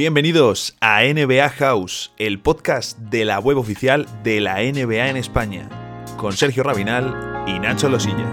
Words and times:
Bienvenidos 0.00 0.78
a 0.80 1.02
NBA 1.02 1.50
House, 1.50 2.10
el 2.16 2.40
podcast 2.40 2.96
de 2.96 3.26
la 3.26 3.38
web 3.38 3.58
oficial 3.58 4.06
de 4.22 4.40
la 4.40 4.54
NBA 4.54 5.10
en 5.10 5.18
España, 5.18 5.68
con 6.16 6.32
Sergio 6.32 6.62
Rabinal 6.62 7.44
y 7.46 7.58
Nacho 7.58 7.90
Losilla. 7.90 8.32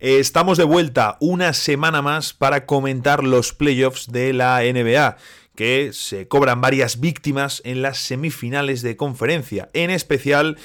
Estamos 0.00 0.58
de 0.58 0.64
vuelta 0.64 1.18
una 1.20 1.52
semana 1.52 2.02
más 2.02 2.32
para 2.32 2.66
comentar 2.66 3.22
los 3.22 3.52
playoffs 3.52 4.10
de 4.10 4.32
la 4.32 4.60
NBA 4.60 5.18
que 5.58 5.90
se 5.92 6.28
cobran 6.28 6.60
varias 6.60 7.00
víctimas 7.00 7.62
en 7.64 7.82
las 7.82 7.98
semifinales 7.98 8.80
de 8.80 8.96
conferencia, 8.96 9.70
en 9.72 9.90
especial, 9.90 10.56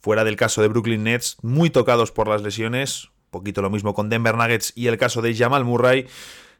fuera 0.00 0.24
del 0.24 0.36
caso 0.36 0.62
de 0.62 0.68
Brooklyn 0.68 1.04
Nets, 1.04 1.36
muy 1.42 1.68
tocados 1.68 2.12
por 2.12 2.28
las 2.28 2.40
lesiones, 2.40 3.10
poquito 3.30 3.60
lo 3.60 3.68
mismo 3.68 3.92
con 3.92 4.08
Denver 4.08 4.36
Nuggets 4.36 4.72
y 4.74 4.86
el 4.86 4.96
caso 4.96 5.20
de 5.20 5.36
Jamal 5.36 5.66
Murray, 5.66 6.06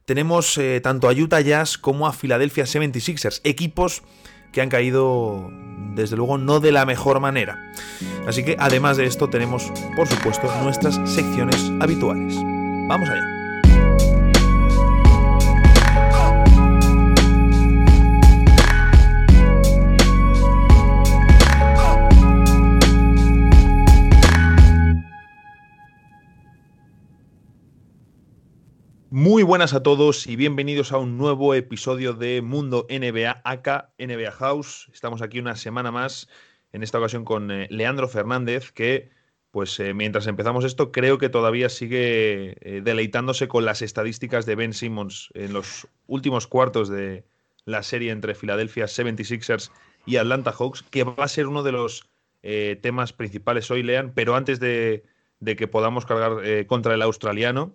tenemos 0.04 0.58
eh, 0.58 0.82
tanto 0.82 1.08
a 1.08 1.14
Utah 1.14 1.40
Jazz 1.40 1.78
como 1.78 2.06
a 2.06 2.12
Philadelphia 2.12 2.64
76ers, 2.64 3.40
equipos 3.44 4.02
que 4.52 4.60
han 4.60 4.68
caído, 4.68 5.50
desde 5.94 6.16
luego, 6.16 6.36
no 6.36 6.60
de 6.60 6.72
la 6.72 6.84
mejor 6.84 7.20
manera. 7.20 7.72
Así 8.26 8.44
que, 8.44 8.56
además 8.58 8.98
de 8.98 9.06
esto, 9.06 9.30
tenemos, 9.30 9.72
por 9.96 10.08
supuesto, 10.08 10.46
nuestras 10.62 10.96
secciones 11.10 11.72
habituales. 11.80 12.34
Vamos 12.86 13.08
allá. 13.08 13.37
Muy 29.10 29.42
buenas 29.42 29.72
a 29.72 29.82
todos 29.82 30.26
y 30.26 30.36
bienvenidos 30.36 30.92
a 30.92 30.98
un 30.98 31.16
nuevo 31.16 31.54
episodio 31.54 32.12
de 32.12 32.42
Mundo 32.42 32.86
NBA, 32.90 33.40
acá 33.42 33.90
NBA 33.98 34.30
House. 34.32 34.90
Estamos 34.92 35.22
aquí 35.22 35.38
una 35.38 35.56
semana 35.56 35.90
más, 35.90 36.28
en 36.74 36.82
esta 36.82 36.98
ocasión 36.98 37.24
con 37.24 37.50
eh, 37.50 37.68
Leandro 37.70 38.06
Fernández, 38.06 38.70
que 38.70 39.08
pues 39.50 39.80
eh, 39.80 39.94
mientras 39.94 40.26
empezamos 40.26 40.66
esto 40.66 40.92
creo 40.92 41.16
que 41.16 41.30
todavía 41.30 41.70
sigue 41.70 42.58
eh, 42.60 42.82
deleitándose 42.84 43.48
con 43.48 43.64
las 43.64 43.80
estadísticas 43.80 44.44
de 44.44 44.56
Ben 44.56 44.74
Simmons 44.74 45.30
en 45.32 45.54
los 45.54 45.88
últimos 46.06 46.46
cuartos 46.46 46.90
de 46.90 47.24
la 47.64 47.82
serie 47.82 48.10
entre 48.10 48.34
Philadelphia 48.34 48.84
76ers 48.84 49.70
y 50.04 50.16
Atlanta 50.16 50.52
Hawks, 50.52 50.82
que 50.82 51.04
va 51.04 51.24
a 51.24 51.28
ser 51.28 51.46
uno 51.46 51.62
de 51.62 51.72
los 51.72 52.10
temas 52.82 53.12
principales 53.14 53.70
hoy, 53.70 53.82
Lean, 53.82 54.12
pero 54.14 54.36
antes 54.36 54.60
de, 54.60 55.04
de 55.40 55.56
que 55.56 55.66
podamos 55.66 56.06
cargar 56.06 56.66
contra 56.66 56.94
el 56.94 57.02
australiano. 57.02 57.74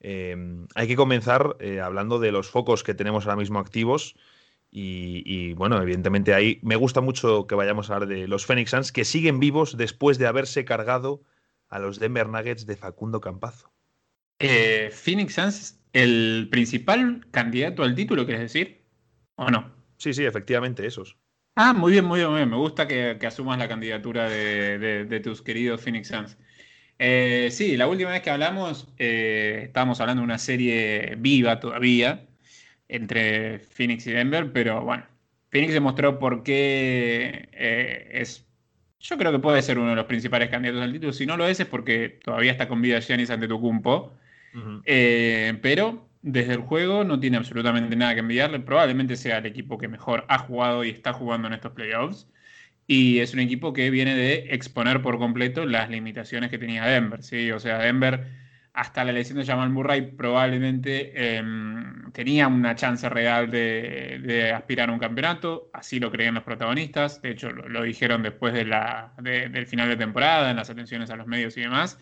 Em, 0.00 0.68
hay 0.74 0.86
que 0.86 0.96
comenzar 0.96 1.56
eh, 1.60 1.80
hablando 1.80 2.18
de 2.18 2.32
los 2.32 2.48
focos 2.48 2.84
que 2.84 2.94
tenemos 2.94 3.26
ahora 3.26 3.36
mismo 3.36 3.58
activos. 3.58 4.14
Y, 4.70 5.54
bueno, 5.54 5.80
evidentemente 5.80 6.34
ahí 6.34 6.60
me 6.62 6.76
gusta 6.76 7.00
mucho 7.00 7.46
que 7.46 7.54
vayamos 7.54 7.88
a 7.88 7.94
hablar 7.94 8.08
de 8.08 8.28
los 8.28 8.44
Phoenix 8.44 8.70
Suns 8.70 8.92
que 8.92 9.06
siguen 9.06 9.40
vivos 9.40 9.78
después 9.78 10.18
de 10.18 10.26
haberse 10.26 10.66
cargado 10.66 11.22
a 11.70 11.78
los 11.78 11.98
Denver 11.98 12.28
Nuggets 12.28 12.66
de 12.66 12.76
Facundo 12.76 13.22
Campazo. 13.22 13.72
Eh, 14.38 14.90
Phoenix 14.92 15.34
Suns, 15.34 15.80
el 15.94 16.48
principal 16.50 17.26
candidato 17.30 17.82
al 17.82 17.94
título, 17.94 18.26
¿quieres 18.26 18.42
decir? 18.42 18.82
¿O 19.36 19.50
no? 19.50 19.72
Sí, 19.96 20.12
sí, 20.12 20.26
efectivamente, 20.26 20.86
esos. 20.86 21.16
Ah, 21.54 21.72
muy 21.72 21.92
bien, 21.92 22.04
muy 22.04 22.20
bien, 22.20 22.30
muy 22.30 22.38
bien. 22.40 22.50
Me 22.50 22.56
gusta 22.56 22.86
que, 22.86 23.18
asumas 23.26 23.58
la 23.58 23.68
candidatura 23.68 24.28
de 24.28 25.20
tus 25.24 25.40
queridos 25.40 25.80
Phoenix 25.80 26.08
Suns. 26.08 26.36
Eh, 26.98 27.48
sí, 27.52 27.76
la 27.76 27.86
última 27.86 28.10
vez 28.10 28.22
que 28.22 28.30
hablamos 28.30 28.88
eh, 28.98 29.62
estábamos 29.64 30.00
hablando 30.00 30.22
de 30.22 30.24
una 30.24 30.38
serie 30.38 31.14
viva 31.18 31.60
todavía 31.60 32.26
entre 32.88 33.60
Phoenix 33.60 34.06
y 34.06 34.12
Denver, 34.12 34.52
pero 34.52 34.82
bueno, 34.82 35.06
Phoenix 35.50 35.74
demostró 35.74 36.18
por 36.18 36.42
qué 36.42 37.48
eh, 37.52 38.08
es, 38.12 38.46
yo 38.98 39.16
creo 39.16 39.30
que 39.32 39.38
puede 39.38 39.62
ser 39.62 39.78
uno 39.78 39.90
de 39.90 39.96
los 39.96 40.06
principales 40.06 40.50
candidatos 40.50 40.82
al 40.82 40.92
título. 40.92 41.12
Si 41.12 41.26
no 41.26 41.36
lo 41.36 41.46
es, 41.46 41.60
es 41.60 41.66
porque 41.66 42.08
todavía 42.08 42.52
está 42.52 42.68
con 42.68 42.82
vida 42.82 43.00
Giannis 43.00 43.30
ante 43.30 43.48
tu 43.48 43.60
cumpo. 43.60 44.12
pero 45.62 46.08
desde 46.22 46.54
el 46.54 46.60
juego 46.62 47.04
no 47.04 47.20
tiene 47.20 47.36
absolutamente 47.36 47.94
nada 47.96 48.14
que 48.14 48.20
envidiarle. 48.20 48.60
Probablemente 48.60 49.16
sea 49.16 49.38
el 49.38 49.46
equipo 49.46 49.78
que 49.78 49.88
mejor 49.88 50.24
ha 50.28 50.38
jugado 50.38 50.84
y 50.84 50.90
está 50.90 51.12
jugando 51.12 51.48
en 51.48 51.54
estos 51.54 51.72
playoffs. 51.72 52.26
Y 52.90 53.18
es 53.18 53.34
un 53.34 53.40
equipo 53.40 53.74
que 53.74 53.90
viene 53.90 54.16
de 54.16 54.46
exponer 54.54 55.02
por 55.02 55.18
completo 55.18 55.66
las 55.66 55.90
limitaciones 55.90 56.50
que 56.50 56.56
tenía 56.56 56.86
Denver. 56.86 57.22
¿sí? 57.22 57.52
O 57.52 57.60
sea, 57.60 57.78
Denver, 57.80 58.26
hasta 58.72 59.04
la 59.04 59.10
elección 59.10 59.36
de 59.36 59.44
Jamal 59.44 59.68
Murray, 59.68 60.00
probablemente 60.12 61.36
em, 61.36 62.10
tenía 62.12 62.48
una 62.48 62.74
chance 62.76 63.06
real 63.10 63.50
de, 63.50 64.52
aspirar 64.56 64.88
a 64.88 64.92
un 64.94 64.98
campeonato. 64.98 65.68
Así 65.74 66.00
lo 66.00 66.10
creían 66.10 66.34
los 66.34 66.44
protagonistas. 66.44 67.20
De 67.20 67.32
hecho, 67.32 67.50
lo, 67.50 67.82
dijeron 67.82 68.22
después 68.22 68.54
de 68.54 68.64
la, 68.64 69.12
del 69.20 69.66
final 69.66 69.90
de 69.90 69.96
temporada, 69.96 70.50
en 70.50 70.56
las 70.56 70.70
atenciones 70.70 71.10
a 71.10 71.16
los 71.16 71.26
medios 71.26 71.58
y 71.58 71.60
demás. 71.60 71.98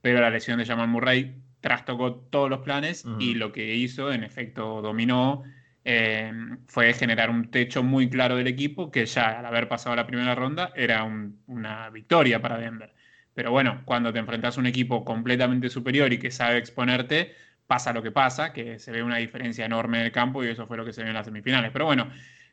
Pero 0.00 0.22
la 0.22 0.30
lesión 0.30 0.58
de 0.58 0.64
Jamal 0.64 0.88
Murray 0.88 1.36
trastocó 1.60 2.14
todos 2.14 2.48
los 2.48 2.60
planes 2.60 3.04
y 3.20 3.34
lo 3.34 3.52
que 3.52 3.74
hizo, 3.74 4.10
en 4.10 4.24
efecto, 4.24 4.80
dominó 4.80 5.44
Em, 5.84 6.58
fue 6.68 6.94
generar 6.94 7.28
un 7.28 7.50
techo 7.50 7.82
muy 7.82 8.08
claro 8.08 8.36
del 8.36 8.46
equipo 8.46 8.92
que 8.92 9.04
ya 9.04 9.40
al 9.40 9.46
haber 9.46 9.68
pasado 9.68 9.96
la 9.96 10.06
primera 10.06 10.34
ronda 10.34 10.72
era 10.76 11.02
una 11.46 11.90
victoria 11.90 12.40
para 12.40 12.58
Denver. 12.58 12.94
Pero 13.34 13.50
bueno, 13.50 13.82
cuando 13.84 14.12
te 14.12 14.18
enfrentas 14.20 14.56
a 14.56 14.60
un 14.60 14.66
equipo 14.66 15.04
completamente 15.04 15.68
superior 15.70 16.12
y 16.12 16.18
que 16.18 16.30
sabe 16.30 16.58
exponerte, 16.58 17.34
pasa 17.66 17.92
lo 17.92 18.02
que 18.02 18.12
pasa, 18.12 18.52
que 18.52 18.78
se 18.78 18.92
ve 18.92 19.02
una 19.02 19.16
diferencia 19.16 19.64
enorme 19.64 19.98
en 19.98 20.04
el 20.04 20.12
campo 20.12 20.44
y 20.44 20.48
eso 20.48 20.66
fue 20.66 20.76
lo 20.76 20.84
que 20.84 20.92
se 20.92 21.02
vio 21.02 21.10
en 21.10 21.14
las 21.14 21.26
semifinales. 21.26 21.72
Pero 21.72 21.86
bueno, 21.86 22.08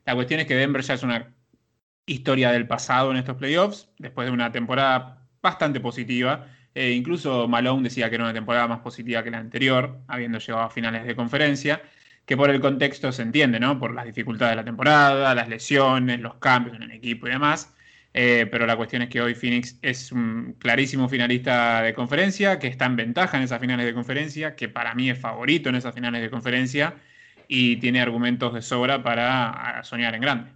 la 0.06 0.16
cuestión 0.16 0.40
es 0.40 0.48
que 0.48 0.56
Denver 0.56 0.82
ya 0.82 0.96
es 0.96 1.04
una 1.04 1.32
historia 2.06 2.52
del 2.52 2.68
pasado 2.68 3.12
en 3.12 3.18
estos 3.18 3.36
playoffs, 3.38 3.90
después 4.00 4.28
de 4.28 4.32
una 4.34 4.52
temporada 4.52 5.28
bastante 5.42 5.80
positiva. 5.80 6.48
Eh, 6.74 6.92
incluso 6.92 7.48
Malone 7.48 7.84
decía 7.84 8.10
que 8.10 8.16
era 8.16 8.24
una 8.24 8.34
temporada 8.34 8.68
más 8.68 8.80
positiva 8.80 9.24
que 9.24 9.32
la 9.32 9.38
anterior, 9.40 10.00
habiendo 10.08 10.40
llegado 10.40 10.64
a 10.64 10.70
finales 10.70 11.06
de 11.06 11.16
conferencia 11.16 11.82
que 12.30 12.38
por 12.38 12.52
el 12.52 12.62
contexto 12.62 13.12
se 13.12 13.24
entiende, 13.24 13.60
¿no? 13.60 13.80
Por 13.80 13.96
las 13.96 14.06
dificultades 14.06 14.52
de 14.52 14.58
la 14.58 14.64
temporada, 14.64 15.34
las 15.34 15.50
lesiones, 15.50 16.20
los 16.20 16.36
cambios 16.36 16.76
en 16.76 16.84
el 16.84 16.92
equipo 16.92 17.26
y 17.26 17.32
demás. 17.32 17.74
Eh, 18.14 18.48
pero 18.52 18.68
la 18.68 18.78
cuestión 18.78 19.02
es 19.02 19.10
que 19.10 19.20
hoy 19.20 19.34
Phoenix 19.34 19.80
es 19.82 20.12
un 20.12 20.56
clarísimo 20.60 21.10
finalista 21.10 21.82
de 21.82 21.96
conferencia, 21.96 22.60
que 22.60 22.68
está 22.68 22.86
en 22.86 22.98
ventaja 22.98 23.38
en 23.38 23.46
esas 23.46 23.60
finales 23.60 23.88
de 23.88 23.96
conferencia, 23.96 24.56
que 24.56 24.70
para 24.70 24.94
mí 24.94 25.10
es 25.10 25.18
favorito 25.18 25.70
en 25.70 25.76
esas 25.76 25.96
finales 25.96 26.22
de 26.22 26.30
conferencia 26.30 26.98
y 27.48 27.78
tiene 27.78 28.00
argumentos 28.00 28.54
de 28.54 28.62
sobra 28.62 29.02
para 29.02 29.82
soñar 29.84 30.14
en 30.14 30.22
grande. 30.22 30.52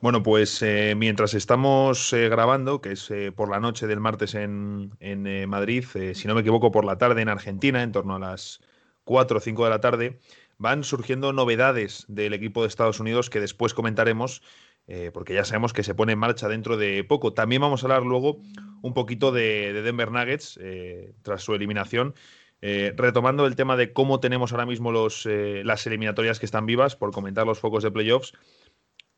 Bueno, 0.00 0.22
pues 0.22 0.62
eh, 0.62 0.94
mientras 0.96 1.34
estamos 1.34 2.10
eh, 2.14 2.30
grabando, 2.30 2.80
que 2.80 2.92
es 2.92 3.12
por 3.36 3.50
la 3.50 3.60
noche 3.60 3.86
del 3.86 4.00
martes 4.00 4.34
en, 4.34 4.92
en 5.00 5.46
Madrid, 5.46 5.84
si 6.14 6.26
no 6.26 6.34
me 6.34 6.40
equivoco, 6.40 6.72
por 6.72 6.86
la 6.86 6.96
tarde 6.96 7.20
en 7.20 7.28
Argentina, 7.28 7.82
en 7.82 7.92
torno 7.92 8.16
a 8.16 8.18
las 8.18 8.62
4 9.04 9.38
o 9.38 9.40
5 9.40 9.64
de 9.64 9.70
la 9.70 9.80
tarde, 9.80 10.18
van 10.60 10.84
surgiendo 10.84 11.32
novedades 11.32 12.04
del 12.08 12.34
equipo 12.34 12.62
de 12.62 12.68
Estados 12.68 13.00
Unidos 13.00 13.30
que 13.30 13.40
después 13.40 13.72
comentaremos, 13.72 14.42
eh, 14.86 15.10
porque 15.12 15.32
ya 15.34 15.44
sabemos 15.44 15.72
que 15.72 15.82
se 15.82 15.94
pone 15.94 16.12
en 16.12 16.18
marcha 16.18 16.48
dentro 16.48 16.76
de 16.76 17.02
poco. 17.02 17.32
También 17.32 17.62
vamos 17.62 17.82
a 17.82 17.86
hablar 17.86 18.02
luego 18.02 18.42
un 18.82 18.92
poquito 18.92 19.32
de, 19.32 19.72
Denver 19.82 20.10
Nuggets 20.10 20.58
eh, 20.62 21.14
tras 21.22 21.42
su 21.42 21.54
eliminación. 21.54 22.14
Eh, 22.62 22.92
retomando 22.94 23.46
el 23.46 23.56
tema 23.56 23.74
de 23.78 23.94
cómo 23.94 24.20
tenemos 24.20 24.52
ahora 24.52 24.66
mismo 24.66 24.92
los, 24.92 25.26
las 25.26 25.86
eliminatorias 25.86 26.38
que 26.38 26.44
están 26.44 26.66
vivas, 26.66 26.94
por 26.94 27.10
comentar 27.10 27.46
los 27.46 27.58
focos 27.58 27.82
de 27.82 27.90
playoffs, 27.90 28.34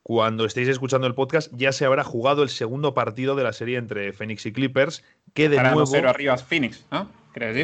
cuando 0.04 0.44
estéis 0.44 0.68
escuchando 0.68 1.08
el 1.08 1.14
podcast 1.14 1.52
ya 1.54 1.72
se 1.72 1.84
habrá 1.84 2.04
jugado 2.04 2.44
el 2.44 2.50
segundo 2.50 2.94
partido 2.94 3.34
de 3.34 3.44
la 3.44 3.52
serie 3.52 3.78
entre 3.78 4.12
Phoenix 4.12 4.46
y 4.46 4.52
Clippers, 4.52 5.02
que 5.34 5.48
de 5.48 5.60
nuevo... 5.60 5.84
arriba 6.06 6.36
Phoenix, 6.38 6.86
¿no? 6.90 7.08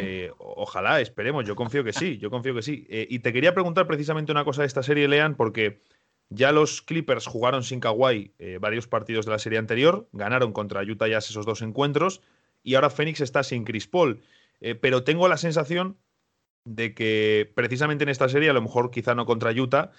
Eh, 0.03 0.31
ojalá, 0.37 1.01
esperemos, 1.01 1.45
yo 1.45 1.55
confío 1.55 1.83
que 1.83 1.93
sí, 1.93 2.17
yo 2.17 2.29
confío 2.29 2.53
que 2.55 2.61
sí. 2.61 2.85
Eh, 2.89 3.07
y 3.09 3.19
te 3.19 3.33
quería 3.33 3.53
preguntar 3.53 3.87
precisamente 3.87 4.31
una 4.31 4.43
cosa 4.43 4.61
de 4.61 4.67
esta 4.67 4.83
serie, 4.83 5.07
Lean, 5.07 5.35
porque 5.35 5.81
ya 6.29 6.51
los 6.51 6.81
Clippers 6.81 7.25
jugaron 7.25 7.63
sin 7.63 7.79
Kawhi 7.79 8.33
eh, 8.39 8.57
varios 8.59 8.87
partidos 8.87 9.25
de 9.25 9.31
la 9.31 9.39
serie 9.39 9.59
anterior, 9.59 10.07
ganaron 10.11 10.53
contra 10.53 10.81
Utah 10.81 11.07
Jazz 11.07 11.29
esos 11.29 11.45
dos 11.45 11.61
encuentros, 11.61 12.21
y 12.63 12.75
ahora 12.75 12.89
Phoenix 12.89 13.21
está 13.21 13.43
sin 13.43 13.63
Chris 13.63 13.87
Paul. 13.87 14.21
pero 14.81 15.03
tengo 15.03 15.27
la 15.29 15.37
sensación 15.37 15.97
de 16.65 16.93
que 16.93 17.49
precisamente 17.55 18.03
en 18.03 18.09
esta 18.09 18.27
serie, 18.27 18.49
a 18.49 18.53
lo 18.53 18.61
mejor 18.61 18.91
quizá 18.91 19.15
no 19.15 19.25
contra 19.25 19.51
Utah, 19.51 19.91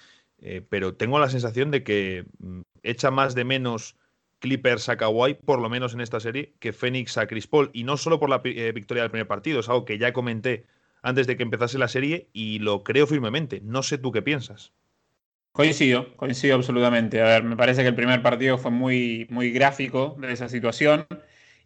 pero 0.68 0.94
tengo 0.94 1.18
la 1.18 1.30
sensación 1.30 1.70
de 1.70 1.82
que 1.82 2.26
mm, 2.38 2.60
echa 2.82 3.10
más 3.10 3.34
de 3.34 3.44
menos 3.44 3.96
Clippers 4.40 4.88
a 4.88 4.96
Kawhi, 4.96 5.34
por 5.34 5.60
lo 5.60 5.68
menos 5.68 5.94
en 5.94 6.00
esta 6.00 6.18
serie, 6.18 6.54
que 6.58 6.72
Phoenix 6.72 7.16
a 7.18 7.26
Chris 7.26 7.46
Paul. 7.46 7.70
Y 7.72 7.84
no 7.84 7.96
solo 7.96 8.18
por 8.18 8.28
la 8.28 8.40
eh, 8.44 8.72
victoria 8.72 9.02
del 9.02 9.10
primer 9.10 9.28
partido, 9.28 9.60
es 9.60 9.68
algo 9.68 9.84
que 9.84 9.98
ya 9.98 10.12
comenté 10.12 10.66
antes 11.02 11.26
de 11.26 11.36
que 11.36 11.42
empezase 11.42 11.78
la 11.78 11.88
serie 11.88 12.28
y 12.32 12.58
lo 12.58 12.82
creo 12.82 13.06
firmemente. 13.06 13.60
No 13.62 13.82
sé 13.82 13.98
tú 13.98 14.12
qué 14.12 14.22
piensas. 14.22 14.72
Coincido, 15.52 16.16
coincido 16.16 16.54
absolutamente. 16.54 17.20
A 17.20 17.24
ver, 17.24 17.44
me 17.44 17.56
parece 17.56 17.82
que 17.82 17.88
el 17.88 17.94
primer 17.94 18.22
partido 18.22 18.56
fue 18.58 18.70
muy, 18.70 19.26
muy 19.30 19.50
gráfico 19.50 20.16
de 20.20 20.32
esa 20.32 20.48
situación. 20.48 21.06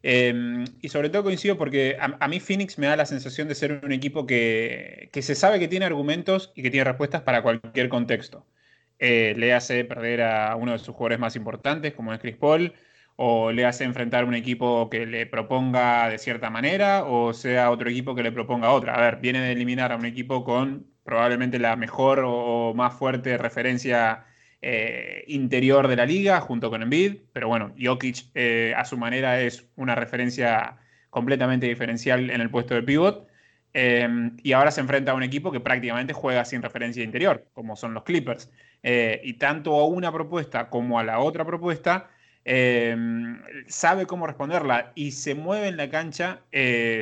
Em, 0.07 0.65
y 0.83 0.91
sobre 0.91 1.09
todo 1.09 1.23
coincido 1.23 1.57
porque 1.57 1.97
a, 1.99 2.29
mí 2.29 2.39
Phoenix 2.39 2.79
me 2.79 2.87
da 2.87 2.95
la 2.95 3.07
sensación 3.07 3.49
de 3.49 3.55
ser 3.55 3.81
un 3.83 3.91
equipo 3.91 4.27
que, 4.27 5.09
se 5.15 5.35
sabe 5.35 5.59
que 5.59 5.67
tiene 5.67 5.87
argumentos 5.87 6.53
y 6.55 6.63
que 6.63 6.71
tiene 6.71 6.85
respuestas 6.85 7.23
para 7.23 7.43
cualquier 7.43 7.89
contexto. 7.89 8.47
Eh, 8.99 9.35
le 9.37 9.53
hace 9.55 9.85
perder 9.85 10.23
a 10.23 10.57
uno 10.57 10.73
de 10.73 10.79
sus 10.79 10.95
jugadores 10.95 11.19
más 11.19 11.37
importantes, 11.37 11.95
como 11.95 12.13
es 12.13 12.21
Chris 12.21 12.37
Paul, 12.37 12.73
o 13.17 13.53
le 13.53 13.65
hace 13.67 13.85
enfrentar 13.85 14.25
un 14.25 14.35
equipo 14.35 14.89
que 14.91 15.07
le 15.07 15.27
proponga 15.27 16.09
de 16.09 16.19
cierta 16.19 16.51
manera, 16.51 17.05
o 17.05 17.33
sea 17.33 17.71
otro 17.71 17.89
equipo 17.91 18.15
que 18.15 18.23
le 18.23 18.33
proponga 18.33 18.71
otra. 18.73 18.95
A 18.95 19.01
ver, 19.01 19.17
viene 19.21 19.41
de 19.41 19.53
eliminar 19.53 19.93
a 19.93 19.97
un 19.97 20.07
equipo 20.07 20.45
con 20.45 20.87
probablemente 21.05 21.59
la 21.59 21.77
mejor 21.77 22.23
o 22.25 22.73
más 22.75 22.95
fuerte 22.95 23.37
referencia 23.39 24.27
eh, 24.63 25.25
interior 25.29 25.89
de 25.89 25.97
la 25.97 26.07
liga, 26.07 26.41
junto 26.41 26.71
con 26.71 26.83
Embiid, 26.83 27.17
pero 27.33 27.49
bueno, 27.49 27.75
Jokic 27.79 28.31
eh, 28.35 28.73
a 28.77 28.85
su 28.85 28.97
manera 28.97 29.41
es 29.41 29.69
una 29.77 29.95
referencia 29.95 30.79
completamente 31.11 31.67
diferencial 31.67 32.31
en 32.31 32.41
el 32.41 32.51
puesto 32.51 32.75
de 32.75 32.83
pivot. 32.83 33.29
Eh, 33.75 34.09
y 34.43 34.53
ahora 34.53 34.71
se 34.71 34.81
enfrenta 34.81 35.13
a 35.13 35.15
un 35.15 35.23
equipo 35.25 35.51
que 35.53 35.61
prácticamente 35.61 36.13
juega 36.13 36.45
sin 36.45 36.63
referencia 36.63 37.03
interior, 37.03 37.47
como 37.53 37.77
son 37.77 37.93
los 37.93 38.05
Clippers. 38.05 38.51
Y 38.85 39.33
tanto 39.35 39.81
a 39.81 39.87
una 39.87 40.13
propuesta 40.13 40.69
como 40.69 40.99
a 40.99 41.05
la 41.05 41.19
otra 41.19 41.45
propuesta, 41.45 42.11
sabe 43.67 44.07
cómo 44.07 44.27
responderla 44.27 44.93
y 44.95 45.13
se 45.13 45.35
mueve 45.35 45.69
en 45.69 45.79
la 45.79 45.89
cancha 45.89 46.43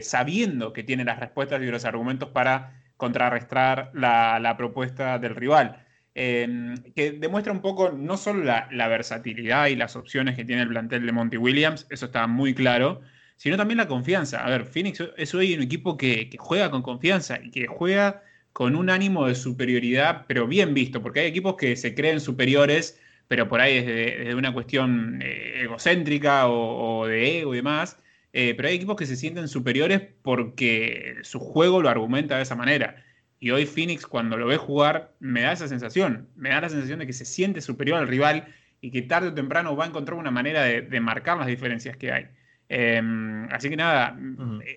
sabiendo 0.00 0.72
que 0.72 0.84
tiene 0.84 1.04
las 1.04 1.18
respuestas 1.18 1.60
y 1.60 1.66
los 1.66 1.84
argumentos 1.84 2.28
para 2.28 2.82
contrarrestar 3.02 3.90
la, 3.94 4.54
propuesta 4.56 5.18
del 5.18 5.34
rival. 5.34 5.84
Em, 6.14 6.76
que 6.94 7.10
demuestra 7.10 7.52
un 7.52 7.60
poco 7.60 7.90
no 7.90 8.16
solo 8.16 8.44
la, 8.44 8.88
versatilidad 8.88 9.66
y 9.66 9.74
las 9.74 9.96
opciones 9.96 10.36
que 10.36 10.44
tiene 10.44 10.62
el 10.62 10.68
plantel 10.68 11.04
de 11.04 11.10
Monty 11.10 11.36
Williams, 11.36 11.84
eso 11.90 12.06
está 12.06 12.28
muy 12.28 12.54
claro, 12.54 13.00
sino 13.36 13.56
también 13.56 13.78
la 13.78 13.88
confianza. 13.88 14.44
A 14.44 14.50
ver, 14.50 14.66
Phoenix 14.66 15.02
es 15.16 15.34
hoy 15.34 15.52
un 15.54 15.62
equipo 15.62 15.96
que, 15.96 16.30
juega 16.38 16.70
con 16.70 16.82
confianza 16.82 17.40
y 17.42 17.50
que 17.50 17.66
juega 17.66 18.22
con 18.52 18.76
un 18.76 18.90
ánimo 18.90 19.26
de 19.26 19.34
superioridad, 19.34 20.24
pero 20.28 20.46
bien 20.46 20.74
visto, 20.74 21.02
porque 21.02 21.20
hay 21.20 21.26
equipos 21.26 21.56
que 21.56 21.76
se 21.76 21.94
creen 21.94 22.20
superiores, 22.20 23.00
pero 23.28 23.48
por 23.48 23.60
ahí 23.60 23.82
desde, 23.84 24.34
una 24.34 24.52
cuestión 24.52 25.20
eh, 25.22 25.62
egocéntrica 25.64 26.48
o, 26.48 27.06
de 27.06 27.40
ego 27.40 27.54
y 27.54 27.58
demás, 27.58 27.98
eh, 28.32 28.54
pero 28.56 28.68
hay 28.68 28.76
equipos 28.76 28.96
que 28.96 29.06
se 29.06 29.16
sienten 29.16 29.48
superiores 29.48 30.02
porque 30.22 31.16
su 31.22 31.38
juego 31.38 31.82
lo 31.82 31.88
argumenta 31.88 32.36
de 32.36 32.42
esa 32.42 32.56
manera. 32.56 33.02
Y 33.42 33.50
hoy 33.50 33.66
Phoenix, 33.66 34.06
cuando 34.06 34.36
lo 34.36 34.46
ve 34.46 34.56
jugar, 34.56 35.14
me 35.18 35.42
da 35.42 35.52
esa 35.52 35.66
sensación. 35.66 36.28
Me 36.36 36.50
da 36.50 36.60
la 36.60 36.68
sensación 36.68 37.00
de 37.00 37.06
que 37.08 37.12
se 37.12 37.24
siente 37.24 37.60
superior 37.60 37.98
al 37.98 38.06
rival 38.06 38.46
y 38.80 38.90
que 38.90 39.02
tarde 39.02 39.28
o 39.28 39.34
temprano 39.34 39.74
va 39.76 39.84
a 39.84 39.88
encontrar 39.88 40.18
una 40.18 40.30
manera 40.30 40.62
de, 40.64 41.00
marcar 41.00 41.38
las 41.38 41.46
diferencias 41.48 41.96
que 41.96 42.12
hay. 42.12 42.28
Em, 42.68 43.48
así 43.50 43.68
que 43.68 43.76
nada, 43.76 44.16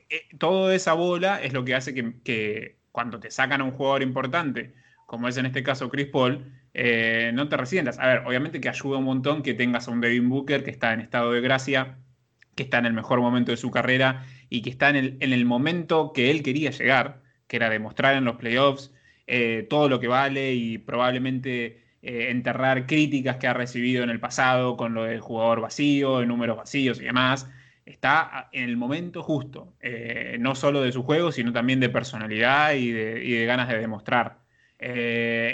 eh, 0.10 0.28
toda 0.38 0.74
esa 0.74 0.94
bola 0.94 1.42
es 1.44 1.54
lo 1.54 1.64
que 1.64 1.76
hace 1.76 1.94
que, 1.94 2.78
cuando 2.96 3.20
te 3.20 3.30
sacan 3.30 3.60
a 3.60 3.66
un 3.66 3.72
jugador 3.72 4.04
importante, 4.04 4.74
como 5.06 5.28
es 5.28 5.36
en 5.36 5.46
este 5.46 5.64
caso 5.64 5.90
Chris 5.90 6.08
Paul, 6.08 6.46
no 7.34 7.50
te 7.50 7.58
resientas. 7.58 8.00
A 8.00 8.08
ver, 8.08 8.24
obviamente 8.26 8.62
que 8.62 8.70
ayuda 8.70 9.00
un 9.00 9.04
montón 9.04 9.44
que 9.44 9.54
tengas 9.54 9.88
a 9.88 9.92
un 9.92 10.00
Devin 10.00 10.30
Booker 10.30 10.64
que 10.64 10.72
está 10.72 10.94
en 10.94 11.02
estado 11.02 11.34
de 11.34 11.42
gracia, 11.42 11.98
que 12.56 12.64
está 12.64 12.78
en 12.78 12.86
el 12.86 12.94
mejor 12.94 13.20
momento 13.20 13.52
de 13.52 13.58
su 13.58 13.70
carrera 13.70 14.26
y 14.50 14.62
que 14.62 14.70
está 14.70 14.90
en 14.90 15.18
el, 15.20 15.46
momento 15.46 16.14
que 16.14 16.32
él 16.32 16.42
quería 16.42 16.72
llegar, 16.72 17.22
que 17.48 17.58
era 17.58 17.70
demostrar 17.70 18.16
en 18.16 18.24
los 18.24 18.38
playoffs 18.38 18.94
eh, 19.28 19.68
todo 19.70 19.90
lo 19.90 20.00
que 20.00 20.08
vale 20.08 20.54
y 20.54 20.78
probablemente 20.78 21.84
eh, 22.02 22.30
enterrar 22.30 22.86
críticas 22.88 23.36
que 23.38 23.48
ha 23.48 23.54
recibido 23.54 24.06
en 24.06 24.10
el 24.10 24.22
pasado 24.22 24.78
con 24.78 24.94
lo 24.94 25.04
del 25.04 25.20
jugador 25.20 25.60
vacío, 25.60 26.20
de 26.20 26.28
números 26.28 26.56
vacíos 26.56 27.02
y 27.02 27.04
demás. 27.04 27.50
Está 27.86 28.50
en 28.52 28.64
el 28.64 28.78
momento 28.78 29.22
justo, 29.22 29.74
eh, 29.80 30.38
no 30.40 30.56
solo 30.56 30.82
de 30.82 30.92
su 30.92 31.04
juego, 31.04 31.32
sino 31.32 31.54
también 31.54 31.80
de 31.80 31.90
personalidad 31.90 32.74
y 32.74 32.92
de, 32.92 33.46
ganas 33.46 33.70
de 33.70 33.78
demostrar. 33.78 34.40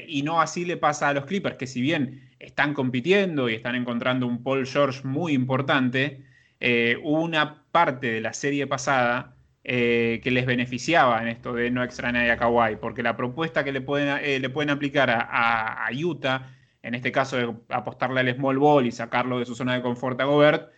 y 0.08 0.22
no 0.24 0.42
así 0.42 0.66
le 0.66 0.78
pasa 0.78 1.10
a 1.10 1.14
los 1.14 1.26
Clippers, 1.26 1.58
que 1.58 1.68
si 1.68 1.82
bien 1.82 2.32
están 2.40 2.74
compitiendo 2.74 3.50
y 3.50 3.56
están 3.56 3.76
encontrando 3.76 4.28
un 4.28 4.44
Paul 4.44 4.66
George 4.66 5.02
muy 5.04 5.34
importante, 5.34 6.24
eh, 6.60 7.00
una 7.04 7.64
parte 7.72 8.12
de 8.12 8.22
la 8.22 8.34
serie 8.34 8.68
pasada 8.68 9.36
eh, 9.64 10.22
que 10.24 10.30
les 10.30 10.46
beneficiaba 10.46 11.20
en 11.22 11.28
esto 11.28 11.54
de 11.54 11.72
no 11.72 11.84
extrañar 11.84 12.30
a 12.30 12.38
Kawhi, 12.38 12.76
porque 12.78 13.02
la 13.04 13.18
propuesta 13.18 13.64
que 13.64 13.72
le 13.72 13.82
pueden, 13.82 14.20
eh, 14.24 14.40
le 14.40 14.50
pueden 14.50 14.70
aplicar 14.70 15.10
a, 15.10 15.90
Utah, 15.92 16.50
en 16.84 16.94
este 16.94 17.12
caso 17.12 17.38
de 17.38 17.54
apostarle 17.70 18.22
al 18.22 18.36
small 18.36 18.60
ball 18.60 18.86
y 18.86 18.92
sacarlo 18.92 19.40
de 19.40 19.46
su 19.46 19.56
zona 19.56 19.74
de 19.76 19.82
confort 19.82 20.22
a 20.22 20.26
Gobert, 20.26 20.72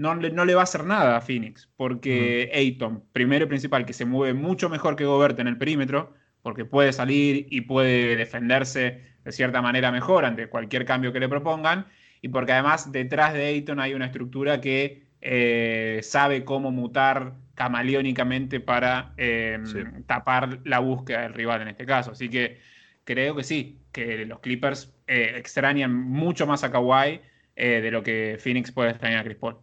no, 0.00 0.14
no 0.14 0.44
le 0.46 0.54
va 0.54 0.62
a 0.62 0.64
hacer 0.64 0.84
nada 0.84 1.18
a 1.18 1.20
Phoenix, 1.20 1.68
porque 1.76 2.50
Ayton, 2.54 3.04
primero 3.12 3.44
y 3.44 3.48
principal, 3.48 3.84
que 3.84 3.92
se 3.92 4.06
mueve 4.06 4.32
mucho 4.32 4.70
mejor 4.70 4.96
que 4.96 5.04
Gobert 5.04 5.38
en 5.40 5.46
el 5.46 5.58
perímetro, 5.58 6.14
porque 6.40 6.64
puede 6.64 6.94
salir 6.94 7.46
y 7.50 7.60
puede 7.60 8.16
defenderse 8.16 9.02
de 9.22 9.32
cierta 9.32 9.60
manera 9.60 9.92
mejor 9.92 10.24
ante 10.24 10.48
cualquier 10.48 10.86
cambio 10.86 11.12
que 11.12 11.20
le 11.20 11.28
propongan, 11.28 11.86
y 12.22 12.28
porque 12.28 12.52
además 12.52 12.90
detrás 12.90 13.34
de 13.34 13.44
Ayton 13.44 13.78
hay 13.78 13.92
una 13.92 14.06
estructura 14.06 14.62
que 14.62 15.02
eh, 15.20 16.00
sabe 16.02 16.46
cómo 16.46 16.70
mutar 16.70 17.34
camaleónicamente 17.54 18.58
para 18.58 19.12
em, 19.18 20.02
tapar 20.06 20.60
la 20.64 20.78
búsqueda 20.78 21.22
del 21.22 21.34
rival 21.34 21.60
en 21.60 21.68
este 21.68 21.84
caso. 21.84 22.12
Así 22.12 22.30
que 22.30 22.58
creo 23.04 23.36
que 23.36 23.44
sí, 23.44 23.82
que 23.92 24.24
los 24.24 24.40
Clippers 24.40 24.94
eh, 25.06 25.34
extrañan 25.36 25.92
mucho 25.92 26.46
más 26.46 26.64
a 26.64 26.70
Kawhi 26.70 27.20
eh, 27.54 27.82
de 27.82 27.90
lo 27.90 28.02
que 28.02 28.38
Phoenix 28.40 28.72
puede 28.72 28.90
extrañar 28.92 29.20
a 29.20 29.24
Chris 29.24 29.36
Paul. 29.36 29.58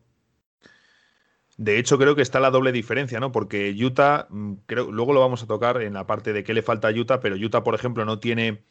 De 1.58 1.80
hecho, 1.80 1.98
creo 1.98 2.16
que 2.16 2.22
está 2.22 2.40
la 2.40 2.52
doble 2.52 2.72
diferencia, 2.72 3.20
¿no? 3.20 3.32
Porque 3.32 3.76
Utah, 3.78 4.28
mm, 4.30 4.54
creo, 4.66 4.92
luego 4.92 5.14
lo 5.14 5.20
vamos 5.20 5.44
a 5.44 5.48
tocar 5.48 5.82
en 5.82 5.94
la 5.94 6.06
parte 6.08 6.34
de 6.34 6.44
qué 6.44 6.54
le 6.54 6.62
falta 6.62 6.88
a 6.90 6.92
Utah, 6.92 7.20
pero 7.20 7.36
Utah, 7.36 7.64
por 7.64 7.76
ejemplo, 7.76 8.06
no 8.06 8.20
tiene 8.20 8.64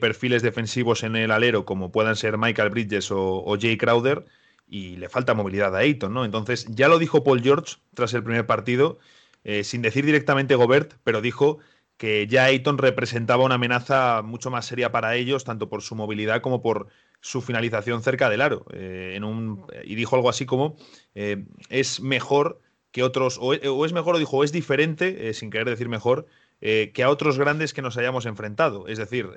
perfiles 0.00 0.42
defensivos 0.42 1.04
en 1.04 1.16
el 1.16 1.30
alero 1.30 1.64
como 1.64 1.90
puedan 1.92 2.14
ser 2.16 2.36
Michael 2.36 2.70
Bridges 2.70 3.10
o, 3.12 3.42
o 3.44 3.56
Jay 3.58 3.78
Crowder 3.78 4.26
y 4.70 4.96
le 4.96 5.08
falta 5.08 5.34
movilidad 5.34 5.74
a 5.74 5.80
Ayton, 5.80 6.14
¿no? 6.14 6.24
Entonces, 6.24 6.66
ya 6.70 6.88
lo 6.88 6.98
dijo 6.98 7.24
Paul 7.24 7.42
George 7.42 7.76
tras 7.94 8.14
el 8.14 8.22
primer 8.22 8.46
partido, 8.46 8.98
eh, 9.44 9.64
sin 9.64 9.82
decir 9.82 10.06
directamente 10.06 10.54
Gobert, 10.54 10.94
pero 11.04 11.20
dijo 11.20 11.58
que 11.96 12.26
ya 12.28 12.44
Ayton 12.44 12.78
representaba 12.78 13.44
una 13.44 13.56
amenaza 13.56 14.22
mucho 14.22 14.50
más 14.50 14.66
seria 14.66 14.92
para 14.92 15.16
ellos, 15.16 15.44
tanto 15.44 15.68
por 15.68 15.82
su 15.82 15.96
movilidad 15.96 16.40
como 16.40 16.62
por 16.62 16.86
su 17.20 17.42
finalización 17.42 18.02
cerca 18.02 18.30
del 18.30 18.40
aro. 18.40 18.64
Eh, 18.72 19.14
en 19.16 19.24
un, 19.24 19.64
y 19.84 19.94
dijo 19.94 20.16
algo 20.16 20.28
así 20.28 20.46
como, 20.46 20.76
eh, 21.14 21.44
es 21.68 22.00
mejor 22.00 22.60
que 22.92 23.02
otros, 23.02 23.38
o, 23.40 23.54
es 23.54 23.92
mejor, 23.92 24.16
o 24.16 24.18
dijo, 24.18 24.42
es 24.42 24.52
diferente, 24.52 25.32
sin 25.34 25.50
querer 25.50 25.68
decir 25.68 25.88
mejor, 25.88 26.26
que 26.60 27.02
a 27.02 27.08
otros 27.08 27.38
grandes 27.38 27.72
que 27.72 27.82
nos 27.82 27.96
hayamos 27.96 28.26
enfrentado. 28.26 28.88
Es 28.88 28.98
decir, 28.98 29.30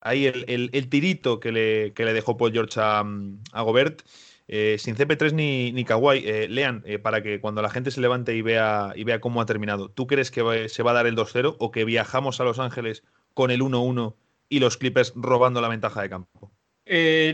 ahí 0.00 0.26
el, 0.26 0.88
tirito 0.88 1.40
que 1.40 1.52
le, 1.52 1.92
le, 1.96 2.12
dejó 2.12 2.36
Paul 2.36 2.52
George 2.52 2.80
a, 2.80 3.62
Gobert. 3.62 4.02
Eh, 4.50 4.76
sin 4.78 4.96
CP3 4.96 5.34
ni, 5.34 5.72
ni 5.72 5.84
Kawhi, 5.84 6.22
eh, 6.24 6.48
lean, 6.48 6.82
eh, 6.86 6.98
para 6.98 7.22
que 7.22 7.38
cuando 7.38 7.60
la 7.60 7.68
gente 7.68 7.90
se 7.90 8.00
levante 8.00 8.34
y 8.34 8.40
vea, 8.40 8.94
y 8.96 9.04
vea 9.04 9.20
cómo 9.20 9.42
ha 9.42 9.46
terminado, 9.46 9.90
¿tú 9.90 10.06
crees 10.06 10.30
que 10.30 10.70
se 10.70 10.82
va 10.82 10.92
a 10.92 10.94
dar 10.94 11.06
el 11.06 11.16
2-0 11.16 11.56
o 11.58 11.70
que 11.70 11.84
viajamos 11.84 12.40
a 12.40 12.44
Los 12.44 12.58
Ángeles 12.58 13.04
con 13.34 13.50
el 13.50 13.60
1-1 13.60 14.14
y 14.48 14.60
los 14.60 14.76
Clippers 14.76 15.12
robando 15.14 15.60
la 15.60 15.68
ventaja 15.68 16.02
de 16.02 16.10
campo? 16.10 16.52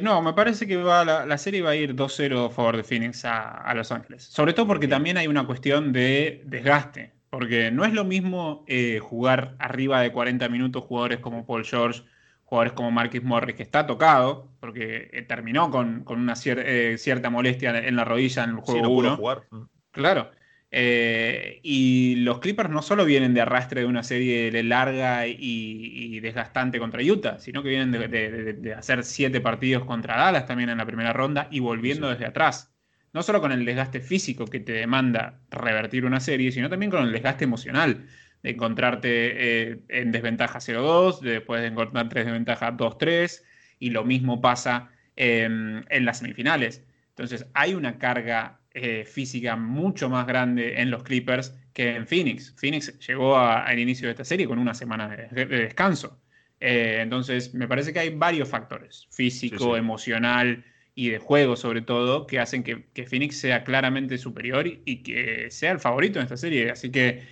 no, 0.02 0.20
me 0.20 0.32
parece 0.32 0.66
que 0.66 0.76
va 0.76 1.04
la, 1.04 1.38
serie 1.38 1.62
va 1.62 1.70
a 1.70 1.76
ir 1.76 1.94
2-0 1.94 2.46
a 2.46 2.50
favor 2.50 2.76
de 2.76 2.82
Phoenix 2.82 3.24
a, 3.24 3.72
Los 3.74 3.92
Ángeles. 3.92 4.24
Sobre 4.24 4.52
todo 4.52 4.66
porque 4.66 4.88
también 4.88 5.16
hay 5.16 5.28
una 5.28 5.46
cuestión 5.46 5.92
de 5.92 6.42
desgaste. 6.44 7.12
Porque 7.30 7.70
no 7.70 7.84
es 7.84 7.92
lo 7.92 8.04
mismo 8.04 8.64
jugar 9.00 9.54
arriba 9.60 10.00
de 10.00 10.10
40 10.10 10.48
minutos 10.48 10.82
jugadores 10.82 11.20
como 11.20 11.46
Paul 11.46 11.64
George 11.64 12.02
jugadores 12.44 12.72
como 12.74 12.90
Marquis 12.90 13.22
Morris, 13.22 13.56
que 13.56 13.62
está 13.62 13.86
tocado, 13.86 14.48
porque 14.60 15.10
eh, 15.12 15.22
terminó 15.22 15.70
con, 15.70 16.04
una 16.06 16.34
eh, 16.44 16.96
cierta 16.98 17.30
molestia 17.30 17.76
en 17.78 17.96
la 17.96 18.04
rodilla 18.04 18.44
en 18.44 18.50
el 18.50 18.56
juego 18.56 18.88
1. 18.90 19.16
jugar. 19.16 19.42
Mm. 19.50 19.62
Claro. 19.90 20.30
Eh, 20.76 21.60
y 21.62 22.16
los 22.16 22.40
Clippers 22.40 22.68
no 22.68 22.82
solo 22.82 23.04
vienen 23.04 23.32
de 23.32 23.40
arrastre 23.40 23.82
de 23.82 23.86
una 23.86 24.02
serie 24.02 24.50
larga 24.64 25.24
y, 25.28 26.18
desgastante 26.18 26.80
contra 26.80 27.00
Utah, 27.00 27.38
sino 27.38 27.62
que 27.62 27.68
vienen 27.68 27.92
de, 27.92 28.74
hacer 28.76 29.04
siete 29.04 29.40
partidos 29.40 29.84
contra 29.84 30.16
Dallas 30.16 30.46
también 30.46 30.70
en 30.70 30.78
la 30.78 30.84
primera 30.84 31.12
ronda 31.12 31.46
y 31.52 31.60
volviendo 31.60 32.08
desde 32.10 32.26
atrás. 32.26 32.74
No 33.12 33.22
solo 33.22 33.40
con 33.40 33.52
el 33.52 33.64
desgaste 33.64 34.00
físico 34.00 34.46
que 34.46 34.58
te 34.58 34.72
demanda 34.72 35.38
revertir 35.48 36.06
una 36.06 36.18
serie, 36.18 36.50
sino 36.50 36.68
también 36.68 36.90
con 36.90 37.04
el 37.04 37.12
desgaste 37.12 37.44
emocional 37.44 38.08
de 38.42 38.50
encontrarte 38.50 39.70
eh, 39.70 39.78
en 39.90 40.10
desventaja 40.10 40.58
0-2, 40.58 41.20
después 41.20 41.60
de 41.60 41.68
encontrarte 41.68 42.18
en 42.18 42.26
desventaja 42.26 42.76
2-3, 42.76 43.44
y 43.78 43.90
lo 43.90 44.04
mismo 44.04 44.40
pasa 44.40 44.90
en 45.14 45.84
las 46.00 46.18
semifinales. 46.18 46.82
Entonces 47.10 47.46
hay 47.54 47.74
una 47.74 47.98
carga 47.98 48.58
eh, 48.76 49.04
física 49.04 49.54
mucho 49.54 50.10
más 50.10 50.26
grande 50.26 50.80
en 50.80 50.90
los 50.90 51.04
Clippers 51.04 51.54
que 51.72 51.94
en 51.94 52.08
Phoenix. 52.08 52.52
Phoenix 52.56 52.98
llegó 53.06 53.38
al 53.38 53.78
inicio 53.78 54.08
de 54.08 54.12
esta 54.12 54.24
serie 54.24 54.48
con 54.48 54.58
una 54.58 54.74
semana 54.74 55.08
de, 55.08 55.46
descanso. 55.46 56.18
Eh, 56.58 56.98
entonces, 57.00 57.54
me 57.54 57.68
parece 57.68 57.92
que 57.92 58.00
hay 58.00 58.10
varios 58.10 58.48
factores, 58.48 59.06
físico, 59.12 59.76
emocional 59.76 60.64
y 60.96 61.08
de 61.10 61.18
juego 61.18 61.54
sobre 61.54 61.82
todo, 61.82 62.26
que 62.26 62.40
hacen 62.40 62.64
que, 62.64 63.06
Phoenix 63.06 63.36
sea 63.38 63.62
claramente 63.62 64.18
superior 64.18 64.66
y, 64.66 65.02
que 65.04 65.50
sea 65.52 65.70
el 65.70 65.78
favorito 65.78 66.18
en 66.18 66.24
esta 66.24 66.36
serie. 66.36 66.70
Así 66.72 66.90
que, 66.90 67.22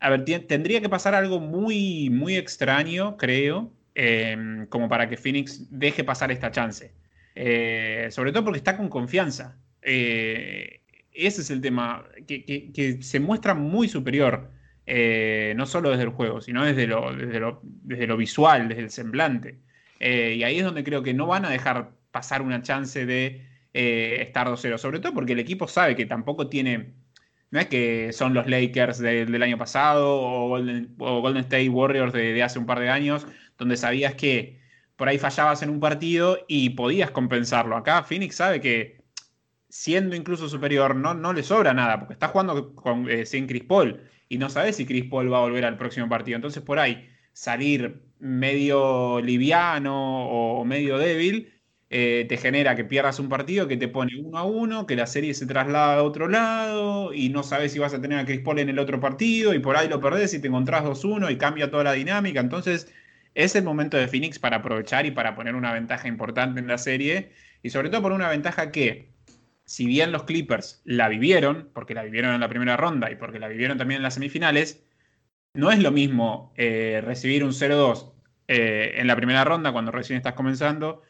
a 0.00 0.10
ver, 0.10 0.24
tendría 0.46 0.82
que 0.82 0.90
pasar 0.90 1.14
algo 1.14 1.40
muy, 1.40 2.10
muy 2.10 2.36
extraño, 2.36 3.16
creo, 3.16 3.72
em, 3.94 4.66
como 4.66 4.90
para 4.90 5.08
que 5.08 5.16
Phoenix 5.16 5.66
deje 5.70 6.04
pasar 6.04 6.30
esta 6.30 6.50
chance. 6.50 6.92
Eh, 7.34 8.08
sobre 8.10 8.32
todo 8.32 8.44
porque 8.44 8.58
está 8.58 8.76
con 8.76 8.90
confianza. 8.90 9.56
Eh, 9.86 10.80
ese 11.12 11.40
es 11.40 11.50
el 11.50 11.62
tema, 11.62 12.04
que 12.26 12.98
se 13.00 13.20
muestra 13.20 13.54
muy 13.54 13.88
superior. 13.88 14.50
Eh, 14.88 15.54
no 15.56 15.66
solo 15.66 15.90
desde 15.90 16.04
el 16.04 16.10
juego, 16.10 16.40
sino 16.40 16.64
desde 16.64 16.86
lo, 16.86 17.12
desde 17.12 18.06
lo, 18.06 18.16
visual, 18.16 18.68
desde 18.68 18.82
el 18.82 18.90
semblante. 18.90 19.60
Eh, 19.98 20.34
y 20.38 20.44
ahí 20.44 20.58
es 20.58 20.64
donde 20.64 20.84
creo 20.84 21.02
que 21.02 21.14
no 21.14 21.26
van 21.26 21.44
a 21.44 21.50
dejar 21.50 21.92
pasar 22.12 22.42
una 22.42 22.62
chance 22.62 23.06
de 23.06 23.46
estar 23.72 24.48
2-0, 24.48 24.78
sobre 24.78 25.00
todo 25.00 25.12
porque 25.12 25.34
el 25.34 25.38
equipo 25.38 25.68
sabe 25.68 25.96
que 25.96 26.06
tampoco 26.06 26.48
tiene, 26.48 26.94
no 27.50 27.60
es 27.60 27.66
que 27.66 28.10
son 28.12 28.32
los 28.32 28.46
Lakers 28.46 28.98
del 29.00 29.42
año 29.42 29.58
pasado 29.58 30.18
o 30.18 30.48
Golden, 30.48 31.42
State 31.42 31.68
Warriors 31.68 32.14
de, 32.14 32.42
hace 32.42 32.58
un 32.58 32.64
par 32.64 32.80
de 32.80 32.88
años, 32.88 33.26
donde 33.58 33.76
sabías 33.76 34.14
que 34.14 34.60
por 34.96 35.08
ahí 35.08 35.18
fallabas 35.18 35.62
en 35.62 35.68
un 35.68 35.80
partido 35.80 36.38
y 36.48 36.70
podías 36.70 37.10
compensarlo. 37.10 37.76
Acá 37.76 38.02
Phoenix 38.02 38.36
sabe 38.36 38.60
que 38.62 38.95
siendo 39.68 40.16
incluso 40.16 40.48
superior 40.48 40.96
no, 40.96 41.14
no 41.14 41.32
le 41.32 41.42
sobra 41.42 41.74
nada, 41.74 41.98
porque 41.98 42.14
está 42.14 42.28
jugando 42.28 42.74
con, 42.74 43.08
sin 43.26 43.46
Chris 43.46 43.64
Paul 43.64 44.02
y 44.28 44.38
no 44.38 44.50
sabes 44.50 44.76
si 44.76 44.86
Chris 44.86 45.04
Paul 45.10 45.32
va 45.32 45.38
a 45.38 45.40
volver 45.42 45.64
al 45.64 45.78
próximo 45.78 46.08
partido. 46.08 46.36
Entonces, 46.36 46.62
por 46.62 46.78
ahí, 46.78 47.08
salir 47.32 48.02
medio 48.18 49.20
liviano 49.20 50.26
o 50.28 50.64
medio 50.64 50.98
débil 50.98 51.52
eh, 51.88 52.26
te 52.28 52.36
genera 52.36 52.74
que 52.74 52.84
pierdas 52.84 53.20
un 53.20 53.28
partido 53.28 53.68
que 53.68 53.76
te 53.76 53.86
pone 53.86 54.12
uno 54.20 54.38
a 54.38 54.44
uno, 54.44 54.86
que 54.86 54.96
la 54.96 55.06
serie 55.06 55.34
se 55.34 55.46
traslada 55.46 55.98
a 55.98 56.02
otro 56.02 56.28
lado 56.28 57.14
y 57.14 57.28
no 57.28 57.44
sabes 57.44 57.72
si 57.72 57.78
vas 57.78 57.94
a 57.94 58.00
tener 58.00 58.18
a 58.18 58.24
Chris 58.24 58.40
Paul 58.40 58.58
en 58.58 58.68
el 58.68 58.78
otro 58.80 58.98
partido 59.00 59.54
y 59.54 59.60
por 59.60 59.76
ahí 59.76 59.88
lo 59.88 60.00
perdés 60.00 60.34
y 60.34 60.40
te 60.40 60.48
encontrás 60.48 60.84
2-1 60.84 61.30
y 61.30 61.38
cambia 61.38 61.70
toda 61.70 61.84
la 61.84 61.92
dinámica. 61.92 62.40
Entonces, 62.40 62.92
es 63.34 63.54
el 63.54 63.64
momento 63.64 63.96
de 63.96 64.08
Phoenix 64.08 64.38
para 64.38 64.56
aprovechar 64.58 65.06
y 65.06 65.12
para 65.12 65.34
poner 65.36 65.54
una 65.54 65.72
ventaja 65.72 66.08
importante 66.08 66.58
en 66.60 66.66
la 66.66 66.78
serie 66.78 67.32
y 67.62 67.70
sobre 67.70 67.88
todo 67.90 68.02
por 68.02 68.12
una 68.12 68.28
ventaja 68.30 68.72
que 68.72 69.15
si 69.66 69.86
bien 69.86 70.12
los 70.12 70.24
Clippers 70.24 70.80
la 70.84 71.08
vivieron, 71.08 71.70
porque 71.74 71.94
la 71.94 72.04
vivieron 72.04 72.32
en 72.32 72.40
la 72.40 72.48
primera 72.48 72.76
ronda 72.76 73.10
y 73.10 73.16
porque 73.16 73.40
la 73.40 73.48
vivieron 73.48 73.76
también 73.76 73.98
en 73.98 74.04
las 74.04 74.14
semifinales, 74.14 74.82
no 75.54 75.72
es 75.72 75.80
lo 75.80 75.90
mismo 75.90 76.52
eh, 76.56 77.02
recibir 77.04 77.44
un 77.44 77.50
0-2 77.50 78.12
eh, 78.48 78.94
en 78.96 79.06
la 79.08 79.16
primera 79.16 79.44
ronda 79.44 79.72
cuando 79.72 79.90
recién 79.90 80.18
estás 80.18 80.34
comenzando 80.34 81.02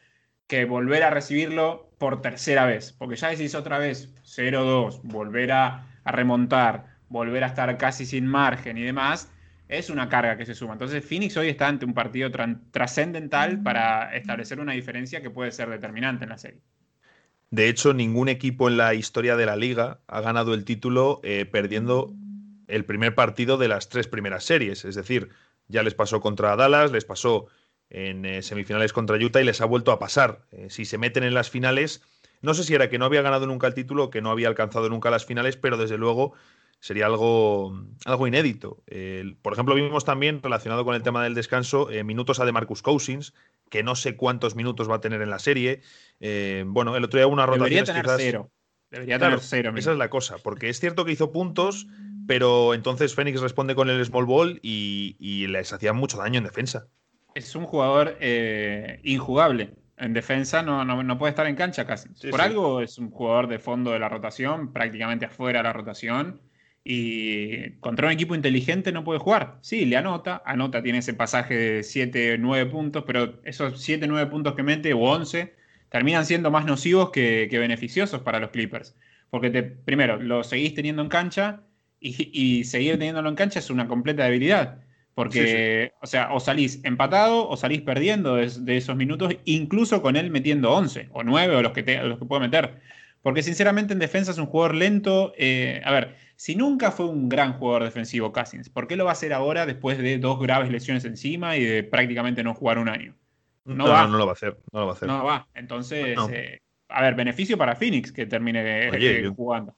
que 0.47 0.65
volver 0.65 1.03
a 1.03 1.11
recibirlo 1.11 1.91
por 1.99 2.21
tercera 2.21 2.65
vez. 2.65 2.93
Porque 2.93 3.15
ya 3.15 3.29
decís 3.29 3.53
otra 3.53 3.77
vez 3.77 4.13
0-2, 4.23 5.01
volver 5.03 5.51
a, 5.51 5.85
remontar, 6.05 6.85
volver 7.09 7.43
a 7.43 7.47
estar 7.47 7.77
casi 7.77 8.05
sin 8.05 8.25
margen 8.25 8.77
y 8.77 8.83
demás, 8.83 9.31
es 9.67 9.89
una 9.89 10.09
carga 10.09 10.37
que 10.37 10.45
se 10.45 10.55
suma. 10.55 10.73
Entonces 10.73 11.05
Phoenix 11.05 11.37
hoy 11.37 11.49
está 11.49 11.67
ante 11.67 11.85
un 11.85 11.93
partido 11.93 12.31
trascendental 12.71 13.61
para 13.61 14.15
establecer 14.15 14.59
una 14.59 14.73
diferencia 14.73 15.21
que 15.21 15.29
puede 15.29 15.51
ser 15.51 15.69
determinante 15.69 16.23
en 16.23 16.29
la 16.29 16.37
serie. 16.37 16.61
De 17.49 17.69
hecho, 17.69 17.93
ningún 17.93 18.27
equipo 18.27 18.67
en 18.67 18.77
la 18.77 18.93
historia 18.93 19.37
de 19.37 19.45
la 19.45 19.55
liga 19.55 20.01
ha 20.07 20.21
ganado 20.21 20.53
el 20.53 20.65
título 20.65 21.21
eh, 21.23 21.45
perdiendo 21.45 22.13
el 22.67 22.83
primer 22.83 23.15
partido 23.15 23.57
de 23.57 23.69
las 23.69 23.87
tres 23.87 24.07
primeras 24.07 24.43
series. 24.43 24.83
Es 24.83 24.95
decir, 24.95 25.29
ya 25.69 25.81
les 25.83 25.93
pasó 25.93 26.19
contra 26.19 26.55
Dallas, 26.57 26.91
les 26.91 27.05
pasó 27.05 27.47
en 27.89 28.25
eh, 28.25 28.41
semifinales 28.41 28.91
contra 28.91 29.15
Utah 29.15 29.41
y 29.41 29.45
les 29.45 29.61
ha 29.61 29.65
vuelto 29.65 29.93
a 29.93 29.99
pasar. 29.99 30.45
Eh, 30.51 30.69
si 30.69 30.83
se 30.83 30.97
meten 30.97 31.23
en 31.23 31.33
las 31.33 31.49
finales, 31.49 32.03
no 32.41 32.53
sé 32.53 32.65
si 32.65 32.75
era 32.75 32.89
que 32.89 32.99
no 32.99 33.05
había 33.05 33.21
ganado 33.21 33.47
nunca 33.47 33.67
el 33.67 33.73
título 33.73 34.09
que 34.09 34.21
no 34.21 34.29
había 34.29 34.49
alcanzado 34.49 34.89
nunca 34.89 35.09
las 35.09 35.25
finales, 35.25 35.55
pero 35.55 35.77
desde 35.77 35.97
luego 35.97 36.33
sería 36.79 37.05
algo, 37.05 37.81
algo 38.05 38.27
inédito. 38.27 38.83
por 39.41 39.53
ejemplo, 39.53 39.73
vimos 39.73 40.05
también, 40.05 40.43
relacionado 40.43 40.85
con 40.85 40.93
el 40.93 41.01
tema 41.01 41.23
del 41.23 41.33
descanso, 41.33 41.87
minutos 42.05 42.39
a 42.39 42.45
de 42.45 42.51
Marcus 42.51 42.83
Cousins, 42.83 43.33
que 43.69 43.83
no 43.83 43.95
sé 43.95 44.15
cuántos 44.15 44.55
minutos 44.55 44.89
va 44.89 44.95
a 44.95 45.01
tener 45.01 45.21
en 45.21 45.29
la 45.29 45.39
serie. 45.39 45.81
Eh, 46.19 46.63
bueno, 46.67 46.95
el 46.95 47.03
otro 47.03 47.19
día 47.19 47.27
una 47.27 47.45
rotación. 47.45 47.69
Debería 47.69 47.83
tener 47.83 48.05
cero. 48.17 48.51
Debería 48.89 49.19
tener 49.19 49.39
cero. 49.39 49.73
Esa 49.75 49.91
es 49.91 49.97
la 49.97 50.09
cosa, 50.09 50.37
porque 50.37 50.69
es 50.69 50.79
cierto 50.79 51.05
que 51.05 51.11
hizo 51.11 51.31
puntos, 51.31 51.87
pero 52.27 52.73
entonces 52.73 53.13
Fénix 53.15 53.41
responde 53.41 53.75
con 53.75 53.89
el 53.89 54.03
small 54.05 54.25
ball 54.25 54.59
y, 54.61 55.47
les 55.47 55.73
hacía 55.73 55.93
mucho 55.93 56.17
daño 56.17 56.37
en 56.37 56.45
defensa. 56.45 56.87
Es 57.35 57.55
un 57.55 57.65
jugador 57.65 58.17
eh, 58.19 58.99
injugable. 59.03 59.75
En 59.97 60.13
defensa 60.13 60.61
no, 60.61 60.85
no, 60.85 61.17
puede 61.17 61.31
estar 61.31 61.47
en 61.47 61.55
cancha 61.55 61.85
casi. 61.85 62.09
Por 62.29 62.39
algo 62.39 62.81
es 62.81 62.97
un 62.97 63.09
jugador 63.09 63.47
de 63.47 63.57
fondo 63.57 63.91
de 63.91 63.99
la 63.99 64.09
rotación, 64.09 64.71
prácticamente 64.71 65.25
afuera 65.25 65.59
de 65.59 65.63
la 65.63 65.73
rotación. 65.73 66.39
Y 66.89 67.71
contra 67.81 68.07
un 68.07 68.13
equipo 68.13 68.33
inteligente 68.33 68.93
no 68.93 69.03
puede 69.03 69.19
jugar. 69.19 69.57
Sí, 69.59 69.85
le 69.85 69.97
anota, 69.97 70.41
anota, 70.45 70.81
tiene 70.81 70.99
ese 70.99 71.13
pasaje 71.13 71.53
de 71.53 71.83
7, 71.83 72.37
9 72.39 72.71
puntos, 72.71 73.03
pero 73.05 73.41
esos 73.43 73.81
7, 73.81 74.07
9 74.07 74.31
puntos 74.31 74.55
que 74.55 74.63
mete, 74.63 74.93
o 74.93 74.99
11, 74.99 75.53
terminan 75.89 76.25
siendo 76.25 76.49
más 76.49 76.63
nocivos 76.65 77.11
que, 77.11 77.49
beneficiosos 77.51 78.21
para 78.21 78.39
los 78.39 78.51
Clippers. 78.51 78.95
Porque 79.29 79.49
te, 79.49 79.63
primero, 79.63 80.15
lo 80.15 80.45
seguís 80.45 80.75
teniendo 80.75 81.01
en 81.01 81.09
cancha 81.09 81.59
y, 81.99 82.63
seguir 82.63 82.93
teniéndolo 82.93 83.27
en 83.27 83.35
cancha 83.35 83.59
es 83.59 83.69
una 83.69 83.89
completa 83.89 84.23
debilidad. 84.23 84.79
Porque, 85.13 85.91
o 86.01 86.07
sea, 86.07 86.31
o 86.31 86.39
salís 86.39 86.79
empatado 86.85 87.49
o 87.49 87.57
salís 87.57 87.81
perdiendo 87.81 88.35
de, 88.35 88.77
esos 88.77 88.95
minutos, 88.95 89.35
incluso 89.43 90.01
con 90.01 90.15
él 90.15 90.31
metiendo 90.31 90.71
11 90.71 91.09
o 91.11 91.23
9 91.23 91.53
o 91.53 91.61
los 91.61 91.73
que, 91.73 91.83
te, 91.83 92.01
los 92.01 92.17
que 92.17 92.23
puede 92.23 92.43
meter. 92.43 92.75
Porque 93.21 93.43
sinceramente 93.43 93.91
en 93.91 93.99
defensa 93.99 94.31
es 94.31 94.37
un 94.37 94.45
jugador 94.45 94.75
lento. 94.75 95.33
Eh, 95.37 95.81
a 95.83 95.91
ver, 95.91 96.15
si 96.37 96.55
nunca 96.55 96.91
fue 96.91 97.07
un 97.07 97.27
gran 97.27 97.53
jugador 97.53 97.83
defensivo 97.83 98.31
Cousins, 98.31 98.69
¿por 98.69 98.87
qué 98.87 98.95
lo 98.95 99.05
va 99.05 99.11
a 99.11 99.13
hacer 99.13 99.33
ahora 99.33 99.65
después 99.65 99.97
de 99.97 100.19
dos 100.19 100.39
graves 100.39 100.71
lesiones 100.71 101.03
encima 101.03 101.57
y 101.57 101.65
de 101.65 101.83
prácticamente 101.83 102.43
no 102.43 102.53
jugar 102.53 102.77
un 102.77 102.89
año? 102.89 103.15
No, 103.65 103.89
va. 103.89 104.07
No, 104.07 104.19
lo 104.19 104.25
va 104.25 104.31
a 104.31 104.33
hacer. 104.33 104.55
No 104.71 104.81
lo 104.81 104.85
va 104.85 104.91
a 104.91 104.95
hacer. 104.95 105.07
No 105.07 105.25
va. 105.25 105.47
Entonces, 105.55 106.15
eh, 106.31 106.61
a 106.89 107.01
ver, 107.01 107.15
beneficio 107.15 107.57
para 107.57 107.75
Phoenix 107.75 108.11
que 108.11 108.27
termine 108.27 109.33
jugando. 109.35 109.75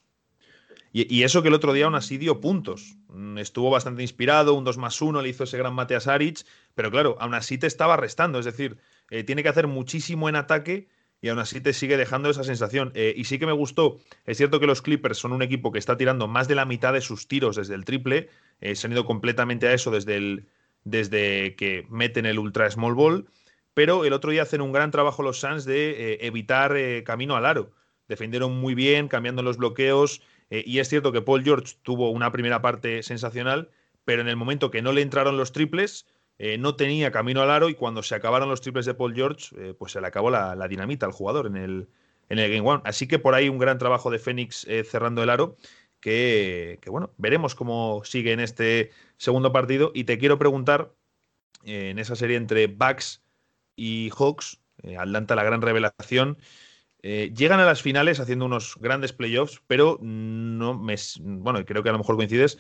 Y, 0.91 1.23
eso 1.23 1.41
que 1.43 1.47
el 1.47 1.53
otro 1.53 1.71
día 1.71 1.85
aún 1.85 1.95
así 1.95 2.17
dio 2.17 2.41
puntos. 2.41 2.97
Mm, 3.07 3.37
estuvo 3.37 3.69
bastante 3.69 4.01
inspirado, 4.01 4.53
un 4.55 4.63
2 4.65 4.77
más 4.77 5.01
1, 5.01 5.21
le 5.21 5.29
hizo 5.29 5.45
ese 5.45 5.57
gran 5.57 5.73
mate 5.73 5.95
a 5.95 5.99
Saric, 5.99 6.45
pero 6.75 6.91
claro, 6.91 7.15
aún 7.19 7.35
así 7.35 7.57
te 7.57 7.67
estaba 7.67 7.95
restando. 7.95 8.37
Es 8.39 8.45
decir, 8.45 8.77
eh, 9.11 9.23
tiene 9.23 9.43
que 9.43 9.49
hacer 9.49 9.67
muchísimo 9.67 10.27
en 10.27 10.35
ataque 10.35 10.89
y 11.21 11.29
aún 11.29 11.39
así 11.39 11.61
te 11.61 11.73
sigue 11.73 11.97
dejando 11.97 12.29
esa 12.29 12.43
sensación. 12.43 12.91
Eh, 12.95 13.13
y 13.15 13.25
sí 13.25 13.39
que 13.39 13.45
me 13.45 13.51
gustó, 13.51 13.99
es 14.25 14.38
cierto 14.38 14.59
que 14.59 14.67
los 14.67 14.81
Clippers 14.81 15.17
son 15.17 15.33
un 15.33 15.41
equipo 15.41 15.71
que 15.71 15.79
está 15.79 15.97
tirando 15.97 16.27
más 16.27 16.47
de 16.47 16.55
la 16.55 16.65
mitad 16.65 16.93
de 16.93 17.01
sus 17.01 17.27
tiros 17.27 17.55
desde 17.55 17.75
el 17.75 17.85
triple, 17.85 18.29
eh, 18.61 18.75
se 18.75 18.88
han 18.88 18.93
ido 18.93 19.05
completamente 19.05 19.67
a 19.67 19.73
eso 19.73 19.91
desde, 19.91 20.17
el, 20.17 20.47
desde 20.83 21.55
que 21.55 21.85
meten 21.89 22.25
el 22.25 22.39
ultra 22.39 22.69
small 22.69 22.93
ball, 22.93 23.27
pero 23.73 24.05
el 24.05 24.13
otro 24.13 24.31
día 24.31 24.43
hacen 24.43 24.61
un 24.61 24.71
gran 24.71 24.91
trabajo 24.91 25.23
los 25.23 25.39
Suns 25.39 25.65
de 25.65 26.13
eh, 26.13 26.17
evitar 26.21 26.75
camino 27.03 27.35
al 27.35 27.45
aro. 27.45 27.71
Defendieron 28.07 28.59
muy 28.59 28.73
bien, 28.73 29.07
cambiando 29.07 29.43
los 29.43 29.57
bloqueos, 29.57 30.21
y 30.49 30.79
es 30.79 30.89
cierto 30.89 31.11
que 31.11 31.21
Paul 31.21 31.43
George 31.43 31.75
tuvo 31.83 32.09
una 32.09 32.31
primera 32.31 32.59
parte 32.59 33.03
sensacional, 33.03 33.69
pero 34.03 34.23
en 34.23 34.27
el 34.27 34.35
momento 34.35 34.71
que 34.71 34.81
no 34.81 34.93
le 34.93 35.03
entraron 35.03 35.38
los 35.38 35.51
triples, 35.51 36.07
eh, 36.41 36.58
no 36.58 36.75
tenía 36.75 37.12
camino 37.12 37.41
al 37.41 37.51
aro 37.51 37.67
y 37.67 37.75
cuando 37.75 38.01
se 38.01 38.15
acabaron 38.15 38.48
los 38.48 38.62
triples 38.62 38.86
de 38.86 38.93
Paul 38.93 39.13
George, 39.13 39.53
eh, 39.58 39.74
pues 39.77 39.91
se 39.91 40.00
le 40.00 40.08
acabó 40.08 40.29
la, 40.29 40.67
dinamita 40.69 41.05
al 41.05 41.12
jugador 41.12 41.48
en 41.48 41.58
el, 41.58 41.89
en 42.29 42.39
el 42.39 42.50
Game 42.50 42.67
One. 42.67 42.81
Así 42.86 43.08
que 43.10 43.19
por 43.19 43.36
ahí 43.36 43.50
un 43.50 43.58
gran 43.58 43.77
trabajo 43.77 44.10
de 44.10 44.19
Fénix 44.19 44.65
eh, 44.69 44.86
cerrando 44.86 45.22
el 45.22 45.29
aro, 45.29 45.58
que, 46.00 46.79
bueno, 46.88 47.12
veremos 47.17 47.55
cómo 47.55 48.03
sigue 48.05 48.31
en 48.31 48.39
este 48.39 48.91
segundo 49.17 49.51
partido. 49.51 49.91
Y 49.93 50.05
te 50.05 50.17
quiero 50.17 50.39
preguntar, 50.39 50.93
en 51.65 52.00
esa 52.00 52.15
serie 52.15 52.38
entre 52.38 52.67
Bucks 52.67 53.22
y 53.75 54.10
Hawks, 54.17 54.62
Atlanta 54.98 55.36
la 55.36 55.43
gran 55.43 55.62
revelación, 55.62 56.38
llegan 57.01 57.60
a 57.60 57.65
las 57.65 57.81
finales 57.81 58.22
haciendo 58.22 58.46
unos 58.46 58.77
grandes 58.79 59.12
playoffs, 59.12 59.62
pero 59.67 60.00
no 60.01 60.74
me, 60.79 60.96
bueno, 61.19 61.65
creo 61.65 61.84
que 61.84 61.89
a 61.89 61.91
lo 61.91 61.98
mejor 61.98 62.15
coincides, 62.15 62.60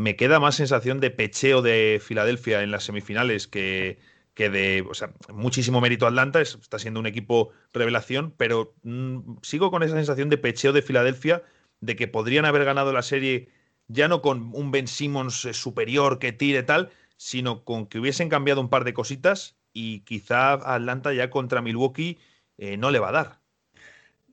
me 0.00 0.16
queda 0.16 0.40
más 0.40 0.54
sensación 0.56 0.98
de 0.98 1.10
pecheo 1.10 1.60
de 1.60 2.00
Filadelfia 2.02 2.62
en 2.62 2.70
las 2.70 2.84
semifinales 2.84 3.46
que, 3.46 3.98
que 4.32 4.48
de, 4.48 4.80
o 4.88 4.94
sea, 4.94 5.12
muchísimo 5.30 5.82
mérito 5.82 6.06
Atlanta, 6.06 6.40
está 6.40 6.78
siendo 6.78 7.00
un 7.00 7.06
equipo 7.06 7.50
revelación, 7.74 8.32
pero 8.38 8.74
mm, 8.82 9.36
sigo 9.42 9.70
con 9.70 9.82
esa 9.82 9.96
sensación 9.96 10.30
de 10.30 10.38
pecheo 10.38 10.72
de 10.72 10.80
Filadelfia, 10.80 11.42
de 11.80 11.96
que 11.96 12.08
podrían 12.08 12.46
haber 12.46 12.64
ganado 12.64 12.94
la 12.94 13.02
serie 13.02 13.50
ya 13.88 14.08
no 14.08 14.22
con 14.22 14.50
un 14.54 14.70
Ben 14.70 14.88
Simmons 14.88 15.44
eh, 15.44 15.52
superior 15.52 16.18
que 16.18 16.32
tire 16.32 16.62
tal, 16.62 16.90
sino 17.18 17.62
con 17.64 17.86
que 17.86 17.98
hubiesen 17.98 18.30
cambiado 18.30 18.62
un 18.62 18.70
par 18.70 18.84
de 18.84 18.94
cositas 18.94 19.58
y 19.74 20.00
quizá 20.00 20.54
Atlanta 20.54 21.12
ya 21.12 21.28
contra 21.28 21.60
Milwaukee 21.60 22.18
eh, 22.56 22.78
no 22.78 22.90
le 22.90 23.00
va 23.00 23.10
a 23.10 23.12
dar. 23.12 23.39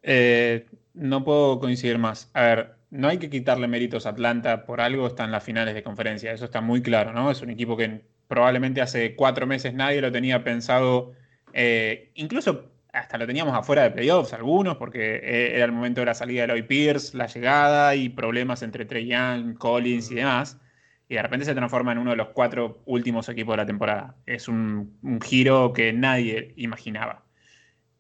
Eh, 0.10 0.66
no 0.94 1.24
puedo 1.26 1.60
coincidir 1.60 1.98
más. 1.98 2.32
A 2.34 2.42
ver, 2.44 2.76
no 2.90 3.10
hay 3.10 3.18
que 3.20 3.30
quitarle 3.30 3.68
méritos 3.68 4.06
a 4.06 4.12
Atlanta, 4.12 4.66
por 4.66 4.80
algo 4.80 5.06
está 5.08 5.26
en 5.26 5.32
las 5.32 5.44
finales 5.44 5.76
de 5.76 5.84
conferencia, 5.84 6.32
eso 6.32 6.46
está 6.46 6.62
muy 6.62 6.82
claro, 6.82 7.12
¿no? 7.12 7.30
Es 7.30 7.42
un 7.42 7.50
equipo 7.50 7.76
que 7.76 8.06
probablemente 8.30 8.82
hace 8.82 9.16
cuatro 9.16 9.46
meses 9.46 9.74
nadie 9.74 10.02
lo 10.02 10.10
tenía 10.12 10.44
pensado, 10.46 11.12
eh, 11.54 12.12
incluso 12.16 12.72
hasta 12.94 13.18
lo 13.18 13.28
teníamos 13.28 13.54
afuera 13.54 13.84
de 13.84 13.92
playoffs 13.92 14.34
algunos, 14.34 14.78
porque 14.78 15.18
eh, 15.18 15.56
era 15.56 15.66
el 15.66 15.74
momento 15.74 16.02
de 16.02 16.06
la 16.06 16.14
salida 16.14 16.44
de 16.44 16.48
Lloyd 16.54 16.66
Pierce, 16.68 17.18
la 17.18 17.28
llegada 17.28 17.94
y 17.96 18.08
problemas 18.08 18.64
entre 18.64 18.86
Trey 18.86 19.08
Young, 19.08 19.58
Collins 19.58 20.10
y 20.12 20.16
demás. 20.16 20.58
Y 21.10 21.16
de 21.16 21.22
repente 21.22 21.46
se 21.46 21.56
transforma 21.56 21.92
en 21.92 22.00
uno 22.00 22.12
de 22.12 22.18
los 22.18 22.30
cuatro 22.30 22.82
últimos 22.86 23.30
equipos 23.30 23.54
de 23.54 23.58
la 23.58 23.66
temporada. 23.66 24.16
Es 24.26 24.48
un, 24.48 24.98
un 25.04 25.22
giro 25.22 25.74
que 25.74 25.94
nadie 25.94 26.54
imaginaba. 26.58 27.27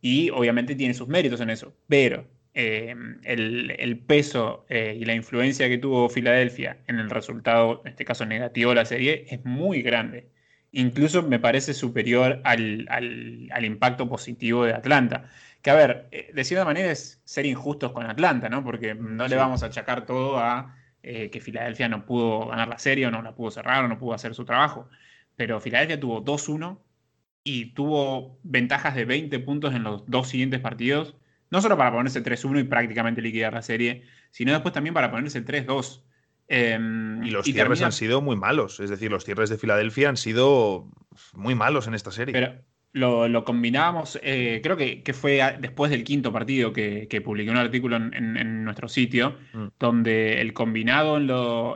Y 0.01 0.29
obviamente 0.29 0.75
tiene 0.75 0.93
sus 0.93 1.07
méritos 1.07 1.41
en 1.41 1.49
eso. 1.49 1.75
Pero 1.87 2.27
eh, 2.59 2.95
el, 3.23 3.99
peso 3.99 4.65
eh, 4.67 4.97
y 4.99 5.05
la 5.05 5.13
influencia 5.13 5.69
que 5.69 5.77
tuvo 5.77 6.09
Filadelfia 6.09 6.79
en 6.87 6.97
el 6.97 7.11
resultado, 7.11 7.81
en 7.85 7.91
este 7.91 8.03
caso 8.03 8.25
negativo 8.25 8.71
de 8.71 8.75
la 8.77 8.85
serie, 8.85 9.25
es 9.29 9.45
muy 9.45 9.83
grande. 9.83 10.31
Incluso 10.71 11.21
me 11.21 11.39
parece 11.39 11.75
superior 11.75 12.41
al, 12.43 13.63
impacto 13.63 14.09
positivo 14.09 14.65
de 14.65 14.73
Atlanta. 14.73 15.29
Que 15.61 15.69
a 15.69 15.75
ver, 15.75 16.07
eh, 16.11 16.31
de 16.33 16.43
cierta 16.43 16.65
manera 16.65 16.91
es 16.91 17.21
ser 17.25 17.45
injustos 17.45 17.91
con 17.91 18.07
Atlanta, 18.07 18.49
¿no? 18.49 18.63
Porque 18.63 18.95
no 18.95 19.27
le 19.27 19.35
vamos 19.35 19.61
a 19.61 19.67
achacar 19.67 20.05
todo 20.07 20.39
a 20.39 20.75
que 21.03 21.39
Filadelfia 21.39 21.87
no 21.87 22.05
pudo 22.05 22.47
ganar 22.47 22.67
la 22.67 22.79
serie 22.79 23.07
o 23.07 23.11
no 23.11 23.21
la 23.21 23.33
pudo 23.33 23.49
cerrar 23.51 23.85
o 23.85 23.87
no 23.87 23.97
pudo 23.97 24.13
hacer 24.13 24.33
su 24.35 24.43
trabajo. 24.45 24.89
Pero 25.37 25.61
Filadelfia 25.61 25.99
tuvo 25.99 26.21
2-1 26.25 26.79
y 27.47 27.73
tuvo 27.73 28.39
ventajas 28.43 28.93
de 28.93 29.05
20 29.05 29.39
puntos 29.39 29.73
en 29.73 29.83
los 29.83 30.05
dos 30.05 30.27
siguientes 30.27 30.59
partidos 30.59 31.15
no 31.49 31.61
solo 31.61 31.77
para 31.77 31.91
ponerse 31.91 32.23
3-1 32.23 32.61
y 32.61 32.63
prácticamente 32.65 33.21
liquidar 33.21 33.53
la 33.53 33.61
serie, 33.61 34.03
sino 34.31 34.51
después 34.51 34.73
también 34.73 34.93
para 34.93 35.11
ponerse 35.11 35.43
3-2. 35.45 36.03
Em, 36.49 37.23
y 37.23 37.31
los 37.31 37.45
cierres 37.45 37.81
han 37.81 37.91
sido 37.91 38.21
muy 38.21 38.35
malos. 38.35 38.79
Es 38.79 38.89
decir, 38.89 39.11
los 39.11 39.25
cierres 39.25 39.49
de 39.49 39.57
Filadelfia 39.57 40.09
han 40.09 40.17
sido 40.17 40.89
muy 41.33 41.55
malos 41.55 41.87
en 41.87 41.93
esta 41.93 42.11
serie. 42.11 42.33
Pero 42.33 42.53
lo, 42.93 43.27
lo 43.27 43.43
combinábamos, 43.43 44.19
eh, 44.23 44.59
creo 44.63 44.77
que, 44.77 45.03
fue 45.13 45.41
después 45.59 45.91
del 45.91 46.03
quinto 46.03 46.31
partido 46.31 46.73
que, 46.73 47.21
publiqué 47.23 47.51
un 47.51 47.57
artículo 47.57 47.97
en, 47.97 48.63
nuestro 48.63 48.87
sitio, 48.87 49.37
mm. 49.53 49.67
donde 49.79 50.41
el 50.41 50.53
combinado 50.53 51.17
en, 51.17 51.29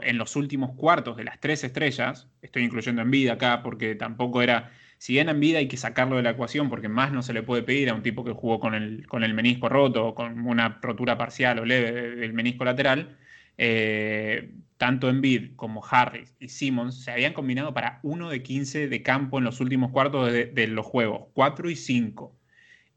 en, 0.09 0.17
los 0.17 0.35
últimos 0.35 0.71
cuartos 0.75 1.17
de 1.17 1.25
las 1.25 1.39
tres 1.39 1.63
estrellas, 1.63 2.27
estoy 2.41 2.63
incluyendo 2.63 3.01
en 3.01 3.11
vida 3.11 3.33
acá 3.33 3.61
porque 3.63 3.95
tampoco 3.95 4.41
era 4.41 4.71
si 5.01 5.13
bien 5.13 5.29
en 5.29 5.39
vida 5.39 5.57
hay 5.57 5.67
que 5.67 5.77
sacarlo 5.77 6.17
de 6.17 6.21
la 6.21 6.29
ecuación 6.29 6.69
porque 6.69 6.87
más 6.87 7.11
no 7.11 7.23
se 7.23 7.33
le 7.33 7.41
puede 7.41 7.63
pedir 7.63 7.89
a 7.89 7.95
un 7.95 8.03
tipo 8.03 8.23
que 8.23 8.33
jugó 8.33 8.59
con 8.59 8.75
el, 8.75 9.07
con 9.07 9.23
el 9.23 9.33
menisco 9.33 9.67
roto 9.67 10.09
o 10.09 10.13
con 10.13 10.45
una 10.45 10.77
rotura 10.79 11.17
parcial 11.17 11.57
o 11.57 11.65
leve 11.65 11.91
del 12.17 12.33
menisco 12.33 12.65
lateral, 12.65 13.17
eh, 13.57 14.51
tanto 14.77 15.09
Embiid 15.09 15.55
como 15.55 15.83
Harris 15.83 16.35
y 16.39 16.49
Simmons 16.49 17.03
se 17.03 17.09
habían 17.09 17.33
combinado 17.33 17.73
para 17.73 17.99
1 18.03 18.29
de 18.29 18.43
15 18.43 18.89
de 18.89 19.01
campo 19.01 19.39
en 19.39 19.45
los 19.45 19.59
últimos 19.59 19.89
cuartos 19.89 20.31
de, 20.31 20.67
los 20.67 20.85
juegos, 20.85 21.29
4 21.33 21.71
y 21.71 21.75
5. 21.75 22.37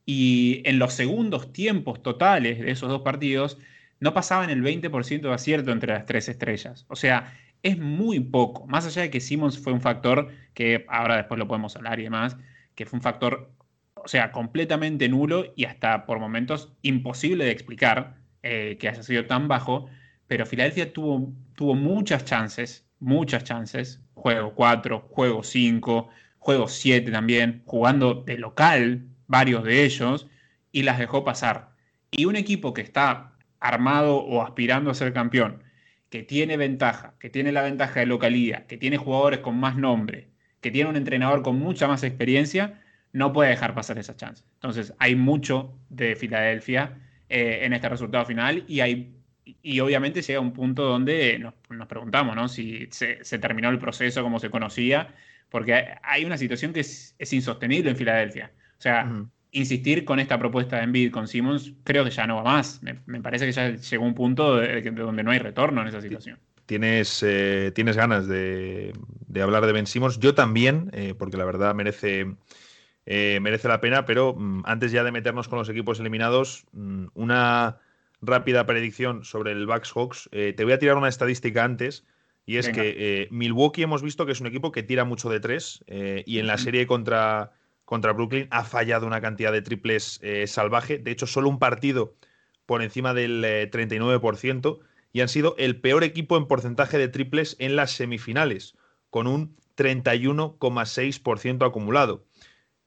Y 0.05 0.61
en 0.67 0.79
los 0.79 0.93
segundos 0.93 1.55
tiempos 1.55 2.03
totales 2.03 2.61
de 2.61 2.71
esos 2.71 2.91
dos 2.91 3.01
partidos 3.01 3.57
no 3.99 4.13
pasaban 4.13 4.51
el 4.51 4.63
20% 4.63 5.23
de 5.23 5.33
acierto 5.33 5.73
entre 5.73 5.95
las 5.95 6.05
tres 6.05 6.29
estrellas. 6.29 6.85
O 6.89 6.97
sea, 6.97 7.33
es 7.65 7.79
muy 7.79 8.21
poco. 8.21 8.67
Más 8.69 8.87
allá 8.87 9.03
de 9.03 9.11
que 9.11 9.21
Simmons 9.21 9.59
fue 9.59 9.73
un 9.73 9.81
factor 9.81 10.29
que 10.53 10.85
ahora 10.89 11.17
después 11.17 11.39
lo 11.39 11.49
podemos 11.49 11.75
hablar 11.75 11.99
y 11.99 12.05
demás, 12.05 12.37
que 12.77 12.87
fue 12.87 12.99
un 12.99 13.03
factor, 13.03 13.51
o 13.95 14.07
sea, 14.07 14.31
completamente 14.31 15.09
nulo 15.09 15.47
y 15.57 15.65
hasta 15.65 16.07
por 16.07 16.21
momentos 16.21 16.73
imposible 16.83 17.47
de 17.47 17.51
explicar 17.51 18.19
eh, 18.43 18.77
que 18.79 18.89
haya 18.89 19.03
sido 19.03 19.27
tan 19.27 19.49
bajo. 19.49 19.87
Pero 20.27 20.47
Filadelfia 20.47 20.93
tuvo, 20.93 21.33
tuvo 21.55 21.75
muchas 21.75 22.27
chances, 22.27 22.87
muchas 23.01 23.45
chances. 23.45 24.03
Juego 24.13 24.55
4, 24.55 25.09
juego 25.11 25.43
5, 25.43 26.09
juego 26.39 26.69
7 26.69 27.11
también, 27.11 27.63
jugando 27.65 28.15
de 28.15 28.37
local, 28.37 29.07
varios 29.27 29.65
de 29.65 29.85
ellos, 29.85 30.29
y 30.71 30.83
las 30.83 30.99
dejó 30.99 31.25
pasar. 31.25 31.71
Y 32.11 32.27
un 32.27 32.37
equipo 32.37 32.75
que 32.75 32.83
está 32.83 33.33
armado 33.59 34.19
o 34.19 34.43
aspirando 34.43 34.91
a 34.91 34.95
ser 34.95 35.15
campeón, 35.15 35.64
que 36.15 36.23
tiene 36.23 36.57
ventaja, 36.57 37.15
que 37.19 37.29
tiene 37.29 37.51
la 37.51 37.63
ventaja 37.63 37.99
de 37.99 38.07
localidad, 38.07 38.67
que 38.67 38.77
tiene 38.77 38.99
jugadores 38.99 39.41
con 39.41 39.59
más 39.59 39.75
nombre, 39.75 40.29
que 40.61 40.71
tiene 40.71 40.89
un 40.89 40.95
entrenador 40.95 41.43
con 41.43 41.59
mucha 41.59 41.89
más 41.89 42.05
experiencia, 42.05 42.81
no 43.13 43.33
puede 43.33 43.51
dejar 43.51 43.75
pasar 43.75 43.99
esa 43.99 44.15
chance. 44.15 44.45
Entonces, 44.55 44.95
hay 45.01 45.17
mucho 45.17 45.77
de 45.89 46.15
Filadelfia 46.15 46.97
eh, 47.29 47.63
en 47.63 47.73
este 47.73 47.89
resultado 47.89 48.25
final 48.27 48.63
y 48.69 48.79
hay 48.79 49.13
y 49.61 49.81
obviamente 49.81 50.23
llega 50.23 50.39
un 50.39 50.53
punto 50.53 50.85
donde 50.85 51.37
nos, 51.41 51.87
preguntamos 51.89 52.37
¿no? 52.37 52.47
si 52.47 52.87
se, 52.93 53.17
terminó 53.41 53.71
el 53.71 53.81
proceso 53.81 54.23
como 54.23 54.39
se 54.39 54.51
conocía, 54.51 55.13
porque 55.49 55.97
hay 56.01 56.25
una 56.25 56.39
situación 56.39 56.73
que 56.73 56.81
es, 56.81 57.17
insostenible 57.33 57.91
en 57.91 57.97
Filadelfia. 57.97 58.53
O 58.79 58.81
sea, 58.81 59.27
insistir 59.55 60.05
con 60.05 60.19
esta 60.19 60.39
propuesta 60.39 60.77
de 60.77 60.83
Embiid 60.83 61.13
con 61.13 61.29
Simmons, 61.29 61.73
creo 61.85 62.05
que 62.05 62.11
ya 62.11 62.27
no 62.27 62.37
va 62.37 62.43
más. 62.43 62.83
Me, 62.83 63.21
parece 63.21 63.47
que 63.47 63.53
ya 63.53 63.71
llegó 63.71 64.05
un 64.05 64.15
punto 64.15 64.57
de, 64.57 64.83
donde 64.91 65.23
no 65.23 65.31
hay 65.31 65.39
retorno 65.39 65.81
en 65.81 65.89
esa 65.89 66.01
situación. 66.01 66.39
Tienes, 66.67 67.23
eh, 67.23 67.71
tienes 67.75 67.97
ganas 67.97 68.27
de, 68.27 68.93
hablar 69.41 69.65
de 69.67 69.73
Ben 69.73 69.87
Simmons. 69.87 70.19
Yo 70.19 70.35
también, 70.35 70.91
eh, 70.93 71.15
porque 71.17 71.37
la 71.37 71.45
verdad 71.45 71.75
merece, 71.75 72.35
eh, 73.07 73.39
merece 73.41 73.69
la 73.69 73.81
pena, 73.81 74.05
pero 74.05 74.35
mm, 74.35 74.63
antes 74.67 74.91
ya 74.91 75.05
de 75.05 75.13
meternos 75.13 75.47
con 75.47 75.59
los 75.59 75.69
equipos 75.69 76.01
eliminados, 76.01 76.67
mm, 76.73 77.07
una 77.15 77.79
rápida 78.21 78.67
predicción 78.67 79.25
sobre 79.25 79.53
el 79.53 79.67
Bucks 79.67 79.93
Hawks. 79.93 80.31
te 80.31 80.65
voy 80.65 80.73
a 80.73 80.79
tirar 80.79 80.97
una 80.97 81.09
estadística 81.09 81.63
antes. 81.63 82.05
Y 82.47 82.57
es 82.57 82.69
que 82.69 83.29
Milwaukee 83.31 83.83
hemos 83.83 84.03
visto 84.03 84.27
que 84.27 84.33
es 84.33 84.41
un 84.41 84.47
equipo 84.47 84.73
que 84.73 84.83
tira 84.83 85.05
mucho 85.05 85.31
de 85.31 85.41
tres 85.41 85.85
y 85.87 86.39
en 86.39 86.47
la 86.47 86.59
serie 86.59 86.87
contra, 86.87 87.53
contra 87.85 88.13
Brooklyn 88.13 88.49
ha 88.51 88.65
fallado 88.65 89.07
una 89.07 89.21
cantidad 89.21 89.53
de 89.53 89.63
triples 89.63 90.19
eh, 90.23 90.47
salvaje. 90.47 90.99
De 90.99 91.11
hecho, 91.11 91.27
solo 91.27 91.49
un 91.49 91.59
partido 91.59 92.15
por 92.67 92.83
encima 92.83 93.15
del 93.15 93.45
39% 93.71 94.79
eh, 94.81 94.87
y 95.13 95.21
han 95.21 95.29
sido 95.29 95.55
el 95.59 95.81
peor 95.81 96.03
equipo 96.03 96.37
en 96.37 96.47
porcentaje 96.47 96.99
de 96.99 97.09
triples 97.09 97.57
en 97.59 97.77
las 97.77 97.93
semifinales, 97.93 98.77
con 99.11 99.27
un 99.27 99.57
31,6% 99.77 101.67
acumulado. 101.67 102.25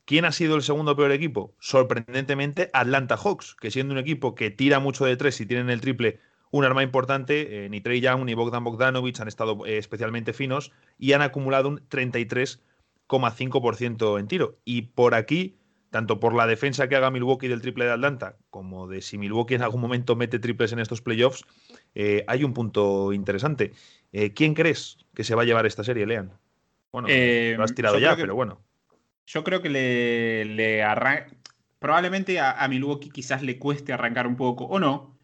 ¿Quién 0.06 0.26
ha 0.26 0.32
sido 0.32 0.56
el 0.56 0.62
segundo 0.62 0.96
peor 0.96 1.12
equipo? 1.12 1.54
Sorprendentemente, 1.60 2.70
Atlanta 2.74 3.18
Hawks, 3.18 3.56
que 3.56 3.72
siendo 3.72 3.94
un 3.94 4.00
equipo 4.00 4.36
que 4.36 4.52
tira 4.52 4.80
mucho 4.80 5.06
de 5.06 5.18
tres 5.18 5.40
y 5.42 5.46
tienen 5.46 5.70
el 5.70 5.82
triple 5.82 6.20
un 6.50 6.64
arma 6.64 6.82
importante, 6.82 7.66
eh, 7.66 7.70
ni 7.70 7.82
Trey 7.82 8.00
Young 8.00 8.24
ni 8.24 8.34
Bogdan 8.34 8.64
Bogdanovic 8.64 9.20
han 9.20 9.28
estado 9.28 9.66
especialmente 9.66 10.32
finos 10.32 10.72
y 10.98 11.12
han 11.12 11.22
acumulado 11.22 11.68
un 11.68 11.84
33 11.90 12.64
5% 13.08 14.20
en 14.20 14.28
tiro. 14.28 14.58
Y 14.66 14.84
por 14.84 15.16
aquí, 15.16 15.56
tanto 15.90 16.20
por 16.20 16.34
la 16.36 16.48
defensa 16.48 16.88
que 16.88 16.96
haga 16.96 17.12
Milwaukee 17.12 17.48
del 17.48 17.62
triple 17.62 17.86
de 17.86 17.92
Atlanta, 17.92 18.38
como 18.50 18.88
de 18.88 19.02
si 19.02 19.18
Milwaukee 19.18 19.56
en 19.56 19.62
algún 19.62 19.82
momento 19.82 20.16
mete 20.16 20.40
triples 20.40 20.72
en 20.74 20.80
estos 20.80 21.02
playoffs, 21.02 21.44
eh, 21.96 22.24
hay 22.28 22.44
un 22.44 22.54
punto 22.54 23.14
interesante. 23.14 23.74
Eh, 24.12 24.34
¿Quién 24.34 24.54
crees 24.54 24.98
que 25.14 25.24
se 25.24 25.36
va 25.36 25.44
a 25.44 25.46
llevar 25.46 25.66
esta 25.66 25.84
serie, 25.84 26.06
Lean? 26.06 26.32
Bueno, 26.92 27.08
eh, 27.10 27.56
lo 27.58 27.64
has 27.64 27.74
tirado 27.74 28.00
ya, 28.00 28.16
pero 28.16 28.36
bueno. 28.36 28.62
Yo 29.26 29.44
creo 29.44 29.62
que 29.62 29.70
le, 29.70 30.46
le 30.46 30.84
Probablemente 31.80 32.40
a, 32.40 32.64
a 32.64 32.68
Milwaukee 32.68 33.10
quizás 33.10 33.44
le 33.44 33.60
cueste 33.60 33.94
arrancar 33.94 34.26
un 34.26 34.36
poco, 34.36 34.66
o 34.66 34.80
no, 34.80 35.18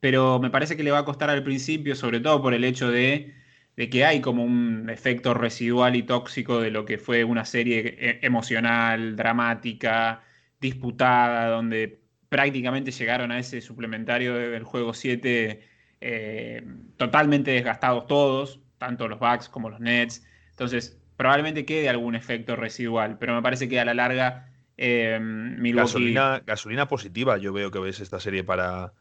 pero 0.00 0.38
me 0.38 0.50
parece 0.50 0.76
que 0.76 0.82
le 0.82 0.90
va 0.90 0.98
a 0.98 1.04
costar 1.04 1.28
al 1.28 1.42
principio, 1.42 1.94
sobre 1.94 2.20
todo 2.20 2.40
por 2.40 2.54
el 2.54 2.64
hecho 2.64 2.90
de 2.90 3.34
de 3.78 3.88
que 3.88 4.04
hay 4.04 4.20
como 4.20 4.42
un 4.42 4.90
efecto 4.90 5.34
residual 5.34 5.94
y 5.94 6.02
tóxico 6.02 6.60
de 6.60 6.72
lo 6.72 6.84
que 6.84 6.98
fue 6.98 7.22
una 7.22 7.44
serie 7.44 7.96
e, 8.00 8.26
emocional, 8.26 9.14
dramática, 9.14 10.24
disputada, 10.60 11.50
donde 11.50 12.00
prácticamente 12.28 12.90
llegaron 12.90 13.30
a 13.30 13.38
ese 13.38 13.60
suplementario 13.60 14.34
del 14.34 14.64
juego 14.64 14.94
7 14.94 15.62
eh, 16.00 16.66
totalmente 16.96 17.52
desgastados 17.52 18.08
todos, 18.08 18.58
tanto 18.78 19.06
los 19.06 19.20
Bucks 19.20 19.48
como 19.48 19.70
los 19.70 19.78
Nets. 19.78 20.26
Entonces, 20.50 21.00
probablemente 21.16 21.64
quede 21.64 21.88
algún 21.88 22.16
efecto 22.16 22.56
residual, 22.56 23.16
pero 23.20 23.36
me 23.36 23.42
parece 23.42 23.68
que 23.68 23.78
a 23.78 23.84
la 23.84 23.94
larga 23.94 24.50
eh, 24.76 25.20
Milwaukee... 25.20 26.14
Gasolina, 26.44 26.88
positiva, 26.88 27.38
yo 27.38 27.52
veo 27.52 27.70
que 27.70 27.78
ves 27.78 28.00
esta 28.00 28.18
serie 28.18 28.42
para, 28.42 28.92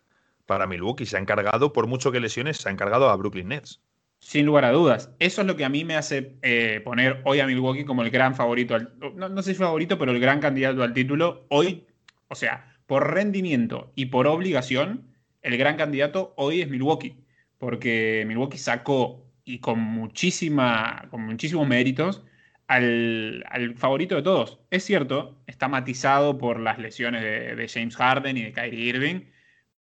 para 0.45 0.67
Milwaukee. 0.67 1.07
Se 1.07 1.17
ha 1.17 1.19
encargado, 1.19 1.73
por 1.73 1.87
mucho 1.87 2.11
que 2.11 2.19
lesiones, 2.19 2.57
se 2.57 2.69
ha 2.69 2.71
encargado 2.71 3.09
a 3.09 3.15
Brooklyn 3.15 3.47
Nets. 3.47 3.81
Sin 4.19 4.45
lugar 4.45 4.65
a 4.65 4.71
dudas. 4.71 5.13
Eso 5.19 5.41
es 5.41 5.47
lo 5.47 5.55
que 5.55 5.65
a 5.65 5.69
mí 5.69 5.85
me 5.85 5.95
hace 5.95 6.37
eh, 6.41 6.81
poner 6.83 7.21
hoy 7.25 7.39
a 7.39 7.47
Milwaukee 7.47 7.85
como 7.85 8.01
el 8.01 8.09
gran 8.09 8.35
favorito, 8.35 8.77
no, 9.15 9.41
sé 9.41 9.53
si 9.53 9.59
favorito, 9.59 9.97
pero 9.97 10.11
el 10.11 10.19
gran 10.19 10.39
candidato 10.39 10.83
al 10.83 10.93
título. 10.93 11.45
Hoy, 11.49 11.85
o 12.27 12.35
sea, 12.35 12.75
por 12.87 13.13
rendimiento 13.13 13.91
y 13.95 14.07
por 14.07 14.27
obligación, 14.27 15.07
el 15.41 15.57
gran 15.57 15.77
candidato 15.77 16.33
hoy 16.37 16.61
es 16.61 16.69
Milwaukee. 16.69 17.15
Porque 17.57 18.23
Milwaukee 18.27 18.57
sacó 18.57 19.25
y 19.45 19.59
con, 19.59 19.79
muchísima, 19.79 21.07
con 21.09 21.21
muchísimos 21.25 21.67
méritos 21.67 22.23
al, 22.67 23.45
favorito 23.77 24.15
de 24.15 24.23
todos. 24.23 24.59
Es 24.71 24.83
cierto, 24.83 25.37
está 25.47 25.67
matizado 25.67 26.37
por 26.37 26.59
las 26.59 26.79
lesiones 26.79 27.23
de, 27.23 27.55
de 27.55 27.67
James 27.67 27.95
Harden 27.95 28.37
y 28.37 28.43
de 28.43 28.51
Kyrie 28.53 28.85
Irving 28.85 29.21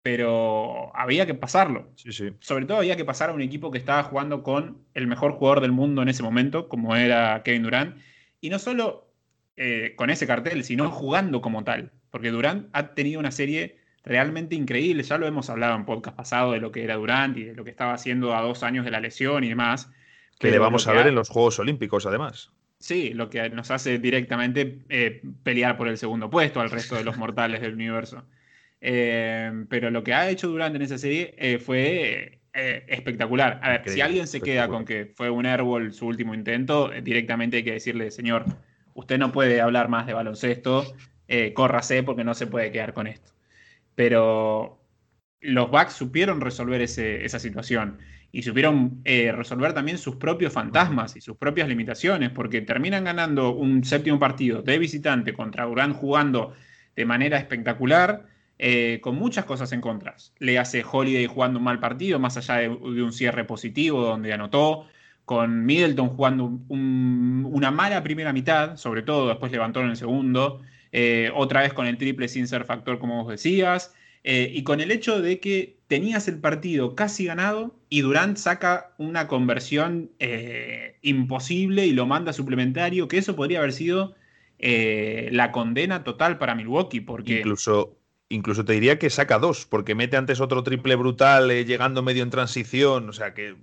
pero 0.06 0.92
había 0.94 1.26
que 1.26 1.34
pasarlo. 1.34 1.90
Sobre 2.38 2.64
todo 2.64 2.76
había 2.78 2.94
que 2.94 3.04
pasar 3.04 3.30
a 3.30 3.32
un 3.32 3.42
equipo 3.42 3.72
que 3.72 3.78
estaba 3.78 4.04
jugando 4.04 4.44
con 4.44 4.78
el 4.94 5.08
mejor 5.08 5.32
jugador 5.32 5.60
del 5.60 5.72
mundo 5.72 6.00
en 6.00 6.08
ese 6.08 6.22
momento, 6.22 6.68
como 6.68 6.94
era 6.94 7.42
Kevin 7.42 7.64
Durant, 7.64 7.96
Y 8.40 8.48
no 8.48 8.60
solo 8.60 9.10
eh, 9.56 9.94
con 9.96 10.10
ese 10.10 10.24
cartel, 10.28 10.62
sino 10.62 10.92
jugando 10.92 11.40
como 11.40 11.64
tal. 11.64 11.90
Porque 12.12 12.30
Durant 12.30 12.68
ha 12.72 12.94
tenido 12.94 13.18
una 13.18 13.32
serie 13.32 13.78
realmente 14.04 14.54
increíble. 14.54 15.02
Ya 15.02 15.18
lo 15.18 15.26
hemos 15.26 15.50
hablado 15.50 15.74
en 15.74 15.84
podcast 15.84 16.16
pasado 16.16 16.52
de 16.52 16.60
lo 16.60 16.70
que 16.70 16.84
era 16.84 16.94
Durant 16.94 17.36
y 17.36 17.42
de 17.42 17.56
lo 17.56 17.64
que 17.64 17.70
estaba 17.70 17.92
haciendo 17.92 18.32
a 18.36 18.42
dos 18.42 18.62
años 18.62 18.84
de 18.84 18.92
la 18.92 19.00
lesión 19.00 19.42
y 19.42 19.48
demás. 19.48 19.90
Que 20.38 20.52
le 20.52 20.60
vamos 20.60 20.86
a 20.86 20.92
ver 20.92 21.08
en 21.08 21.16
los 21.16 21.30
Juegos 21.30 21.58
Olímpicos, 21.58 22.06
además. 22.06 22.52
Sí, 22.78 23.12
lo 23.12 23.28
que 23.28 23.50
nos 23.50 23.72
hace 23.72 23.98
directamente 23.98 24.84
eh, 24.88 25.20
pelear 25.42 25.76
por 25.76 25.88
el 25.88 25.98
segundo 25.98 26.30
puesto 26.30 26.60
al 26.60 26.70
resto 26.70 26.94
de 26.94 27.02
los 27.02 27.16
mortales 27.16 27.60
del 27.60 27.74
universo. 27.74 28.22
Eh, 28.80 29.64
pero 29.68 29.90
lo 29.90 30.02
que 30.04 30.14
ha 30.14 30.28
hecho 30.28 30.48
Durant 30.48 30.76
en 30.76 30.82
esa 30.82 30.98
serie 30.98 31.34
eh, 31.38 31.58
fue 31.58 32.40
espectacular. 32.52 33.60
A 33.62 33.68
ver, 33.68 33.82
si 33.90 34.00
alguien 34.00 34.26
se 34.26 34.40
queda 34.40 34.66
con 34.66 34.86
que 34.86 35.04
fue 35.04 35.28
un 35.28 35.44
airball 35.44 35.92
su 35.92 36.06
último 36.06 36.32
intento, 36.32 36.90
directamente 37.02 37.58
hay 37.58 37.64
que 37.64 37.72
decirle, 37.72 38.10
señor, 38.10 38.46
usted 38.94 39.18
no 39.18 39.30
puede 39.30 39.60
hablar 39.60 39.90
más 39.90 40.06
de 40.06 40.14
baloncesto, 40.14 40.94
córrase 41.52 42.02
porque 42.02 42.24
no 42.24 42.32
se 42.32 42.46
puede 42.46 42.72
quedar 42.72 42.94
con 42.94 43.08
esto. 43.08 43.32
Pero 43.94 44.80
los 45.40 45.70
Bucks 45.70 45.92
supieron 45.92 46.40
resolver 46.40 46.80
esa 46.80 47.38
situación 47.38 47.98
y 48.32 48.42
supieron 48.42 49.00
eh, 49.04 49.32
resolver 49.32 49.72
también 49.72 49.96
sus 49.96 50.16
propios 50.16 50.52
fantasmas 50.52 51.16
y 51.16 51.20
sus 51.20 51.38
propias 51.38 51.68
limitaciones, 51.68 52.30
porque 52.30 52.60
terminan 52.60 53.04
ganando 53.04 53.54
un 53.54 53.84
séptimo 53.84 54.18
partido 54.18 54.60
de 54.60 54.78
visitante 54.78 55.32
contra 55.32 55.64
Durant 55.64 55.96
jugando 55.96 56.52
de 56.94 57.04
manera 57.06 57.38
espectacular, 57.38 58.26
eh, 58.58 59.00
con 59.02 59.16
muchas 59.16 59.44
cosas 59.44 59.70
en 59.72 59.82
contra. 59.82 60.16
Le 60.38 60.58
hace 60.58 60.82
Holiday 60.90 61.26
jugando 61.26 61.58
un 61.58 61.64
mal 61.64 61.78
partido, 61.78 62.18
más 62.18 62.38
allá 62.38 62.56
de, 62.56 62.68
un 62.68 63.12
cierre 63.12 63.44
positivo 63.44 64.00
donde 64.02 64.32
anotó, 64.32 64.86
con 65.26 65.66
Middleton 65.66 66.08
jugando 66.08 66.44
una 66.68 67.70
mala 67.70 68.02
primera 68.02 68.32
mitad, 68.32 68.76
sobre 68.76 69.02
todo 69.02 69.28
después 69.28 69.52
levantó 69.52 69.80
en 69.80 69.90
el 69.90 69.96
segundo, 69.96 70.62
eh, 70.92 71.30
otra 71.34 71.62
vez 71.62 71.74
con 71.74 71.86
el 71.86 71.98
triple 71.98 72.28
sin 72.28 72.46
ser 72.48 72.64
factor 72.64 72.98
como 72.98 73.22
vos 73.22 73.30
decías. 73.30 73.92
Eh, 74.24 74.50
y 74.54 74.64
con 74.64 74.80
el 74.80 74.90
hecho 74.90 75.20
de 75.20 75.38
que 75.38 75.76
tenías 75.86 76.26
el 76.26 76.40
partido 76.40 76.96
casi 76.96 77.26
ganado 77.26 77.76
y 77.90 78.00
Durant 78.00 78.38
saca 78.38 78.92
una 78.98 79.28
conversión 79.28 80.10
imposible 81.02 81.86
y 81.86 81.92
lo 81.92 82.06
manda 82.06 82.32
suplementario, 82.32 83.06
que 83.06 83.18
eso 83.18 83.36
podría 83.36 83.58
haber 83.58 83.72
sido 83.72 84.14
la 84.58 85.52
condena 85.52 86.02
total 86.02 86.38
para 86.38 86.54
Milwaukee. 86.54 87.00
Porque... 87.00 87.38
Incluso, 87.38 87.96
incluso 88.28 88.64
te 88.64 88.74
diría 88.74 88.98
que 88.98 89.10
saca 89.10 89.38
dos, 89.38 89.66
porque 89.66 89.94
mete 89.94 90.16
antes 90.16 90.40
otro 90.40 90.62
triple 90.62 90.96
brutal 90.96 91.50
llegando 91.64 92.02
medio 92.02 92.22
en 92.22 92.30
transición, 92.30 93.08
o 93.08 93.12
sea 93.12 93.34
que 93.34 93.56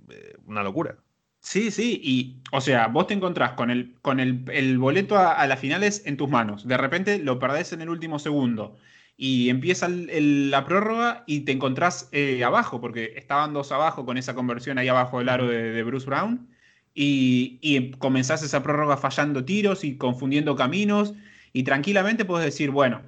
una 0.46 0.62
locura. 0.62 0.96
Sí, 1.40 1.70
sí, 1.70 2.00
y 2.02 2.36
o 2.52 2.60
sea, 2.60 2.86
vos 2.88 3.06
te 3.06 3.14
encontrás 3.14 3.52
con 3.52 3.70
el, 3.70 3.94
con 4.00 4.18
el, 4.18 4.78
boleto 4.78 5.16
a, 5.16 5.32
a, 5.32 5.46
las 5.46 5.58
finales 5.58 6.02
en 6.06 6.16
tus 6.16 6.30
manos, 6.30 6.66
de 6.66 6.76
repente 6.78 7.18
lo 7.18 7.38
perdés 7.38 7.72
en 7.74 7.82
el 7.82 7.90
último 7.90 8.18
segundo 8.18 8.76
y 9.16 9.48
empieza 9.48 9.88
la 9.88 10.64
prórroga 10.64 11.24
y 11.26 11.40
te 11.40 11.52
encontrás 11.52 12.08
eh, 12.12 12.42
abajo, 12.44 12.80
porque 12.80 13.12
estaban 13.16 13.52
dos 13.52 13.70
abajo 13.72 14.04
con 14.04 14.18
esa 14.18 14.34
conversión 14.34 14.78
ahí 14.78 14.88
abajo 14.88 15.18
del 15.18 15.28
aro 15.28 15.48
de, 15.48 15.82
Bruce 15.84 16.06
Brown, 16.06 16.48
y, 16.94 17.58
y, 17.60 17.90
comenzás 17.92 18.42
esa 18.42 18.62
prórroga 18.62 18.96
fallando 18.96 19.44
tiros 19.44 19.84
y 19.84 19.96
confundiendo 19.96 20.56
caminos, 20.56 21.14
y 21.52 21.62
tranquilamente 21.64 22.24
puedes 22.24 22.44
decir, 22.44 22.70
bueno, 22.70 23.02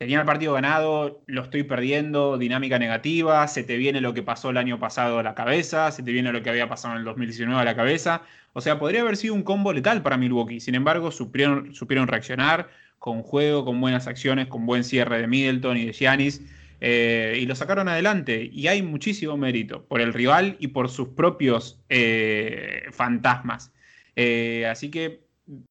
tenía 0.00 0.18
el 0.18 0.24
partido 0.24 0.54
ganado, 0.54 1.22
lo 1.26 1.42
estoy 1.42 1.62
perdiendo, 1.62 2.38
dinámica 2.38 2.78
negativa, 2.78 3.46
se 3.48 3.64
te 3.64 3.76
viene 3.76 4.00
lo 4.00 4.14
que 4.14 4.22
pasó 4.22 4.48
el 4.48 4.56
año 4.56 4.78
pasado 4.78 5.18
a 5.18 5.22
la 5.22 5.34
cabeza, 5.34 5.92
se 5.92 6.02
te 6.02 6.10
viene 6.10 6.32
lo 6.32 6.42
que 6.42 6.48
había 6.48 6.70
pasado 6.70 6.94
en 6.94 7.00
el 7.00 7.04
2019 7.04 7.60
a 7.60 7.64
la 7.66 7.76
cabeza, 7.76 8.22
o 8.54 8.62
sea, 8.62 8.78
podría 8.78 9.02
haber 9.02 9.18
sido 9.18 9.34
un 9.34 9.42
combo 9.42 9.74
letal 9.74 10.00
para 10.00 10.16
Milwaukee, 10.16 10.58
sin 10.58 10.74
embargo, 10.74 11.10
supieron, 11.10 11.74
supieron 11.74 12.08
reaccionar, 12.08 12.70
con 12.98 13.22
juego, 13.22 13.66
con 13.66 13.78
buenas 13.78 14.06
acciones, 14.06 14.46
con 14.46 14.64
buen 14.64 14.84
cierre 14.84 15.20
de 15.20 15.26
Middleton 15.26 15.76
y 15.76 15.84
de 15.84 15.92
Giannis. 15.92 16.40
Eh, 16.80 17.38
y 17.40 17.46
lo 17.46 17.54
sacaron 17.54 17.88
adelante. 17.88 18.48
Y 18.52 18.68
hay 18.68 18.82
muchísimo 18.82 19.36
mérito 19.36 19.84
por 19.86 20.00
el 20.00 20.12
rival 20.12 20.56
y 20.60 20.68
por 20.68 20.90
sus 20.90 21.08
propios 21.08 21.80
eh, 21.88 22.84
fantasmas. 22.92 23.72
Eh, 24.16 24.66
así 24.66 24.90
que 24.90 25.24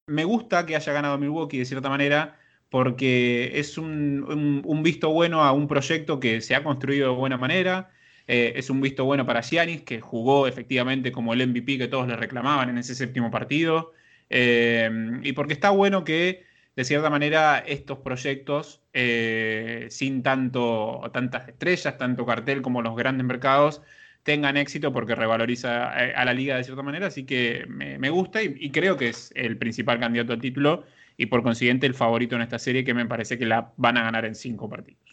me 0.07 0.23
gusta 0.23 0.65
que 0.65 0.75
haya 0.75 0.91
ganado 0.91 1.19
Milwaukee 1.19 1.59
de 1.59 1.65
cierta 1.65 1.89
manera, 1.89 2.38
porque 2.69 3.51
es 3.59 3.77
un, 3.77 4.81
visto 4.83 5.09
bueno 5.11 5.43
a 5.43 5.51
un 5.51 5.67
proyecto 5.67 6.19
que 6.19 6.41
se 6.41 6.55
ha 6.55 6.63
construido 6.63 7.11
de 7.11 7.17
buena 7.17 7.37
manera. 7.37 7.91
es 8.27 8.69
un 8.69 8.81
visto 8.81 9.05
bueno 9.05 9.25
para 9.25 9.41
Giannis, 9.41 9.81
que 9.83 10.01
jugó 10.01 10.47
efectivamente 10.47 11.11
como 11.11 11.33
el 11.33 11.47
MVP 11.47 11.77
que 11.77 11.87
todos 11.87 12.07
le 12.07 12.15
reclamaban 12.15 12.69
en 12.69 12.77
ese 12.77 12.95
séptimo 12.95 13.31
partido. 13.31 13.93
y 14.29 15.33
porque 15.33 15.53
está 15.53 15.71
bueno 15.71 16.03
que 16.03 16.49
de 16.79 16.85
cierta 16.85 17.09
manera, 17.09 17.59
estos 17.59 17.97
proyectos, 17.97 18.81
eh, 18.93 19.87
sin 19.89 20.23
tanto, 20.23 21.01
tantas 21.11 21.49
estrellas, 21.49 21.97
tanto 21.97 22.25
cartel 22.25 22.61
como 22.61 22.81
los 22.81 22.95
grandes 22.95 23.27
mercados, 23.27 23.81
tengan 24.23 24.55
éxito 24.55 24.93
porque 24.93 25.13
revaloriza 25.13 25.91
eh, 26.01 26.13
a, 26.15 26.23
la 26.23 26.33
liga 26.33 26.55
de 26.55 26.63
cierta 26.63 26.81
manera. 26.81 27.07
Así 27.07 27.25
que 27.25 27.65
me, 27.67 28.09
gusta 28.09 28.41
y, 28.43 28.71
creo 28.71 28.95
que 28.95 29.09
es 29.09 29.33
el 29.35 29.57
principal 29.57 29.99
candidato 29.99 30.31
al 30.31 30.39
título 30.39 30.85
y 31.19 31.25
por 31.25 31.43
consiguiente 31.43 31.85
el 31.85 31.93
favorito 31.93 32.37
en 32.37 32.41
esta 32.41 32.57
serie 32.57 32.85
que 32.85 32.93
me 32.93 33.05
parece 33.05 33.37
que 33.37 33.45
la 33.45 33.73
van 33.75 33.97
a 33.97 34.03
ganar 34.03 34.23
en 34.23 34.35
cinco 34.35 34.69
partidos. 34.69 35.03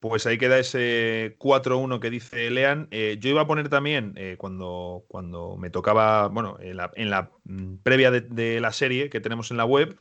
Pues 0.00 0.26
ahí 0.26 0.36
queda 0.36 0.58
ese 0.58 1.36
4-1 1.38 2.00
que 2.00 2.10
dice 2.10 2.50
Lean. 2.50 2.88
Eh, 2.90 3.18
yo 3.20 3.30
iba 3.30 3.42
a 3.42 3.46
poner 3.46 3.68
también, 3.68 4.14
eh, 4.16 4.34
cuando, 4.36 5.04
cuando 5.06 5.56
me 5.56 5.70
tocaba, 5.70 6.26
bueno, 6.26 6.58
en 6.60 6.76
la, 6.76 7.30
mm, 7.44 7.76
previa 7.84 8.10
de, 8.10 8.60
la 8.60 8.72
serie 8.72 9.10
que 9.10 9.20
tenemos 9.20 9.52
en 9.52 9.58
la 9.58 9.64
web, 9.64 9.96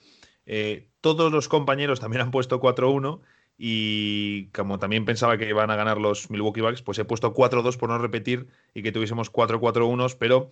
eh, 0.48 0.90
todos 1.02 1.32
los 1.32 1.48
compañeros 1.48 2.00
también 2.00 2.24
han 2.24 2.32
puesto 2.32 2.60
4-1 2.60 3.22
y 3.58 4.48
como 4.48 4.80
también 4.80 5.06
pensaba 5.06 5.38
que 5.38 5.48
iban 5.48 5.70
a 5.70 5.76
ganar 5.76 6.00
los 6.00 6.32
Milwaukee 6.32 6.62
Bucks, 6.62 6.82
pues 6.82 6.98
he 6.98 7.06
puesto 7.06 7.34
4-2 7.34 7.78
por 7.78 7.90
no 7.90 8.00
repetir 8.00 8.48
y 8.74 8.82
que 8.82 8.92
tuviésemos 8.92 9.32
4-4-1, 9.32 10.18
pero 10.20 10.50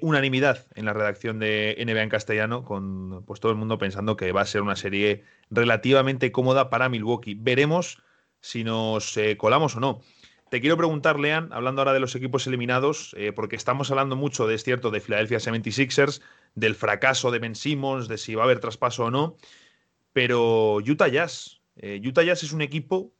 unanimidad 0.00 0.66
en 0.74 0.84
la 0.84 0.92
redacción 0.92 1.38
de 1.38 1.76
NBA 1.78 2.02
en 2.02 2.08
castellano, 2.10 2.64
con 2.64 3.24
pues 3.24 3.40
todo 3.40 3.52
el 3.52 3.58
mundo 3.58 3.78
pensando 3.78 4.16
que 4.16 4.32
va 4.32 4.42
a 4.42 4.46
ser 4.46 4.62
una 4.62 4.76
serie 4.76 5.24
relativamente 5.50 6.30
cómoda 6.30 6.68
para 6.68 6.88
Milwaukee. 6.88 7.36
Veremos 7.38 8.02
si 8.42 8.64
nos 8.64 9.16
eh, 9.16 9.38
colamos 9.38 9.76
o 9.76 9.80
no. 9.80 10.02
Te 10.50 10.60
quiero 10.60 10.76
preguntar, 10.76 11.18
Lean, 11.18 11.50
hablando 11.52 11.80
ahora 11.80 11.94
de 11.94 12.00
los 12.00 12.14
equipos 12.14 12.46
eliminados, 12.46 13.14
eh, 13.16 13.32
porque 13.32 13.56
estamos 13.56 13.90
hablando 13.90 14.16
mucho, 14.16 14.46
de, 14.46 14.58
cierto, 14.58 14.90
de 14.90 15.00
Philadelphia 15.00 15.38
76ers, 15.38 16.20
del 16.54 16.74
fracaso 16.74 17.30
de 17.30 17.38
Ben 17.38 17.54
Simmons, 17.54 18.06
de 18.08 18.18
si 18.18 18.34
va 18.34 18.42
a 18.42 18.44
haber 18.44 18.60
traspaso 18.60 19.06
o 19.06 19.10
no, 19.10 19.36
pero 20.12 20.76
Utah 20.76 21.08
Jazz. 21.08 21.62
Eh, 21.76 22.02
Utah 22.04 22.22
Jazz 22.22 22.42
es 22.42 22.52
un 22.52 22.60
equipo 22.60 23.14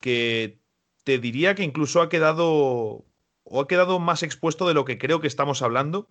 que 0.00 0.58
te 1.02 1.18
diría 1.18 1.54
que 1.54 1.64
incluso 1.64 2.00
ha 2.00 2.08
quedado 2.08 3.04
o 3.44 3.60
ha 3.60 3.68
quedado 3.68 3.98
más 4.00 4.22
expuesto 4.22 4.66
de 4.66 4.74
lo 4.74 4.84
que 4.84 4.98
creo 4.98 5.20
que 5.20 5.26
estamos 5.26 5.62
hablando, 5.62 6.08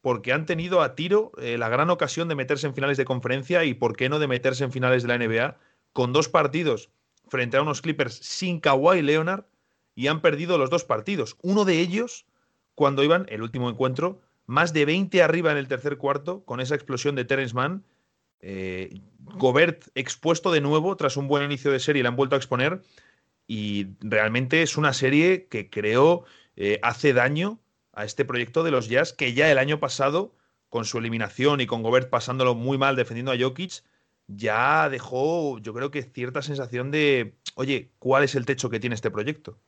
porque 0.00 0.32
han 0.32 0.46
tenido 0.46 0.82
a 0.82 0.94
tiro 0.94 1.32
la 1.36 1.68
gran 1.68 1.90
ocasión 1.90 2.28
de 2.28 2.34
meterse 2.36 2.66
en 2.66 2.74
finales 2.74 2.96
de 2.96 3.04
conferencia 3.04 3.64
y 3.64 3.74
por 3.74 3.96
qué 3.96 4.08
no 4.08 4.18
de 4.18 4.28
meterse 4.28 4.62
en 4.62 4.72
finales 4.72 5.02
de 5.02 5.08
la 5.08 5.18
NBA 5.18 5.56
con 5.92 6.12
dos 6.12 6.28
partidos 6.28 6.90
frente 7.28 7.56
a 7.56 7.62
unos 7.62 7.82
Clippers 7.82 8.14
sin 8.14 8.60
Kawhi 8.60 9.02
Leonard 9.02 9.44
y 9.94 10.06
han 10.06 10.20
perdido 10.20 10.58
los 10.58 10.70
dos 10.70 10.84
partidos. 10.84 11.36
Uno 11.42 11.64
de 11.64 11.80
ellos 11.80 12.26
cuando 12.74 13.02
iban, 13.02 13.26
el 13.30 13.42
último 13.42 13.70
encuentro, 13.70 14.20
más 14.44 14.72
de 14.72 14.84
20 14.84 15.22
arriba 15.22 15.50
en 15.50 15.56
el 15.56 15.66
tercer 15.66 15.96
cuarto 15.96 16.44
con 16.44 16.60
esa 16.60 16.74
explosión 16.74 17.16
de 17.16 17.24
Terence 17.24 17.54
Mann. 17.54 17.82
Eh, 18.40 19.00
Gobert 19.18 19.88
expuesto 19.94 20.52
de 20.52 20.60
nuevo 20.60 20.96
tras 20.96 21.16
un 21.16 21.26
buen 21.26 21.42
inicio 21.42 21.72
de 21.72 21.80
serie, 21.80 22.02
le 22.02 22.08
han 22.08 22.16
vuelto 22.16 22.36
a 22.36 22.38
exponer 22.38 22.82
y 23.48 23.88
realmente 24.00 24.62
es 24.62 24.76
una 24.76 24.92
serie 24.92 25.46
que 25.46 25.70
creo 25.70 26.24
eh, 26.56 26.78
hace 26.82 27.12
daño 27.12 27.60
a 27.92 28.04
este 28.04 28.24
proyecto 28.24 28.64
de 28.64 28.70
los 28.70 28.88
Jazz 28.88 29.12
que 29.12 29.34
ya 29.34 29.50
el 29.50 29.58
año 29.58 29.80
pasado, 29.80 30.34
con 30.68 30.84
su 30.84 30.98
eliminación 30.98 31.60
y 31.60 31.66
con 31.66 31.82
Gobert 31.82 32.10
pasándolo 32.10 32.54
muy 32.54 32.78
mal 32.78 32.96
defendiendo 32.96 33.32
a 33.32 33.38
Jokic, 33.38 33.82
ya 34.26 34.88
dejó, 34.88 35.58
yo 35.58 35.72
creo 35.72 35.90
que 35.90 36.02
cierta 36.02 36.42
sensación 36.42 36.90
de, 36.90 37.36
oye, 37.54 37.90
¿cuál 37.98 38.24
es 38.24 38.34
el 38.34 38.46
techo 38.46 38.70
que 38.70 38.80
tiene 38.80 38.94
este 38.94 39.10
proyecto? 39.10 39.58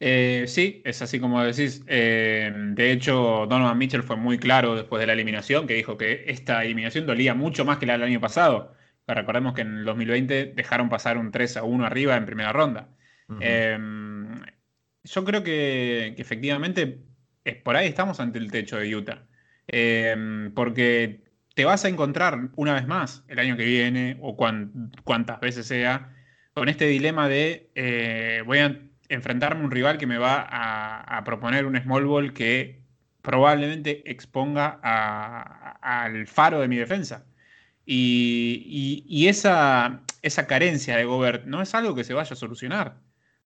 Eh, 0.00 0.46
sí, 0.48 0.82
es 0.84 1.00
así 1.00 1.20
como 1.20 1.44
decís. 1.44 1.84
Eh, 1.86 2.52
de 2.52 2.90
hecho, 2.90 3.46
Donovan 3.48 3.78
Mitchell 3.78 4.02
fue 4.02 4.16
muy 4.16 4.36
claro 4.36 4.74
después 4.74 4.98
de 4.98 5.06
la 5.06 5.12
eliminación, 5.12 5.66
que 5.68 5.74
dijo 5.74 5.96
que 5.96 6.24
esta 6.26 6.64
eliminación 6.64 7.06
dolía 7.06 7.34
mucho 7.34 7.64
más 7.64 7.78
que 7.78 7.86
la 7.86 7.92
del 7.92 8.02
año 8.02 8.20
pasado. 8.20 8.74
recordemos 9.06 9.54
que 9.54 9.60
en 9.60 9.78
el 9.78 9.84
2020 9.84 10.54
dejaron 10.56 10.88
pasar 10.88 11.18
un 11.18 11.30
3 11.30 11.58
a 11.58 11.62
1 11.62 11.86
arriba 11.86 12.16
en 12.16 12.26
primera 12.26 12.52
ronda. 12.52 12.88
Eh, 13.40 13.78
yo 15.04 15.24
creo 15.24 15.42
que, 15.42 16.14
efectivamente 16.18 17.02
por 17.64 17.76
ahí 17.76 17.88
estamos 17.88 18.20
ante 18.20 18.38
el 18.38 18.50
techo 18.50 18.78
de 18.78 18.94
Utah. 18.94 19.26
porque 20.54 21.24
te 21.54 21.64
vas 21.64 21.84
a 21.84 21.88
encontrar 21.88 22.50
una 22.56 22.74
vez 22.74 22.86
más 22.86 23.24
el 23.28 23.38
año 23.38 23.56
que 23.56 23.64
viene 23.64 24.16
o 24.20 24.36
cuantas 24.36 25.40
veces 25.40 25.66
sea 25.66 26.14
con 26.54 26.68
este 26.68 26.86
dilema 26.86 27.28
de 27.28 27.70
eh, 27.74 28.42
voy 28.46 28.58
a 28.58 28.80
enfrentarme 29.08 29.62
a 29.62 29.64
un 29.64 29.70
rival 29.70 29.98
que 29.98 30.06
me 30.06 30.18
va 30.18 30.46
a, 30.48 31.22
proponer 31.24 31.66
un 31.66 31.80
small 31.80 32.06
ball 32.06 32.32
que 32.32 32.82
probablemente 33.22 34.02
exponga 34.10 34.80
al 35.82 36.26
faro 36.26 36.60
de 36.60 36.68
mi 36.68 36.76
defensa. 36.76 37.26
Y, 37.84 39.26
esa, 39.28 40.02
esa, 40.22 40.46
carencia 40.46 40.96
de 40.96 41.04
Gobert 41.04 41.44
no 41.46 41.62
es 41.62 41.74
algo 41.74 41.94
que 41.94 42.04
se 42.04 42.14
vaya 42.14 42.32
a 42.32 42.36
solucionar. 42.36 42.96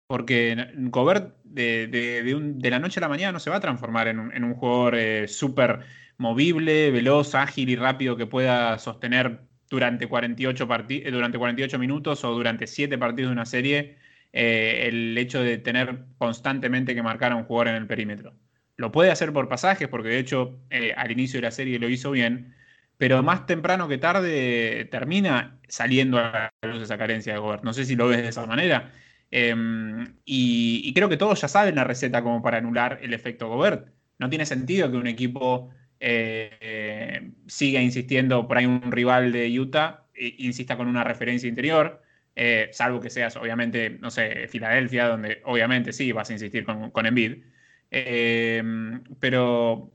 Porque 0.06 0.56
Gobert 0.74 1.34
de, 1.56 2.68
la 2.70 2.78
noche 2.78 3.00
a 3.00 3.02
la 3.02 3.08
mañana 3.08 3.32
no 3.32 3.40
se 3.40 3.50
va 3.50 3.56
a 3.56 3.60
transformar 3.60 4.08
en 4.08 4.18
un, 4.18 4.54
jugador 4.54 4.94
eh, 4.96 5.28
súper 5.28 5.80
movible, 6.18 6.90
veloz, 6.90 7.34
ágil 7.34 7.70
y 7.70 7.76
rápido 7.76 8.16
que 8.16 8.26
pueda 8.26 8.78
sostener 8.78 9.40
durante 9.68 10.06
48, 10.06 10.68
eh, 10.88 11.10
durante 11.10 11.38
48 11.38 11.78
minutos 11.78 12.24
o 12.24 12.32
durante 12.32 12.66
7 12.66 12.98
partidos 12.98 13.30
de 13.30 13.32
una 13.32 13.46
serie 13.46 13.96
eh, 14.32 14.86
el 14.88 15.16
hecho 15.18 15.40
de 15.42 15.58
tener 15.58 16.04
constantemente 16.18 16.94
que 16.94 17.02
marcar 17.02 17.32
a 17.32 17.36
un 17.36 17.44
jugador 17.44 17.68
en 17.68 17.76
el 17.76 17.86
perímetro. 17.86 18.34
Lo 18.76 18.92
puede 18.92 19.10
hacer 19.10 19.32
por 19.32 19.48
pasajes, 19.48 19.88
porque 19.88 20.10
de 20.10 20.18
hecho 20.18 20.60
al 20.96 21.10
inicio 21.10 21.38
de 21.38 21.46
la 21.46 21.50
serie 21.50 21.78
lo 21.78 21.88
hizo 21.88 22.10
bien, 22.10 22.54
pero 22.98 23.22
más 23.22 23.46
temprano 23.46 23.88
que 23.88 23.98
tarde 23.98 24.86
termina 24.90 25.58
saliendo 25.68 26.18
a 26.18 26.52
la 26.62 26.68
luz 26.68 26.82
esa 26.82 26.98
carencia 26.98 27.32
de 27.32 27.38
Gobert. 27.38 27.64
No 27.64 27.72
sé 27.72 27.86
si 27.86 27.96
lo 27.96 28.08
ves 28.08 28.18
de 28.22 28.28
esa 28.28 28.46
manera. 28.46 28.92
Em, 29.30 30.16
y, 30.24 30.92
creo 30.94 31.08
que 31.08 31.16
todos 31.16 31.40
ya 31.40 31.48
saben 31.48 31.74
la 31.74 31.84
receta 31.84 32.22
como 32.22 32.42
para 32.42 32.58
anular 32.58 32.98
el 33.02 33.12
efecto 33.14 33.48
Gobert. 33.48 33.88
No 34.18 34.30
tiene 34.30 34.46
sentido 34.46 34.90
que 34.90 34.96
un 34.96 35.06
equipo 35.06 35.70
eh, 36.00 37.32
siga 37.46 37.80
insistiendo 37.82 38.46
por 38.48 38.58
ahí 38.58 38.66
un 38.66 38.92
rival 38.92 39.32
de 39.32 39.58
Utah, 39.58 40.06
e, 40.14 40.36
insista 40.38 40.76
con 40.76 40.88
una 40.88 41.04
referencia 41.04 41.48
interior, 41.48 42.02
eh, 42.34 42.68
salvo 42.72 43.00
que 43.00 43.10
seas 43.10 43.36
obviamente, 43.36 43.90
no 43.90 44.10
sé, 44.10 44.48
Filadelfia, 44.48 45.08
donde 45.08 45.40
obviamente 45.44 45.92
sí 45.92 46.12
vas 46.12 46.30
a 46.30 46.34
insistir 46.34 46.64
con, 46.64 46.90
con 46.90 47.06
Embiid. 47.06 47.42
Em, 47.90 49.02
pero 49.20 49.92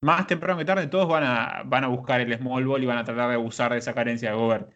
más 0.00 0.26
temprano 0.26 0.58
que 0.58 0.64
tarde 0.64 0.86
todos 0.86 1.08
van 1.08 1.24
a, 1.24 1.62
van 1.64 1.84
a 1.84 1.88
buscar 1.88 2.20
el 2.20 2.36
small 2.38 2.64
ball 2.66 2.82
y 2.82 2.86
van 2.86 2.98
a 2.98 3.04
tratar 3.04 3.28
de 3.28 3.34
abusar 3.34 3.72
de 3.72 3.78
esa 3.78 3.94
carencia 3.94 4.30
de 4.30 4.36
Gobert. 4.36 4.70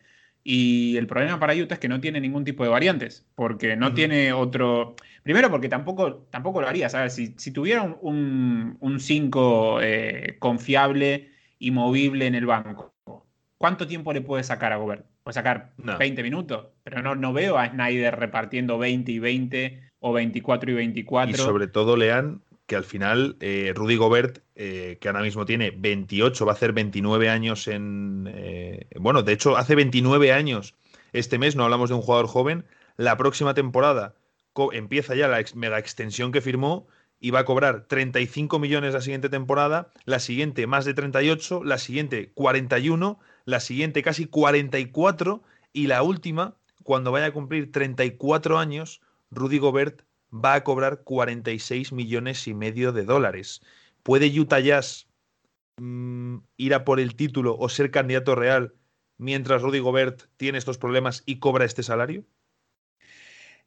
Y 0.47 0.99
el 0.99 1.07
problema 1.07 1.41
para 1.41 1.55
Utah 1.55 1.75
es 1.75 1.81
que 1.81 1.89
no 1.89 2.03
tiene 2.03 2.21
ningún 2.21 2.45
tipo 2.45 2.65
de 2.65 2.69
variantes, 2.69 3.27
porque 3.35 3.77
no 3.77 3.95
tiene 3.95 4.35
otro. 4.35 4.95
Primero, 5.23 5.51
porque 5.51 5.71
tampoco, 5.71 6.27
tampoco 6.31 6.61
lo 6.61 6.69
haría, 6.69 6.91
¿sabes? 6.91 7.15
Si, 7.15 7.35
si 7.39 7.51
tuviera 7.51 7.83
un 7.83 8.97
5 9.01 9.81
eh, 9.81 10.37
confiable 10.39 11.31
y 11.59 11.71
movible 11.71 12.27
en 12.27 12.35
el 12.35 12.45
banco, 12.45 12.95
¿cuánto 13.57 13.87
tiempo 13.87 14.13
le 14.13 14.21
puede 14.21 14.45
sacar 14.45 14.75
a 14.75 14.77
Gobert? 14.77 15.07
Puede 15.23 15.33
sacar 15.33 15.73
20 15.79 16.23
minutos, 16.23 16.67
pero 16.83 17.01
no, 17.01 17.15
no 17.15 17.33
veo 17.33 17.57
a 17.57 17.71
Snyder 17.71 18.15
repartiendo 18.15 18.77
20 18.77 19.11
y 19.11 19.19
20 19.19 19.83
o 20.01 20.13
24 20.13 20.71
y 20.71 20.75
24. 20.75 21.35
Y 21.35 21.39
sobre 21.39 21.69
todo, 21.69 21.97
Lean, 21.97 22.43
que 22.67 22.77
al 22.77 22.85
final 22.85 23.37
eh, 23.41 23.73
Rudy 23.75 23.97
Gobert, 23.97 24.39
eh, 24.55 24.99
que 25.01 25.09
ahora 25.09 25.23
mismo 25.23 25.45
tiene 25.45 25.71
28, 25.71 26.47
va 26.47 26.53
a 26.53 26.55
hacer 26.55 26.73
29 26.73 27.29
años 27.29 27.69
en... 27.69 28.31
Eh, 28.33 28.89
bueno, 28.99 29.23
de 29.23 29.33
hecho, 29.33 29.57
hace 29.57 29.75
29 29.75 30.33
años 30.33 30.75
este 31.13 31.39
mes, 31.39 31.57
no 31.57 31.65
hablamos 31.65 31.91
de 31.91 31.97
un 31.97 32.03
jugador 32.03 32.27
joven, 32.27 32.65
la 32.97 33.17
próxima 33.17 33.55
temporada 33.55 34.15
empieza 34.73 35.15
ya 35.15 35.29
la 35.29 35.43
mega 35.55 35.79
extensión 35.79 36.33
que 36.33 36.41
firmó 36.41 36.87
y 37.21 37.31
va 37.31 37.41
a 37.41 37.45
cobrar 37.45 37.87
35 37.87 38.59
millones 38.59 38.95
la 38.95 39.01
siguiente 39.01 39.29
temporada, 39.29 39.93
la 40.05 40.19
siguiente 40.21 40.67
más 40.67 40.85
de 40.85 40.95
38, 40.95 41.65
la 41.65 41.79
siguiente 41.79 42.33
41, 42.35 43.19
la 43.45 43.61
siguiente 43.61 44.03
casi 44.03 44.27
44 44.27 45.43
y 45.73 45.87
la 45.87 46.03
última, 46.03 46.57
cuando 46.83 47.13
vaya 47.13 47.27
a 47.27 47.33
cumplir 47.33 47.73
34 47.73 48.59
años, 48.59 49.01
Rudy 49.31 49.59
Gobert 49.59 50.03
va 50.35 50.55
a 50.55 50.65
cobrar 50.65 51.03
46 51.05 51.93
millones 51.93 52.47
y 52.49 52.55
medio 52.55 52.93
de 52.93 53.05
dólares. 53.05 53.63
¿Puede 54.03 54.39
Utah 54.39 54.61
Jazz 54.61 55.09
mm, 55.77 56.39
ir 56.57 56.75
a 56.75 56.85
por 56.85 57.01
el 57.01 57.15
título 57.15 57.57
o 57.57 57.69
ser 57.69 57.91
candidato 57.91 58.35
real 58.35 58.75
mientras 59.19 59.63
Rudy 59.63 59.79
Gobert 59.79 60.25
tiene 60.37 60.59
estos 60.59 60.79
problemas 60.79 61.23
y 61.27 61.39
cobra 61.39 61.65
este 61.65 61.83
salario? 61.83 62.25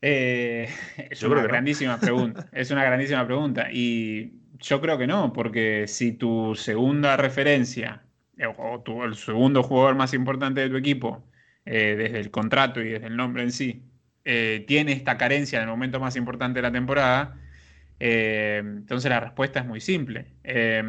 Eh, 0.01 0.69
es 1.09 1.23
una 1.23 1.41
grandísima 1.43 1.99
pregunta. 1.99 2.47
Es 2.53 2.71
una 2.71 2.83
grandísima 2.83 3.25
pregunta. 3.25 3.69
Y 3.71 4.33
yo 4.59 4.81
creo 4.81 4.97
que 4.97 5.07
no, 5.07 5.33
porque 5.33 5.87
si 5.87 6.11
tu 6.11 6.55
segunda 6.55 7.17
referencia 7.17 8.03
eh, 8.37 8.45
o 8.45 8.81
tu, 8.81 9.03
el 9.03 9.15
segundo 9.15 9.63
jugador 9.63 9.95
más 9.95 10.13
importante 10.13 10.61
de 10.61 10.69
tu 10.69 10.77
equipo, 10.77 11.23
eh, 11.65 11.95
desde 11.97 12.19
el 12.19 12.31
contrato 12.31 12.81
y 12.81 12.89
desde 12.89 13.07
el 13.07 13.17
nombre 13.17 13.43
en 13.43 13.51
sí, 13.51 13.83
eh, 14.29 14.65
tiene 14.67 14.91
esta 14.91 15.17
carencia 15.17 15.55
en 15.55 15.63
el 15.63 15.69
momento 15.69 16.01
más 16.01 16.17
importante 16.17 16.57
de 16.57 16.63
la 16.63 16.71
temporada, 16.73 17.37
eh, 17.97 18.57
entonces 18.61 19.09
la 19.09 19.21
respuesta 19.21 19.61
es 19.61 19.65
muy 19.65 19.79
simple. 19.79 20.25
Eh, 20.43 20.83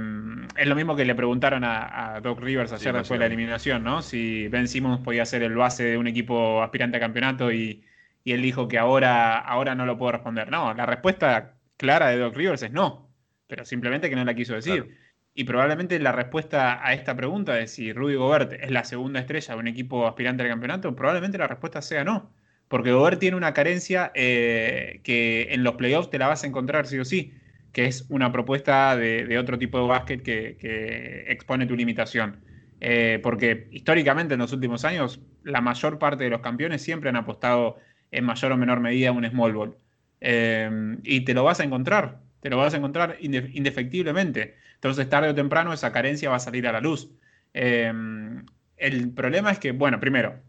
es 0.57 0.67
lo 0.67 0.75
mismo 0.75 0.97
que 0.97 1.05
le 1.05 1.15
preguntaron 1.15 1.63
a, 1.65 2.19
Doc 2.21 2.41
Rivers 2.41 2.73
ayer 2.73 2.93
después 2.93 3.17
de 3.17 3.21
la 3.21 3.27
eliminación, 3.27 3.85
¿no? 3.85 4.03
Si 4.03 4.49
Ben 4.49 4.67
Simmons 4.67 5.03
podía 5.05 5.25
ser 5.25 5.45
el 5.45 5.55
base 5.55 5.85
de 5.85 5.97
un 5.97 6.09
equipo 6.09 6.65
aspirante 6.65 6.97
a 6.97 7.01
campeonato 7.01 7.53
y, 7.53 7.85
él 8.25 8.43
dijo 8.43 8.67
que 8.67 8.77
ahora, 8.77 9.39
ahora 9.39 9.77
no 9.77 9.87
lo 9.87 9.97
puedo 9.97 10.13
responder. 10.13 10.51
No, 10.51 10.75
la 10.75 10.85
respuesta 10.85 11.55
clara 11.77 12.09
de 12.09 12.19
Doc 12.19 12.37
Rivers 12.37 12.63
es 12.65 12.73
no, 12.73 13.09
pero 13.47 13.65
simplemente 13.65 14.11
que 14.11 14.17
no 14.17 14.25
la 14.25 14.35
quiso 14.35 14.55
decir. 14.55 14.99
Y 15.33 15.45
probablemente 15.45 15.99
la 16.01 16.11
respuesta 16.11 16.85
a 16.85 16.93
esta 16.93 17.15
pregunta 17.15 17.55
de 17.55 17.69
si 17.69 17.93
Rudy 17.93 18.17
Gobert 18.17 18.53
es 18.55 18.71
la 18.73 18.83
segunda 18.83 19.21
estrella 19.21 19.55
de 19.55 19.61
un 19.61 19.69
equipo 19.69 20.09
aspirante 20.09 20.43
al 20.43 20.49
campeonato, 20.49 20.95
probablemente 20.97 21.39
la 21.39 21.47
respuesta 21.47 21.81
sea 21.81 22.03
no. 22.03 22.33
Porque 22.69 22.93
Gobert 22.93 23.19
tiene 23.19 23.37
una 23.37 23.55
carencia 23.55 24.13
eh, 24.15 25.01
que 25.03 25.49
en 25.51 25.65
los 25.65 25.75
playoffs 25.75 26.11
te 26.11 26.19
la 26.19 26.29
vas 26.29 26.45
a 26.45 26.47
encontrar 26.47 26.87
sí 26.87 26.99
o 26.99 27.05
sí, 27.05 27.35
que 27.73 27.87
es 27.87 28.05
una 28.11 28.31
propuesta 28.31 28.95
de, 28.97 29.39
otro 29.39 29.59
tipo 29.59 29.81
de 29.81 29.89
básquet 29.89 30.23
que, 30.23 31.25
expone 31.29 31.67
tu 31.67 31.75
limitación. 31.75 32.41
Eh, 32.81 33.21
porque 33.23 33.69
históricamente 33.73 34.35
en 34.35 34.41
los 34.41 34.53
últimos 34.53 34.85
años 34.85 35.21
la 35.43 35.61
mayor 35.61 35.99
parte 35.99 36.23
de 36.25 36.31
los 36.31 36.41
campeones 36.41 36.81
siempre 36.81 37.09
han 37.09 37.17
apostado 37.17 37.79
en 38.13 38.25
mayor 38.25 38.53
o 38.53 38.57
menor 38.57 38.81
medida 38.81 39.09
a 39.09 39.13
un 39.13 39.29
small 39.29 39.53
ball. 39.55 39.77
Eh, 40.21 40.99
y 41.03 41.23
te 41.23 41.35
lo 41.35 41.45
vas 41.45 41.61
a 41.61 41.65
encontrar, 41.65 42.21
te 42.41 42.51
lo 42.51 42.59
vas 42.59 42.75
a 42.75 42.77
encontrar 42.77 43.17
indefectiblemente. 43.21 44.57
Entonces 44.75 45.09
tarde 45.09 45.31
o 45.31 45.35
temprano 45.35 45.73
esa 45.73 45.91
carencia 45.93 46.31
va 46.31 46.37
a 46.37 46.41
salir 46.41 46.67
a 46.69 46.73
la 46.73 46.81
luz. 46.81 47.11
el 47.55 49.11
problema 49.15 49.51
es 49.51 49.59
que, 49.59 49.73
bueno, 49.73 49.99
primero, 50.01 50.41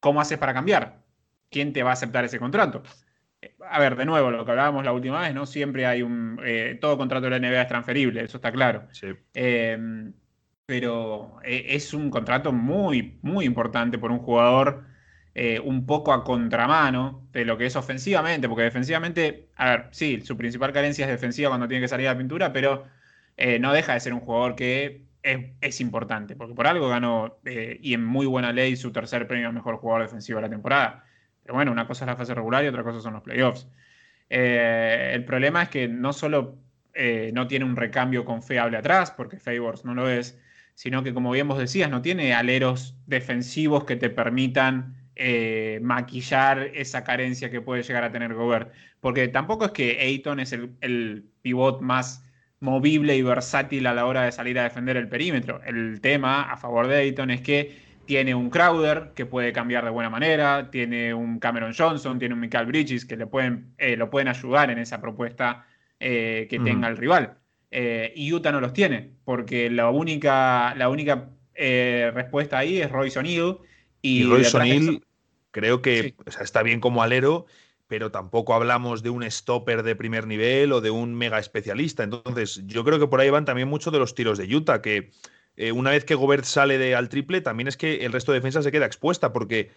¿cómo 0.00 0.20
haces 0.20 0.38
para 0.38 0.52
cambiar? 0.54 1.07
¿Quién 1.50 1.72
te 1.72 1.82
va 1.82 1.90
a 1.90 1.92
aceptar 1.94 2.24
ese 2.24 2.38
contrato? 2.38 2.82
A 3.70 3.78
ver, 3.78 3.96
de 3.96 4.04
nuevo, 4.04 4.30
lo 4.30 4.44
que 4.44 4.50
hablábamos 4.50 4.84
la 4.84 4.92
última 4.92 5.20
vez, 5.20 5.34
¿no? 5.34 5.46
Siempre 5.46 5.86
hay 5.86 6.02
un. 6.02 6.40
Eh, 6.44 6.76
todo 6.80 6.98
contrato 6.98 7.24
de 7.28 7.30
la 7.30 7.38
NBA 7.38 7.62
es 7.62 7.68
transferible, 7.68 8.22
eso 8.22 8.38
está 8.38 8.50
claro. 8.50 8.88
Em, 9.34 10.12
pero 10.66 11.38
eh, 11.44 11.66
es 11.68 11.94
un 11.94 12.10
contrato 12.10 12.52
muy, 12.52 13.18
muy 13.22 13.44
importante 13.44 13.98
por 13.98 14.10
un 14.10 14.18
jugador 14.18 14.84
eh, 15.34 15.60
un 15.60 15.86
poco 15.86 16.12
a 16.12 16.24
contramano 16.24 17.28
de 17.32 17.44
lo 17.44 17.56
que 17.56 17.66
es 17.66 17.76
ofensivamente, 17.76 18.48
porque 18.48 18.64
defensivamente, 18.64 19.50
a 19.56 19.70
ver, 19.70 19.88
sí, 19.92 20.20
su 20.22 20.36
principal 20.36 20.72
carencia 20.72 21.06
es 21.06 21.10
defensiva 21.12 21.48
cuando 21.50 21.68
tiene 21.68 21.82
que 21.82 21.88
salir 21.88 22.08
a 22.08 22.12
la 22.12 22.18
pintura, 22.18 22.52
pero 22.52 22.86
no 23.60 23.72
deja 23.72 23.94
de 23.94 24.00
ser 24.00 24.14
un 24.14 24.20
jugador 24.20 24.56
que 24.56 25.06
es, 25.22 25.52
es 25.60 25.80
importante, 25.80 26.34
porque 26.34 26.54
por 26.54 26.66
algo 26.66 26.88
ganó 26.88 27.38
y 27.44 27.94
en 27.94 28.04
muy 28.04 28.26
buena 28.26 28.52
ley 28.52 28.74
su 28.76 28.90
tercer 28.92 29.28
premio 29.28 29.46
al 29.46 29.54
mejor 29.54 29.76
jugador 29.76 30.02
defensivo 30.02 30.38
de 30.38 30.42
la 30.42 30.50
temporada. 30.50 31.04
Pero 31.48 31.56
bueno, 31.56 31.72
una 31.72 31.86
cosa 31.86 32.04
es 32.04 32.08
la 32.08 32.16
fase 32.16 32.34
regular 32.34 32.62
y 32.62 32.68
otra 32.68 32.82
cosa 32.82 33.00
son 33.00 33.14
los 33.14 33.22
playoffs. 33.22 33.66
Eh, 34.28 35.12
el 35.14 35.24
problema 35.24 35.62
es 35.62 35.70
que 35.70 35.88
no 35.88 36.12
solo 36.12 36.58
eh, 36.92 37.30
no 37.32 37.46
tiene 37.46 37.64
un 37.64 37.74
recambio 37.74 38.26
confiable 38.26 38.76
atrás, 38.76 39.12
porque 39.12 39.38
Favors 39.38 39.82
no 39.82 39.94
lo 39.94 40.10
es, 40.10 40.38
sino 40.74 41.02
que, 41.02 41.14
como 41.14 41.30
bien 41.30 41.48
vos 41.48 41.58
decías, 41.58 41.88
no 41.88 42.02
tiene 42.02 42.34
aleros 42.34 42.98
defensivos 43.06 43.84
que 43.84 43.96
te 43.96 44.10
permitan 44.10 44.94
eh, 45.16 45.78
maquillar 45.80 46.70
esa 46.74 47.02
carencia 47.02 47.50
que 47.50 47.62
puede 47.62 47.82
llegar 47.82 48.04
a 48.04 48.12
tener 48.12 48.34
Gobert. 48.34 48.70
Porque 49.00 49.28
tampoco 49.28 49.64
es 49.64 49.70
que 49.70 50.00
Ayton 50.02 50.40
es 50.40 50.52
el, 50.52 50.76
el 50.82 51.30
pivot 51.40 51.80
más 51.80 52.30
movible 52.60 53.16
y 53.16 53.22
versátil 53.22 53.86
a 53.86 53.94
la 53.94 54.04
hora 54.04 54.24
de 54.24 54.32
salir 54.32 54.58
a 54.58 54.64
defender 54.64 54.98
el 54.98 55.08
perímetro. 55.08 55.62
El 55.64 56.02
tema 56.02 56.42
a 56.42 56.58
favor 56.58 56.88
de 56.88 56.98
Ayton 56.98 57.30
es 57.30 57.40
que 57.40 57.87
tiene 58.08 58.34
un 58.34 58.48
Crowder 58.48 59.12
que 59.14 59.26
puede 59.26 59.52
cambiar 59.52 59.84
de 59.84 59.90
buena 59.90 60.08
manera, 60.08 60.70
tiene 60.70 61.12
un 61.12 61.38
Cameron 61.38 61.74
Johnson, 61.76 62.18
tiene 62.18 62.32
un 62.32 62.40
Michael 62.40 62.64
Bridges 62.64 63.04
que 63.04 63.18
le 63.18 63.26
pueden, 63.26 63.74
eh, 63.76 63.98
lo 63.98 64.08
pueden 64.08 64.28
ayudar 64.28 64.70
en 64.70 64.78
esa 64.78 65.02
propuesta 65.02 65.66
eh, 66.00 66.46
que 66.48 66.58
tenga 66.58 66.88
el 66.88 66.96
rival. 66.96 67.36
Eh, 67.70 68.14
y 68.16 68.32
Utah 68.32 68.50
no 68.50 68.62
los 68.62 68.72
tiene, 68.72 69.10
porque 69.26 69.68
la 69.68 69.90
única, 69.90 70.74
la 70.76 70.88
única 70.88 71.28
respuesta 71.54 72.56
ahí 72.56 72.80
es 72.80 72.90
Royce 72.90 73.18
O'Neill. 73.18 73.58
Y, 74.00 74.24
Royce 74.24 74.56
O'Neill 74.56 75.04
creo 75.50 75.82
que 75.82 76.14
está 76.40 76.62
bien 76.62 76.80
como 76.80 77.02
alero, 77.02 77.44
pero 77.88 78.10
tampoco 78.10 78.54
hablamos 78.54 79.02
de 79.02 79.10
un 79.10 79.22
stopper 79.30 79.82
de 79.82 79.96
primer 79.96 80.26
nivel 80.26 80.72
o 80.72 80.80
de 80.80 80.90
un 80.90 81.14
mega 81.14 81.38
especialista. 81.38 82.04
Entonces, 82.04 82.62
yo 82.66 82.84
creo 82.84 82.98
que 82.98 83.06
por 83.06 83.20
ahí 83.20 83.28
van 83.28 83.44
también 83.44 83.68
muchos 83.68 83.92
de 83.92 83.98
los 83.98 84.14
tiros 84.14 84.38
de 84.38 84.56
Utah, 84.56 84.80
que 84.80 85.10
eh, 85.58 85.72
una 85.72 85.90
vez 85.90 86.04
que 86.04 86.14
Gobert 86.14 86.44
sale 86.44 86.78
de, 86.78 86.94
al 86.94 87.08
triple, 87.08 87.40
también 87.40 87.66
es 87.66 87.76
que 87.76 88.06
el 88.06 88.12
resto 88.12 88.30
de 88.30 88.38
defensa 88.38 88.62
se 88.62 88.70
queda 88.70 88.86
expuesta, 88.86 89.32
porque, 89.32 89.72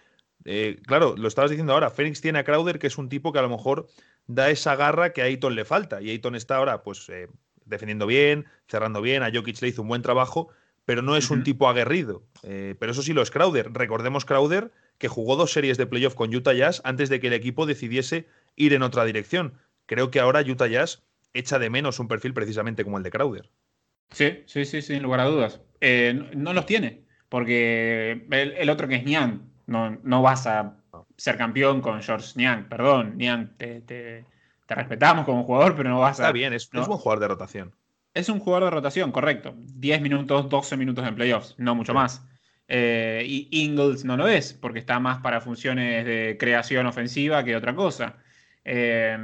eh, 0.45 0.79
claro, 0.85 1.15
lo 1.17 1.27
estabas 1.27 1.49
diciendo 1.49 1.73
ahora, 1.73 1.89
Phoenix 1.89 2.21
tiene 2.21 2.37
a 2.37 2.43
Crowder, 2.43 2.77
que 2.77 2.85
es 2.85 2.99
un 2.99 3.09
tipo 3.09 3.33
que 3.33 3.39
a 3.39 3.41
lo 3.41 3.49
mejor 3.49 3.87
da 4.27 4.51
esa 4.51 4.75
garra 4.75 5.11
que 5.11 5.23
a 5.23 5.25
Ayton 5.25 5.55
le 5.55 5.65
falta, 5.65 5.99
y 5.99 6.11
Ayton 6.11 6.35
está 6.35 6.57
ahora, 6.57 6.83
pues, 6.83 7.09
eh, 7.09 7.29
defendiendo 7.65 8.05
bien, 8.05 8.45
cerrando 8.67 9.01
bien, 9.01 9.23
a 9.23 9.31
Jokic 9.33 9.59
le 9.59 9.69
hizo 9.69 9.81
un 9.81 9.87
buen 9.87 10.03
trabajo, 10.03 10.49
pero 10.85 11.01
no 11.01 11.15
es 11.17 11.31
un 11.31 11.43
tipo 11.43 11.67
aguerrido. 11.67 12.23
Pero 12.41 12.91
eso 12.91 13.01
sí 13.01 13.13
lo 13.13 13.21
es 13.21 13.31
Crowder. 13.31 13.71
Recordemos 13.71 14.25
Crowder 14.25 14.71
que 14.97 15.07
jugó 15.07 15.35
dos 15.35 15.53
series 15.53 15.77
de 15.77 15.85
playoff 15.85 16.15
con 16.15 16.35
Utah 16.35 16.53
Jazz 16.53 16.81
antes 16.83 17.07
de 17.07 17.19
que 17.19 17.27
el 17.27 17.33
equipo 17.33 17.65
decidiese 17.65 18.27
ir 18.55 18.73
en 18.73 18.81
otra 18.81 19.05
dirección. 19.05 19.53
Creo 19.85 20.11
que 20.11 20.19
ahora 20.19 20.41
Utah 20.41 20.67
Jazz 20.67 21.03
echa 21.33 21.59
de 21.59 21.69
menos 21.69 21.99
un 21.99 22.07
perfil 22.07 22.33
precisamente 22.33 22.83
como 22.83 22.97
el 22.97 23.03
de 23.03 23.11
Crowder. 23.11 23.49
Sí, 24.11 24.43
sí, 24.45 24.65
sí, 24.65 24.81
sin 24.81 25.01
lugar 25.01 25.21
a 25.21 25.25
dudas. 25.25 25.61
Eh, 25.79 26.29
no 26.33 26.53
los 26.53 26.65
tiene, 26.65 27.01
porque 27.29 28.25
el, 28.29 28.69
otro 28.69 28.87
que 28.87 28.95
es 28.95 29.03
Niang, 29.03 29.41
no, 29.65 29.97
no 30.03 30.21
vas 30.21 30.45
a 30.45 30.75
ser 31.17 31.37
campeón 31.37 31.81
con 31.81 32.01
George 32.01 32.33
Niang, 32.35 32.67
perdón, 32.67 33.17
Niang, 33.17 33.57
te, 33.57 33.81
te, 33.81 34.25
respetamos 34.67 35.25
como 35.25 35.43
jugador, 35.43 35.75
pero 35.75 35.89
no 35.89 35.99
vas 35.99 36.19
a... 36.19 36.23
Está 36.23 36.31
bien, 36.31 36.53
es, 36.53 36.69
un 36.73 36.83
jugador 36.83 37.19
de 37.19 37.27
rotación. 37.27 37.75
Es 38.13 38.29
un 38.29 38.39
jugador 38.39 38.65
de 38.65 38.71
rotación, 38.71 39.11
correcto. 39.11 39.53
10 39.57 40.01
minutos, 40.01 40.49
12 40.49 40.77
minutos 40.77 41.05
en 41.07 41.15
playoffs, 41.15 41.55
no 41.57 41.75
mucho 41.75 41.93
más. 41.93 42.25
Eh, 42.67 43.23
y 43.25 43.49
Ingles 43.51 44.05
no 44.05 44.15
lo 44.15 44.27
es, 44.27 44.53
porque 44.53 44.79
está 44.79 44.99
más 44.99 45.19
para 45.19 45.41
funciones 45.41 46.05
de 46.05 46.37
creación 46.39 46.85
ofensiva 46.85 47.43
que 47.43 47.55
otra 47.55 47.75
cosa. 47.75 48.17
Eh, 48.63 49.17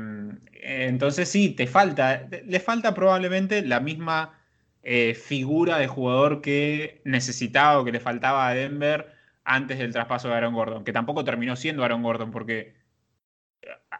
entonces 0.52 1.30
sí, 1.30 1.52
te 1.52 1.68
falta, 1.68 2.28
le 2.46 2.60
falta 2.60 2.94
probablemente 2.94 3.62
la 3.66 3.80
misma 3.80 4.37
eh, 4.84 5.14
figura 5.16 5.78
de 5.78 5.88
jugador 5.88 6.42
que 6.42 7.02
necesitaba 7.04 7.80
o 7.80 7.86
que 7.86 7.92
le 7.92 8.00
faltaba 8.00 8.48
a 8.48 8.54
Denver 8.54 9.14
antes 9.44 9.78
del 9.80 9.94
traspaso 9.94 10.28
de 10.28 10.36
Aaron 10.36 10.54
Gordon, 10.54 10.84
que 10.84 10.94
tampoco 10.94 11.24
terminó 11.24 11.56
siendo 11.56 11.84
Aaron 11.84 12.04
Gordon, 12.04 12.32
porque 12.32 12.76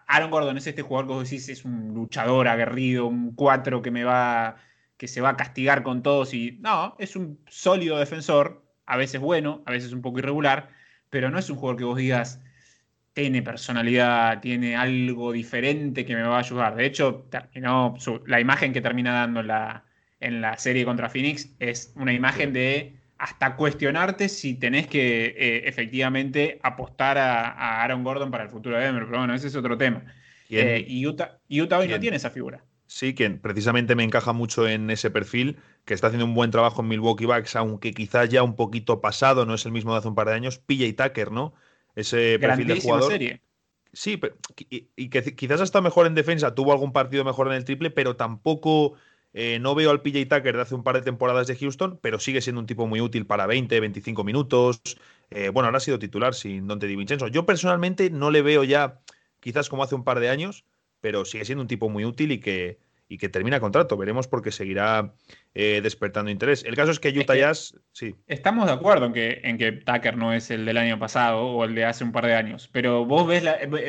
Aaron 0.08 0.32
Gordon 0.32 0.58
es 0.58 0.68
este 0.68 0.82
jugador 0.82 1.08
que 1.08 1.14
vos 1.14 1.24
decís 1.30 1.50
es 1.50 1.66
un 1.66 1.94
luchador 1.94 2.48
aguerrido, 2.48 3.08
un 3.08 3.36
cuatro 3.36 3.82
que 3.82 3.92
me 3.92 4.04
va, 4.04 4.58
que 4.98 5.08
se 5.08 5.22
va 5.22 5.30
a 5.30 5.38
castigar 5.38 5.84
con 5.84 6.04
todos 6.04 6.34
y 6.34 6.58
no, 6.62 6.96
es 7.00 7.16
un 7.16 7.40
sólido 7.48 7.98
defensor, 7.98 8.64
a 8.86 8.98
veces 8.98 9.22
bueno, 9.22 9.64
a 9.66 9.72
veces 9.72 9.94
un 9.94 10.02
poco 10.02 10.20
irregular, 10.20 10.70
pero 11.10 11.30
no 11.30 11.40
es 11.40 11.50
un 11.50 11.58
jugador 11.58 11.78
que 11.78 11.86
vos 11.86 11.98
digas 11.98 12.42
tiene 13.18 13.42
personalidad, 13.42 14.42
tiene 14.42 14.76
algo 14.76 15.32
diferente 15.32 16.06
que 16.06 16.16
me 16.16 16.22
va 16.22 16.36
a 16.36 16.40
ayudar. 16.42 16.76
De 16.76 16.86
hecho, 16.86 17.26
terminó 17.32 17.96
la 18.28 18.40
imagen 18.40 18.74
que 18.74 18.82
termina 18.82 19.12
dando 19.12 19.42
la, 19.42 19.87
en 20.20 20.42
la 20.42 20.58
serie 20.58 20.86
contra 20.86 21.10
Phoenix 21.10 21.50
es 21.60 21.94
una 21.96 22.14
imagen 22.14 22.54
de 22.54 22.96
hasta 23.18 23.56
cuestionarte 23.56 24.30
si 24.30 24.54
tenés 24.56 24.88
que 24.88 25.26
eh, 25.26 25.62
efectivamente 25.66 26.60
apostar 26.62 27.18
a, 27.18 27.82
Aaron 27.84 28.04
Gordon 28.04 28.32
para 28.32 28.44
el 28.44 28.50
futuro 28.50 28.78
de 28.78 28.86
Denver. 28.86 29.06
Pero 29.06 29.20
bueno, 29.20 29.34
ese 29.34 29.48
es 29.48 29.56
otro 29.56 29.78
tema. 29.78 30.04
Eh, 30.50 30.86
y 30.88 31.06
Utah, 31.06 31.40
hoy 31.50 31.88
no 31.88 32.00
tiene 32.00 32.18
esa 32.18 32.30
figura. 32.30 32.64
Sí, 32.86 33.14
que 33.14 33.30
precisamente 33.30 33.96
me 33.96 34.04
encaja 34.04 34.32
mucho 34.32 34.68
en 34.68 34.90
ese 34.90 35.12
perfil, 35.12 35.58
que 35.84 35.94
está 35.94 36.08
haciendo 36.08 36.26
un 36.26 36.34
buen 36.34 36.52
trabajo 36.52 36.82
en 36.82 36.88
Milwaukee 36.88 37.26
Bucks, 37.26 37.58
aunque 37.58 37.94
quizás 37.94 38.30
ya 38.30 38.44
un 38.44 38.56
poquito 38.56 39.02
pasado, 39.02 39.46
no 39.46 39.56
es 39.56 39.66
el 39.66 39.74
mismo 39.74 39.92
de 39.92 40.00
hace 40.00 40.08
un 40.08 40.16
par 40.16 40.28
de 40.28 40.36
años, 40.36 40.60
PJ 40.60 40.94
Tucker, 40.96 41.32
¿no? 41.32 41.54
Ese 41.96 42.40
perfil 42.40 42.68
de 42.68 42.80
jugador. 42.80 43.12
Serie. 43.12 43.42
Sí, 43.92 44.20
y, 44.70 45.10
que 45.10 45.36
quizás 45.36 45.60
hasta 45.60 45.82
mejor 45.82 46.08
en 46.08 46.16
defensa, 46.16 46.54
tuvo 46.54 46.72
algún 46.72 46.94
partido 46.94 47.26
mejor 47.26 47.48
en 47.48 47.54
el 47.54 47.66
triple, 47.66 47.90
pero 47.90 48.16
tampoco 48.16 48.94
eh, 49.34 49.60
no 49.60 49.76
veo 49.76 49.92
al 49.92 50.02
PJ 50.02 50.26
Tucker 50.26 50.56
de 50.56 50.62
hace 50.62 50.76
un 50.76 50.84
par 50.84 50.96
de 50.96 51.02
temporadas 51.02 51.48
de 51.48 51.56
Houston, 51.56 52.00
pero 52.02 52.20
sigue 52.20 52.42
siendo 52.42 52.60
un 52.60 52.68
tipo 52.68 52.88
muy 52.88 53.02
útil 53.02 53.26
para 53.26 53.46
20, 53.46 53.80
25 53.80 54.24
minutos. 54.24 54.82
Eh, 55.30 55.50
bueno, 55.50 55.68
ahora 55.68 55.78
ha 55.78 55.82
sido 55.82 56.00
titular 56.00 56.34
sin 56.34 56.68
Dante 56.68 56.88
DiVincenzo. 56.88 57.28
Yo 57.28 57.46
personalmente 57.46 58.10
no 58.10 58.32
le 58.32 58.42
veo 58.42 58.64
ya, 58.64 59.00
quizás 59.40 59.70
como 59.70 59.84
hace 59.84 59.96
un 59.96 60.04
par 60.04 60.20
de 60.20 60.30
años, 60.30 60.66
pero 61.02 61.26
sigue 61.26 61.46
siendo 61.46 61.62
un 61.62 61.68
tipo 61.68 61.90
muy 61.90 62.06
útil 62.06 62.32
y 62.32 62.40
que, 62.40 62.80
y 63.10 63.18
que 63.18 63.30
termina 63.30 63.60
contrato. 63.60 63.98
Veremos 63.98 64.28
porque 64.28 64.52
seguirá 64.52 65.14
eh, 65.54 65.82
despertando 65.84 66.32
interés. 66.32 66.64
El 66.64 66.76
caso 66.76 66.92
es 66.92 67.00
que 67.00 67.10
Utah 67.10 67.36
Jazz, 67.36 67.76
sí. 67.92 68.16
Estamos 68.28 68.66
de 68.66 68.74
acuerdo 68.74 69.06
en 69.06 69.14
que, 69.14 69.42
en 69.44 69.58
que 69.58 69.72
Tucker 69.74 70.18
no 70.18 70.34
es 70.34 70.50
el 70.50 70.66
del 70.66 70.78
año 70.78 70.98
pasado 70.98 71.46
o 71.46 71.64
el 71.66 71.76
de 71.76 71.86
hace 71.86 72.04
un 72.04 72.12
par 72.12 72.26
de 72.26 72.34
años, 72.34 72.70
pero 72.72 73.06
vos 73.06 73.28
ves, 73.28 73.44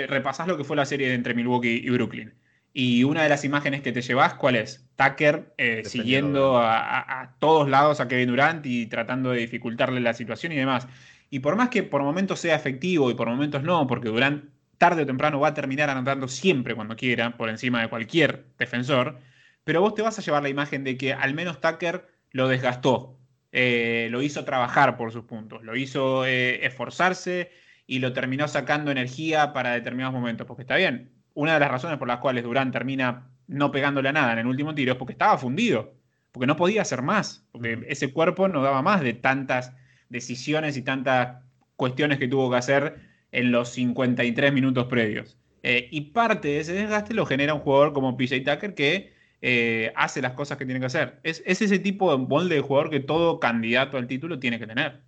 repasás 0.09 0.49
lo 0.49 0.57
que 0.57 0.65
fue 0.65 0.77
la 0.77 0.85
serie 0.85 1.15
entre 1.15 1.35
Milwaukee 1.35 1.81
y 1.85 1.91
Brooklyn. 1.91 2.35
Y 2.81 3.03
una 3.03 3.25
de 3.25 3.29
las 3.29 3.45
imágenes 3.45 3.83
que 3.83 3.91
te 3.91 4.03
llevas, 4.03 4.35
¿cuál 4.35 4.55
es? 4.55 4.89
Tucker 4.95 5.53
eh, 5.59 5.83
siguiendo 5.85 6.59
a, 6.59 7.35
todos 7.41 7.69
lados 7.69 7.99
a 7.99 8.07
Kevin 8.07 8.29
Durant 8.29 8.65
y 8.65 8.87
tratando 8.87 9.33
de 9.33 9.41
dificultarle 9.41 9.99
la 9.99 10.15
situación 10.15 10.53
y 10.53 10.59
demás. 10.59 10.87
Y 11.29 11.41
por 11.41 11.57
más 11.57 11.71
que 11.71 11.83
por 11.83 12.05
momentos 12.05 12.39
sea 12.39 12.55
efectivo 12.55 13.11
y 13.11 13.15
por 13.15 13.29
momentos 13.29 13.65
no, 13.65 13.85
porque 13.89 14.11
Durant 14.11 14.45
tarde 14.77 15.03
o 15.03 15.07
temprano 15.07 15.41
va 15.41 15.49
a 15.49 15.55
terminar 15.55 15.91
anotando 15.91 16.29
siempre 16.29 16.77
cuando 16.77 16.95
quiera, 16.95 17.37
por 17.37 17.49
encima 17.49 17.83
de 17.83 17.89
cualquier 17.89 18.45
defensor, 18.61 19.19
pero 19.65 19.81
vos 19.81 19.97
te 19.97 20.03
vas 20.03 20.17
a 20.17 20.23
llevar 20.23 20.45
la 20.45 20.49
imagen 20.49 20.85
de 20.85 20.97
que 20.97 21.13
al 21.13 21.35
menos 21.35 21.61
Tucker 21.61 22.07
lo 22.31 22.47
desgastó, 22.47 23.19
eh, 23.51 24.07
lo 24.13 24.23
hizo 24.23 24.45
trabajar 24.45 24.97
por 24.97 25.11
sus 25.11 25.25
puntos, 25.25 25.65
lo 25.65 25.75
hizo 25.75 26.25
eh, 26.27 26.65
esforzarse 26.65 27.51
y 27.89 27.99
lo 27.99 28.13
terminó 28.13 28.47
sacando 28.47 28.93
energía 28.93 29.53
para 29.53 29.73
determinados 29.73 30.15
momentos, 30.15 30.47
porque 30.47 30.63
está 30.63 30.77
bien, 30.77 31.18
una 31.39 31.55
de 31.55 31.61
las 31.61 31.71
razones 31.71 31.99
por 31.99 32.09
las 32.09 32.19
cuales 32.19 32.43
Durán 32.43 32.73
termina 32.73 33.29
no 33.47 33.71
pegándole 33.71 34.09
a 34.09 34.13
nada 34.13 34.33
en 34.33 34.41
el 34.41 34.47
último 34.49 34.75
tiro 34.75 34.91
es 34.91 34.99
porque 34.99 35.13
estaba 35.13 35.39
fundido, 35.39 35.95
porque 36.33 36.49
no 36.49 36.57
podía 36.57 36.83
hacer 36.83 37.01
más, 37.01 37.47
porque 37.53 37.87
ese 37.87 38.13
cuerpo 38.13 38.49
no 38.49 38.61
daba 38.61 38.83
más 38.83 39.03
de 39.03 39.13
tantas 39.13 39.73
decisiones 40.09 40.77
y 40.77 40.83
tantas 40.83 41.37
cuestiones 41.77 42.19
que 42.19 42.27
tuvo 42.27 42.51
que 42.51 42.57
hacer 42.57 42.97
en 43.31 43.53
los 43.53 43.69
53 43.69 44.53
minutos 44.53 44.87
previos. 44.87 45.39
Eh, 45.63 45.87
y 45.93 46.11
parte 46.11 46.49
de 46.49 46.59
ese 46.59 46.73
desgaste 46.73 47.15
lo 47.15 47.25
genera 47.25 47.55
un 47.55 47.61
jugador 47.61 47.93
como 47.93 48.17
PJ 48.17 48.41
Tucker 48.41 48.75
que 48.75 49.13
eh, 49.41 49.93
hace 49.95 50.21
las 50.21 50.33
cosas 50.33 50.59
que 50.59 50.65
tiene 50.65 50.81
que 50.81 50.87
hacer. 50.87 51.21
Es, 51.23 51.45
es 51.47 51.63
ese 51.63 51.79
tipo 51.79 52.11
de 52.11 52.19
molde 52.19 52.57
de 52.57 52.63
jugador 52.63 52.91
que 52.91 52.99
todo 52.99 53.39
candidato 53.39 53.97
al 53.97 54.09
título 54.09 54.41
tiene 54.41 54.59
que 54.59 54.67
tener. 54.67 55.03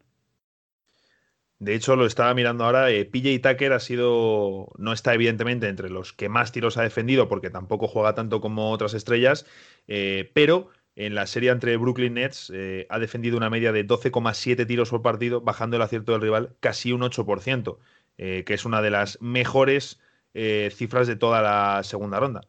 De 1.60 1.74
hecho, 1.74 1.94
lo 1.94 2.06
estaba 2.06 2.32
mirando 2.32 2.64
ahora. 2.64 2.90
Eh, 2.90 3.04
PJ 3.04 3.38
Tucker 3.46 3.74
ha 3.74 3.80
sido. 3.80 4.72
No 4.78 4.94
está, 4.94 5.12
evidentemente, 5.12 5.68
entre 5.68 5.90
los 5.90 6.14
que 6.14 6.30
más 6.30 6.52
tiros 6.52 6.78
ha 6.78 6.82
defendido, 6.82 7.28
porque 7.28 7.50
tampoco 7.50 7.86
juega 7.86 8.14
tanto 8.14 8.40
como 8.40 8.70
otras 8.70 8.94
estrellas. 8.94 9.44
Eh, 9.86 10.30
pero 10.32 10.70
en 10.96 11.14
la 11.14 11.26
serie 11.26 11.50
entre 11.50 11.76
Brooklyn 11.76 12.14
Nets 12.14 12.50
eh, 12.54 12.86
ha 12.88 12.98
defendido 12.98 13.36
una 13.36 13.50
media 13.50 13.72
de 13.72 13.86
12,7 13.86 14.66
tiros 14.66 14.88
por 14.88 15.02
partido, 15.02 15.42
bajando 15.42 15.76
el 15.76 15.82
acierto 15.82 16.12
del 16.12 16.22
rival 16.22 16.56
casi 16.60 16.92
un 16.92 17.02
8%, 17.02 17.78
que 18.16 18.54
es 18.54 18.64
una 18.64 18.82
de 18.82 18.90
las 18.90 19.20
mejores 19.20 20.00
cifras 20.32 21.06
de 21.06 21.16
toda 21.16 21.42
la 21.42 21.82
segunda 21.82 22.20
ronda. 22.20 22.42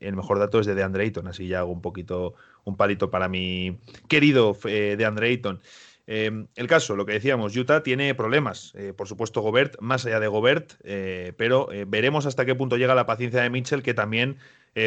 el 0.00 0.16
mejor 0.16 0.38
dato 0.38 0.60
es 0.60 0.66
de 0.66 0.74
DeAndre 0.74 1.04
Ayton, 1.04 1.28
así 1.28 1.46
ya 1.46 1.60
hago 1.60 1.72
un 1.72 1.80
poquito, 1.80 2.34
un 2.64 2.76
palito 2.76 3.10
para 3.10 3.28
mi 3.28 3.78
querido 4.08 4.56
DeAndre 4.64 5.28
Ayton. 5.28 5.60
Em, 6.08 6.46
el 6.54 6.68
caso, 6.68 6.94
lo 6.94 7.04
que 7.04 7.14
decíamos, 7.14 7.56
Utah 7.56 7.82
tiene 7.82 8.14
problemas. 8.14 8.72
Eh, 8.76 8.92
por 8.96 9.08
supuesto, 9.08 9.40
Gobert, 9.40 9.80
más 9.80 10.06
allá 10.06 10.20
de 10.20 10.28
Gobert, 10.28 10.74
eh, 10.84 11.32
pero 11.36 11.72
eh, 11.72 11.84
veremos 11.86 12.26
hasta 12.26 12.44
qué 12.46 12.54
punto 12.54 12.76
llega 12.76 12.94
la 12.94 13.06
paciencia 13.06 13.42
de 13.42 13.50
Mitchell, 13.50 13.82
que 13.82 13.94
también 13.94 14.38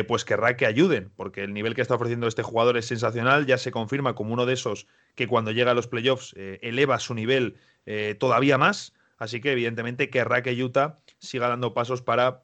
pues 0.07 0.23
querrá 0.23 0.55
que 0.55 0.67
ayuden, 0.67 1.11
porque 1.15 1.43
el 1.43 1.51
nivel 1.51 1.73
que 1.73 1.81
está 1.81 1.95
ofreciendo 1.95 2.27
este 2.27 2.43
jugador 2.43 2.77
es 2.77 2.85
sensacional. 2.85 3.47
Ya 3.47 3.57
se 3.57 3.71
confirma 3.71 4.13
como 4.13 4.33
uno 4.33 4.45
de 4.45 4.53
esos 4.53 4.85
que 5.15 5.25
cuando 5.25 5.49
llega 5.49 5.71
a 5.71 5.73
los 5.73 5.87
playoffs 5.87 6.35
eleva 6.37 6.99
su 6.99 7.15
nivel 7.15 7.55
todavía 8.19 8.59
más. 8.59 8.93
Así 9.17 9.41
que, 9.41 9.51
evidentemente, 9.51 10.11
querrá 10.11 10.43
que 10.43 10.53
Utah 10.63 10.97
siga 11.17 11.47
dando 11.47 11.73
pasos 11.73 12.03
para 12.03 12.43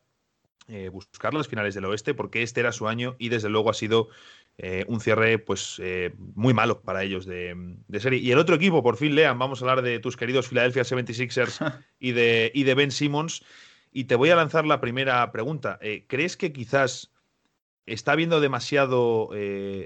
buscar 0.92 1.36
las 1.36 1.48
finales 1.48 1.76
del 1.76 1.86
oeste, 1.86 2.16
porque 2.16 2.42
este 2.42 2.62
era 2.62 2.72
su 2.72 2.88
año 2.88 3.16
y 3.20 3.30
desde 3.30 3.50
luego 3.50 3.70
ha 3.70 3.76
sido 3.76 4.10
eh, 4.58 4.86
un 4.88 5.02
cierre 5.02 5.38
pues 5.38 5.82
eh, 5.84 6.14
muy 6.34 6.54
malo 6.54 6.82
para 6.82 7.04
ellos 7.04 7.26
de, 7.26 7.56
serie. 8.00 8.20
Y 8.20 8.32
el 8.32 8.40
otro 8.40 8.56
equipo, 8.56 8.82
por 8.82 8.96
fin, 8.96 9.14
Lean, 9.14 9.38
vamos 9.38 9.62
a 9.62 9.66
hablar 9.66 9.82
de 9.84 10.00
tus 10.00 10.16
queridos 10.16 10.48
Philadelphia 10.48 10.84
76ers 10.84 11.84
y 12.00 12.14
de, 12.14 12.52
y 12.54 12.64
de 12.64 12.74
Ben 12.74 12.92
Simmons. 12.92 13.44
Y 13.92 14.06
te 14.06 14.16
voy 14.16 14.30
a 14.30 14.36
lanzar 14.36 14.66
la 14.66 14.80
primera 14.80 15.30
pregunta. 15.34 15.78
Eh, 15.82 16.06
¿Crees 16.08 16.38
que 16.38 16.54
quizás 16.54 17.12
está 17.86 18.14
habiendo 18.14 18.40
demasiado 18.40 19.30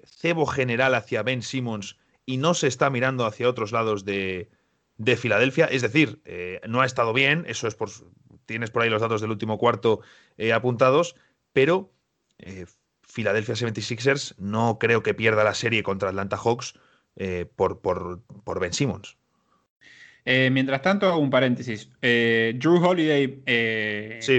cebo 0.06 0.46
general 0.46 0.96
hacia 0.96 1.24
Ben 1.24 1.42
Simmons 1.42 1.98
y 2.26 2.38
no 2.38 2.54
se 2.54 2.68
está 2.68 2.90
mirando 2.90 3.26
hacia 3.26 3.50
otros 3.50 3.72
lados 3.72 4.06
de, 4.06 4.50
de 4.98 5.18
Filadelfia? 5.18 5.66
Es 5.66 5.82
decir, 5.82 6.22
no 6.68 6.82
ha 6.82 6.86
estado 6.86 7.14
bien, 7.14 7.44
eso 7.48 7.68
es 7.68 7.76
por... 7.76 7.90
Tienes 8.46 8.72
por 8.72 8.82
ahí 8.82 8.90
los 8.90 9.02
datos 9.02 9.22
del 9.22 9.30
último 9.30 9.60
cuarto 9.60 10.00
apuntados, 10.52 11.16
pero 11.54 11.92
Philadelphia 13.12 13.56
76ers 13.56 14.36
no 14.38 14.78
creo 14.80 15.04
que 15.04 15.14
pierda 15.14 15.44
la 15.44 15.54
serie 15.54 15.84
contra 15.84 16.10
Atlanta 16.10 16.38
Hawks 16.38 16.76
eh, 17.16 17.46
por, 17.56 17.82
por, 17.82 18.22
por, 18.44 18.60
Ben 18.60 18.72
Simmons. 18.72 19.18
Eh, 20.26 20.50
mientras 20.52 20.82
tanto, 20.82 21.08
hago 21.08 21.18
un 21.18 21.32
paréntesis. 21.32 21.90
Eh, 22.02 22.54
Drew 22.58 22.76
Holiday 22.76 23.44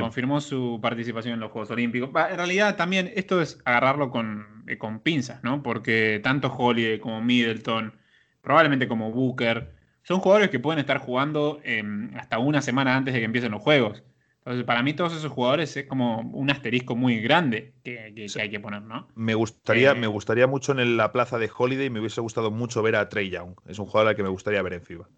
confirmó 0.01 0.41
su 0.41 0.79
participación 0.81 1.35
en 1.35 1.41
los 1.41 1.51
Juegos 1.51 1.71
Olímpicos. 1.71 2.09
En 2.09 2.37
realidad, 2.37 2.77
también 2.77 3.13
esto 3.17 3.43
es 3.43 3.59
agarrarlo 3.65 4.11
con, 4.11 4.65
con 4.79 5.01
pinzas, 5.01 5.43
¿no? 5.43 5.63
Porque 5.63 6.21
tanto 6.23 6.53
Holiday 6.53 7.01
como 7.01 7.21
Middleton, 7.21 7.99
probablemente 8.41 8.87
como 8.87 9.11
Booker, 9.11 9.75
son 10.03 10.21
jugadores 10.21 10.51
que 10.51 10.61
pueden 10.61 10.79
estar 10.79 10.99
jugando 10.99 11.61
hasta 12.17 12.39
una 12.39 12.63
semana 12.63 12.97
antes 12.97 13.13
de 13.13 13.21
que 13.21 13.27
empiecen 13.27 13.53
los 13.53 13.63
Juegos. 13.63 14.05
Entonces, 14.41 14.65
para 14.65 14.83
mí 14.83 14.95
todos 14.95 15.15
esos 15.15 15.31
jugadores 15.31 15.77
es 15.77 15.87
como 15.87 16.21
un 16.21 16.51
asterisco 16.51 16.97
muy 16.97 17.21
grande 17.21 17.75
que, 17.85 18.15
hay 18.41 18.51
que 18.51 18.61
poner, 18.61 18.81
¿no? 18.83 19.07
Me 19.15 19.35
gustaría, 19.35 19.95
me 19.95 20.07
gustaría 20.07 20.47
mucho 20.47 20.73
en 20.73 20.97
la 20.97 21.13
plaza 21.13 21.39
de 21.39 21.51
Holiday, 21.55 21.91
me 21.91 22.01
hubiese 22.01 22.23
gustado 22.23 22.51
mucho 22.51 22.83
ver 22.83 22.97
a 22.97 23.09
Trey 23.11 23.29
Young. 23.29 23.55
Es 23.67 23.79
un 23.79 23.85
jugador 23.85 24.09
al 24.09 24.17
que 24.17 24.23
me 24.23 24.31
gustaría 24.31 24.63
ver 24.63 24.73
en 24.73 24.83
FIBA. 24.83 25.09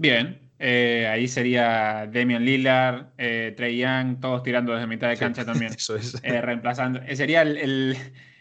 Bien, 0.00 0.38
eh, 0.58 1.08
ahí 1.10 1.26
sería 1.28 2.08
Damian 2.12 2.44
Lillard, 2.44 3.06
eh, 3.16 3.54
Trey 3.56 3.78
Young, 3.78 4.20
todos 4.20 4.42
tirando 4.42 4.74
desde 4.74 4.86
mitad 4.86 5.08
de 5.08 5.16
cancha 5.16 5.46
también. 5.46 5.72
Eso 5.76 5.96
es. 5.96 6.20
Eh, 6.22 6.40
reemplazando. 6.40 7.00
sería 7.14 7.42
el, 7.42 7.96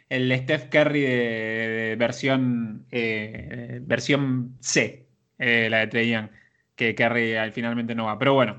Steph 0.09 0.69
Curry 0.69 1.01
de, 1.01 1.95
versión, 1.97 2.85
versión 2.91 4.57
C, 4.59 5.07
la 5.37 5.79
de 5.79 5.87
Trey 5.87 6.11
Young, 6.11 6.29
que 6.75 6.93
Curry 6.95 7.33
finalmente 7.53 7.95
no 7.95 8.05
va. 8.05 8.19
Pero 8.19 8.33
bueno, 8.33 8.57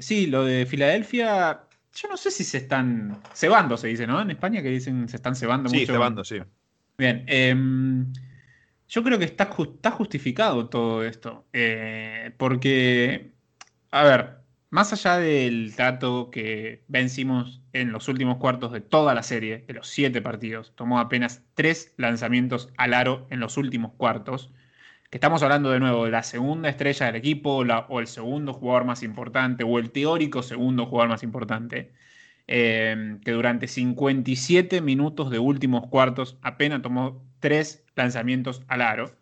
sí, 0.00 0.26
lo 0.26 0.44
de 0.44 0.66
Filadelfia, 0.66 1.64
yo 1.94 2.08
no 2.08 2.16
sé 2.16 2.30
si 2.30 2.44
se 2.44 2.58
están 2.58 3.20
cebando, 3.34 3.76
se 3.76 3.88
dice, 3.88 4.06
¿no? 4.06 4.20
En 4.20 4.30
España 4.30 4.62
que 4.62 4.70
dicen 4.70 5.08
se 5.08 5.16
están 5.16 5.36
cebando 5.36 5.68
mucho. 5.68 5.80
Sí, 5.80 5.86
cebando, 5.86 6.24
sí. 6.24 6.38
Bien. 6.98 7.24
Em, 7.26 8.12
yo 8.88 9.02
creo 9.02 9.18
que 9.18 9.24
está, 9.24 9.50
está 9.58 9.90
justificado 9.90 10.68
todo 10.68 11.04
esto. 11.04 11.46
Eh, 11.52 12.32
porque, 12.36 13.32
a 13.90 14.04
ver, 14.04 14.36
más 14.70 14.92
allá 14.92 15.18
del 15.18 15.74
dato 15.76 16.30
que 16.30 16.84
vencimos 16.88 17.62
en 17.72 17.92
los 17.92 18.08
últimos 18.08 18.38
cuartos 18.38 18.72
de 18.72 18.80
toda 18.80 19.14
la 19.14 19.22
serie, 19.22 19.64
de 19.66 19.74
los 19.74 19.88
siete 19.88 20.20
partidos, 20.20 20.72
tomó 20.74 20.98
apenas 20.98 21.42
tres 21.54 21.94
lanzamientos 21.96 22.70
al 22.76 22.94
aro 22.94 23.26
en 23.30 23.40
los 23.40 23.56
últimos 23.56 23.92
cuartos. 23.92 24.52
Estamos 25.14 25.44
hablando 25.44 25.70
de 25.70 25.78
nuevo 25.78 26.06
de 26.06 26.10
la 26.10 26.24
segunda 26.24 26.68
estrella 26.68 27.06
del 27.06 27.14
equipo, 27.14 27.58
o 27.88 28.00
el 28.00 28.08
segundo 28.08 28.52
jugador 28.52 28.84
más 28.84 29.04
importante, 29.04 29.62
o 29.62 29.78
el 29.78 29.92
teórico 29.92 30.42
segundo 30.42 30.86
jugador 30.86 31.08
más 31.08 31.22
importante. 31.22 31.92
Eh, 32.48 33.18
que 33.24 33.30
durante 33.30 33.68
57 33.68 34.80
minutos 34.80 35.30
de 35.30 35.38
últimos 35.38 35.86
cuartos 35.86 36.36
apenas 36.42 36.82
tomó 36.82 37.24
tres 37.38 37.84
lanzamientos 37.94 38.62
al 38.66 38.82
aro. 38.82 39.16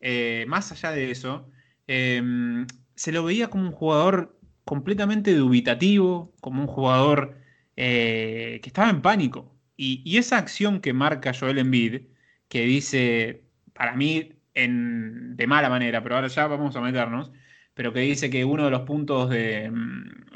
Eh, 0.00 0.46
más 0.48 0.72
allá 0.72 0.90
de 0.92 1.10
eso, 1.10 1.50
em, 1.86 2.66
se 2.94 3.12
lo 3.12 3.22
veía 3.22 3.48
como 3.50 3.64
un 3.64 3.72
jugador 3.72 4.38
completamente 4.64 5.34
dubitativo, 5.34 6.34
como 6.40 6.62
un 6.62 6.66
jugador 6.66 7.36
eh, 7.76 8.60
que 8.62 8.70
estaba 8.70 8.88
en 8.88 9.02
pánico. 9.02 9.54
Y, 9.76 10.16
esa 10.16 10.38
acción 10.38 10.80
que 10.80 10.94
marca 10.94 11.34
Joel 11.38 11.58
Embiid, 11.58 12.06
que 12.48 12.64
dice, 12.64 13.44
para 13.74 13.94
mí, 13.94 14.35
en, 14.56 15.36
de 15.36 15.46
mala 15.46 15.68
manera, 15.68 16.02
pero 16.02 16.16
ahora 16.16 16.28
ya 16.28 16.46
vamos 16.48 16.74
a 16.74 16.80
meternos, 16.80 17.30
pero 17.74 17.92
que 17.92 18.00
dice 18.00 18.30
que 18.30 18.44
uno 18.44 18.64
de 18.64 18.70
los 18.70 18.82
puntos 18.82 19.30
de, 19.30 19.70
mm, 19.70 20.26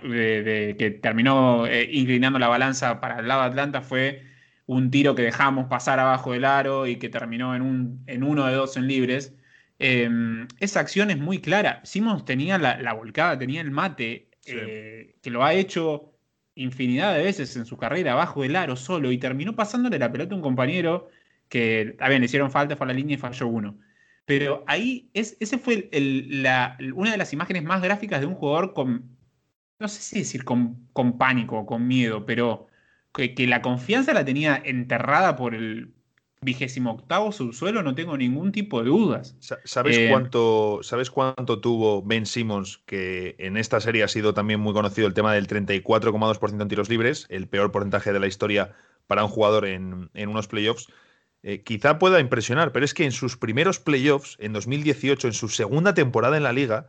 que 0.78 0.98
terminó 1.02 1.66
eh, 1.66 1.88
inclinando 1.90 2.38
la 2.38 2.48
balanza 2.48 3.00
para 3.00 3.20
el 3.20 3.28
lado 3.28 3.42
de 3.42 3.48
Atlanta 3.48 3.82
fue 3.82 4.24
un 4.66 4.90
tiro 4.90 5.14
que 5.14 5.22
dejamos 5.22 5.66
pasar 5.68 5.98
abajo 5.98 6.32
del 6.32 6.44
aro 6.44 6.86
y 6.86 6.96
que 6.96 7.08
terminó 7.08 7.56
en, 7.56 7.62
un, 7.62 8.04
en 8.06 8.22
uno 8.22 8.46
de 8.46 8.54
dos 8.54 8.76
en 8.76 8.86
libres. 8.86 9.34
Em, 9.78 10.46
esa 10.60 10.80
acción 10.80 11.10
es 11.10 11.18
muy 11.18 11.40
clara. 11.40 11.80
Simons 11.84 12.24
tenía 12.24 12.58
la, 12.58 12.92
volcada, 12.92 13.38
tenía 13.38 13.62
el 13.62 13.70
mate, 13.70 14.28
eh, 14.46 15.16
que 15.22 15.30
lo 15.30 15.44
ha 15.44 15.54
hecho 15.54 16.12
infinidad 16.54 17.14
de 17.14 17.24
veces 17.24 17.56
en 17.56 17.66
su 17.66 17.76
carrera 17.78 18.12
abajo 18.12 18.42
del 18.42 18.56
aro 18.56 18.76
solo 18.76 19.12
y 19.12 19.18
terminó 19.18 19.56
pasándole 19.56 19.98
la 19.98 20.12
pelota 20.12 20.34
a 20.34 20.36
un 20.36 20.42
compañero 20.42 21.08
que, 21.48 21.96
le 21.98 22.24
hicieron 22.24 22.50
falta, 22.50 22.76
fue 22.76 22.84
a 22.86 22.88
la 22.88 22.94
línea 22.94 23.16
y 23.16 23.18
falló 23.18 23.48
uno. 23.48 23.78
Pero 24.30 24.62
ahí, 24.68 25.10
es, 25.12 25.36
ese 25.40 25.58
fue 25.58 25.90
una 26.94 27.10
de 27.10 27.16
las 27.18 27.32
imágenes 27.32 27.64
más 27.64 27.82
gráficas 27.82 28.20
de 28.20 28.26
un 28.26 28.36
jugador 28.36 28.74
con, 28.74 29.18
no 29.80 29.88
sé 29.88 30.00
si 30.00 30.20
decir 30.20 30.44
con, 30.44 30.86
con 30.92 31.18
pánico, 31.18 31.66
con 31.66 31.88
miedo, 31.88 32.24
pero 32.26 32.68
que, 33.12 33.34
la 33.48 33.60
confianza 33.60 34.14
la 34.14 34.24
tenía 34.24 34.62
enterrada 34.64 35.34
por 35.34 35.56
el 35.56 35.94
vigésimo 36.42 36.92
octavo 36.92 37.32
subsuelo, 37.32 37.82
no 37.82 37.96
tengo 37.96 38.16
ningún 38.16 38.52
tipo 38.52 38.80
de 38.84 38.90
dudas. 38.90 39.34
¿Sabes, 39.64 39.98
eh, 39.98 40.06
cuánto, 40.08 40.78
¿Sabes 40.84 41.10
cuánto 41.10 41.60
tuvo 41.60 42.00
Ben 42.00 42.24
Simmons, 42.24 42.78
que 42.86 43.34
en 43.40 43.56
esta 43.56 43.80
serie 43.80 44.04
ha 44.04 44.08
sido 44.08 44.32
también 44.32 44.60
muy 44.60 44.74
conocido 44.74 45.08
el 45.08 45.14
tema 45.14 45.34
del 45.34 45.48
34,2% 45.48 46.62
en 46.62 46.68
tiros 46.68 46.88
libres, 46.88 47.26
el 47.30 47.48
peor 47.48 47.72
porcentaje 47.72 48.12
de 48.12 48.20
la 48.20 48.28
historia 48.28 48.76
para 49.08 49.24
un 49.24 49.30
jugador 49.30 49.66
en, 49.66 50.08
unos 50.14 50.46
playoffs? 50.46 50.86
Eh, 51.42 51.62
quizá 51.62 51.98
pueda 51.98 52.20
impresionar, 52.20 52.72
pero 52.72 52.84
es 52.84 52.92
que 52.92 53.04
en 53.04 53.12
sus 53.12 53.36
primeros 53.36 53.80
playoffs, 53.80 54.36
en 54.40 54.52
2018, 54.52 55.28
en 55.28 55.32
su 55.32 55.48
segunda 55.48 55.94
temporada 55.94 56.36
en 56.36 56.42
la 56.42 56.52
liga, 56.52 56.88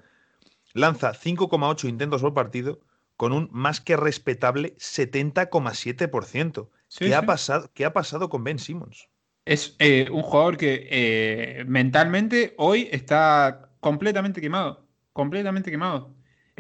lanza 0.74 1.14
5,8 1.14 1.88
intentos 1.88 2.22
por 2.22 2.34
partido 2.34 2.82
con 3.16 3.32
un 3.34 3.50
más 3.52 3.80
que 3.82 3.96
respetable 3.96 4.76
70,7%. 4.78 6.70
¿Qué, 6.98 7.16
Ha 7.16 7.22
pasado, 7.22 7.70
¿Qué 7.74 7.86
ha 7.86 7.94
pasado 7.94 8.30
con 8.30 8.44
Ben 8.44 8.60
Simmons? 8.60 9.08
Es 9.46 9.76
eh, 9.80 10.08
un 10.12 10.22
jugador 10.24 10.58
que 10.58 10.88
eh, 10.90 11.64
mentalmente 11.66 12.54
hoy 12.58 12.90
está 12.92 13.70
completamente 13.80 14.42
quemado. 14.42 14.86
Completamente 15.14 15.72
quemado. 15.72 16.14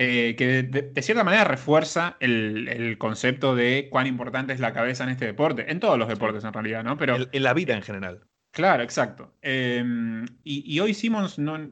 Eh, 0.04 0.36
que 0.36 0.64
de, 0.64 1.02
cierta 1.04 1.24
manera 1.24 1.44
refuerza 1.44 2.18
el, 2.20 2.96
concepto 2.98 3.56
de 3.56 3.88
cuán 3.92 4.08
importante 4.08 4.52
es 4.52 4.60
la 4.60 4.74
cabeza 4.74 5.04
en 5.04 5.12
este 5.12 5.28
deporte. 5.28 5.72
En 5.72 5.80
todos 5.80 6.00
los 6.00 6.08
deportes, 6.08 6.44
en 6.44 6.52
realidad, 6.52 6.84
¿no? 6.84 6.98
Pero, 6.98 7.18
en, 7.32 7.44
la 7.44 7.54
vida 7.54 7.76
en 7.76 7.84
general. 7.84 8.22
Claro, 8.50 8.82
exacto. 8.82 9.32
Em, 9.44 10.26
y, 10.44 10.80
hoy 10.80 10.96
Simmons 10.96 11.38
no, 11.38 11.70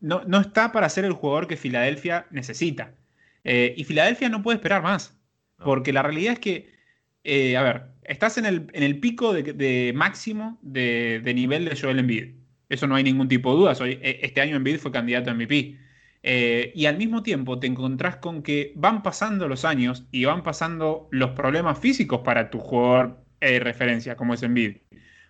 no, 0.00 0.24
no 0.26 0.40
está 0.40 0.72
para 0.72 0.88
ser 0.88 1.04
el 1.04 1.12
jugador 1.12 1.46
que 1.46 1.56
Filadelfia 1.56 2.26
necesita. 2.32 2.96
Eh, 3.44 3.74
y 3.76 3.84
Filadelfia 3.84 4.28
no 4.28 4.42
puede 4.42 4.56
esperar 4.56 4.82
más. 4.82 5.16
Porque 5.58 5.92
la 5.92 6.02
realidad 6.02 6.32
es 6.32 6.40
que, 6.40 6.74
eh, 7.22 7.56
a 7.56 7.62
ver, 7.62 7.82
estás 8.02 8.38
en 8.38 8.46
el, 8.46 8.66
en 8.72 8.82
el 8.82 8.98
pico 8.98 9.32
de, 9.32 9.92
máximo 9.94 10.58
de, 10.62 11.22
nivel 11.32 11.64
de 11.66 11.78
Joel 11.80 12.00
Embiid. 12.00 12.34
Eso 12.70 12.88
no 12.88 12.96
hay 12.96 13.04
ningún 13.04 13.28
tipo 13.28 13.52
de 13.52 13.56
duda. 13.56 13.86
E, 13.86 14.18
este 14.22 14.40
año 14.40 14.56
Embiid 14.56 14.78
fue 14.78 14.90
candidato 14.90 15.30
a 15.30 15.34
MVP. 15.34 15.86
Eh, 16.22 16.72
y 16.74 16.86
al 16.86 16.96
mismo 16.98 17.22
tiempo 17.22 17.58
te 17.58 17.66
encontrás 17.66 18.16
con 18.16 18.42
que 18.42 18.72
van 18.76 19.02
pasando 19.02 19.48
los 19.48 19.64
años 19.64 20.04
y 20.10 20.24
van 20.24 20.42
pasando 20.42 21.08
los 21.10 21.30
problemas 21.30 21.78
físicos 21.78 22.20
para 22.20 22.50
tu 22.50 22.58
jugador 22.58 23.24
de 23.40 23.60
referencia, 23.60 24.16
como 24.16 24.34
es 24.34 24.42
Embiid. 24.42 24.78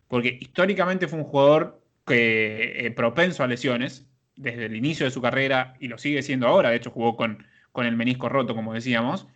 Porque 0.09 0.39
históricamente 0.41 1.09
fue 1.09 1.19
un 1.19 1.25
jugador 1.25 1.83
que, 2.07 2.93
propenso 2.97 3.45
a 3.45 3.47
lesiones 3.47 4.07
desde 4.37 4.67
el 4.67 4.77
inicio 4.77 5.05
de 5.05 5.11
su 5.13 5.21
carrera 5.21 5.77
y 5.81 5.89
lo 5.89 5.99
sigue 5.99 6.23
siendo 6.23 6.47
ahora. 6.49 6.71
De 6.71 6.77
hecho, 6.77 6.91
jugó 6.91 7.17
con 7.17 7.45
con 7.79 7.87
el 7.87 7.97
menisco 7.97 8.29
roto, 8.29 8.57
como 8.57 8.75
decíamos. 8.75 9.29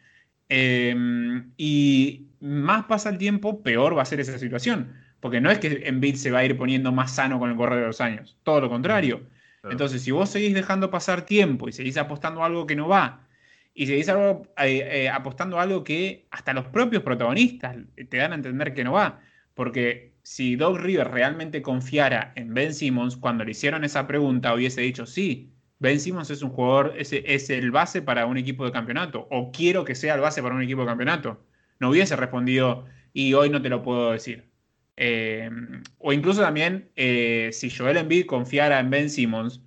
Em, 0.48 1.52
y 1.56 2.26
más 2.40 2.86
pasa 2.86 3.08
el 3.10 3.16
tiempo, 3.18 3.62
peor 3.62 3.96
va 3.96 4.02
a 4.02 4.04
ser 4.04 4.18
esa 4.18 4.36
situación. 4.36 4.94
Porque 5.20 5.40
no 5.40 5.48
es 5.48 5.60
que 5.60 5.82
Embiid 5.86 6.16
se 6.16 6.32
va 6.32 6.40
a 6.40 6.44
ir 6.44 6.56
poniendo 6.56 6.90
más 6.90 7.14
sano 7.14 7.38
con 7.38 7.50
el 7.50 7.56
correr 7.56 7.78
de 7.78 7.86
los 7.86 8.00
años. 8.00 8.36
Todo 8.42 8.62
lo 8.62 8.68
contrario. 8.68 9.22
Entonces, 9.68 10.02
si 10.02 10.10
vos 10.10 10.30
seguís 10.30 10.54
dejando 10.54 10.90
pasar 10.90 11.24
tiempo 11.24 11.68
y 11.68 11.72
seguís 11.72 11.96
apostando 11.96 12.42
a 12.42 12.46
algo 12.46 12.66
que 12.66 12.76
no 12.76 12.88
va, 12.88 13.26
y 13.74 13.86
seguís 13.86 14.08
algo, 14.08 14.42
eh, 14.58 15.04
eh, 15.04 15.08
apostando 15.08 15.58
a 15.58 15.62
algo 15.62 15.82
que 15.84 16.26
hasta 16.30 16.52
los 16.52 16.66
propios 16.66 17.02
protagonistas 17.02 17.76
te 18.08 18.16
dan 18.16 18.32
a 18.32 18.34
entender 18.36 18.74
que 18.74 18.84
no 18.84 18.92
va. 18.92 19.20
Porque 19.54 20.14
si 20.22 20.56
Doug 20.56 20.78
River 20.78 21.08
realmente 21.10 21.62
confiara 21.62 22.32
en 22.36 22.54
Ben 22.54 22.74
Simmons, 22.74 23.16
cuando 23.16 23.44
le 23.44 23.52
hicieron 23.52 23.84
esa 23.84 24.06
pregunta, 24.06 24.54
hubiese 24.54 24.82
dicho, 24.82 25.06
sí, 25.06 25.52
Ben 25.78 26.00
Simmons 26.00 26.30
es 26.30 26.42
un 26.42 26.50
jugador, 26.50 26.94
es, 26.98 27.12
es 27.12 27.50
el 27.50 27.70
base 27.70 28.02
para 28.02 28.26
un 28.26 28.36
equipo 28.38 28.64
de 28.64 28.72
campeonato, 28.72 29.26
o 29.30 29.50
quiero 29.52 29.84
que 29.84 29.94
sea 29.94 30.14
el 30.14 30.20
base 30.20 30.42
para 30.42 30.54
un 30.54 30.62
equipo 30.62 30.82
de 30.82 30.88
campeonato. 30.88 31.44
No 31.80 31.90
hubiese 31.90 32.16
respondido, 32.16 32.86
y 33.12 33.34
hoy 33.34 33.50
no 33.50 33.62
te 33.62 33.68
lo 33.68 33.82
puedo 33.82 34.12
decir. 34.12 34.51
Eh, 34.96 35.50
o 35.98 36.12
incluso 36.12 36.42
también, 36.42 36.90
eh, 36.96 37.50
si 37.52 37.70
Joel 37.70 37.96
Embiid 37.96 38.26
confiara 38.26 38.78
en 38.80 38.90
Ben 38.90 39.10
Simmons, 39.10 39.60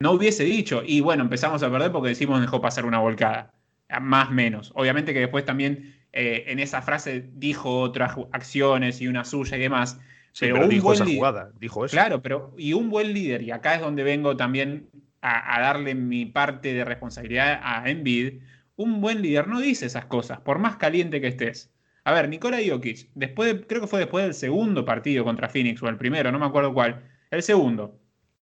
no 0.00 0.12
hubiese 0.12 0.44
dicho, 0.44 0.82
y 0.86 1.00
bueno, 1.00 1.24
empezamos 1.24 1.62
a 1.62 1.70
perder 1.70 1.90
porque 1.90 2.14
Simmons 2.14 2.40
dejó 2.40 2.60
pasar 2.60 2.86
una 2.86 2.98
volcada. 2.98 3.52
Más 4.00 4.30
menos. 4.30 4.70
Obviamente 4.74 5.14
que 5.14 5.20
después 5.20 5.44
también 5.44 5.98
eh, 6.12 6.44
en 6.46 6.58
esa 6.58 6.82
frase 6.82 7.28
dijo 7.34 7.80
otras 7.80 8.16
acciones 8.32 9.00
y 9.00 9.08
una 9.08 9.24
suya 9.24 9.56
y 9.56 9.60
demás. 9.60 9.98
pero, 10.38 10.68
dijo 10.68 10.92
esa 10.92 11.04
jugada, 11.04 11.50
dijo 11.58 11.84
eso. 11.84 11.92
Claro, 11.92 12.22
pero 12.22 12.54
y 12.56 12.74
un 12.74 12.90
buen 12.90 13.12
líder, 13.12 13.42
y 13.42 13.50
acá 13.50 13.74
es 13.74 13.80
donde 13.80 14.02
vengo 14.02 14.36
también 14.36 14.88
a, 15.20 15.60
darle 15.60 15.94
mi 15.94 16.26
parte 16.26 16.72
de 16.72 16.84
responsabilidad 16.84 17.60
a 17.62 17.88
Embiid, 17.90 18.40
un 18.76 19.00
buen 19.00 19.22
líder 19.22 19.48
no 19.48 19.60
dice 19.60 19.86
esas 19.86 20.06
cosas, 20.06 20.40
por 20.40 20.58
más 20.58 20.76
caliente 20.76 21.20
que 21.20 21.28
estés. 21.28 21.70
A 22.08 22.12
ver, 22.12 22.28
Nikola 22.30 22.56
Jokic, 22.66 23.10
después 23.14 23.54
creo 23.68 23.82
que 23.82 23.86
fue 23.86 24.00
después 24.00 24.24
del 24.24 24.32
segundo 24.32 24.82
partido 24.82 25.24
contra 25.24 25.50
Phoenix, 25.50 25.82
o 25.82 25.90
el 25.90 25.98
primero, 25.98 26.32
no 26.32 26.38
me 26.38 26.46
acuerdo 26.46 26.72
cuál, 26.72 27.02
el 27.30 27.42
segundo, 27.42 28.00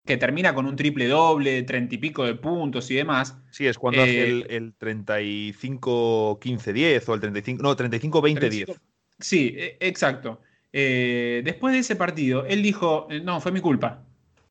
que 0.05 0.17
termina 0.17 0.53
con 0.57 0.67
un 0.67 0.75
triple 0.75 1.07
doble, 1.07 1.63
treinta 1.63 1.95
y 1.95 1.99
pico 1.99 2.25
de 2.25 2.35
puntos 2.35 2.91
y 2.91 2.97
demás. 2.97 3.39
Sí, 3.53 3.69
es 3.69 3.79
cuando 3.79 4.03
hace 4.03 4.27
el, 4.27 4.43
eh, 4.49 4.57
el 4.57 4.77
35-15-10 4.77 7.09
o 7.09 7.15
el 7.15 7.21
35, 7.21 7.63
no, 7.63 7.77
35-20-10. 7.77 8.77
Sí, 9.21 9.55
e, 9.57 9.77
exacto. 9.79 10.41
Eh, 10.73 11.43
después 11.45 11.75
de 11.75 11.79
ese 11.79 11.95
partido, 11.95 12.45
él 12.47 12.61
dijo, 12.61 13.07
no, 13.23 13.41
fue 13.41 13.53
mi 13.53 13.61
culpa. 13.61 14.03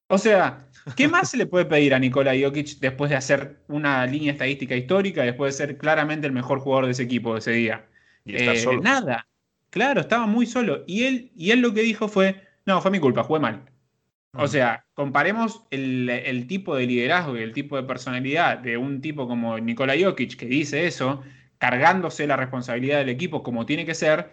O 0.07 0.17
sea, 0.17 0.69
¿qué 0.95 1.09
más 1.09 1.29
se 1.29 1.35
le 1.35 1.45
puede 1.45 1.65
pedir 1.65 1.93
a 1.93 1.99
Nikola 1.99 2.31
Jokic 2.41 2.79
después 2.79 3.09
de 3.09 3.17
hacer 3.17 3.57
una 3.67 4.05
línea 4.05 4.31
estadística 4.31 4.77
histórica, 4.77 5.23
después 5.23 5.57
de 5.57 5.65
ser 5.65 5.77
claramente 5.77 6.25
el 6.25 6.31
mejor 6.31 6.61
jugador 6.61 6.85
de 6.85 6.91
ese 6.91 7.03
equipo 7.03 7.33
de 7.33 7.39
ese 7.39 7.51
día? 7.51 7.85
Eh, 8.25 8.65
nada. 8.81 9.27
Claro, 9.69 10.01
estaba 10.01 10.27
muy 10.27 10.45
solo. 10.45 10.83
Y 10.87 11.03
él, 11.03 11.31
y 11.35 11.51
él 11.51 11.61
lo 11.61 11.73
que 11.73 11.81
dijo 11.81 12.07
fue, 12.07 12.41
no, 12.65 12.81
fue 12.81 12.91
mi 12.91 12.99
culpa, 12.99 13.23
jugué 13.23 13.39
mal. 13.39 13.65
O 14.35 14.47
sea, 14.47 14.83
comparemos 14.95 15.63
el, 15.69 16.45
tipo 16.47 16.75
de 16.75 16.87
liderazgo 16.87 17.37
y 17.37 17.43
el 17.43 17.53
tipo 17.53 17.75
de 17.75 17.83
personalidad 17.83 18.57
de 18.57 18.77
un 18.77 18.99
tipo 18.99 19.27
como 19.27 19.59
Nikola 19.59 19.93
Jokic 19.99 20.35
que 20.35 20.47
dice 20.47 20.87
eso, 20.87 21.21
cargándose 21.59 22.25
la 22.25 22.35
responsabilidad 22.35 22.97
del 22.97 23.09
equipo 23.09 23.43
como 23.43 23.67
tiene 23.67 23.85
que 23.85 23.93
ser, 23.93 24.31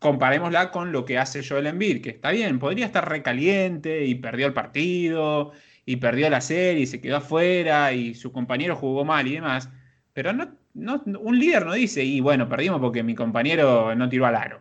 comparémosla 0.00 0.72
con 0.72 0.90
lo 0.90 1.04
que 1.04 1.18
hace 1.18 1.46
Joel 1.46 1.68
Embiid, 1.68 2.02
que 2.02 2.10
está 2.10 2.32
bien, 2.32 2.58
podría 2.58 2.86
estar 2.86 3.08
recaliente 3.08 4.04
y 4.04 4.16
perdió 4.16 4.48
el 4.48 4.52
partido 4.52 5.52
y 5.84 5.96
perdió 5.96 6.28
la 6.28 6.40
serie 6.40 6.82
y 6.82 6.86
se 6.86 7.00
quedó 7.00 7.18
afuera 7.18 7.92
y 7.92 8.14
su 8.14 8.32
compañero 8.32 8.74
jugó 8.74 9.04
mal 9.04 9.28
y 9.28 9.34
demás, 9.34 9.70
pero 10.12 10.32
no, 10.32 10.56
no, 10.76 11.02
un 11.20 11.38
líder 11.38 11.64
no 11.64 11.72
dice, 11.72 12.04
y 12.04 12.20
bueno, 12.20 12.48
perdimos 12.48 12.80
porque 12.80 13.02
mi 13.02 13.14
compañero 13.14 13.94
no 13.94 14.08
tiró 14.08 14.26
al 14.26 14.36
aro. 14.36 14.60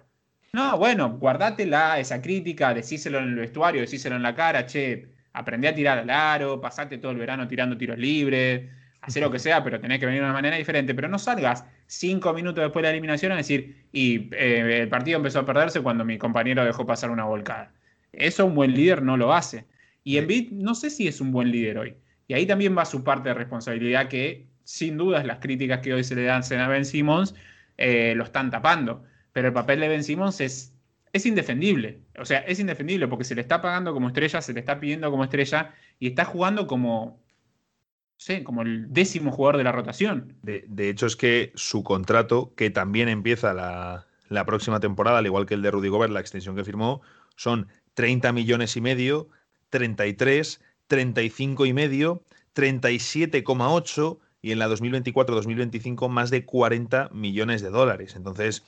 No, 0.53 0.77
bueno, 0.77 1.17
guardátela, 1.17 1.99
esa 1.99 2.21
crítica, 2.21 2.73
decíselo 2.73 3.19
en 3.19 3.25
el 3.25 3.35
vestuario, 3.35 3.81
decíselo 3.81 4.15
en 4.15 4.23
la 4.23 4.33
cara, 4.33 4.65
che, 4.65 5.09
aprendí 5.33 5.67
a 5.67 5.75
tirar 5.75 5.97
al 5.99 6.09
aro, 6.09 6.61
pasate 6.61 6.97
todo 6.97 7.11
el 7.11 7.17
verano 7.17 7.47
tirando 7.47 7.77
tiros 7.77 7.97
libres, 7.97 8.69
hacer 9.01 9.21
lo 9.21 9.29
que 9.29 9.39
sea, 9.39 9.63
pero 9.63 9.81
tenés 9.81 9.99
que 9.99 10.05
venir 10.05 10.21
de 10.21 10.25
una 10.25 10.33
manera 10.33 10.55
diferente. 10.55 10.95
Pero 10.95 11.09
no 11.09 11.19
salgas 11.19 11.65
cinco 11.87 12.33
minutos 12.33 12.63
después 12.63 12.81
de 12.81 12.87
la 12.87 12.91
eliminación 12.91 13.33
a 13.33 13.35
decir, 13.35 13.85
y 13.91 14.29
eh, 14.33 14.79
el 14.83 14.87
partido 14.87 15.17
empezó 15.17 15.39
a 15.39 15.45
perderse 15.45 15.81
cuando 15.81 16.05
mi 16.05 16.17
compañero 16.17 16.63
dejó 16.63 16.85
pasar 16.85 17.11
una 17.11 17.25
volcada. 17.25 17.73
Eso 18.13 18.45
un 18.45 18.55
buen 18.55 18.73
líder 18.73 19.01
no 19.01 19.17
lo 19.17 19.33
hace. 19.33 19.65
Y 20.05 20.17
Embiid 20.17 20.51
no 20.51 20.73
sé 20.73 20.89
si 20.89 21.07
es 21.07 21.19
un 21.19 21.33
buen 21.33 21.51
líder 21.51 21.77
hoy. 21.77 21.95
Y 22.27 22.33
ahí 22.33 22.45
también 22.45 22.77
va 22.77 22.85
su 22.85 23.03
parte 23.03 23.29
de 23.29 23.35
responsabilidad 23.35 24.07
que, 24.07 24.47
sin 24.65 24.97
dudas, 24.97 25.25
las 25.25 25.39
críticas 25.39 25.79
que 25.79 25.93
hoy 25.93 26.03
se 26.03 26.15
le 26.15 26.25
dan 26.25 26.43
a 26.43 26.67
Ben 26.67 26.83
Simmons 26.83 27.33
eh, 27.77 28.13
lo 28.15 28.25
están 28.25 28.51
tapando 28.51 29.05
pero 29.35 29.49
el 29.49 29.53
papel 29.53 29.81
de 29.81 29.89
Ben 29.89 30.01
Simmons 30.01 30.39
es, 30.39 30.73
es 31.11 31.25
indefendible. 31.25 31.99
O 32.17 32.23
sea, 32.23 32.39
es 32.39 32.57
indefendible 32.61 33.09
porque 33.09 33.25
se 33.25 33.35
le 33.35 33.41
está 33.41 33.61
pagando 33.61 33.93
como 33.93 34.07
estrella, 34.07 34.41
se 34.41 34.53
le 34.53 34.61
está 34.61 34.79
pidiendo 34.79 35.11
como 35.11 35.25
estrella 35.25 35.73
y 35.99 36.07
está 36.07 36.23
jugando 36.23 36.67
como, 36.67 37.21
sé, 38.15 38.45
como 38.45 38.61
el 38.61 38.93
décimo 38.93 39.33
jugador 39.33 39.57
de 39.57 39.65
la 39.65 39.73
rotación. 39.73 40.37
De, 40.41 40.89
hecho, 40.89 41.05
es 41.05 41.17
que 41.17 41.51
su 41.53 41.83
contrato, 41.83 42.53
que 42.55 42.69
también 42.69 43.09
empieza 43.09 43.53
la, 43.53 44.07
la, 44.29 44.45
próxima 44.45 44.79
temporada, 44.79 45.17
al 45.17 45.25
igual 45.25 45.45
que 45.45 45.55
el 45.55 45.61
de 45.63 45.71
Rudy 45.71 45.89
Gobert, 45.89 46.13
la 46.13 46.21
extensión 46.21 46.55
que 46.55 46.63
firmó, 46.63 47.01
son 47.35 47.67
30 47.95 48.31
millones 48.31 48.77
y 48.77 48.79
medio, 48.79 49.27
33, 49.69 50.61
35 50.87 51.65
y 51.65 51.73
medio, 51.73 52.23
37,8 52.55 54.17
y 54.45 54.51
en 54.51 54.59
la 54.59 54.69
2024-2025 54.69 56.07
más 56.07 56.29
de 56.29 56.45
40 56.45 57.09
millones 57.11 57.63
de 57.63 57.71
dólares. 57.71 58.15
Entonces, 58.15 58.63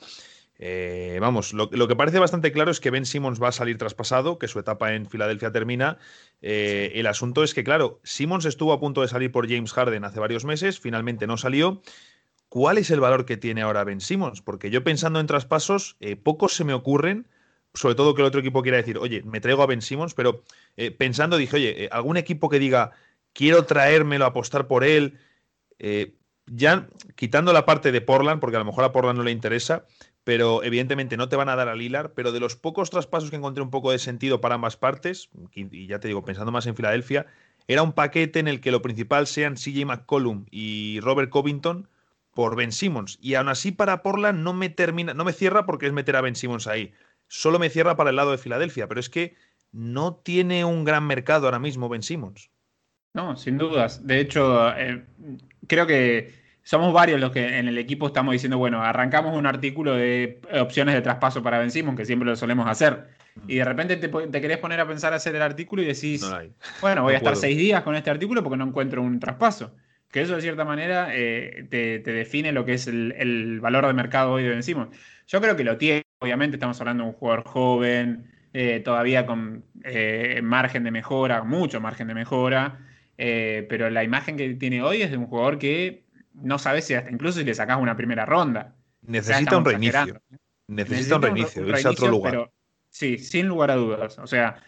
eh, 0.58 1.18
vamos, 1.20 1.52
lo, 1.52 1.68
que 1.70 1.94
parece 1.94 2.18
bastante 2.18 2.50
claro 2.50 2.72
es 2.72 2.80
que 2.80 2.90
Ben 2.90 3.06
Simmons 3.06 3.40
va 3.40 3.50
a 3.50 3.52
salir 3.52 3.78
traspasado, 3.78 4.40
que 4.40 4.48
su 4.48 4.58
etapa 4.58 4.94
en 4.94 5.06
Filadelfia 5.06 5.52
termina. 5.52 5.98
Eh, 6.42 6.90
el 6.96 7.06
asunto 7.06 7.44
es 7.44 7.54
que, 7.54 7.62
claro, 7.62 8.00
Simmons 8.02 8.44
estuvo 8.44 8.72
a 8.72 8.80
punto 8.80 9.02
de 9.02 9.08
salir 9.08 9.30
por 9.30 9.48
James 9.48 9.72
Harden 9.72 10.02
hace 10.02 10.18
varios 10.18 10.44
meses, 10.44 10.80
finalmente 10.80 11.28
no 11.28 11.36
salió. 11.36 11.80
¿Cuál 12.48 12.78
es 12.78 12.90
el 12.90 12.98
valor 12.98 13.24
que 13.24 13.36
tiene 13.36 13.62
ahora 13.62 13.84
Ben 13.84 14.00
Simmons? 14.00 14.42
Porque 14.42 14.70
yo 14.70 14.82
pensando 14.82 15.20
en 15.20 15.28
traspasos, 15.28 15.96
eh, 16.00 16.16
pocos 16.16 16.54
se 16.54 16.64
me 16.64 16.74
ocurren, 16.74 17.28
sobre 17.72 17.94
todo 17.94 18.16
que 18.16 18.22
el 18.22 18.26
otro 18.26 18.40
equipo 18.40 18.62
quiera 18.62 18.78
decir, 18.78 18.98
oye, 18.98 19.22
me 19.22 19.40
traigo 19.40 19.62
a 19.62 19.66
Ben 19.66 19.82
Simmons, 19.82 20.14
pero 20.14 20.42
pensando 20.96 21.36
dije, 21.36 21.54
oye, 21.54 21.88
algún 21.92 22.16
equipo 22.16 22.48
que 22.48 22.58
diga, 22.58 22.90
quiero 23.32 23.64
traérmelo, 23.64 24.24
apostar 24.24 24.66
por 24.66 24.82
él, 24.82 25.18
ya 26.46 26.88
quitando 27.14 27.52
la 27.52 27.66
parte 27.66 27.92
de 27.92 28.00
Portland, 28.00 28.40
porque 28.40 28.56
a 28.56 28.60
lo 28.60 28.64
mejor 28.64 28.84
a 28.84 28.92
Portland 28.92 29.18
no 29.18 29.24
le 29.24 29.30
interesa, 29.30 29.84
pero 30.24 30.62
evidentemente 30.62 31.16
no 31.16 31.28
te 31.28 31.36
van 31.36 31.48
a 31.48 31.56
dar 31.56 31.68
a 31.68 31.74
Lilar, 31.74 32.12
pero 32.12 32.32
de 32.32 32.40
los 32.40 32.56
pocos 32.56 32.90
traspasos 32.90 33.30
que 33.30 33.36
encontré 33.36 33.62
un 33.62 33.70
poco 33.70 33.92
de 33.92 33.98
sentido 33.98 34.40
para 34.40 34.56
ambas 34.56 34.76
partes, 34.76 35.30
y 35.54 35.86
ya 35.86 36.00
te 36.00 36.08
digo, 36.08 36.24
pensando 36.24 36.52
más 36.52 36.66
en 36.66 36.76
Filadelfia, 36.76 37.26
era 37.66 37.82
un 37.82 37.92
paquete 37.92 38.38
en 38.38 38.48
el 38.48 38.60
que 38.60 38.70
lo 38.70 38.82
principal 38.82 39.26
sean 39.26 39.54
CJ 39.54 39.84
McCollum 39.84 40.46
y 40.50 41.00
Robert 41.00 41.30
Covington 41.30 41.88
por 42.32 42.56
Ben 42.56 42.72
Simmons. 42.72 43.18
Y 43.20 43.34
aún 43.34 43.48
así 43.48 43.72
para 43.72 44.02
Portland 44.02 44.42
no 44.42 44.54
me 44.54 44.68
termina, 44.70 45.12
no 45.12 45.24
me 45.24 45.32
cierra 45.32 45.66
porque 45.66 45.86
es 45.86 45.92
meter 45.92 46.16
a 46.16 46.20
Ben 46.20 46.36
Simmons 46.36 46.66
ahí. 46.66 46.92
Solo 47.26 47.58
me 47.58 47.68
cierra 47.68 47.96
para 47.96 48.10
el 48.10 48.16
lado 48.16 48.30
de 48.30 48.38
Filadelfia, 48.38 48.86
pero 48.86 49.00
es 49.00 49.10
que 49.10 49.34
no 49.70 50.14
tiene 50.14 50.64
un 50.64 50.84
gran 50.84 51.06
mercado 51.06 51.46
ahora 51.46 51.58
mismo 51.58 51.88
Ben 51.88 52.02
Simmons. 52.02 52.50
No, 53.14 53.36
sin 53.36 53.58
dudas. 53.58 54.06
De 54.06 54.20
hecho, 54.20 54.76
eh, 54.76 55.04
creo 55.66 55.86
que 55.86 56.32
somos 56.62 56.92
varios 56.92 57.18
los 57.20 57.30
que 57.30 57.58
en 57.58 57.66
el 57.66 57.78
equipo 57.78 58.08
estamos 58.08 58.32
diciendo, 58.32 58.58
bueno, 58.58 58.82
arrancamos 58.82 59.36
un 59.36 59.46
artículo 59.46 59.94
de 59.94 60.40
opciones 60.60 60.94
de 60.94 61.00
traspaso 61.00 61.42
para 61.42 61.58
Ben 61.58 61.70
Simmons, 61.70 61.96
que 61.96 62.04
siempre 62.04 62.28
lo 62.28 62.36
solemos 62.36 62.68
hacer. 62.68 63.08
Y 63.46 63.56
de 63.56 63.64
repente 63.64 63.96
te, 63.96 64.40
querés 64.40 64.58
poner 64.58 64.80
a 64.80 64.86
pensar 64.86 65.12
hacer 65.12 65.34
el 65.34 65.42
artículo 65.42 65.82
y 65.82 65.86
decís, 65.86 66.28
bueno, 66.80 67.02
voy 67.02 67.14
a 67.14 67.18
estar 67.18 67.36
seis 67.36 67.56
días 67.56 67.82
con 67.82 67.94
este 67.94 68.10
artículo 68.10 68.42
porque 68.42 68.56
no 68.56 68.66
encuentro 68.66 69.02
un 69.02 69.20
traspaso. 69.20 69.74
Que 70.10 70.22
eso 70.22 70.34
de 70.34 70.42
cierta 70.42 70.64
manera 70.64 71.08
eh, 71.12 71.66
te, 71.70 72.00
define 72.00 72.52
lo 72.52 72.64
que 72.64 72.74
es 72.74 72.86
el, 72.86 73.60
valor 73.60 73.86
de 73.86 73.92
mercado 73.92 74.32
hoy 74.32 74.42
de 74.42 74.50
Ben 74.50 74.62
Simmons. 74.62 74.96
Yo 75.26 75.40
creo 75.40 75.54
que 75.56 75.64
lo 75.64 75.76
tiene, 75.76 76.02
obviamente 76.18 76.56
estamos 76.56 76.80
hablando 76.80 77.04
de 77.04 77.10
un 77.10 77.14
jugador 77.14 77.44
joven, 77.44 78.30
eh, 78.54 78.80
todavía 78.80 79.26
con 79.26 79.64
eh, 79.84 80.40
margen 80.42 80.84
de 80.84 80.90
mejora, 80.90 81.42
mucho 81.44 81.80
margen 81.80 82.08
de 82.08 82.14
mejora, 82.14 82.78
pero 83.18 83.90
la 83.90 84.04
imagen 84.04 84.36
que 84.36 84.54
tiene 84.54 84.82
hoy 84.82 85.02
es 85.02 85.10
de 85.10 85.16
un 85.16 85.26
jugador 85.26 85.58
que 85.58 86.04
no 86.34 86.58
sabes 86.58 86.84
si 86.84 86.94
hasta 86.94 87.10
incluso 87.10 87.40
si 87.40 87.44
le 87.44 87.54
sacas 87.54 87.78
una 87.80 87.96
primera 87.96 88.24
ronda. 88.24 88.74
Necesita 89.02 89.58
un 89.58 89.64
reinicio. 89.64 90.20
Necesita, 90.68 91.16
un 91.16 91.22
reinicio, 91.22 91.66
irse 91.66 91.88
a 91.88 91.90
otro 91.90 92.08
lugar. 92.08 92.50
sí, 92.90 93.18
sin 93.18 93.48
lugar 93.48 93.70
a 93.70 93.76
dudas. 93.76 94.18
O 94.18 94.26
sea, 94.26 94.62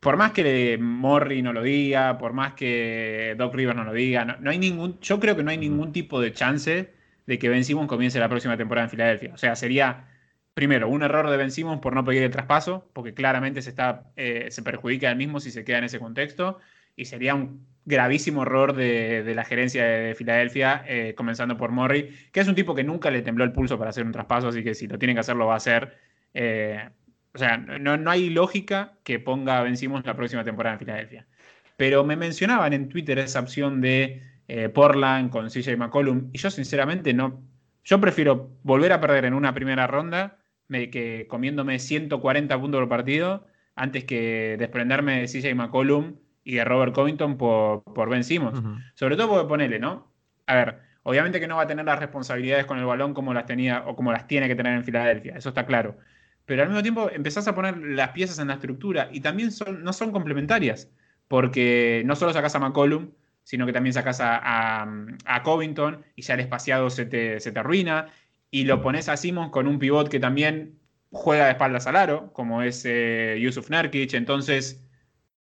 por 0.00 0.16
más 0.16 0.32
que 0.32 0.78
Morri 0.80 1.42
no 1.42 1.52
lo 1.52 1.62
diga, 1.62 2.16
por 2.16 2.32
más 2.32 2.54
que 2.54 3.34
Doc 3.36 3.54
Rivers 3.54 3.76
no 3.76 3.84
lo 3.84 3.92
diga, 3.92 4.24
no, 4.24 4.50
hay 4.50 4.58
ningún, 4.58 5.00
yo 5.00 5.18
creo 5.18 5.36
que 5.36 5.42
no 5.42 5.50
hay 5.50 5.58
ningún 5.58 5.92
tipo 5.92 6.20
de 6.20 6.32
chance 6.32 6.92
de 7.26 7.38
que 7.38 7.48
Ben 7.48 7.64
Simmons 7.64 7.88
comience 7.88 8.18
la 8.20 8.28
próxima 8.28 8.56
temporada 8.56 8.84
en 8.84 8.90
Filadelfia. 8.90 9.34
O 9.34 9.38
sea, 9.38 9.56
sería 9.56 10.06
primero 10.54 10.88
un 10.88 11.02
error 11.02 11.28
de 11.28 11.36
Ben 11.36 11.50
Simmons 11.50 11.80
por 11.80 11.94
no 11.94 12.04
pedir 12.04 12.22
el 12.22 12.30
traspaso, 12.30 12.88
porque 12.92 13.14
claramente 13.14 13.62
se 13.62 13.70
está, 13.70 14.04
eh, 14.16 14.46
se 14.50 14.62
perjudica 14.62 15.10
él 15.10 15.16
mismo 15.16 15.40
si 15.40 15.50
se 15.50 15.64
queda 15.64 15.78
en 15.78 15.84
ese 15.84 15.98
contexto, 15.98 16.60
y 16.96 17.04
sería 17.04 17.34
un 17.34 17.66
gravísimo 17.86 18.42
error 18.42 18.74
de, 18.74 19.32
la 19.34 19.44
gerencia 19.44 19.84
de, 19.84 20.14
Filadelfia, 20.14 20.84
eh, 20.86 21.14
comenzando 21.16 21.56
por 21.56 21.70
Morri, 21.70 22.10
que 22.32 22.40
es 22.40 22.48
un 22.48 22.54
tipo 22.54 22.74
que 22.74 22.82
nunca 22.82 23.10
le 23.10 23.22
tembló 23.22 23.44
el 23.44 23.52
pulso 23.52 23.78
para 23.78 23.90
hacer 23.90 24.04
un 24.04 24.12
traspaso, 24.12 24.48
así 24.48 24.64
que 24.64 24.74
si 24.74 24.88
lo 24.88 24.98
tienen 24.98 25.14
que 25.14 25.20
hacer, 25.20 25.36
lo 25.36 25.46
va 25.46 25.54
a 25.54 25.58
hacer. 25.58 25.96
Eh, 26.34 26.88
o 27.32 27.38
sea, 27.38 27.58
no, 27.58 28.10
hay 28.10 28.30
lógica 28.30 28.98
que 29.04 29.20
ponga 29.20 29.62
vencimos 29.62 30.04
la 30.04 30.16
próxima 30.16 30.42
temporada 30.42 30.74
en 30.74 30.80
Filadelfia. 30.80 31.26
Pero 31.76 32.04
me 32.04 32.16
mencionaban 32.16 32.72
en 32.72 32.88
Twitter 32.88 33.18
esa 33.18 33.40
opción 33.40 33.80
de 33.80 34.22
eh, 34.48 34.68
Portland 34.68 35.30
con 35.30 35.48
CJ 35.48 35.76
McCollum, 35.76 36.30
y 36.32 36.38
yo 36.38 36.50
sinceramente 36.50 37.14
no. 37.14 37.40
Yo 37.84 38.00
prefiero 38.00 38.50
volver 38.64 38.92
a 38.92 39.00
perder 39.00 39.26
en 39.26 39.34
una 39.34 39.54
primera 39.54 39.86
ronda 39.86 40.38
que 40.68 41.26
comiéndome 41.28 41.78
140 41.78 42.60
puntos 42.60 42.80
por 42.80 42.88
partido 42.88 43.46
antes 43.76 44.04
que 44.04 44.56
desprenderme 44.58 45.20
de 45.20 45.26
CJ 45.28 45.54
McCollum 45.54 46.16
y 46.46 46.54
de 46.54 46.64
Robert 46.64 46.94
Covington 46.94 47.36
por, 47.36 47.82
por 47.82 48.08
Ben 48.08 48.22
Simmons. 48.22 48.62
Sobre 48.94 49.16
todo 49.16 49.28
porque 49.28 49.48
ponele, 49.48 49.80
¿no? 49.80 50.12
A 50.46 50.54
ver, 50.54 50.78
obviamente 51.02 51.40
que 51.40 51.48
no 51.48 51.56
va 51.56 51.62
a 51.62 51.66
tener 51.66 51.84
las 51.84 51.98
responsabilidades 51.98 52.66
con 52.66 52.78
el 52.78 52.84
balón 52.84 53.14
como 53.14 53.34
las 53.34 53.46
tenía 53.46 53.82
o 53.84 53.96
como 53.96 54.12
las 54.12 54.28
tiene 54.28 54.46
que 54.46 54.54
tener 54.54 54.74
en 54.74 54.84
Filadelfia, 54.84 55.36
eso 55.36 55.48
está 55.48 55.66
claro. 55.66 55.98
Pero 56.44 56.62
al 56.62 56.68
mismo 56.68 56.82
tiempo 56.82 57.10
empezás 57.12 57.48
a 57.48 57.54
poner 57.56 57.76
las 57.78 58.10
piezas 58.10 58.38
en 58.38 58.46
la 58.46 58.54
estructura 58.54 59.08
y 59.10 59.20
también 59.20 59.50
son, 59.50 59.82
no 59.82 59.92
son 59.92 60.12
complementarias, 60.12 60.88
porque 61.26 62.04
no 62.06 62.14
solo 62.14 62.32
sacas 62.32 62.54
a 62.54 62.60
McCollum, 62.60 63.10
sino 63.42 63.66
que 63.66 63.72
también 63.72 63.92
sacas 63.92 64.20
a, 64.20 64.86
a, 65.24 65.42
Covington 65.42 66.04
y 66.14 66.22
ya 66.22 66.34
el 66.34 66.40
espaciado 66.40 66.90
se 66.90 67.06
te, 67.06 67.40
se 67.40 67.50
te 67.50 67.58
arruina, 67.58 68.06
y 68.52 68.64
lo 68.64 68.80
pones 68.82 69.08
a 69.08 69.16
Simmons 69.16 69.50
con 69.50 69.66
un 69.66 69.80
pivot 69.80 70.08
que 70.08 70.20
también 70.20 70.78
juega 71.10 71.46
de 71.46 71.50
espaldas 71.52 71.88
al 71.88 71.96
aro, 71.96 72.32
como 72.32 72.62
es 72.62 72.84
eh, 72.84 73.36
Yusuf 73.40 73.68
Nurkic, 73.68 74.14
entonces 74.14 74.85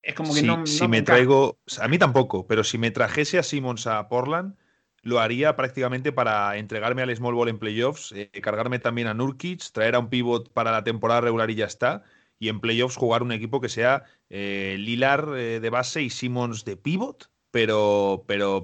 es 0.08 0.16
como 0.16 0.34
que 0.34 0.41
no, 0.41 0.66
Si 0.66 0.88
me, 0.88 1.01
traigo. 1.01 1.60
A 1.82 1.89
mí 1.89 1.97
tampoco, 1.97 2.47
pero 2.47 2.64
si 2.64 2.78
me 2.78 2.91
trajese 2.91 3.39
a 3.39 3.43
Simmons 3.43 3.88
a 3.88 4.08
Portland, 4.08 4.55
lo 5.01 5.20
haría 5.20 5.58
prácticamente 5.58 6.14
para 6.14 6.55
entregarme 6.55 7.01
al 7.01 7.14
small 7.14 7.36
ball 7.36 7.49
en 7.49 7.60
playoffs, 7.60 8.14
eh, 8.14 8.30
cargarme 8.41 8.80
también 8.80 9.10
a 9.10 9.14
Nurkic, 9.14 9.70
traer 9.74 9.95
a 9.95 9.99
un 9.99 10.10
pivot 10.10 10.49
para 10.53 10.72
la 10.72 10.86
temporada 10.86 11.20
regular 11.20 11.51
y 11.51 11.55
ya 11.55 11.66
está. 11.66 12.03
Y 12.39 12.47
en 12.47 12.62
playoffs 12.62 12.95
jugar 12.95 13.22
un 13.22 13.34
equipo 13.34 13.60
que 13.60 13.68
sea 13.68 14.03
eh, 14.30 14.78
Lilar 14.80 15.28
eh, 15.36 15.60
de 15.60 15.70
base 15.70 16.01
y 16.01 16.10
Simmons 16.10 16.64
de 16.64 16.78
pivot, 16.78 17.30
pero. 17.51 18.24
pero 18.28 18.64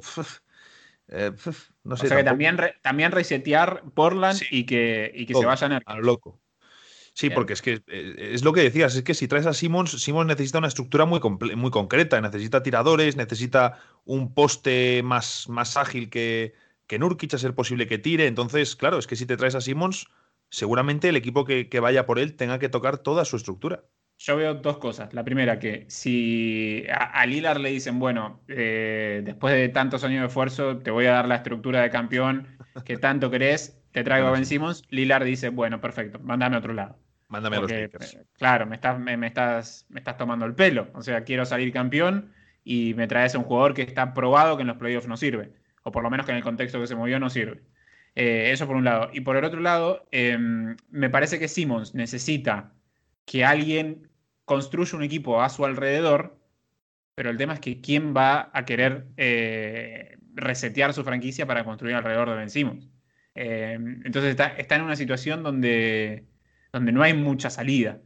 no 1.84 1.98
sé. 1.98 2.06
O 2.06 2.08
sea 2.08 2.18
que 2.18 2.24
también, 2.24 2.58
también 2.82 3.12
resetear 3.12 3.84
Portland 3.94 4.40
y 4.50 4.66
que, 4.66 5.12
y 5.14 5.26
que 5.26 5.34
se 5.34 5.46
vayan 5.46 5.74
a 5.74 5.96
lo 5.96 6.02
loco. 6.04 6.40
Sí, 7.14 7.30
porque 7.30 7.54
es 7.54 7.62
que 7.62 7.84
eh, 7.88 8.32
es 8.34 8.44
lo 8.44 8.54
que 8.54 8.62
decías, 8.62 8.96
es 8.96 9.04
que 9.04 9.14
si 9.14 9.28
traes 9.28 9.46
a 9.46 9.54
Simmons, 9.54 9.92
Simmons 10.02 10.28
necesita 10.28 10.58
una 10.58 10.68
estructura 10.68 11.06
muy, 11.06 11.20
muy 11.56 11.70
concreta, 11.70 12.20
necesita 12.20 12.64
tiradores, 12.64 13.16
necesita 13.16 13.80
un 14.04 14.34
poste 14.34 15.04
más, 15.04 15.48
más 15.48 15.78
ágil 15.78 16.10
que, 16.10 16.56
que 16.88 16.98
Nurkic, 16.98 17.36
a 17.36 17.38
ser 17.38 17.54
posible 17.54 17.88
que 17.88 18.00
tire. 18.00 18.26
Entonces, 18.26 18.76
claro, 18.76 18.98
es 18.98 19.06
que 19.06 19.16
si 19.16 19.28
te 19.28 19.38
traes 19.38 19.54
a 19.54 19.62
Simmons, 19.62 20.08
seguramente 20.50 21.10
el 21.10 21.16
equipo 21.16 21.46
que, 21.46 21.68
vaya 21.80 22.06
por 22.06 22.18
él 22.18 22.36
tenga 22.36 22.58
que 22.60 22.70
tocar 22.70 22.98
toda 22.98 23.26
su 23.26 23.36
estructura. 23.36 23.84
Yo 24.18 24.38
veo 24.38 24.56
dos 24.56 24.78
cosas. 24.78 25.14
La 25.14 25.24
primera, 25.24 25.60
que 25.60 25.86
si 25.90 26.86
a, 26.90 27.26
Lilar 27.26 27.60
le 27.60 27.70
dicen, 27.70 28.00
bueno, 28.00 28.42
eh, 28.48 29.22
después 29.24 29.54
de 29.54 29.70
tantos 29.70 30.04
años 30.04 30.22
de 30.22 30.28
esfuerzo, 30.28 30.78
te 30.78 30.92
voy 30.92 31.06
a 31.06 31.14
dar 31.14 31.28
la 31.28 31.36
estructura 31.36 31.82
de 31.82 31.90
campeón 31.90 32.48
que 32.86 32.98
tanto 32.98 33.30
querés, 33.30 33.82
te 33.92 34.04
traigo 34.04 34.28
a 34.28 34.32
Ben 34.32 34.46
Simmons, 34.46 34.84
Lilar 34.90 35.24
dice, 35.24 35.50
bueno, 35.50 35.82
perfecto, 35.82 36.20
mándame 36.20 36.56
a 36.56 36.60
otro 36.60 36.74
lado. 36.74 37.03
Mándame 37.34 37.58
a 37.58 37.62
los 37.62 37.72
Lakers. 37.72 38.14
Eh, 38.14 38.26
claro, 38.38 38.68
me 38.68 38.76
estás, 38.76 39.00
me, 39.00 39.26
estás, 39.26 39.88
me 39.90 40.00
estás 40.00 40.18
tomando 40.18 40.46
el 40.46 40.54
pelo. 40.54 40.90
O 40.94 41.02
sea, 41.02 41.24
quiero 41.24 41.46
salir 41.46 41.74
campeón 41.74 42.32
y 42.64 42.94
me 42.94 43.08
traes 43.08 43.34
a 43.34 43.40
un 43.40 43.44
jugador 43.44 43.74
que 43.74 43.82
está 43.82 44.14
probado 44.14 44.56
que 44.56 44.62
en 44.62 44.68
los 44.68 44.78
playoffs 44.78 45.08
no 45.08 45.18
sirve. 45.18 45.52
O 45.82 45.92
por 45.92 46.04
lo 46.04 46.12
menos 46.12 46.28
que 46.28 46.32
en 46.32 46.38
el 46.38 46.44
contexto 46.44 46.80
que 46.80 46.86
se 46.86 46.96
movió 46.96 47.20
no 47.20 47.32
sirve. 47.32 47.64
Eh, 48.14 48.52
eso 48.52 48.68
por 48.68 48.76
un 48.76 48.84
lado. 48.84 49.10
Y 49.14 49.22
por 49.22 49.36
el 49.36 49.46
otro 49.46 49.62
lado, 49.62 50.08
em, 50.12 50.76
me 50.92 51.10
parece 51.10 51.40
que 51.40 51.48
Simmons 51.48 51.96
necesita 51.96 52.72
que 53.26 53.44
alguien 53.44 54.10
construya 54.46 54.96
un 54.96 55.04
equipo 55.04 55.42
a 55.42 55.50
su 55.50 55.66
alrededor, 55.66 56.38
pero 57.16 57.32
el 57.32 57.38
tema 57.38 57.54
es 57.56 57.60
que 57.60 57.82
quién 57.82 58.14
va 58.16 58.52
a 58.54 58.66
querer 58.66 59.08
eh, 59.18 60.18
resetear 60.36 60.94
su 60.94 61.04
franquicia 61.04 61.48
para 61.48 61.64
construir 61.64 61.96
alrededor 61.96 62.30
de 62.30 62.36
Ben 62.36 62.52
Simmons. 62.52 62.90
Em, 63.36 64.02
entonces 64.06 64.32
está, 64.32 64.50
está, 64.58 64.76
en 64.76 64.84
una 64.84 64.96
situación 64.96 65.42
donde, 65.42 66.28
donde 66.74 66.92
no 66.92 67.04
hay 67.04 67.14
mucha 67.14 67.50
salida. 67.50 68.02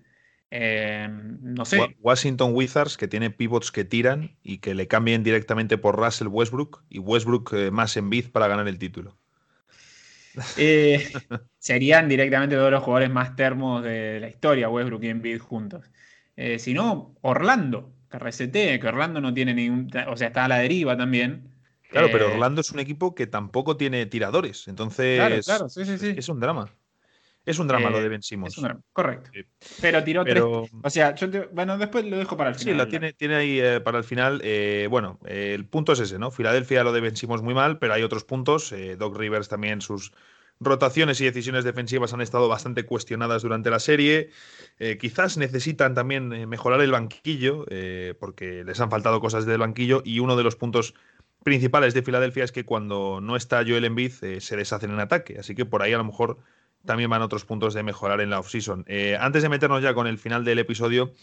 Em, 0.49 1.39
no 1.41 1.65
sé. 1.65 1.95
Washington 1.99 2.51
Wizards, 2.53 2.97
que 2.97 3.07
tiene 3.07 3.31
pivots 3.31 3.71
que 3.71 3.83
tiran 3.83 4.37
y 4.43 4.59
que 4.59 4.75
le 4.75 4.87
cambien 4.87 5.23
directamente 5.23 5.77
por 5.77 5.97
Russell 5.97 6.27
Westbrook 6.27 6.83
y 6.89 6.99
Westbrook 6.99 7.53
eh, 7.53 7.71
más 7.71 7.97
en 7.97 8.09
biz 8.09 8.29
para 8.29 8.47
ganar 8.47 8.67
el 8.67 8.77
título. 8.77 9.17
Eh, 10.55 11.03
serían 11.57 12.07
directamente 12.07 12.55
todos 12.55 12.69
los 12.69 12.83
jugadores 12.83 13.09
más 13.09 13.35
termos 13.35 13.83
de 13.83 14.19
la 14.19 14.27
historia, 14.27 14.69
Westbrook 14.69 15.03
y 15.03 15.07
Embiid 15.07 15.39
juntos. 15.39 15.89
Eh, 16.35 16.59
si 16.59 16.75
no, 16.75 17.15
Orlando, 17.21 17.91
que 18.07 18.19
resete, 18.19 18.79
que 18.79 18.87
Orlando 18.87 19.19
no 19.19 19.33
tiene 19.33 19.55
ningún. 19.55 19.89
O 20.07 20.15
sea, 20.15 20.27
está 20.27 20.45
a 20.45 20.47
la 20.47 20.59
deriva 20.59 20.95
también. 20.95 21.49
Claro, 21.89 22.09
pero 22.11 22.27
Orlando 22.33 22.61
es 22.61 22.69
un 22.69 22.79
equipo 22.79 23.15
que 23.15 23.25
tampoco 23.25 23.77
tiene 23.77 24.05
tiradores. 24.05 24.67
Entonces, 24.67 25.43
claro, 25.43 25.69
sí, 25.69 25.85
sí, 25.85 25.97
sí. 25.97 26.13
es 26.15 26.29
un 26.29 26.39
drama. 26.39 26.69
Es 27.47 27.59
un 27.59 27.67
drama 27.69 27.89
lo 27.89 28.01
de 28.01 28.09
Ben 28.09 28.21
Simmons. 28.21 28.61
correcto. 28.91 29.31
Pero 29.81 30.03
tiró 30.03 30.25
tres. 30.25 30.43
O 30.43 30.89
sea, 30.89 31.15
yo 31.15 31.27
bueno, 31.53 31.77
después 31.77 32.03
lo 32.03 32.17
dejo 32.17 32.35
para 32.35 32.49
el 32.49 32.55
final. 32.57 32.73
Sí, 32.73 32.77
lo 32.77 32.87
tiene, 32.89 33.13
tiene 33.13 33.35
ahí 33.35 33.59
eh, 33.61 33.79
para 33.79 33.97
el 33.97 34.03
final. 34.03 34.41
Eh, 34.43 34.87
bueno, 34.89 35.17
el 35.25 35.65
punto 35.65 35.93
es 35.93 36.01
ese, 36.01 36.19
¿no? 36.19 36.29
Filadelfia 36.29 36.83
lo 36.83 36.91
de 36.91 36.99
Ben 36.99 37.15
Simmons 37.15 37.41
muy 37.41 37.53
mal, 37.53 37.79
pero 37.79 37.93
hay 37.93 38.03
otros 38.03 38.25
puntos. 38.25 38.73
Eh, 38.73 38.97
Doc 38.97 39.17
Rivers 39.17 39.47
también 39.47 39.79
sus 39.79 40.11
rotaciones 40.59 41.21
y 41.21 41.23
decisiones 41.23 41.63
defensivas 41.63 42.13
han 42.13 42.19
estado 42.19 42.49
bastante 42.49 42.83
cuestionadas 42.83 43.43
durante 43.43 43.69
la 43.69 43.79
serie. 43.79 44.31
quizás 44.99 45.37
necesitan 45.37 45.93
también 45.93 46.49
mejorar 46.49 46.81
el 46.81 46.91
banquillo, 46.91 47.65
porque 48.19 48.63
les 48.65 48.81
han 48.81 48.89
faltado 48.89 49.21
cosas 49.21 49.45
del 49.45 49.59
banquillo. 49.59 50.01
Y 50.03 50.19
uno 50.19 50.35
de 50.35 50.43
los 50.43 50.57
puntos 50.57 50.95
principales 51.43 51.93
de 51.93 52.01
Filadelfia 52.01 52.43
es 52.43 52.51
que 52.51 52.65
cuando 52.65 53.21
no 53.21 53.37
está 53.37 53.63
Joel 53.63 53.85
Embiid 53.85 54.11
se 54.11 54.55
deshacen 54.57 54.91
en 54.91 54.99
ataque. 54.99 55.37
Así 55.39 55.55
que 55.55 55.65
por 55.65 55.83
ahí 55.83 55.93
a 55.93 55.97
lo 55.97 56.03
mejor 56.03 56.39
también 56.85 57.09
van 57.09 57.21
otros 57.21 57.45
puntos 57.45 57.73
de 57.73 57.83
mejorar 57.83 58.21
en 58.21 58.29
la 58.29 58.39
offseason. 58.39 58.85
Eh, 58.87 59.17
antes 59.19 59.43
de 59.43 59.49
meternos 59.49 59.83
ya 59.83 59.93
con 59.93 60.07
el 60.07 60.17
final 60.17 60.43
del 60.43 60.59
episodio, 60.59 61.13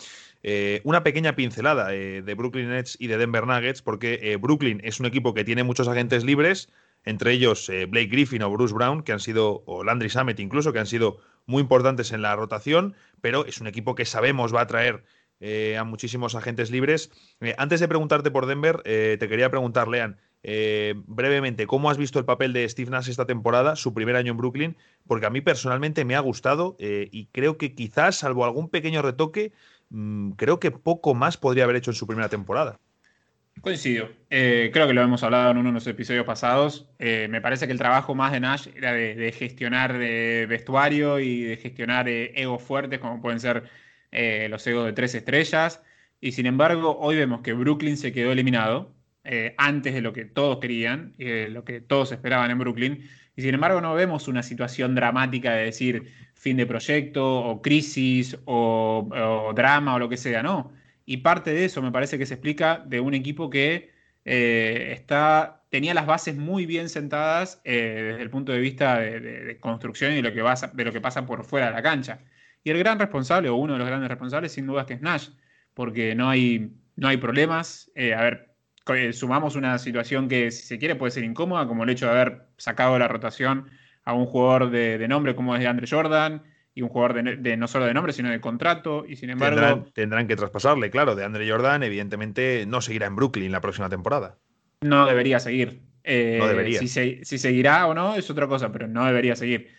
eh, 0.43 0.81
una 0.85 1.03
pequeña 1.03 1.35
pincelada 1.35 1.95
eh, 1.95 2.23
de 2.23 2.35
Brooklyn 2.35 2.69
Nets 2.69 2.97
y 3.01 3.07
de 3.07 3.17
Denver 3.17 3.47
Nuggets, 3.47 3.83
porque 3.83 4.37
Brooklyn 4.41 4.81
es 4.85 5.01
un 5.01 5.07
equipo 5.07 5.35
que 5.35 5.45
tiene 5.45 5.65
muchos 5.65 5.89
agentes 5.89 6.25
libres, 6.25 6.69
entre 7.05 7.33
ellos 7.33 7.71
Blake 7.89 8.07
Griffin 8.07 8.43
o 8.43 8.51
Bruce 8.51 8.75
Brown, 8.75 9.03
que 9.03 9.13
han 9.13 9.21
sido, 9.21 9.63
o 9.67 9.85
Landry 9.85 10.11
Summit 10.11 10.41
incluso, 10.41 10.73
que 10.73 10.79
han 10.79 10.87
sido 10.87 11.19
muy 11.47 11.61
importantes 11.61 12.13
en 12.13 12.23
la 12.23 12.35
rotación, 12.37 12.95
pero 13.21 13.45
es 13.45 13.61
un 13.61 13.67
equipo 13.67 13.95
que 13.95 14.05
sabemos 14.05 14.55
va 14.55 14.63
a 14.63 14.67
traer 14.67 15.05
a 15.79 15.85
muchísimos 15.85 16.35
agentes 16.35 16.71
libres. 16.71 17.11
antes 17.59 17.81
de 17.81 17.89
preguntarte 17.89 18.31
por 18.31 18.47
Denver, 18.47 18.81
te 18.83 19.29
quería 19.29 19.51
preguntar, 19.51 19.89
Lean, 19.89 20.17
eh, 20.47 20.95
brevemente, 21.07 21.67
¿cómo 21.67 21.89
has 21.89 21.97
visto 21.97 22.19
el 22.19 22.27
papel 22.27 22.53
de 22.53 22.69
Steve 22.69 22.91
Nash 22.91 23.09
esta 23.09 23.25
temporada, 23.25 23.77
su 23.77 23.95
primer 23.95 24.15
año 24.15 24.33
en 24.33 24.37
Brooklyn? 24.37 24.77
Porque 25.07 25.25
a 25.25 25.31
mí 25.31 25.41
personalmente 25.41 26.05
me 26.05 26.17
ha 26.17 26.21
gustado 26.21 26.77
eh, 26.79 27.09
y 27.11 27.27
creo 27.33 27.57
que 27.57 27.75
quizás, 27.75 28.17
salvo 28.17 28.45
algún 28.45 28.69
pequeño 28.69 29.01
retoque, 29.01 29.53
mm, 29.89 30.33
creo 30.33 30.61
que 30.61 30.71
poco 30.71 31.15
más 31.15 31.39
podría 31.39 31.65
haber 31.65 31.77
hecho 31.77 31.91
en 31.91 31.95
su 31.95 32.07
primera 32.07 32.29
temporada. 32.29 32.79
Coincido. 33.63 34.11
Eh, 34.29 34.69
creo 34.71 34.87
que 34.87 34.93
lo 34.93 35.01
hemos 35.01 35.23
hablado 35.23 35.51
en 35.53 35.57
uno 35.57 35.71
de 35.71 35.75
los 35.75 35.87
episodios 35.87 36.27
pasados. 36.27 36.91
me 36.99 37.41
parece 37.41 37.67
que 37.67 37.73
el 37.73 37.79
trabajo 37.79 38.15
más 38.15 38.33
de 38.33 38.41
Nash 38.41 38.69
era 38.77 38.93
de, 38.93 39.33
gestionar 39.33 39.97
vestuario 39.97 41.21
y 41.21 41.45
de 41.45 41.57
gestionar 41.57 42.07
egos 42.09 42.63
fuertes, 42.63 42.99
como 42.99 43.23
pueden 43.23 43.41
ser 43.41 43.71
los 44.51 44.67
egos 44.67 44.85
de 44.85 44.93
tres 44.93 45.15
estrellas. 45.15 45.81
Y 46.21 46.33
sin 46.33 46.47
embargo, 46.47 46.99
hoy 46.99 47.17
vemos 47.17 47.41
que 47.43 47.53
Brooklyn 47.55 47.97
se 47.97 48.13
quedó 48.13 48.33
eliminado 48.33 48.95
eh, 49.25 49.55
antes 49.57 49.95
de 49.95 50.03
lo 50.03 50.13
que 50.13 50.27
todos 50.27 50.59
querían, 50.59 51.15
eh, 51.19 51.49
lo 51.51 51.65
que 51.65 51.81
todos 51.81 52.13
esperaban 52.13 52.51
en 52.51 52.59
Brooklyn. 52.59 53.09
Y 53.37 53.43
sin 53.43 53.55
embargo 53.55 53.81
no 53.81 53.95
vemos 53.95 54.29
una 54.29 54.43
situación 54.43 54.95
dramática 54.95 55.55
de 55.55 55.65
decir 55.65 56.13
fin 56.35 56.59
de 56.59 56.67
proyecto 56.67 57.41
o 57.41 57.63
crisis 57.63 58.37
o, 58.45 59.53
drama 59.57 59.95
o 59.95 59.99
lo 59.99 60.09
que 60.11 60.19
sea, 60.19 60.43
no. 60.43 60.73
Y 61.07 61.19
parte 61.19 61.53
de 61.55 61.65
eso 61.65 61.83
me 61.83 61.91
parece 61.91 62.19
que 62.19 62.27
se 62.27 62.35
explica 62.35 62.83
de 62.87 63.01
un 63.01 63.15
equipo 63.15 63.51
que 63.51 63.91
eh, 64.27 64.91
está, 64.93 65.65
tenía 65.71 65.95
las 65.95 66.07
bases 66.07 66.37
muy 66.37 66.67
bien 66.67 66.89
sentadas 66.89 67.63
desde 67.65 68.23
el 68.23 68.31
punto 68.31 68.53
de 68.53 68.59
vista 68.61 68.99
de, 68.99 69.59
construcción 69.61 70.13
y 70.13 70.17
de 70.17 70.23
lo, 70.23 70.33
que 70.33 70.43
de 70.75 70.85
lo 70.85 70.93
que 70.93 71.01
pasa 71.01 71.27
por 71.27 71.45
fuera 71.45 71.67
de 71.67 71.73
la 71.73 71.83
cancha. 71.83 72.21
Y 72.63 72.71
el 72.71 72.79
gran 72.79 72.99
responsable, 72.99 73.49
o 73.49 73.57
uno 73.57 73.75
de 73.75 73.79
los 73.79 73.89
grandes 73.89 74.09
responsables, 74.09 74.53
sin 74.53 74.67
duda 74.67 74.83
es 74.83 74.87
que 74.87 74.95
es 74.95 75.03
Nash, 75.03 75.29
porque 75.75 76.15
no 76.15 76.29
hay, 76.31 76.73
no 76.97 77.09
hay 77.09 77.17
problemas. 77.17 77.91
a 77.97 78.23
ver, 78.23 78.35
eh, 78.35 78.54
sumamos 79.13 79.57
una 79.57 79.79
situación 79.79 80.29
que, 80.29 80.51
si 80.51 80.67
se 80.67 80.79
quiere, 80.79 80.97
puede 80.97 81.11
ser 81.11 81.25
incómoda, 81.25 81.67
como 81.67 81.85
el 81.85 81.91
hecho 81.91 82.07
de 82.07 82.13
haber 82.13 82.47
sacado 82.57 82.99
la 82.99 83.09
rotación 83.09 83.69
a 84.05 84.13
un 84.13 84.27
jugador 84.27 84.71
de, 84.71 85.07
nombre 85.09 85.35
como 85.35 85.55
es 85.55 85.61
de 85.61 85.67
Andre 85.67 85.87
Jordan 85.89 86.43
y 86.75 86.83
un 86.83 86.89
jugador 86.89 87.23
de, 87.39 87.57
no 87.57 87.69
solo 87.69 87.87
de 87.87 87.95
nombre, 87.95 88.13
sino 88.13 88.31
de 88.31 88.41
contrato, 88.41 89.05
y 89.09 89.17
sin 89.17 89.31
embargo... 89.31 89.87
Tendrán, 89.95 90.27
que 90.27 90.37
traspasarle, 90.37 90.91
claro, 90.91 91.15
de 91.15 91.25
Andre 91.25 91.49
Jordan, 91.49 91.83
evidentemente 91.83 92.65
no 92.67 92.81
seguirá 92.81 93.07
en 93.07 93.17
Brooklyn 93.17 93.53
la 93.53 93.61
próxima 93.61 93.89
temporada. 93.89 94.37
No 94.83 95.07
debería 95.07 95.39
seguir. 95.39 95.83
Eh, 96.03 96.37
no 96.39 96.49
debería. 96.49 96.81
Si, 96.81 96.89
si 96.89 97.39
seguirá 97.39 97.87
o 97.87 97.95
no 97.95 98.17
es 98.17 98.29
otra 98.29 98.47
cosa, 98.47 98.71
pero 98.73 98.89
no 98.89 99.07
debería 99.07 99.37
seguir. 99.37 99.71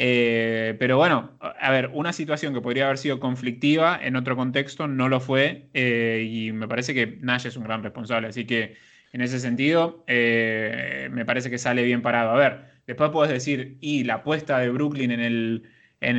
Eh, 0.00 0.76
pero 0.78 0.96
bueno, 0.96 1.36
a 1.40 1.72
ver, 1.72 1.90
una 1.92 2.12
situación 2.12 2.54
que 2.54 2.60
podría 2.60 2.84
haber 2.84 2.98
sido 2.98 3.18
conflictiva 3.18 3.98
en 4.00 4.14
otro 4.14 4.36
contexto 4.36 4.86
no 4.86 5.08
lo 5.08 5.18
fue 5.18 5.70
eh, 5.74 6.24
y 6.30 6.52
me 6.52 6.68
parece 6.68 6.94
que 6.94 7.18
Nash 7.20 7.46
es 7.48 7.56
un 7.56 7.64
gran 7.64 7.82
responsable. 7.82 8.28
Así 8.28 8.46
que 8.46 8.76
en 9.12 9.22
ese 9.22 9.40
sentido, 9.40 10.04
eh, 10.06 11.08
me 11.10 11.24
parece 11.24 11.50
que 11.50 11.58
sale 11.58 11.82
bien 11.82 12.00
parado. 12.00 12.30
A 12.30 12.36
ver, 12.36 12.66
después 12.86 13.10
puedes 13.10 13.32
decir, 13.32 13.76
y 13.80 14.04
la 14.04 14.14
apuesta 14.14 14.60
de 14.60 14.70
Brooklyn 14.70 15.10
en 15.10 15.20
el, 15.20 15.64
en 16.00 16.16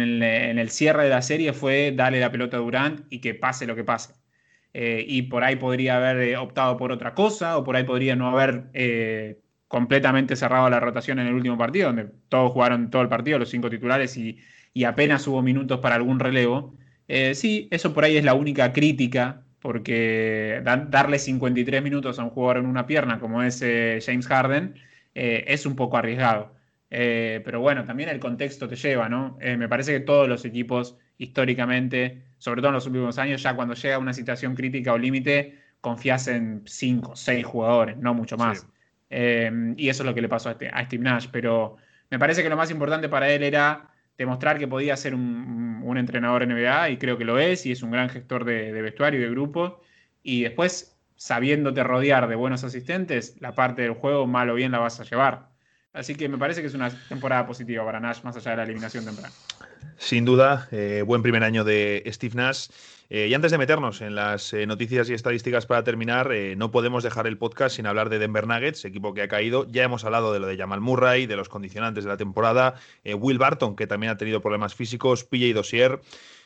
el, 0.59 0.69
cierre 0.71 1.05
de 1.05 1.09
la 1.11 1.21
serie 1.21 1.53
fue 1.53 1.93
darle 1.95 2.19
la 2.19 2.31
pelota 2.31 2.57
a 2.57 2.59
Durant 2.59 3.05
y 3.09 3.21
que 3.21 3.33
pase 3.33 3.65
lo 3.65 3.77
que 3.77 3.85
pase. 3.85 4.13
y 4.73 5.21
por 5.23 5.43
ahí 5.45 5.55
podría 5.55 5.97
haber 5.97 6.35
optado 6.37 6.75
por 6.77 6.91
otra 6.91 7.13
cosa 7.15 7.57
o 7.57 7.63
por 7.63 7.77
ahí 7.77 7.83
podría 7.85 8.15
no 8.17 8.27
haber 8.29 8.65
completamente 9.69 10.35
cerrado 10.35 10.69
la 10.69 10.79
rotación 10.81 11.19
en 11.19 11.27
el 11.27 11.35
último 11.35 11.57
partido, 11.57 11.87
donde 11.87 12.09
todos 12.27 12.51
jugaron 12.51 12.89
todo 12.89 13.03
el 13.03 13.07
partido, 13.07 13.39
los 13.39 13.49
cinco 13.49 13.69
titulares, 13.69 14.17
y, 14.17 14.37
apenas 14.85 15.27
hubo 15.27 15.41
minutos 15.41 15.79
para 15.79 15.95
algún 15.95 16.19
relevo. 16.19 16.75
Eh, 17.07 17.35
sí, 17.35 17.67
eso 17.71 17.93
por 17.93 18.05
ahí 18.05 18.17
es 18.17 18.23
la 18.23 18.33
única 18.33 18.73
crítica, 18.73 19.43
porque 19.61 20.61
darle 20.63 21.19
53 21.19 21.83
minutos 21.83 22.17
a 22.17 22.23
un 22.23 22.29
jugador 22.31 22.57
en 22.57 22.65
una 22.65 22.87
pierna 22.87 23.19
como 23.19 23.43
es 23.43 23.61
eh, 23.61 23.99
James 24.03 24.25
Harden 24.27 24.75
eh, 25.15 25.43
es 25.47 25.65
un 25.65 25.75
poco 25.75 25.97
arriesgado. 25.97 26.55
pero 26.89 27.59
bueno, 27.61 27.85
también 27.85 28.09
el 28.09 28.19
contexto 28.19 28.67
te 28.67 28.75
lleva, 28.75 29.09
¿no? 29.09 29.37
me 29.39 29.67
parece 29.67 29.93
que 29.93 29.99
todos 29.99 30.27
los 30.29 30.45
equipos 30.45 30.97
históricamente, 31.17 32.23
sobre 32.37 32.61
todo 32.61 32.69
en 32.69 32.75
los 32.75 32.87
últimos 32.87 33.17
años, 33.19 33.43
ya 33.43 33.55
cuando 33.55 33.75
llega 33.75 33.99
una 33.99 34.13
situación 34.13 34.55
crítica 34.55 34.93
o 34.93 34.97
límite, 34.97 35.59
confías 35.81 36.27
en 36.27 36.63
5 36.65 37.11
o 37.11 37.15
6 37.15 37.45
jugadores, 37.45 37.97
no 37.97 38.13
mucho 38.13 38.37
más. 38.37 38.65
Em, 39.09 39.73
y 39.77 39.89
eso 39.89 40.03
es 40.03 40.07
lo 40.07 40.13
que 40.13 40.21
le 40.21 40.29
pasó 40.29 40.49
a, 40.49 40.51
este, 40.53 40.69
a, 40.69 40.85
Steve 40.85 41.03
Nash. 41.03 41.27
Pero 41.31 41.77
me 42.09 42.19
parece 42.19 42.43
que 42.43 42.49
lo 42.49 42.57
más 42.57 42.71
importante 42.71 43.09
para 43.09 43.29
él 43.31 43.43
era 43.43 43.89
demostrar 44.17 44.59
que 44.59 44.67
podía 44.67 44.95
ser 44.97 45.15
un, 45.15 45.81
un 45.83 45.97
entrenador 45.97 46.45
NBA 46.47 46.91
y 46.91 46.97
creo 46.97 47.17
que 47.17 47.25
lo 47.25 47.39
es 47.39 47.65
y 47.65 47.71
es 47.71 47.81
un 47.83 47.91
gran 47.91 48.09
gestor 48.09 48.45
de, 48.45 48.71
vestuario 48.81 49.19
y 49.19 49.23
de 49.23 49.29
grupo. 49.29 49.81
Y 50.23 50.43
después, 50.43 50.97
sabiéndote 51.15 51.83
rodear 51.83 52.27
de 52.27 52.35
buenos 52.35 52.63
asistentes, 52.63 53.37
la 53.39 53.55
parte 53.55 53.81
del 53.81 53.93
juego, 53.93 54.27
mal 54.27 54.49
o 54.49 54.55
bien, 54.55 54.71
la 54.71 54.79
vas 54.79 54.99
a 54.99 55.03
llevar. 55.03 55.49
Así 55.93 56.15
que 56.15 56.29
me 56.29 56.37
parece 56.37 56.61
que 56.61 56.67
es 56.67 56.73
una 56.75 56.89
temporada 57.07 57.47
positiva 57.47 57.83
para 57.83 57.99
Nash, 57.99 58.21
más 58.23 58.35
allá 58.35 58.51
de 58.51 58.57
la 58.57 58.63
eliminación 58.63 59.05
temprana. 59.05 59.33
Sin 59.97 60.25
duda, 60.25 60.67
eh, 60.71 61.03
buen 61.05 61.21
primer 61.21 61.43
año 61.43 61.63
de 61.63 62.03
Steve 62.07 62.35
Nash. 62.35 62.67
Eh, 63.09 63.27
y 63.27 63.33
antes 63.33 63.51
de 63.51 63.57
meternos 63.57 64.01
en 64.01 64.13
las 64.13 64.53
eh, 64.53 64.67
noticias 64.67 65.09
y 65.09 65.13
estadísticas 65.13 65.65
para 65.65 65.83
terminar, 65.83 66.29
no 66.57 66.69
podemos 66.69 67.03
dejar 67.03 67.25
el 67.25 67.37
podcast 67.37 67.75
sin 67.75 67.87
hablar 67.87 68.09
de 68.09 68.19
Denver 68.19 68.45
Nuggets, 68.45 68.85
equipo 68.85 69.13
que 69.13 69.23
ha 69.23 69.27
caído. 69.27 69.65
Ya 69.69 69.83
hemos 69.83 70.05
hablado 70.05 70.31
de 70.31 70.39
lo 70.39 70.47
de 70.47 70.57
Jamal 70.57 70.81
Murray, 70.81 71.25
de 71.25 71.35
los 71.35 71.49
condicionantes 71.49 72.03
de 72.03 72.09
la 72.09 72.17
temporada, 72.17 72.75
Will 73.03 73.39
Barton, 73.39 73.75
que 73.75 73.87
también 73.87 74.11
ha 74.11 74.17
tenido 74.17 74.41
problemas 74.41 74.75
físicos, 74.75 75.23
PJ 75.23 75.53
Dossier. 75.53 76.01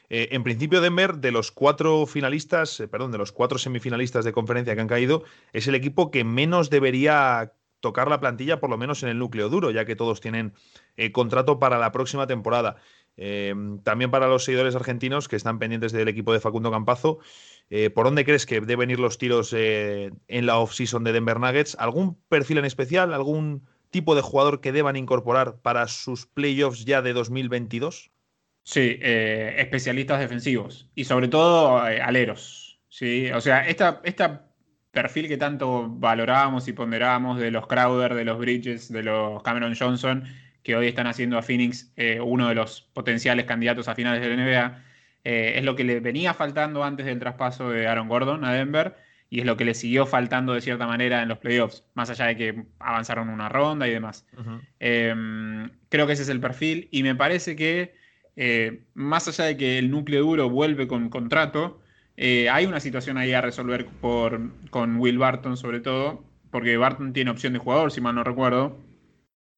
en 0.10 0.44
principio, 0.44 0.80
Denver, 0.80 1.16
de 1.16 1.32
los 1.32 1.52
cuatro 1.52 2.06
finalistas, 2.06 2.82
perdón, 2.90 3.12
de 3.12 3.18
los 3.18 3.32
cuatro 3.32 3.58
semifinalistas 3.58 4.24
de 4.24 4.32
conferencia 4.32 4.76
que 4.76 4.82
han 4.82 4.88
caído, 4.88 5.24
es 5.52 5.68
el 5.68 5.76
equipo 5.76 6.12
que 6.12 6.24
menos 6.24 6.70
debería 6.70 7.54
tocar 7.82 8.08
la 8.08 8.22
plantilla, 8.22 8.62
por 8.62 8.70
lo 8.70 8.78
menos 8.78 9.04
en 9.04 9.10
el 9.10 9.20
núcleo 9.20 9.50
duro, 9.50 9.72
ya 9.72 9.84
que 9.84 9.98
todos 9.98 10.22
tienen 10.22 10.54
contrato 11.12 11.60
para 11.60 11.78
la 11.78 11.92
próxima 11.92 12.28
temporada. 12.28 12.78
Em, 13.16 13.80
también 13.84 14.12
para 14.12 14.28
los 14.28 14.44
seguidores 14.44 14.76
argentinos 14.76 15.28
que 15.28 15.36
están 15.36 15.60
pendientes 15.60 15.92
del 15.92 16.08
equipo 16.08 16.34
de 16.34 16.40
Facundo 16.40 16.72
Campazo, 16.72 17.20
eh, 17.70 17.90
¿por 17.90 18.06
dónde 18.06 18.26
crees 18.26 18.46
que 18.46 18.62
deben 18.62 18.90
ir 18.92 19.00
los 19.00 19.18
tiros 19.18 19.54
eh, 19.56 20.12
en 20.28 20.46
la 20.46 20.58
off-season 20.60 21.04
de 21.04 21.14
Denver 21.14 21.40
Nuggets? 21.40 21.76
¿Algún 21.80 22.16
perfil 22.30 22.58
en 22.58 22.66
especial? 22.66 23.14
¿Algún 23.14 23.68
tipo 23.92 24.16
de 24.16 24.22
jugador 24.22 24.62
que 24.62 24.72
deban 24.72 24.96
incorporar 24.96 25.58
para 25.62 25.88
sus 25.88 26.26
playoffs 26.26 26.86
ya 26.86 27.02
de 27.02 27.14
2022? 27.14 28.12
Sí, 28.64 28.98
eh, 29.02 29.56
especialistas 29.58 30.20
defensivos 30.20 30.90
y 30.96 31.04
sobre 31.04 31.28
todo 31.28 31.78
aleros. 31.78 32.80
¿sí? 32.90 33.30
O 33.32 33.42
sea, 33.42 33.68
esta 33.68 34.50
perfil 34.94 35.28
que 35.28 35.38
tanto 35.38 35.90
valorábamos 35.90 36.68
y 36.68 36.74
ponderábamos 36.74 37.40
de 37.40 37.50
los 37.50 37.66
Crowder, 37.66 38.14
de 38.14 38.26
los 38.26 38.38
Bridges, 38.38 38.92
de 38.92 39.02
los 39.02 39.42
Cameron 39.42 39.76
Johnson, 39.78 40.24
que 40.64 40.76
hoy 40.76 40.88
están 40.88 41.08
haciendo 41.08 41.38
a 41.38 41.42
Phoenix 41.42 41.92
eh, 41.98 42.20
uno 42.22 42.48
de 42.48 42.56
los 42.56 42.82
potenciales 42.82 43.46
candidatos 43.46 43.88
a 43.88 43.96
finales 43.96 44.22
de 44.22 44.30
la 44.30 44.44
NBA. 44.44 44.84
Eh, 45.26 45.54
es 45.58 45.64
lo 45.64 45.76
que 45.76 45.84
le 45.84 46.00
venía 46.00 46.34
faltando 46.34 46.84
antes 46.84 47.06
del 47.06 47.20
traspaso 47.20 47.70
de 47.70 47.88
Aaron 47.88 48.08
Gordon 48.08 48.44
a 48.46 48.54
Denver 48.54 48.96
y 49.30 49.40
es 49.40 49.46
lo 49.46 49.58
que 49.58 49.66
le 49.66 49.74
siguió 49.74 50.06
faltando 50.06 50.54
de 50.54 50.62
cierta 50.62 50.88
manera 50.88 51.22
en 51.22 51.30
los 51.30 51.40
playoffs, 51.40 51.84
más 51.96 52.10
allá 52.10 52.28
de 52.28 52.38
que 52.38 52.64
avanzaron 52.80 53.30
una 53.30 53.50
ronda 53.50 53.88
y 53.88 53.92
demás. 53.92 54.26
Em, 54.80 55.70
creo 55.90 56.08
que 56.08 56.14
ese 56.14 56.24
es 56.24 56.30
el 56.30 56.40
perfil 56.40 56.88
y 56.92 57.04
me 57.04 57.16
parece 57.16 57.56
que 57.56 57.96
eh, 58.36 58.84
más 58.94 59.28
allá 59.28 59.46
de 59.46 59.58
que 59.58 59.80
el 59.80 59.90
núcleo 59.90 60.24
duro 60.24 60.50
vuelve 60.50 60.88
con 60.88 61.10
contrato, 61.10 61.82
hay 62.16 62.66
una 62.66 62.80
situación 62.80 63.18
ahí 63.18 63.34
a 63.34 63.42
resolver 63.42 63.88
por, 64.02 64.40
con 64.70 64.98
Will 64.98 65.18
Barton 65.18 65.58
sobre 65.58 65.80
todo, 65.80 66.24
porque 66.52 66.78
Barton 66.78 67.12
tiene 67.12 67.32
opción 67.32 67.54
de 67.54 67.60
jugador, 67.60 67.92
si 67.92 68.02
mal 68.02 68.14
no 68.14 68.24
recuerdo, 68.24 68.78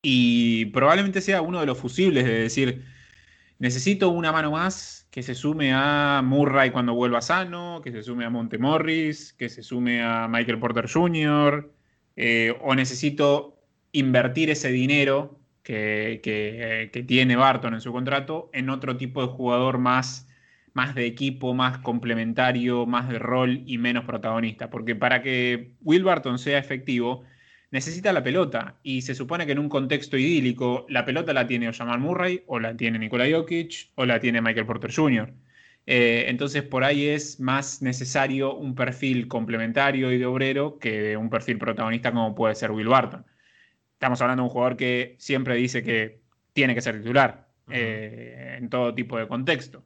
y 0.07 0.65
probablemente 0.65 1.19
sea 1.19 1.41
uno 1.41 1.59
de 1.59 1.65
los 1.65 1.79
fusibles 1.79 2.25
de 2.25 2.41
decir, 2.41 2.85
necesito 3.57 4.09
una 4.09 4.31
mano 4.31 4.51
más 4.51 5.07
que 5.09 5.23
se 5.23 5.33
sume 5.33 5.73
a 5.73 6.21
Murray 6.23 6.69
cuando 6.69 6.93
vuelva 6.93 7.21
sano, 7.21 7.81
que 7.83 7.91
se 7.91 8.03
sume 8.03 8.23
a 8.23 8.29
Montemorris, 8.29 9.33
que 9.33 9.49
se 9.49 9.63
sume 9.63 10.03
a 10.03 10.27
Michael 10.27 10.59
Porter 10.59 10.87
Jr., 10.87 11.71
eh, 12.17 12.55
o 12.61 12.75
necesito 12.75 13.57
invertir 13.93 14.51
ese 14.51 14.69
dinero 14.69 15.39
que, 15.63 16.21
que, 16.23 17.03
tiene 17.03 17.35
Barton 17.35 17.73
en 17.73 17.81
su 17.81 17.91
contrato 17.91 18.51
en 18.53 18.69
otro 18.69 18.97
tipo 18.97 19.21
de 19.21 19.29
jugador 19.29 19.79
más, 19.79 20.27
más 20.73 20.93
de 20.93 21.07
equipo, 21.07 21.55
más 21.55 21.79
complementario, 21.79 22.85
más 22.85 23.09
de 23.09 23.17
rol 23.17 23.63
y 23.65 23.79
menos 23.79 24.05
protagonista. 24.05 24.69
Porque 24.69 24.95
para 24.95 25.23
que 25.23 25.71
Will 25.81 26.03
Barton 26.03 26.37
sea 26.37 26.59
efectivo, 26.59 27.23
necesita 27.75 28.13
la 28.13 28.23
pelota. 28.23 28.79
Y 28.83 29.01
se 29.01 29.13
supone 29.13 29.45
que 29.45 29.51
en 29.51 29.59
un 29.59 29.69
contexto 29.69 30.17
idílico, 30.17 30.85
la 30.89 31.05
pelota 31.05 31.33
la 31.33 31.45
tiene 31.45 31.67
o 31.69 31.73
Jamal 31.73 31.99
Murray, 31.99 32.43
o 32.47 32.59
la 32.59 32.75
tiene 32.75 32.97
Nikola 32.97 33.25
Jokic, 33.29 33.91
o 33.95 34.05
la 34.05 34.19
tiene 34.19 34.41
Michael 34.41 34.65
Porter 34.65 34.93
Jr. 34.93 35.33
Eh, 35.87 36.25
entonces 36.29 36.63
por 36.63 36.83
ahí 36.83 37.07
es 37.07 37.39
más 37.39 37.81
necesario 37.83 38.55
un 38.55 38.73
perfil 38.73 39.27
complementario 39.27 40.11
y 40.11 40.17
de 40.17 40.25
obrero 40.25 40.79
que 40.79 41.15
un 41.15 41.29
perfil 41.29 41.59
protagonista 41.59 42.11
como 42.11 42.33
puede 42.33 42.55
ser 42.55 42.71
Will 42.71 42.87
Barton. 42.87 43.25
Estamos 43.93 44.21
hablando 44.21 44.43
de 44.43 44.47
un 44.47 44.53
jugador 44.53 44.77
que 44.77 45.15
siempre 45.19 45.55
dice 45.55 45.83
que 45.83 46.21
tiene 46.53 46.73
que 46.75 46.81
ser 46.81 46.97
titular 46.99 47.49
eh, 47.69 48.55
en 48.57 48.69
todo 48.69 48.95
tipo 48.95 49.17
de 49.17 49.27
contexto. 49.27 49.85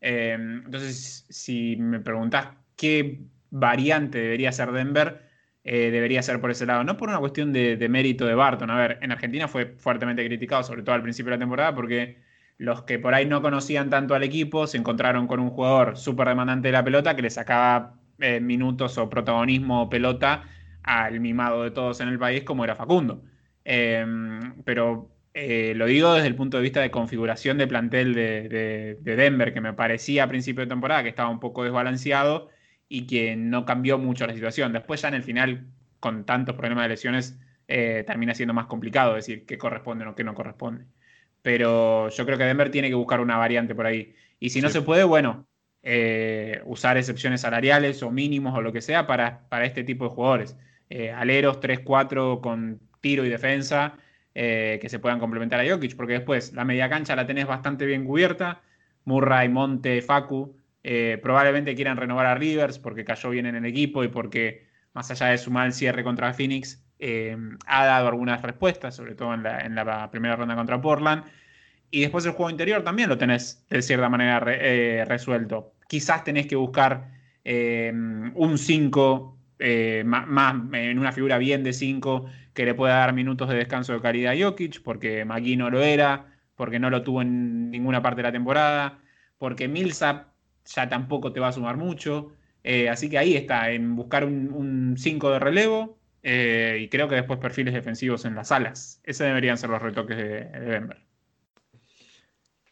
Eh, 0.00 0.36
entonces, 0.38 1.26
si 1.28 1.76
me 1.76 2.00
preguntás 2.00 2.48
qué 2.76 3.20
variante 3.50 4.18
debería 4.18 4.52
ser 4.52 4.72
Denver, 4.72 5.25
eh, 5.68 5.90
debería 5.90 6.22
ser 6.22 6.40
por 6.40 6.52
ese 6.52 6.64
lado. 6.64 6.84
No 6.84 6.96
por 6.96 7.08
una 7.08 7.18
cuestión 7.18 7.52
de, 7.52 7.88
mérito 7.90 8.24
de 8.24 8.36
Barton. 8.36 8.70
A 8.70 8.76
ver, 8.76 8.98
en 9.02 9.10
Argentina 9.10 9.48
fue 9.48 9.74
fuertemente 9.78 10.24
criticado, 10.24 10.62
sobre 10.62 10.82
todo 10.82 10.94
al 10.94 11.02
principio 11.02 11.30
de 11.30 11.38
la 11.38 11.40
temporada, 11.40 11.74
porque 11.74 12.18
los 12.56 12.82
que 12.82 13.00
por 13.00 13.14
ahí 13.14 13.26
no 13.26 13.42
conocían 13.42 13.90
tanto 13.90 14.14
al 14.14 14.22
equipo 14.22 14.68
se 14.68 14.78
encontraron 14.78 15.26
con 15.26 15.40
un 15.40 15.50
jugador 15.50 15.96
súper 15.96 16.28
demandante 16.28 16.68
de 16.68 16.72
la 16.72 16.84
pelota 16.84 17.16
que 17.16 17.22
le 17.22 17.30
sacaba 17.30 17.96
eh, 18.20 18.38
minutos 18.40 18.96
o 18.96 19.10
protagonismo 19.10 19.82
o 19.82 19.90
pelota 19.90 20.44
al 20.84 21.18
mimado 21.18 21.64
de 21.64 21.72
todos 21.72 22.00
en 22.00 22.08
el 22.08 22.18
país 22.18 22.44
como 22.44 22.62
era 22.62 22.76
Facundo. 22.76 23.24
Em, 23.64 24.62
pero 24.62 25.10
eh, 25.34 25.74
lo 25.74 25.86
digo 25.86 26.14
desde 26.14 26.28
el 26.28 26.36
punto 26.36 26.58
de 26.58 26.62
vista 26.62 26.80
de 26.80 26.92
configuración 26.92 27.58
de 27.58 27.66
plantel 27.66 28.14
de, 28.14 28.96
de 29.00 29.16
Denver, 29.16 29.52
que 29.52 29.60
me 29.60 29.72
parecía 29.72 30.24
a 30.24 30.28
principio 30.28 30.62
de 30.62 30.68
temporada 30.68 31.02
que 31.02 31.08
estaba 31.08 31.28
un 31.28 31.40
poco 31.40 31.64
desbalanceado 31.64 32.50
y 32.88 33.06
que 33.06 33.36
no 33.36 33.64
cambió 33.64 33.98
mucho 33.98 34.26
la 34.26 34.34
situación. 34.34 34.72
Después 34.72 35.02
ya 35.02 35.08
en 35.08 35.14
el 35.14 35.22
final, 35.22 35.66
con 36.00 36.24
tantos 36.24 36.56
problemas 36.56 36.84
de 36.84 36.88
lesiones, 36.90 37.38
eh, 37.68 38.04
termina 38.06 38.34
siendo 38.34 38.54
más 38.54 38.66
complicado 38.66 39.14
decir 39.14 39.44
qué 39.44 39.58
corresponde 39.58 40.06
o 40.06 40.14
qué 40.14 40.24
no 40.24 40.34
corresponde. 40.34 40.84
Pero 41.42 42.08
yo 42.10 42.26
creo 42.26 42.38
que 42.38 42.44
Denver 42.44 42.70
tiene 42.70 42.88
que 42.88 42.94
buscar 42.94 43.20
una 43.20 43.36
variante 43.36 43.74
por 43.74 43.86
ahí. 43.86 44.14
Y 44.40 44.50
si 44.50 44.60
no 44.60 44.68
se 44.68 44.82
puede, 44.82 45.04
bueno, 45.04 45.46
eh, 45.82 46.62
usar 46.64 46.96
excepciones 46.96 47.42
salariales 47.42 48.02
o 48.02 48.10
mínimos 48.10 48.54
o 48.56 48.62
lo 48.62 48.72
que 48.72 48.82
sea 48.82 49.06
para, 49.06 49.48
para 49.48 49.66
este 49.66 49.84
tipo 49.84 50.04
de 50.04 50.10
jugadores. 50.10 50.56
Eh, 50.90 51.10
aleros 51.10 51.60
3-4 51.60 52.40
con 52.40 52.80
tiro 53.00 53.24
y 53.24 53.28
defensa 53.28 53.98
que 54.34 54.88
se 54.90 54.98
puedan 54.98 55.18
complementar 55.18 55.60
a 55.60 55.66
Jokic, 55.66 55.96
porque 55.96 56.12
después 56.12 56.52
la 56.52 56.66
media 56.66 56.90
cancha 56.90 57.16
la 57.16 57.26
tenés 57.26 57.46
bastante 57.46 57.86
bien 57.86 58.04
cubierta. 58.04 58.60
Murray, 59.06 59.48
Monte, 59.48 60.02
Facu 60.02 60.54
eh, 60.88 61.18
probablemente 61.20 61.74
quieran 61.74 61.96
renovar 61.96 62.26
a 62.26 62.36
Rivers 62.36 62.78
porque 62.78 63.04
cayó 63.04 63.30
bien 63.30 63.44
en 63.46 63.56
el 63.56 63.64
equipo 63.64 64.04
y 64.04 64.08
porque, 64.08 64.68
más 64.92 65.10
allá 65.10 65.26
de 65.26 65.38
su 65.38 65.50
mal 65.50 65.72
cierre 65.72 66.04
contra 66.04 66.32
Phoenix, 66.32 66.80
eh, 67.00 67.36
ha 67.66 67.86
dado 67.86 68.06
algunas 68.06 68.40
respuestas, 68.40 68.94
sobre 68.94 69.16
todo 69.16 69.34
en 69.34 69.42
la, 69.42 70.08
primera 70.12 70.36
ronda 70.36 70.54
contra 70.54 70.80
Portland. 70.80 71.24
Y 71.90 72.02
después 72.02 72.24
el 72.24 72.32
juego 72.32 72.50
interior 72.50 72.84
también 72.84 73.08
lo 73.08 73.18
tenés 73.18 73.66
de 73.68 73.82
cierta 73.82 74.08
manera 74.08 74.40
eh, 74.46 75.04
resuelto. 75.08 75.72
Quizás 75.88 76.22
tenés 76.22 76.46
que 76.46 76.54
buscar 76.54 77.10
un 77.44 78.56
5 78.56 79.38
más, 80.04 80.54
en 80.72 80.98
una 81.00 81.10
figura 81.10 81.38
bien 81.38 81.64
de 81.64 81.72
5 81.72 82.26
que 82.54 82.64
le 82.64 82.74
pueda 82.74 82.98
dar 82.98 83.12
minutos 83.12 83.48
de 83.48 83.56
descanso 83.56 83.92
de 83.92 84.00
calidad 84.00 84.34
a 84.34 84.36
Jokic, 84.40 84.82
porque 84.84 85.24
Magui 85.24 85.56
no 85.56 85.68
lo 85.68 85.82
era, 85.82 86.26
porque 86.54 86.78
no 86.78 86.90
lo 86.90 87.02
tuvo 87.02 87.22
en 87.22 87.72
ninguna 87.72 88.02
parte 88.02 88.18
de 88.18 88.28
la 88.28 88.32
temporada, 88.32 89.00
porque 89.38 89.66
Millsap 89.66 90.35
ya 90.66 90.88
tampoco 90.88 91.32
te 91.32 91.40
va 91.40 91.48
a 91.48 91.52
sumar 91.52 91.76
mucho. 91.76 92.32
Eh, 92.64 92.88
así 92.88 93.08
que 93.08 93.18
ahí 93.18 93.36
está, 93.36 93.70
en 93.70 93.94
buscar 93.94 94.24
un 94.24 94.96
5 94.98 95.30
de 95.30 95.38
relevo 95.38 95.98
eh, 96.24 96.78
y 96.80 96.88
creo 96.88 97.08
que 97.08 97.14
después 97.14 97.38
perfiles 97.38 97.72
defensivos 97.72 98.24
en 98.24 98.34
las 98.34 98.50
alas. 98.50 99.00
Ese 99.04 99.24
deberían 99.24 99.56
ser 99.56 99.70
los 99.70 99.80
retoques 99.80 100.16
de, 100.16 100.44
Denver. 100.46 100.98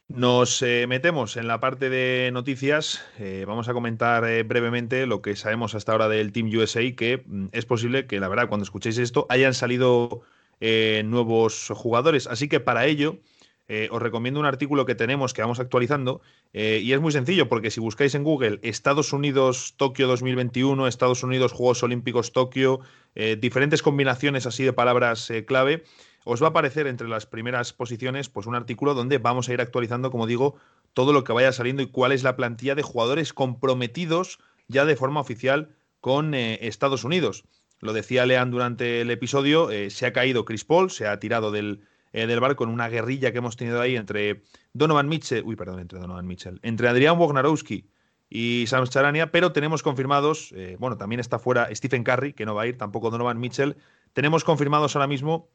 Nos 0.08 0.60
eh, 0.62 0.86
metemos 0.88 1.36
en 1.36 1.46
la 1.46 1.60
parte 1.60 1.90
de 1.90 2.30
noticias. 2.32 3.04
vamos 3.46 3.68
a 3.68 3.72
comentar 3.72 4.22
brevemente 4.44 5.06
lo 5.06 5.22
que 5.22 5.36
sabemos 5.36 5.74
hasta 5.74 5.92
ahora 5.92 6.08
del 6.08 6.32
Team 6.32 6.50
USA, 6.54 6.82
que 6.94 7.22
mm, 7.24 7.46
es 7.52 7.64
posible 7.64 8.06
que, 8.06 8.18
la 8.18 8.28
verdad, 8.28 8.48
cuando 8.48 8.64
escuchéis 8.64 8.98
esto, 8.98 9.26
hayan 9.28 9.54
salido 9.54 10.22
nuevos 10.60 11.68
jugadores. 11.74 12.26
Así 12.26 12.48
que 12.48 12.58
para 12.58 12.86
ello 12.86 13.18
eh, 13.66 13.88
os 13.90 14.02
recomiendo 14.02 14.38
un 14.40 14.44
artículo 14.44 14.84
que 14.84 14.94
tenemos 14.94 15.32
que 15.32 15.40
vamos 15.40 15.58
actualizando 15.58 16.20
eh, 16.52 16.80
y 16.82 16.92
es 16.92 17.00
muy 17.00 17.12
sencillo 17.12 17.48
porque 17.48 17.70
si 17.70 17.80
buscáis 17.80 18.14
en 18.14 18.22
Google 18.22 18.58
Estados 18.62 19.14
Unidos 19.14 19.72
Tokio 19.78 20.06
2021, 20.06 20.86
Estados 20.86 21.22
Unidos 21.22 21.52
Juegos 21.52 21.82
Olímpicos 21.82 22.32
Tokio, 22.32 22.80
eh, 23.14 23.38
diferentes 23.40 23.80
combinaciones 23.80 24.44
así 24.44 24.64
de 24.64 24.74
palabras 24.74 25.32
clave, 25.46 25.82
os 26.24 26.42
va 26.42 26.48
a 26.48 26.50
aparecer 26.50 26.86
entre 26.86 27.08
las 27.08 27.24
primeras 27.24 27.72
posiciones 27.72 28.28
pues 28.28 28.46
un 28.46 28.54
artículo 28.54 28.92
donde 28.92 29.16
vamos 29.16 29.48
a 29.48 29.54
ir 29.54 29.62
actualizando, 29.62 30.10
como 30.10 30.26
digo, 30.26 30.56
todo 30.92 31.14
lo 31.14 31.24
que 31.24 31.32
vaya 31.32 31.52
saliendo 31.52 31.80
y 31.80 31.86
cuál 31.86 32.12
es 32.12 32.22
la 32.22 32.36
plantilla 32.36 32.74
de 32.74 32.82
jugadores 32.82 33.32
comprometidos 33.32 34.40
ya 34.68 34.84
de 34.84 34.96
forma 34.96 35.20
oficial 35.20 35.74
con 36.00 36.34
Estados 36.34 37.04
Unidos. 37.04 37.44
Lo 37.80 37.94
decía 37.94 38.26
Lean 38.26 38.50
durante 38.50 39.00
el 39.00 39.10
episodio, 39.10 39.70
se 39.88 40.06
ha 40.06 40.12
caído 40.12 40.44
Chris 40.44 40.64
Paul, 40.64 40.90
se 40.90 41.06
ha 41.06 41.18
tirado 41.18 41.50
del, 41.50 41.80
eh, 42.14 42.28
del 42.28 42.38
barco 42.38 42.62
en 42.62 42.70
una 42.70 42.88
guerrilla 42.88 43.32
que 43.32 43.38
hemos 43.38 43.56
tenido 43.56 43.80
ahí 43.80 43.96
entre 43.96 44.44
Donovan 44.72 45.08
Mitchell, 45.08 45.42
uy, 45.44 45.56
perdón, 45.56 45.80
entre 45.80 45.98
Donovan 45.98 46.28
Mitchell, 46.28 46.60
entre 46.62 46.86
Adrián 46.86 47.18
Wojnarowski 47.18 47.88
y 48.30 48.66
Sam 48.68 48.86
Charania, 48.86 49.32
pero 49.32 49.50
tenemos 49.50 49.82
confirmados, 49.82 50.52
eh, 50.54 50.76
bueno, 50.78 50.96
también 50.96 51.18
está 51.18 51.40
fuera 51.40 51.68
Stephen 51.74 52.04
Curry, 52.04 52.32
que 52.32 52.46
no 52.46 52.54
va 52.54 52.62
a 52.62 52.66
ir, 52.68 52.78
tampoco 52.78 53.10
Donovan 53.10 53.40
Mitchell. 53.40 53.76
Tenemos 54.12 54.44
confirmados 54.44 54.94
ahora 54.94 55.08
mismo 55.08 55.48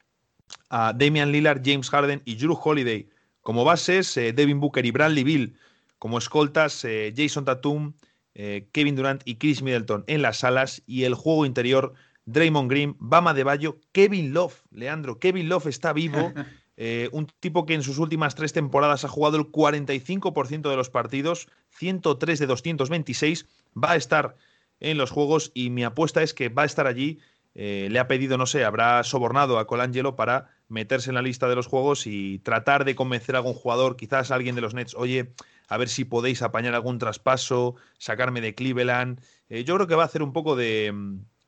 a 0.70 0.91
Damian 0.91 1.32
Lillard, 1.32 1.62
James 1.64 1.89
Harden 1.89 2.22
y 2.26 2.36
Drew 2.36 2.60
Holiday 2.62 3.07
Como 3.39 3.64
bases, 3.64 4.14
Devin 4.16 4.60
Booker 4.60 4.86
y 4.86 4.91
Bradley 4.91 5.24
Bill. 5.24 5.55
Como 5.97 6.18
escoltas, 6.18 6.86
Jason 7.16 7.45
Tatum, 7.45 7.93
Kevin 8.34 8.95
Durant 8.97 9.22
y 9.24 9.36
Chris 9.36 9.62
Middleton 9.62 10.03
en 10.07 10.22
las 10.22 10.39
salas. 10.39 10.82
Y 10.86 11.05
el 11.05 11.14
juego 11.14 11.45
interior, 11.45 11.93
Draymond 12.32 12.69
Green, 12.69 12.95
Bama 12.99 13.34
de 13.34 13.43
Bayo, 13.43 13.80
Kevin 13.91 14.34
Love. 14.34 14.61
Leandro, 14.71 15.19
Kevin 15.19 15.49
Love 15.49 15.67
está 15.67 15.93
vivo. 15.93 16.34
Eh, 16.82 17.09
un 17.11 17.27
tipo 17.41 17.65
que 17.65 17.73
en 17.73 17.84
sus 17.84 17.97
últimas 17.97 18.36
tres 18.36 18.53
temporadas 18.53 19.03
ha 19.03 19.09
jugado 19.09 19.36
el 19.36 19.51
45% 19.51 20.69
de 20.69 20.75
los 20.77 20.89
partidos, 20.89 21.49
103 21.71 22.39
de 22.39 22.45
226, 22.47 23.45
va 23.75 23.91
a 23.91 23.95
estar 23.97 24.38
en 24.80 24.97
los 24.97 25.11
juegos 25.11 25.51
y 25.53 25.71
mi 25.71 25.84
apuesta 25.84 26.23
es 26.23 26.34
que 26.34 26.47
va 26.47 26.61
a 26.61 26.65
estar 26.65 26.88
allí. 26.88 27.19
Eh, 27.53 27.89
le 27.91 27.99
ha 27.99 28.07
pedido, 28.07 28.38
no 28.38 28.45
sé, 28.45 28.63
habrá 28.63 29.03
sobornado 29.03 29.59
a 29.59 29.67
Colangelo 29.67 30.15
para 30.15 30.51
meterse 30.69 31.09
en 31.09 31.15
la 31.15 31.21
lista 31.21 31.49
de 31.49 31.55
los 31.57 31.67
juegos 31.67 32.07
y 32.07 32.39
tratar 32.39 32.86
de 32.86 32.95
convencer 32.95 33.36
a 33.36 33.39
algún 33.39 33.55
jugador, 33.55 33.97
quizás 33.97 34.32
a 34.32 34.36
alguien 34.36 34.55
de 34.55 34.61
los 34.61 34.73
Nets, 34.73 34.95
oye, 34.95 35.34
a 35.67 35.75
ver 35.75 35.89
si 35.89 36.05
podéis 36.05 36.41
apañar 36.43 36.75
algún 36.75 36.97
traspaso, 36.97 37.75
sacarme 37.97 38.39
de 38.39 38.55
Cleveland. 38.55 39.19
Eh, 39.49 39.65
yo 39.65 39.75
creo 39.75 39.88
que 39.88 39.95
va 39.95 40.03
a 40.03 40.05
hacer 40.05 40.23
un 40.23 40.32
poco 40.32 40.55
de, 40.55 40.93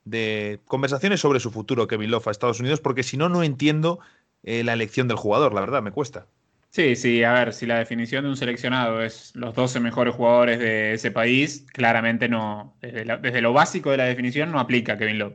de 0.06 0.60
conversaciones 0.66 1.20
sobre 1.20 1.40
su 1.40 1.52
futuro 1.52 1.88
Kevin 1.88 2.12
Love 2.12 2.28
a 2.28 2.32
Estados 2.32 2.60
Unidos, 2.60 2.80
porque 2.82 3.04
si 3.04 3.18
no, 3.18 3.30
no 3.30 3.44
entiendo 3.44 4.00
eh, 4.44 4.64
la 4.64 4.74
elección 4.74 5.08
del 5.08 5.18
jugador, 5.18 5.54
la 5.54 5.62
verdad, 5.62 5.82
me 5.82 5.92
cuesta. 5.92 6.26
Sí, 6.72 6.96
sí, 6.96 7.22
a 7.24 7.34
ver, 7.34 7.54
si 7.54 7.66
la 7.66 7.80
definición 7.80 8.24
de 8.24 8.30
un 8.30 8.38
seleccionado 8.38 9.02
es 9.02 9.36
los 9.36 9.54
12 9.54 9.82
mejores 9.82 10.16
jugadores 10.16 10.58
de 10.58 10.94
ese 10.94 11.12
país, 11.12 11.66
claramente 11.74 12.30
no, 12.30 12.78
desde, 12.82 13.42
lo 13.42 13.52
básico 13.52 13.92
de 13.92 13.98
la 13.98 14.06
definición 14.06 14.52
no 14.52 14.60
aplica 14.60 14.98
Kevin 14.98 15.20
Love. 15.20 15.34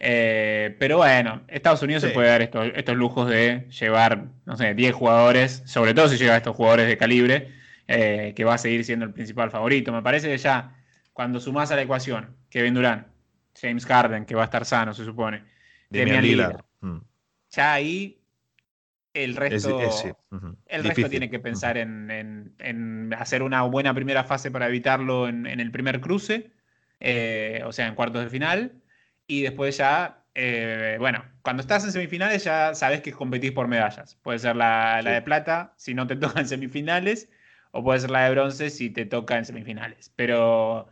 Eh, 0.00 0.74
pero 0.80 0.96
bueno, 0.98 1.42
Estados 1.46 1.82
Unidos 1.82 2.02
se 2.02 2.10
puede 2.10 2.28
dar 2.28 2.42
estos, 2.42 2.96
lujos 2.96 3.30
de 3.30 3.68
llevar, 3.70 4.26
no 4.46 4.56
sé, 4.56 4.74
10 4.74 4.94
jugadores, 4.94 5.62
sobre 5.64 5.94
todo 5.94 6.08
si 6.08 6.16
llega 6.16 6.34
a 6.34 6.38
estos 6.38 6.56
jugadores 6.56 6.88
de 6.88 6.98
calibre, 6.98 7.52
eh, 7.86 8.32
que 8.34 8.44
va 8.44 8.54
a 8.54 8.58
seguir 8.58 8.84
siendo 8.84 9.04
el 9.04 9.12
principal 9.12 9.50
favorito. 9.52 9.92
Me 9.92 10.02
parece 10.02 10.28
que 10.28 10.38
ya 10.38 10.76
cuando 11.12 11.38
sumás 11.38 11.70
a 11.70 11.76
la 11.76 11.82
ecuación 11.82 12.36
Kevin 12.50 12.74
Durant, 12.74 13.06
James 13.60 13.86
Harden, 13.86 14.24
que 14.24 14.34
va 14.34 14.42
a 14.42 14.46
estar 14.46 14.64
sano, 14.64 14.94
se 14.94 15.04
supone, 15.04 15.44
Demian 15.90 16.22
Lillard, 16.22 16.64
mm. 16.80 16.98
ya 17.50 17.72
ahí 17.72 18.20
el 19.14 19.36
resto, 19.36 19.80
el 20.66 20.84
resto 20.84 21.08
tiene 21.08 21.30
que 21.30 21.38
pensar 21.38 21.78
en, 21.78 23.14
hacer 23.16 23.44
una 23.44 23.62
buena 23.62 23.94
primera 23.94 24.24
fase 24.24 24.50
para 24.50 24.66
evitarlo 24.66 25.28
en, 25.28 25.46
el 25.46 25.70
primer 25.70 26.00
cruce, 26.00 26.50
eh, 26.98 27.62
o 27.64 27.72
sea, 27.72 27.86
en 27.86 27.94
cuartos 27.94 28.24
de 28.24 28.30
final. 28.30 28.72
Y 29.28 29.42
después 29.42 29.76
ya, 29.76 30.24
eh, 30.34 30.96
bueno, 30.98 31.24
cuando 31.42 31.60
estás 31.60 31.84
en 31.84 31.92
semifinales 31.92 32.42
ya 32.42 32.74
sabes 32.74 33.02
que 33.02 33.12
competís 33.12 33.52
por 33.52 33.68
medallas. 33.68 34.16
Puede 34.16 34.40
ser 34.40 34.56
la, 34.56 35.00
de 35.02 35.22
plata 35.22 35.74
si 35.76 35.94
no 35.94 36.08
te 36.08 36.16
toca 36.16 36.40
en 36.40 36.48
semifinales, 36.48 37.30
o 37.70 37.84
puede 37.84 38.00
ser 38.00 38.10
la 38.10 38.24
de 38.24 38.30
bronce 38.32 38.68
si 38.68 38.90
te 38.90 39.06
toca 39.06 39.38
en 39.38 39.44
semifinales. 39.44 40.12
Pero 40.16 40.88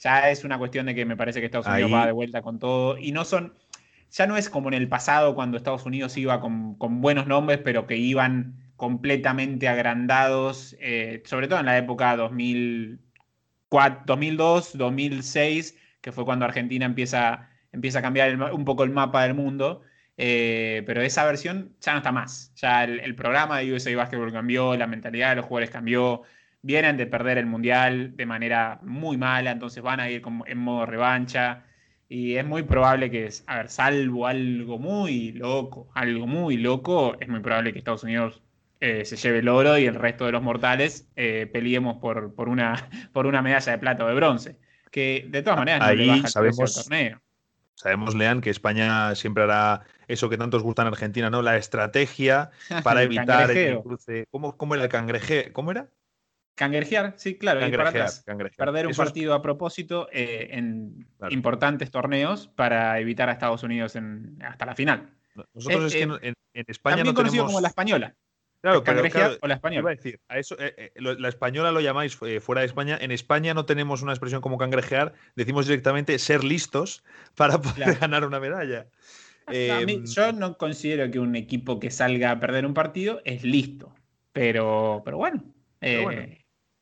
ya 0.00 0.30
es 0.30 0.44
una 0.44 0.58
cuestión 0.58 0.86
de 0.86 0.94
que 0.94 1.04
me 1.04 1.16
parece 1.16 1.40
que 1.40 1.46
Estados 1.46 1.68
Unidos 1.68 1.92
va 1.92 2.06
de 2.06 2.12
vuelta 2.12 2.42
con 2.42 2.58
todo. 2.58 2.98
Y 2.98 3.12
no 3.12 3.24
son 3.24 3.54
ya 4.10 4.26
no 4.26 4.36
es 4.36 4.50
como 4.50 4.68
en 4.68 4.74
el 4.74 4.88
pasado 4.88 5.34
cuando 5.34 5.56
Estados 5.56 5.86
Unidos 5.86 6.16
iba 6.16 6.40
con, 6.40 6.76
buenos 7.00 7.26
nombres, 7.26 7.60
pero 7.62 7.86
que 7.86 7.96
iban 7.96 8.56
completamente 8.76 9.68
agrandados, 9.68 10.76
eh, 10.80 11.22
sobre 11.26 11.48
todo 11.48 11.60
en 11.60 11.66
la 11.66 11.78
época 11.78 12.16
2004, 12.16 14.02
2002, 14.06 14.76
2006, 14.76 15.76
que 16.00 16.12
fue 16.12 16.24
cuando 16.24 16.44
Argentina 16.44 16.86
empieza, 16.86 17.48
empieza 17.72 18.00
a 18.00 18.02
cambiar 18.02 18.52
un 18.52 18.64
poco 18.64 18.84
el 18.84 18.90
mapa 18.90 19.22
del 19.22 19.34
mundo. 19.34 19.82
Eh, 20.16 20.82
pero 20.86 21.00
esa 21.02 21.24
versión 21.24 21.74
ya 21.80 21.92
no 21.92 21.98
está 21.98 22.12
más. 22.12 22.52
Ya 22.56 22.84
el, 22.84 23.14
programa 23.14 23.58
de 23.58 23.72
USA 23.72 23.94
Basketball 23.96 24.32
cambió, 24.32 24.76
la 24.76 24.86
mentalidad 24.86 25.30
de 25.30 25.36
los 25.36 25.46
jugadores 25.46 25.70
cambió. 25.70 26.22
Vienen 26.62 26.96
de 26.96 27.06
perder 27.06 27.38
el 27.38 27.46
mundial 27.46 28.16
de 28.16 28.26
manera 28.26 28.80
muy 28.82 29.16
mala, 29.16 29.50
entonces 29.50 29.82
van 29.82 30.00
a 30.00 30.10
ir 30.10 30.22
en 30.46 30.58
modo 30.58 30.86
revancha. 30.86 31.64
Y 32.08 32.34
es 32.36 32.44
muy 32.44 32.64
probable 32.64 33.10
que, 33.10 33.28
a 33.46 33.56
ver, 33.58 33.68
salvo 33.68 34.26
algo 34.26 34.78
muy 34.78 35.32
loco, 35.32 35.90
algo 35.94 36.26
muy 36.26 36.56
loco, 36.56 37.16
es 37.20 37.28
muy 37.28 37.40
probable 37.40 37.72
que 37.72 37.78
Estados 37.78 38.02
Unidos 38.02 38.42
eh, 38.80 39.04
se 39.04 39.16
lleve 39.16 39.40
el 39.40 39.48
oro 39.48 39.76
y 39.76 39.84
el 39.84 39.94
resto 39.94 40.24
de 40.24 40.32
los 40.32 40.42
mortales 40.42 41.06
eh, 41.14 41.48
peleemos 41.52 41.98
por, 41.98 42.34
por, 42.34 42.48
una, 42.48 42.88
por 43.12 43.26
una 43.26 43.42
medalla 43.42 43.72
de 43.72 43.78
plata 43.78 44.04
o 44.04 44.08
de 44.08 44.14
bronce. 44.14 44.56
Que 44.90 45.26
de 45.28 45.42
todas 45.42 45.58
maneras 45.58 45.86
no 45.86 45.94
le 45.94 46.06
baja 46.06 46.28
sabemos, 46.28 46.76
el 46.76 46.82
torneo. 46.82 47.20
Sabemos, 47.74 48.14
Lean, 48.14 48.40
que 48.40 48.50
España 48.50 49.14
siempre 49.14 49.44
hará 49.44 49.82
eso 50.08 50.28
que 50.28 50.36
tantos 50.36 50.62
gustan 50.62 50.86
en 50.86 50.94
Argentina, 50.94 51.30
¿no? 51.30 51.42
La 51.42 51.56
estrategia 51.56 52.50
para 52.82 53.02
evitar 53.02 53.50
el 53.50 53.80
cruce. 53.82 54.26
¿Cómo, 54.30 54.56
¿Cómo, 54.56 54.74
era 54.74 54.84
el 54.84 54.90
cangreje? 54.90 55.52
¿Cómo 55.52 55.70
era? 55.70 55.88
Canguerjear, 56.54 57.14
sí, 57.16 57.38
claro, 57.38 57.66
ir 57.66 57.74
para 57.74 57.88
atrás. 57.88 58.22
Perder 58.56 58.86
un 58.86 58.94
partido 58.94 59.32
a 59.32 59.40
propósito 59.40 60.08
eh, 60.12 60.48
en 60.50 61.06
importantes 61.30 61.90
torneos 61.90 62.48
para 62.48 62.98
evitar 63.00 63.30
a 63.30 63.32
Estados 63.32 63.62
Unidos 63.62 63.96
en, 63.96 64.36
hasta 64.42 64.66
la 64.66 64.74
final. 64.74 65.10
Nosotros 65.54 65.86
es, 65.86 65.94
que 65.94 66.02
en, 66.02 66.34
España 66.52 66.96
también 66.96 67.14
no 67.14 67.18
conocido 67.18 67.46
como 67.46 67.60
la 67.62 67.68
española. 67.68 68.14
Claro, 68.60 68.84
pero, 68.84 69.00
o 69.40 69.48
la 69.48 69.54
española. 69.54 69.88
a 69.88 69.94
decir, 69.94 70.20
a 70.28 70.38
eso, 70.38 70.54
eh, 70.58 70.74
eh, 70.76 70.92
la 71.00 71.30
española 71.30 71.72
lo 71.72 71.80
llamáis 71.80 72.14
fuera 72.14 72.60
de 72.60 72.66
España. 72.66 72.98
En 73.00 73.10
España 73.10 73.54
no 73.54 73.64
tenemos 73.64 74.02
una 74.02 74.12
expresión 74.12 74.42
como 74.42 74.58
cangrejear, 74.58 75.14
decimos 75.34 75.66
directamente 75.66 76.18
ser 76.18 76.44
listos 76.44 77.02
para 77.36 77.62
poder 77.62 77.96
ganar 77.98 78.26
una 78.26 78.38
medalla. 78.38 78.86
Em, 79.46 80.04
yo 80.04 80.32
no 80.32 80.58
considero 80.58 81.10
que 81.10 81.18
un 81.18 81.36
equipo 81.36 81.80
que 81.80 81.90
salga 81.90 82.32
a 82.32 82.38
perder 82.38 82.66
un 82.66 82.74
partido 82.74 83.22
es 83.24 83.44
listo, 83.44 83.94
pero, 84.34 85.00
pero 85.06 85.16
bueno. 85.16 85.42
bueno 85.80 86.39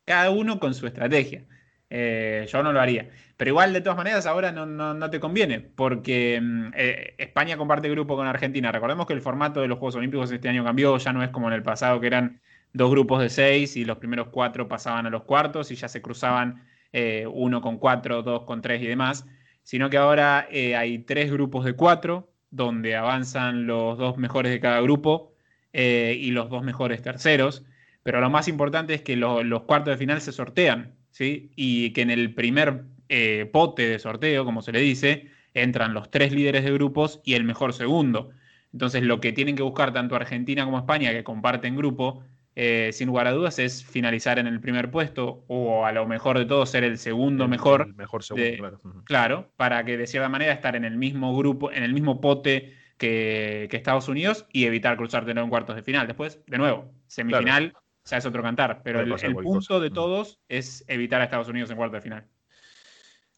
cada 0.08 0.30
uno 0.30 0.58
con 0.58 0.74
su 0.74 0.86
estrategia. 0.88 1.44
Eh, 1.90 2.46
yo 2.50 2.62
no 2.62 2.72
lo 2.72 2.80
haría. 2.80 3.08
Pero 3.36 3.50
igual, 3.50 3.72
de 3.72 3.80
todas 3.80 3.96
maneras, 3.96 4.26
ahora 4.26 4.52
no, 4.52 5.10
te 5.10 5.20
conviene, 5.20 5.60
porque 5.60 6.40
mm, 6.42 6.70
eh, 6.74 7.14
España 7.18 7.56
comparte 7.56 7.88
grupo 7.88 8.16
con 8.16 8.26
Argentina. 8.26 8.72
Recordemos 8.72 9.06
que 9.06 9.12
el 9.14 9.22
formato 9.22 9.60
de 9.60 9.68
los 9.68 9.78
Juegos 9.78 9.96
Olímpicos 9.96 10.30
este 10.30 10.48
año 10.48 10.64
cambió, 10.64 10.98
ya 10.98 11.12
no 11.12 11.22
es 11.22 11.30
como 11.30 11.48
en 11.48 11.54
el 11.54 11.62
pasado, 11.62 12.00
que 12.00 12.08
eran 12.08 12.40
dos 12.72 12.90
grupos 12.90 13.20
de 13.20 13.30
seis 13.30 13.76
y 13.76 13.84
los 13.84 13.98
primeros 13.98 14.28
cuatro 14.28 14.68
pasaban 14.68 15.06
a 15.06 15.10
los 15.10 15.24
cuartos 15.24 15.70
y 15.70 15.76
ya 15.76 15.88
se 15.88 16.02
cruzaban 16.02 16.66
eh, 16.92 17.26
uno 17.30 17.60
con 17.62 17.78
cuatro, 17.78 18.22
dos 18.22 18.44
con 18.44 18.60
tres 18.60 18.82
y 18.82 18.86
demás, 18.86 19.26
sino 19.62 19.88
que 19.88 19.96
ahora 19.96 20.48
hay 20.50 20.98
tres 21.00 21.30
grupos 21.30 21.64
de 21.64 21.74
cuatro, 21.74 22.30
donde 22.50 22.96
avanzan 22.96 23.66
los 23.66 23.98
dos 23.98 24.18
mejores 24.18 24.52
de 24.52 24.60
cada 24.60 24.80
grupo 24.80 25.34
y 25.72 26.30
los 26.30 26.50
dos 26.50 26.62
mejores 26.62 27.02
terceros 27.02 27.64
pero 28.08 28.22
lo 28.22 28.30
más 28.30 28.48
importante 28.48 28.94
es 28.94 29.02
que 29.02 29.16
los 29.16 29.62
cuartos 29.64 29.92
de 29.92 29.98
final 29.98 30.22
se 30.22 30.32
sortean, 30.32 30.94
¿sí? 31.10 31.50
Y 31.56 31.90
que 31.90 32.00
en 32.00 32.10
el 32.10 32.32
primer 32.32 32.84
eh, 33.10 33.50
pote 33.52 33.86
de 33.86 33.98
sorteo, 33.98 34.46
como 34.46 34.62
se 34.62 34.72
le 34.72 34.80
dice, 34.80 35.28
entran 35.52 35.92
los 35.92 36.10
tres 36.10 36.32
líderes 36.32 36.64
de 36.64 36.72
grupos 36.72 37.20
y 37.22 37.34
el 37.34 37.44
mejor 37.44 37.74
segundo. 37.74 38.30
Entonces, 38.72 39.02
lo 39.02 39.20
que 39.20 39.34
tienen 39.34 39.56
que 39.56 39.62
buscar 39.62 39.92
tanto 39.92 40.16
Argentina 40.16 40.64
como 40.64 40.78
España, 40.78 41.10
que 41.12 41.22
comparten 41.22 41.76
grupo, 41.76 42.24
eh, 42.56 42.92
sin 42.94 43.08
lugar 43.08 43.26
a 43.26 43.32
dudas, 43.32 43.58
es 43.58 43.84
finalizar 43.84 44.38
en 44.38 44.46
el 44.46 44.58
primer 44.58 44.90
puesto 44.90 45.44
o 45.46 45.84
a 45.84 45.92
lo 45.92 46.06
mejor 46.06 46.38
de 46.38 46.46
todo 46.46 46.64
ser 46.64 46.84
el 46.84 46.96
segundo 46.96 47.46
mejor. 47.46 47.94
mejor 47.94 48.24
segundo, 48.24 48.56
claro. 48.56 48.80
Claro, 49.04 49.52
para 49.58 49.84
que 49.84 49.98
de 49.98 50.06
cierta 50.06 50.30
manera 50.30 50.54
estar 50.54 50.76
en 50.76 50.86
el 50.86 50.96
mismo 50.96 51.36
grupo, 51.36 51.70
en 51.70 51.82
el 51.82 51.92
mismo 51.92 52.22
pote 52.22 52.72
que, 52.96 53.68
Estados 53.70 54.08
Unidos 54.08 54.46
y 54.50 54.64
evitar 54.64 54.96
cruzarte 54.96 55.32
en 55.32 55.50
cuartos 55.50 55.76
de 55.76 55.82
final. 55.82 56.06
Después, 56.06 56.40
de 56.46 56.56
nuevo, 56.56 56.90
semifinal 57.06 57.74
sea, 58.08 58.18
es 58.18 58.26
otro 58.26 58.42
cantar. 58.42 58.80
Pero 58.82 59.00
el, 59.00 59.34
punto 59.34 59.80
de 59.80 59.90
mm. 59.90 59.92
todos 59.92 60.40
es 60.48 60.84
evitar 60.88 61.20
a 61.20 61.24
Estados 61.24 61.48
Unidos 61.48 61.70
en 61.70 61.76
cuarto 61.76 61.96
de 61.96 62.02
final. 62.02 62.26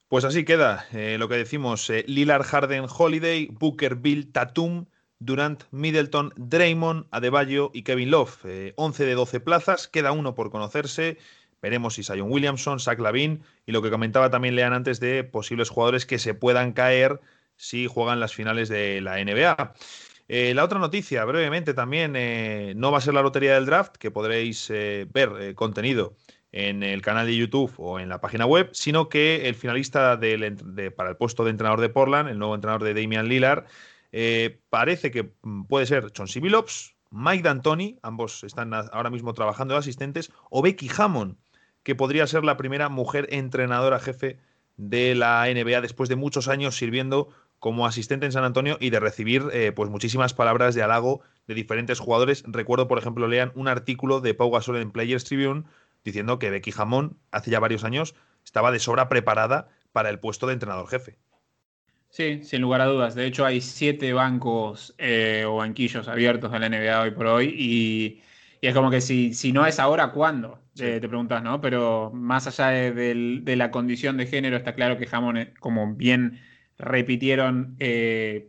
Pues 0.09 0.25
así 0.25 0.45
queda 0.45 0.87
eh, 0.93 1.17
lo 1.19 1.29
que 1.29 1.37
decimos: 1.37 1.89
eh, 1.91 2.05
Lillard, 2.07 2.45
Harden, 2.45 2.87
Holiday, 2.89 3.49
Booker, 3.51 3.97
Bill, 3.97 4.33
Tatum, 4.33 4.87
Durant, 5.19 5.65
Middleton, 5.71 6.33
Draymond, 6.37 7.07
Adebayo 7.11 7.71
y 7.75 7.83
Kevin 7.83 8.11
Love. 8.11 8.73
11 8.77 9.03
eh, 9.03 9.07
de 9.07 9.15
12 9.15 9.41
plazas, 9.41 9.89
queda 9.89 10.13
uno 10.13 10.35
por 10.35 10.51
conocerse. 10.51 11.19
Veremos 11.63 11.95
si 11.95 12.03
Zion 12.03 12.31
Williamson, 12.31 12.81
Zach 12.81 12.99
Lavin 12.99 13.43
y 13.67 13.73
lo 13.73 13.83
que 13.83 13.91
comentaba 13.91 14.31
también 14.31 14.57
Lean 14.57 14.73
antes 14.73 14.99
de 14.99 15.25
posibles 15.25 15.69
jugadores 15.69 16.07
que 16.07 16.19
se 16.19 16.33
puedan 16.33 16.73
caer 16.73 17.21
si 17.57 17.87
juegan 17.87 18.19
las 18.19 18.35
finales 18.35 18.71
de 18.71 19.03
la 19.03 19.23
NBA. 19.23 19.75
Eh, 20.33 20.55
la 20.55 20.63
otra 20.63 20.79
noticia, 20.79 21.25
brevemente 21.25 21.75
también, 21.75 22.15
eh, 22.15 22.73
no 22.77 22.93
va 22.93 22.99
a 22.99 23.01
ser 23.01 23.15
la 23.15 23.21
lotería 23.21 23.55
del 23.55 23.67
draft, 23.67 23.97
que 23.97 24.13
podréis 24.13 24.71
eh, 24.71 25.09
ver 25.13 25.57
contenido 25.57 26.15
en 26.53 26.85
el 26.85 27.03
canal 27.03 27.27
de 27.27 27.37
YouTube 27.37 27.73
o 27.79 27.99
en 27.99 28.09
la 28.09 28.21
página 28.21 28.47
web, 28.47 28.71
sino 28.73 29.09
que 29.09 29.49
el 29.49 29.57
finalista 29.57 30.21
para 30.95 31.11
el 31.11 31.17
puesto 31.17 31.43
de 31.43 31.51
entrenador 31.51 31.81
de 31.81 31.89
Portland, 31.89 32.29
el 32.29 32.39
nuevo 32.39 32.55
entrenador 32.55 32.85
de 32.85 32.95
Damian 32.95 33.27
Lillard, 33.27 33.65
parece 34.69 35.11
que 35.11 35.33
mm, 35.43 35.65
puede 35.65 35.87
ser 35.87 36.13
Chauncey 36.13 36.41
Billups, 36.41 36.95
Mike 37.11 37.43
D'Antoni, 37.43 37.99
ambos 38.03 38.45
están 38.45 38.73
ahora 38.73 39.11
mismo 39.11 39.35
trabajando 39.35 39.75
de 39.75 39.81
asistentes, 39.81 40.31
o 40.49 40.63
Becky 40.63 40.89
Hammond, 40.97 41.39
que 41.83 41.97
podría 41.97 42.29
ser 42.29 42.45
la 42.45 42.57
primera 42.57 42.89
mujer 42.89 43.27
entrenadora 43.31 43.99
jefe 43.99 44.39
de 44.77 45.17
la 45.17 45.45
NBA 45.53 45.81
después 45.81 46.09
de 46.09 46.15
muchos 46.15 46.47
años 46.47 46.77
sirviendo 46.77 47.31
como 47.61 47.87
asistente 47.87 48.27
en 48.27 48.33
San 48.33 48.43
Antonio 48.43 48.79
y 48.81 48.91
de 48.91 48.99
recibir 48.99 49.45
eh, 49.53 49.71
pues 49.71 49.91
muchísimas 49.91 50.35
palabras 50.35 50.75
de 50.75 50.83
halago 50.83 51.21
de 51.47 51.55
diferentes 51.55 52.01
jugadores. 52.01 52.43
Recuerdo, 52.47 52.89
por 52.89 52.99
ejemplo, 52.99 53.29
lean 53.29 53.53
un 53.55 53.69
artículo 53.69 54.21
de 54.21 54.35
Pau 54.35 54.51
Gasol 54.51 54.79
en 54.79 54.91
Players 54.91 55.25
Tribune 55.25 55.65
diciendo 56.03 56.39
que 56.39 56.51
Becky 56.51 56.73
Jamón 56.73 57.19
hace 57.31 57.51
ya 57.51 57.61
varios 57.61 57.85
años 57.85 58.15
estaba 58.45 58.73
de 58.73 58.79
sobra 58.79 59.09
preparada 59.09 59.69
para 59.93 60.09
el 60.09 60.19
puesto 60.19 60.47
de 60.47 60.55
entrenador 60.55 60.89
jefe. 60.89 61.19
Sí, 62.09 62.43
sin 62.43 62.63
lugar 62.63 62.81
a 62.81 62.87
dudas. 62.87 63.15
De 63.15 63.27
hecho, 63.27 63.45
hay 63.45 63.61
siete 63.61 64.13
bancos 64.13 64.95
eh, 64.99 65.45
o 65.47 65.57
banquillos 65.57 66.09
abiertos 66.09 66.53
en 66.53 66.61
la 66.63 66.69
NBA 66.69 67.01
hoy 67.03 67.11
por 67.13 67.27
hoy 67.27 67.55
y, 67.57 68.23
es 68.63 68.75
como 68.75 68.91
que 68.91 69.01
si, 69.01 69.33
si 69.33 69.53
no 69.53 69.65
es 69.67 69.79
ahora, 69.79 70.13
¿cuándo? 70.13 70.59
te 70.75 71.01
preguntas, 71.01 71.43
¿no? 71.43 71.61
Pero 71.61 72.11
más 72.15 72.47
allá 72.47 72.69
de, 72.69 73.55
la 73.57 73.71
condición 73.71 74.17
de 74.17 74.27
género, 74.27 74.57
está 74.57 74.75
claro 74.75 74.97
que 74.97 75.07
Jamón, 75.07 75.53
como 75.61 75.95
bien 75.95 76.41
repitieron, 76.81 77.77
eh, 77.79 78.49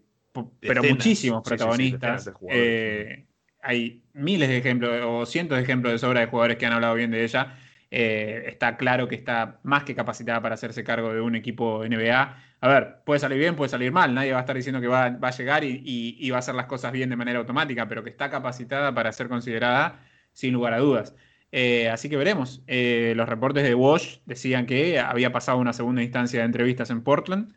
pero 0.60 0.84
muchísimos 0.84 1.44
protagonistas. 1.44 2.32
Eh, 2.50 3.26
hay 3.62 4.04
miles 4.14 4.50
de 4.50 4.58
ejemplos 4.58 5.02
o 5.06 5.26
cientos 5.26 5.58
de 5.58 5.64
ejemplos 5.64 5.94
de 5.94 6.00
sobra 6.00 6.22
de 6.22 6.28
jugadores 6.28 6.58
que 6.58 6.66
han 6.66 6.74
hablado 6.74 6.96
bien 6.96 7.12
de 7.12 7.24
ella. 7.24 7.56
Eh, 7.94 8.46
está 8.48 8.78
claro 8.78 9.10
que 9.10 9.16
está 9.16 9.60
más 9.64 9.84
que 9.84 9.94
capacitada 9.94 10.42
para 10.42 10.56
hacerse 10.56 10.84
cargo 10.84 11.14
de 11.14 11.20
un 11.20 11.36
equipo 11.36 11.84
NBA. 11.86 12.38
A 12.62 12.68
ver, 12.68 13.02
puede 13.06 13.20
salir 13.20 13.38
bien, 13.38 13.56
puede 13.56 13.70
salir 13.70 13.92
mal. 13.92 14.14
Nadie 14.14 14.32
va 14.32 14.40
a 14.40 14.42
estar 14.42 14.56
diciendo 14.56 14.80
que 14.80 14.88
va, 14.88 15.06
a 15.06 15.32
llegar 15.32 15.64
y, 15.66 16.30
va 16.30 16.38
a 16.38 16.40
hacer 16.40 16.56
las 16.56 16.68
cosas 16.68 16.94
bien 16.94 17.10
de 17.10 17.18
manera 17.18 17.40
automática, 17.40 17.88
pero 17.88 18.04
que 18.04 18.10
está 18.10 18.30
capacitada 18.30 18.94
para 18.94 19.12
ser 19.12 19.28
considerada 19.28 20.00
sin 20.32 20.54
lugar 20.54 20.74
a 20.74 20.80
dudas. 20.80 21.16
Eh, 21.52 21.90
así 21.90 22.08
que 22.10 22.16
veremos. 22.16 22.64
Eh, 22.68 23.14
los 23.18 23.28
reportes 23.28 23.64
de 23.64 23.76
Wash 23.76 24.20
decían 24.26 24.66
que 24.66 25.00
había 25.00 25.34
pasado 25.34 25.58
una 25.58 25.74
segunda 25.74 26.02
instancia 26.02 26.40
de 26.40 26.46
entrevistas 26.46 26.90
en 26.92 27.04
Portland. 27.04 27.54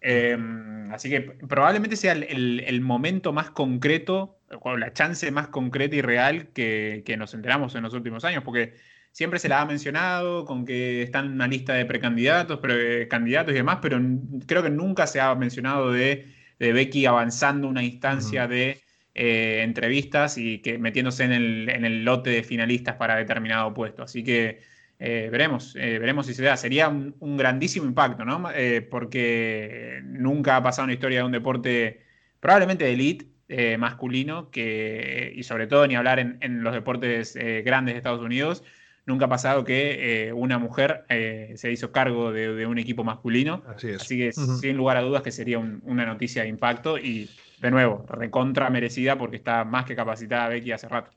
Así 0.00 1.10
que 1.10 1.20
probablemente 1.20 1.96
sea 1.96 2.12
el, 2.12 2.80
momento 2.80 3.32
más 3.32 3.50
concreto, 3.50 4.38
o 4.62 4.76
la 4.76 4.92
chance 4.92 5.30
más 5.30 5.48
concreta 5.48 5.96
y 5.96 6.02
real 6.02 6.48
que, 6.48 7.02
que 7.04 7.16
nos 7.16 7.34
enteramos 7.34 7.74
en 7.74 7.82
los 7.82 7.94
últimos 7.94 8.24
años, 8.24 8.42
porque 8.44 8.74
siempre 9.18 9.40
se 9.40 9.48
la 9.48 9.60
ha 9.60 9.66
mencionado 9.66 10.44
con 10.44 10.64
que 10.64 11.02
está 11.02 11.20
en 11.20 11.32
una 11.32 11.48
lista 11.48 11.74
de 11.74 11.84
precandidatos, 11.84 12.60
eh, 12.68 13.08
candidatos 13.10 13.52
y 13.52 13.56
demás, 13.56 13.78
pero 13.82 14.00
creo 14.46 14.62
que 14.62 14.70
nunca 14.70 15.08
se 15.08 15.20
ha 15.20 15.34
mencionado 15.34 15.92
de, 15.92 16.26
Becky 16.60 17.06
avanzando 17.06 17.66
una 17.68 17.82
instancia 17.82 18.46
de 18.46 18.80
eh, 19.14 19.62
entrevistas 19.64 20.38
y 20.38 20.58
que 20.60 20.78
metiéndose 20.78 21.24
en 21.24 21.32
el, 21.32 22.04
lote 22.04 22.30
de 22.30 22.44
finalistas 22.44 22.94
para 22.94 23.16
determinado 23.16 23.74
puesto. 23.74 24.04
Así 24.04 24.22
que 24.22 24.60
eh, 24.98 25.28
veremos, 25.30 25.74
veremos 25.74 26.26
si 26.26 26.34
se 26.34 26.42
da. 26.42 26.56
Sería 26.56 26.88
un, 26.88 27.36
grandísimo 27.36 27.86
impacto, 27.86 28.24
¿no? 28.24 28.48
porque 28.90 30.00
nunca 30.04 30.56
ha 30.56 30.62
pasado 30.62 30.84
una 30.84 30.94
historia 30.94 31.18
de 31.18 31.24
un 31.24 31.32
deporte 31.32 32.02
probablemente 32.40 32.84
de 32.84 32.92
elite. 32.92 33.78
masculino 33.78 34.50
que, 34.50 35.32
y 35.34 35.42
sobre 35.42 35.66
todo 35.66 35.86
ni 35.86 35.94
hablar 35.94 36.18
en, 36.18 36.38
en 36.40 36.62
los 36.62 36.74
deportes 36.74 37.38
grandes 37.64 37.94
de 37.94 37.98
Estados 37.98 38.20
Unidos, 38.20 38.62
Nunca 39.08 39.24
ha 39.24 39.28
pasado 39.30 39.64
que 39.64 40.26
eh, 40.26 40.32
una 40.34 40.58
mujer 40.58 41.06
eh, 41.08 41.54
se 41.56 41.72
hizo 41.72 41.92
cargo 41.92 42.30
de, 42.30 42.66
un 42.66 42.78
equipo 42.78 43.04
masculino. 43.04 43.62
Así, 43.66 43.88
es. 43.88 44.02
Así 44.02 44.18
que, 44.18 44.32
sin 44.32 44.76
lugar 44.76 44.98
a 44.98 45.00
dudas, 45.00 45.22
que 45.22 45.32
sería 45.32 45.58
una 45.58 46.04
noticia 46.04 46.42
de 46.42 46.48
impacto 46.48 46.98
y, 46.98 47.30
de 47.58 47.70
nuevo, 47.70 48.04
recontra 48.06 48.68
merecida 48.68 49.16
porque 49.16 49.36
está 49.36 49.64
más 49.64 49.86
que 49.86 49.96
capacitada 49.96 50.50
Becky 50.50 50.72
hace 50.72 50.88
rato. 50.88 51.10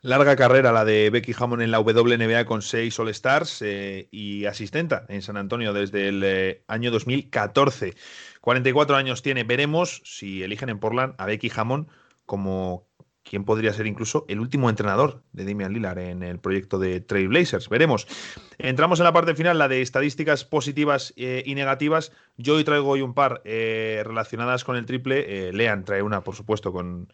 Larga 0.00 0.36
carrera 0.36 0.72
la 0.72 0.84
de 0.84 1.10
Becky 1.10 1.34
Hammond 1.36 1.62
en 1.62 1.72
la 1.72 1.80
WNBA 1.80 2.44
con 2.44 2.62
seis 2.62 2.98
All-Stars 2.98 3.62
eh, 3.62 4.08
y 4.12 4.44
asistenta 4.44 5.04
en 5.08 5.22
San 5.22 5.36
Antonio 5.36 5.72
desde 5.72 6.08
el 6.08 6.62
año 6.68 6.90
2014. 6.92 7.94
44 8.40 8.96
años 8.96 9.22
tiene. 9.22 9.42
Veremos 9.42 10.00
si 10.04 10.42
eligen 10.42 10.68
en 10.68 10.78
Portland 10.78 11.14
a 11.18 11.26
Becky 11.26 11.50
Hammond 11.54 11.88
como 12.26 12.86
quién 13.28 13.44
podría 13.44 13.72
ser 13.72 13.86
incluso 13.86 14.24
el 14.28 14.40
último 14.40 14.70
entrenador 14.70 15.22
de 15.32 15.44
Damian 15.44 15.72
Lillard 15.72 15.98
en 15.98 16.22
el 16.22 16.38
proyecto 16.38 16.78
de 16.78 17.00
Trailblazers. 17.00 17.68
Veremos. 17.68 18.06
Entramos 18.58 19.00
en 19.00 19.04
la 19.04 19.12
parte 19.12 19.34
final, 19.34 19.58
la 19.58 19.68
de 19.68 19.82
estadísticas 19.82 20.44
positivas 20.44 21.12
eh, 21.16 21.42
y 21.44 21.54
negativas. 21.54 22.12
Yo 22.36 22.54
hoy 22.54 22.64
traigo 22.64 22.88
hoy 22.88 23.02
un 23.02 23.14
par 23.14 23.42
eh, 23.44 24.02
relacionadas 24.04 24.64
con 24.64 24.76
el 24.76 24.86
triple. 24.86 25.48
Eh, 25.48 25.52
Lean 25.52 25.84
trae 25.84 26.02
una, 26.02 26.22
por 26.22 26.34
supuesto, 26.34 26.72
con, 26.72 27.12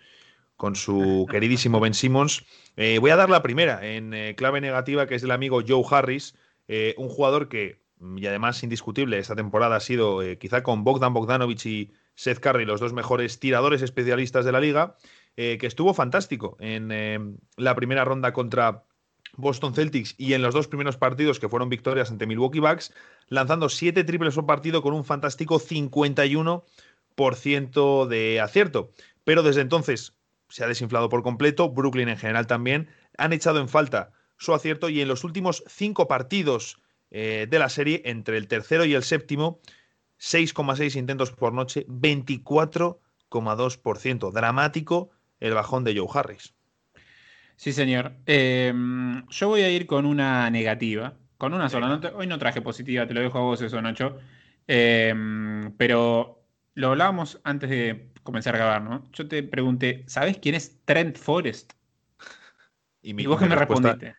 con 0.56 0.76
su 0.76 1.26
queridísimo 1.30 1.80
Ben 1.80 1.94
Simmons. 1.94 2.44
voy 2.76 3.10
a 3.10 3.16
dar 3.16 3.30
la 3.30 3.42
primera 3.42 3.84
en 3.84 4.34
clave 4.34 4.60
negativa, 4.60 5.06
que 5.06 5.16
es 5.16 5.22
el 5.22 5.30
amigo 5.30 5.62
Joe 5.66 5.84
Harris, 5.90 6.36
un 6.96 7.08
jugador 7.08 7.48
que, 7.48 7.82
y 8.16 8.26
además 8.26 8.62
indiscutible, 8.62 9.18
esta 9.18 9.34
temporada 9.34 9.76
ha 9.76 9.80
sido 9.80 10.20
quizá 10.38 10.62
con 10.62 10.84
Bogdan 10.84 11.12
Bogdanovich 11.12 11.66
y 11.66 11.92
Seth 12.14 12.38
Curry 12.38 12.64
los 12.64 12.80
dos 12.80 12.92
mejores 12.92 13.40
tiradores 13.40 13.82
especialistas 13.82 14.44
de 14.44 14.52
la 14.52 14.60
liga. 14.60 14.96
Eh, 15.36 15.58
que 15.58 15.66
estuvo 15.66 15.92
fantástico 15.94 16.56
en 16.60 16.92
eh, 16.92 17.18
la 17.56 17.74
primera 17.74 18.04
ronda 18.04 18.32
contra 18.32 18.84
Boston 19.36 19.74
Celtics 19.74 20.14
y 20.16 20.34
en 20.34 20.42
los 20.42 20.54
dos 20.54 20.68
primeros 20.68 20.96
partidos 20.96 21.40
que 21.40 21.48
fueron 21.48 21.68
victorias 21.68 22.12
ante 22.12 22.24
Milwaukee 22.24 22.60
Bucks, 22.60 22.94
lanzando 23.26 23.68
siete 23.68 24.04
triples 24.04 24.36
por 24.36 24.46
partido 24.46 24.80
con 24.80 24.94
un 24.94 25.04
fantástico 25.04 25.58
51% 25.58 28.06
de 28.06 28.40
acierto. 28.40 28.92
Pero 29.24 29.42
desde 29.42 29.62
entonces 29.62 30.16
se 30.54 30.62
ha 30.62 30.68
desinflado 30.68 31.08
por 31.08 31.24
completo, 31.24 31.68
Brooklyn 31.68 32.08
en 32.08 32.16
general 32.16 32.46
también, 32.46 32.88
han 33.18 33.32
echado 33.32 33.58
en 33.58 33.68
falta 33.68 34.12
su 34.36 34.54
acierto 34.54 34.88
y 34.88 35.00
en 35.00 35.08
los 35.08 35.24
últimos 35.24 35.64
cinco 35.66 36.06
partidos 36.06 36.80
eh, 37.10 37.48
de 37.50 37.58
la 37.58 37.68
serie, 37.68 38.02
entre 38.04 38.36
el 38.36 38.46
tercero 38.46 38.84
y 38.84 38.94
el 38.94 39.02
séptimo, 39.02 39.58
6,6 40.20 40.94
intentos 40.94 41.32
por 41.32 41.52
noche, 41.52 41.84
24,2%. 41.88 44.30
Dramático 44.30 45.10
el 45.40 45.54
bajón 45.54 45.82
de 45.82 45.98
Joe 45.98 46.06
Harris. 46.14 46.54
Sí, 47.56 47.72
señor. 47.72 48.12
Em, 48.24 49.26
yo 49.30 49.48
voy 49.48 49.62
a 49.62 49.70
ir 49.70 49.88
con 49.88 50.06
una 50.06 50.48
negativa, 50.50 51.14
con 51.36 51.52
una 51.52 51.68
sola. 51.68 52.00
hoy 52.14 52.28
no 52.28 52.38
traje 52.38 52.62
positiva, 52.62 53.08
te 53.08 53.14
lo 53.14 53.22
dejo 53.22 53.38
a 53.38 53.42
vos 53.42 53.60
eso, 53.60 53.82
Nacho. 53.82 54.18
Em, 54.68 55.72
pero 55.76 56.44
lo 56.74 56.90
hablábamos 56.90 57.40
antes 57.42 57.70
de 57.70 58.13
comenzar 58.24 58.56
a 58.56 58.58
grabar, 58.58 58.82
¿no? 58.82 59.04
Yo 59.12 59.28
te 59.28 59.42
pregunté, 59.44 60.02
¿sabes 60.06 60.38
quién 60.38 60.56
es 60.56 60.80
Trent 60.84 61.16
Forrest? 61.16 61.72
Y, 63.02 63.26
vos 63.26 63.38
que 63.38 63.46
me 63.46 63.54
respondiste. 63.54 64.16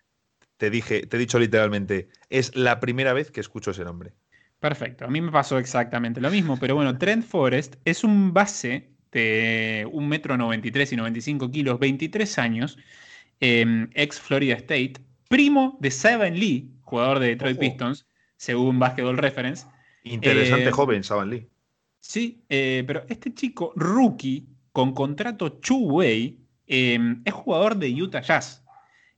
Te 0.57 0.69
dije, 0.69 1.05
te 1.05 1.17
he 1.17 1.19
dicho 1.19 1.37
literalmente, 1.37 2.07
es 2.29 2.55
la 2.55 2.79
primera 2.79 3.11
vez 3.11 3.29
que 3.31 3.41
escucho 3.41 3.71
ese 3.71 3.83
nombre. 3.83 4.13
Perfecto, 4.59 5.05
a 5.05 5.09
mí 5.09 5.19
me 5.19 5.31
pasó 5.31 5.57
exactamente 5.57 6.21
lo 6.21 6.31
mismo, 6.31 6.57
pero 6.57 6.75
bueno, 6.75 6.97
Trent 6.97 7.25
Forrest 7.25 7.75
es 7.83 8.03
un 8.03 8.33
base 8.33 8.89
de 9.11 9.87
un 9.91 10.07
metro 10.07 10.37
93 10.37 10.93
y 10.93 10.95
95 10.95 11.51
kilos, 11.51 11.79
23 11.79 12.39
años, 12.39 12.77
em, 13.39 13.89
ex 13.93 14.19
Florida 14.19 14.55
State, 14.55 14.93
primo 15.27 15.77
de 15.81 15.91
Saban 15.91 16.39
Lee, 16.39 16.71
jugador 16.81 17.19
de 17.19 17.27
Detroit 17.29 17.59
Pistons, 17.59 18.07
según 18.37 18.79
Basketball 18.79 19.17
Reference. 19.17 19.65
Interesante 20.03 20.69
em, 20.69 20.71
joven, 20.71 21.03
Saban 21.03 21.29
Lee. 21.29 21.49
Sí, 22.07 22.45
eh, 22.49 22.83
pero 22.85 23.03
este 23.09 23.33
chico, 23.33 23.73
rookie, 23.75 24.47
con 24.71 24.93
contrato 24.93 25.53
two-way, 25.53 26.39
em, 26.67 27.21
es 27.25 27.33
jugador 27.33 27.77
de 27.77 27.89
Utah 28.01 28.21
Jazz. 28.21 28.61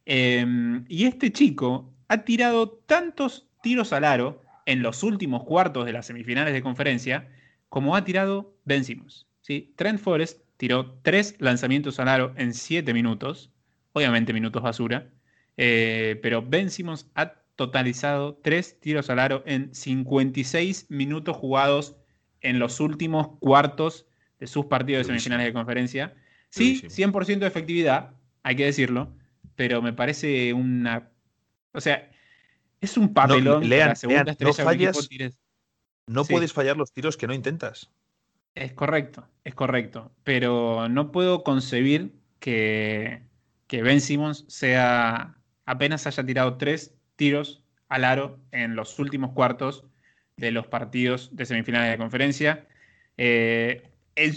y 0.05 1.05
este 1.05 1.33
chico 1.33 1.93
ha 2.07 2.23
tirado 2.23 2.69
tantos 2.85 3.49
tiros 3.61 3.91
al 3.91 4.05
aro 4.05 4.41
en 4.65 4.81
los 4.81 5.03
últimos 5.03 5.43
cuartos 5.43 5.85
de 5.85 5.91
las 5.91 6.05
semifinales 6.05 6.53
de 6.53 6.61
conferencia 6.61 7.27
como 7.67 7.93
ha 7.93 8.05
tirado 8.05 8.55
Ben 8.63 8.85
Simmons. 8.85 9.27
Trent 9.75 9.99
Forrest 9.99 10.41
tiró 10.55 10.97
tres 11.01 11.35
lanzamientos 11.39 11.99
al 11.99 12.07
aro 12.07 12.33
en 12.37 12.53
siete 12.53 12.93
minutos, 12.93 13.51
obviamente 13.91 14.31
minutos 14.31 14.63
basura, 14.63 15.09
eh, 15.57 16.17
pero 16.21 16.41
Ben 16.41 16.69
Simmons 16.69 17.09
ha 17.15 17.33
totalizado 17.57 18.35
tres 18.41 18.79
tiros 18.79 19.09
al 19.09 19.19
aro 19.19 19.43
en 19.45 19.75
56 19.75 20.85
minutos 20.89 21.35
jugados 21.35 21.97
en 22.41 22.59
los 22.59 22.79
últimos 22.79 23.29
cuartos 23.39 24.05
de 24.39 24.47
sus 24.47 24.65
partidos 24.65 25.01
de 25.01 25.13
semifinales 25.13 25.47
de 25.47 25.53
conferencia. 25.53 26.15
Sí, 26.49 26.81
100% 26.83 27.39
de 27.39 27.47
efectividad, 27.47 28.11
hay 28.43 28.55
que 28.55 28.65
decirlo, 28.65 29.13
pero 29.55 29.81
me 29.81 29.93
parece 29.93 30.53
una... 30.53 31.09
O 31.73 31.81
sea, 31.81 32.09
es 32.81 32.97
un 32.97 33.13
papelón. 33.13 33.67
la 33.69 33.95
segunda 33.95 34.31
estrella 34.31 34.91
no, 36.07 36.21
no 36.21 36.25
puedes 36.25 36.53
fallar 36.53 36.77
los 36.77 36.91
tiros 36.91 37.17
que 37.17 37.27
no 37.27 37.33
intentas. 37.33 37.91
Es 38.55 38.73
correcto, 38.73 39.27
es 39.43 39.53
correcto. 39.53 40.11
Pero 40.23 40.89
no 40.89 41.11
puedo 41.11 41.43
concebir 41.43 42.13
que, 42.39 43.21
que 43.67 43.83
Ben 43.83 44.01
Simmons 44.01 44.45
sea 44.47 45.35
apenas 45.65 46.07
haya 46.07 46.25
tirado 46.25 46.57
tres 46.57 46.95
tiros 47.15 47.63
al 47.89 48.03
aro 48.03 48.39
en 48.51 48.75
los 48.75 48.97
últimos 48.99 49.31
cuartos 49.31 49.85
de 50.37 50.51
los 50.51 50.67
partidos 50.67 51.35
de 51.35 51.45
semifinales 51.45 51.91
de 51.91 51.97
conferencia. 51.97 52.67
Eh, 53.17 53.83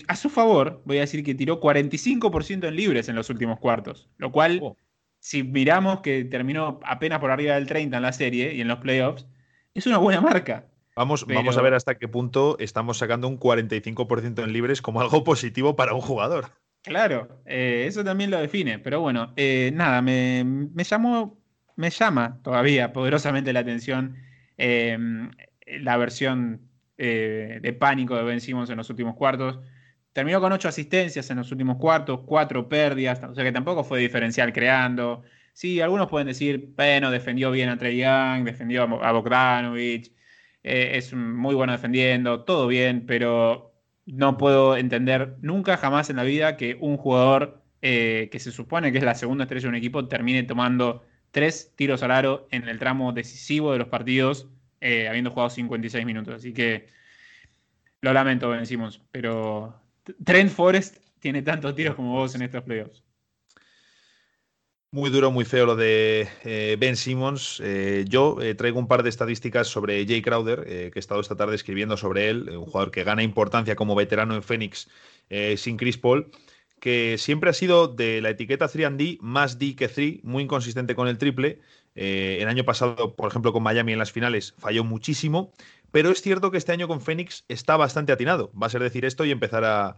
a 0.09 0.17
su 0.17 0.29
favor, 0.29 0.83
voy 0.85 0.99
a 0.99 1.03
decir 1.03 1.25
que 1.25 1.35
tiró 1.35 1.61
45% 1.61 2.69
en 2.69 2.77
libres 2.77 3.09
en 3.09 3.15
los 3.15 3.31
últimos 3.31 3.59
cuartos, 3.59 4.11
lo 4.19 4.31
cual, 4.33 4.61
oh. 4.63 4.77
si 5.21 5.43
miramos 5.43 6.01
que 6.01 6.25
terminó 6.25 6.81
apenas 6.85 7.19
por 7.19 7.31
arriba 7.31 7.55
del 7.55 7.67
30 7.67 7.97
en 7.97 8.03
la 8.03 8.13
serie 8.13 8.55
y 8.55 8.61
en 8.61 8.69
los 8.69 8.79
playoffs, 8.79 9.27
es 9.73 9.87
una 9.87 9.99
buena 9.99 10.21
marca. 10.21 10.67
Vamos, 10.97 11.27
vamos 11.27 11.57
a 11.57 11.63
ver 11.63 11.73
hasta 11.73 11.95
qué 11.95 12.09
punto 12.09 12.59
estamos 12.59 12.99
sacando 12.99 13.27
un 13.29 13.39
45% 13.39 14.45
en 14.45 14.53
libres 14.53 14.83
como 14.83 15.01
algo 15.01 15.25
positivo 15.25 15.77
para 15.77 15.95
un 15.95 16.01
jugador. 16.01 16.51
Claro, 16.83 17.41
eh, 17.47 17.85
eso 17.87 18.05
también 18.05 18.31
lo 18.31 18.39
define. 18.39 18.79
Pero 18.79 19.01
bueno, 19.01 19.33
eh, 19.37 19.71
nada, 19.73 20.03
me, 20.03 20.45
llamó, 20.85 21.39
me 21.77 21.89
llama 21.89 22.41
todavía 22.43 22.93
poderosamente 22.93 23.53
la 23.53 23.61
atención 23.61 24.17
la 25.81 25.97
versión 25.97 26.69
eh, 26.99 27.61
de 27.63 27.73
pánico 27.73 28.17
de 28.17 28.25
Ben 28.25 28.41
Simmons 28.41 28.71
en 28.71 28.77
los 28.77 28.91
últimos 28.91 29.15
cuartos. 29.17 29.61
Terminó 30.13 30.41
con 30.41 30.53
ocho 30.53 30.69
asistencias 30.69 31.31
en 31.31 31.37
los 31.39 31.53
últimos 31.53 31.77
cuartos, 31.79 32.21
cuatro 32.27 32.69
pérdidas, 32.69 33.23
o 33.23 33.35
sea 33.35 33.45
que 33.45 33.53
tampoco 33.53 33.85
fue 33.85 34.01
diferencial 34.01 34.53
creando. 34.53 35.23
Sí, 35.53 35.81
algunos 35.81 36.09
pueden 36.09 36.27
decir, 36.27 36.73
bueno, 36.77 37.11
defendió 37.11 37.51
bien 37.51 37.69
a 37.69 37.79
Trey 37.79 37.99
Young, 37.99 38.45
defendió 38.45 38.83
a 39.03 39.13
Bogdanovich, 39.13 40.13
es 40.63 41.13
muy 41.15 41.55
bueno 41.55 41.73
defendiendo, 41.73 42.45
todo 42.45 42.67
bien, 42.67 43.07
pero 43.07 43.71
no 44.07 44.37
puedo 44.37 44.77
entender 44.77 45.37
nunca 45.41 45.77
jamás 45.77 46.11
en 46.11 46.17
la 46.17 46.25
vida 46.25 46.57
que 46.57 46.77
un 46.81 46.97
jugador 46.97 47.63
eh, 47.83 48.29
que 48.31 48.41
se 48.41 48.53
supone 48.53 48.93
que 48.93 48.99
es 48.99 49.05
la 49.05 49.15
segunda 49.15 49.45
estrella 49.45 49.63
de 49.63 49.69
un 49.69 49.75
equipo 49.75 50.07
termine 50.09 50.43
tomando 50.43 51.05
tres 51.31 51.73
tiros 51.77 52.03
al 52.03 52.11
aro 52.11 52.49
en 52.51 52.69
el 52.69 52.79
tramo 52.79 53.13
decisivo 53.13 53.73
de 53.73 53.79
los 53.79 53.89
partidos, 53.89 54.49
eh, 54.81 55.09
habiendo 55.09 55.31
jugado 55.31 55.51
56 55.51 56.07
minutos. 56.07 56.35
Así 56.35 56.53
que 56.53 56.89
lo 58.01 58.13
lamento, 58.13 58.49
Ben 58.49 58.67
Simmons, 58.67 59.01
pero 59.11 59.75
Trent 60.25 60.51
Forrest 60.51 60.97
tiene 61.19 61.43
tantos 61.43 61.75
tiros 61.75 61.95
como 61.95 62.13
vos 62.13 62.35
en 62.35 62.43
estos 62.43 62.63
playoffs. 62.63 63.03
Muy 64.93 65.11
duro, 65.11 65.31
muy 65.31 65.45
feo 65.45 65.67
lo 65.67 65.77
de 65.77 66.29
eh, 66.45 66.77
Ben 66.81 66.97
Simmons. 66.97 67.61
Eh, 67.65 68.05
yo 68.09 68.39
traigo 68.57 68.79
un 68.79 68.89
par 68.89 69.05
de 69.05 69.09
estadísticas 69.09 69.69
sobre 69.69 70.05
Jay 70.05 70.21
Crowder, 70.21 70.65
que 70.65 70.93
he 70.95 70.99
estado 70.99 71.21
esta 71.21 71.37
tarde 71.37 71.55
escribiendo 71.55 71.97
sobre 71.97 72.29
él, 72.29 72.49
un 72.51 72.65
jugador 72.65 72.91
que 72.91 73.05
gana 73.05 73.23
importancia 73.23 73.77
como 73.77 73.95
veterano 73.95 74.35
en 74.35 74.43
Phoenix 74.43 74.89
sin 75.57 75.77
Chris 75.77 75.97
Paul, 75.97 76.33
que 76.81 77.19
siempre 77.19 77.51
ha 77.51 77.53
sido 77.53 77.87
de 77.87 78.21
la 78.21 78.31
etiqueta 78.31 78.67
3D 78.67 79.19
más 79.21 79.59
D 79.59 79.77
que 79.77 79.87
3, 79.87 80.25
muy 80.25 80.43
inconsistente 80.43 80.97
con 80.97 81.07
el 81.07 81.19
triple. 81.19 81.61
El 81.95 82.49
año 82.49 82.65
pasado, 82.65 83.15
por 83.17 83.29
ejemplo, 83.29 83.53
con 83.53 83.63
Miami 83.63 83.93
en 83.93 83.99
las 83.99 84.13
finales 84.13 84.55
falló 84.59 84.85
muchísimo, 84.85 85.53
pero 85.91 86.11
es 86.11 86.23
cierto 86.23 86.51
que 86.51 86.59
este 86.59 86.73
año 86.73 86.89
con 86.89 87.01
Phoenix 87.01 87.45
está 87.49 87.77
bastante 87.77 88.13
atinado. 88.13 88.53
Va 88.61 88.67
a 88.67 88.71
ser 88.71 88.83
decir 88.83 89.05
esto 89.05 89.25
y 89.25 89.31
empezar 89.31 89.65
a, 89.65 89.97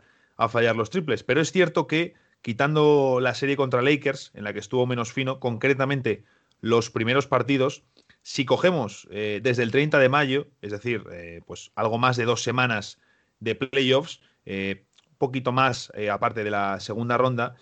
fallar 0.48 0.74
los 0.74 0.90
triples, 0.90 1.22
pero 1.22 1.40
es 1.40 1.52
cierto 1.52 1.86
que 1.86 2.14
quitando 2.40 3.20
la 3.20 3.34
serie 3.34 3.56
contra 3.56 3.80
Lakers, 3.80 4.32
en 4.34 4.42
la 4.42 4.52
que 4.52 4.58
estuvo 4.58 4.86
menos 4.86 5.12
fino, 5.12 5.38
concretamente 5.38 6.24
los 6.60 6.90
primeros 6.90 7.28
partidos, 7.28 7.84
si 8.22 8.44
cogemos 8.44 9.06
eh, 9.12 9.38
desde 9.40 9.62
el 9.62 9.70
30 9.70 10.00
de 10.00 10.08
mayo, 10.08 10.48
es 10.60 10.72
decir, 10.72 11.04
eh, 11.12 11.42
pues 11.46 11.70
algo 11.76 11.98
más 11.98 12.16
de 12.16 12.24
dos 12.24 12.42
semanas 12.42 12.98
de 13.38 13.54
playoffs, 13.54 14.20
eh, 14.44 14.84
poquito 15.16 15.52
más 15.52 15.92
aparte 16.10 16.42
de 16.42 16.50
la 16.50 16.80
segunda 16.80 17.16
ronda, 17.16 17.54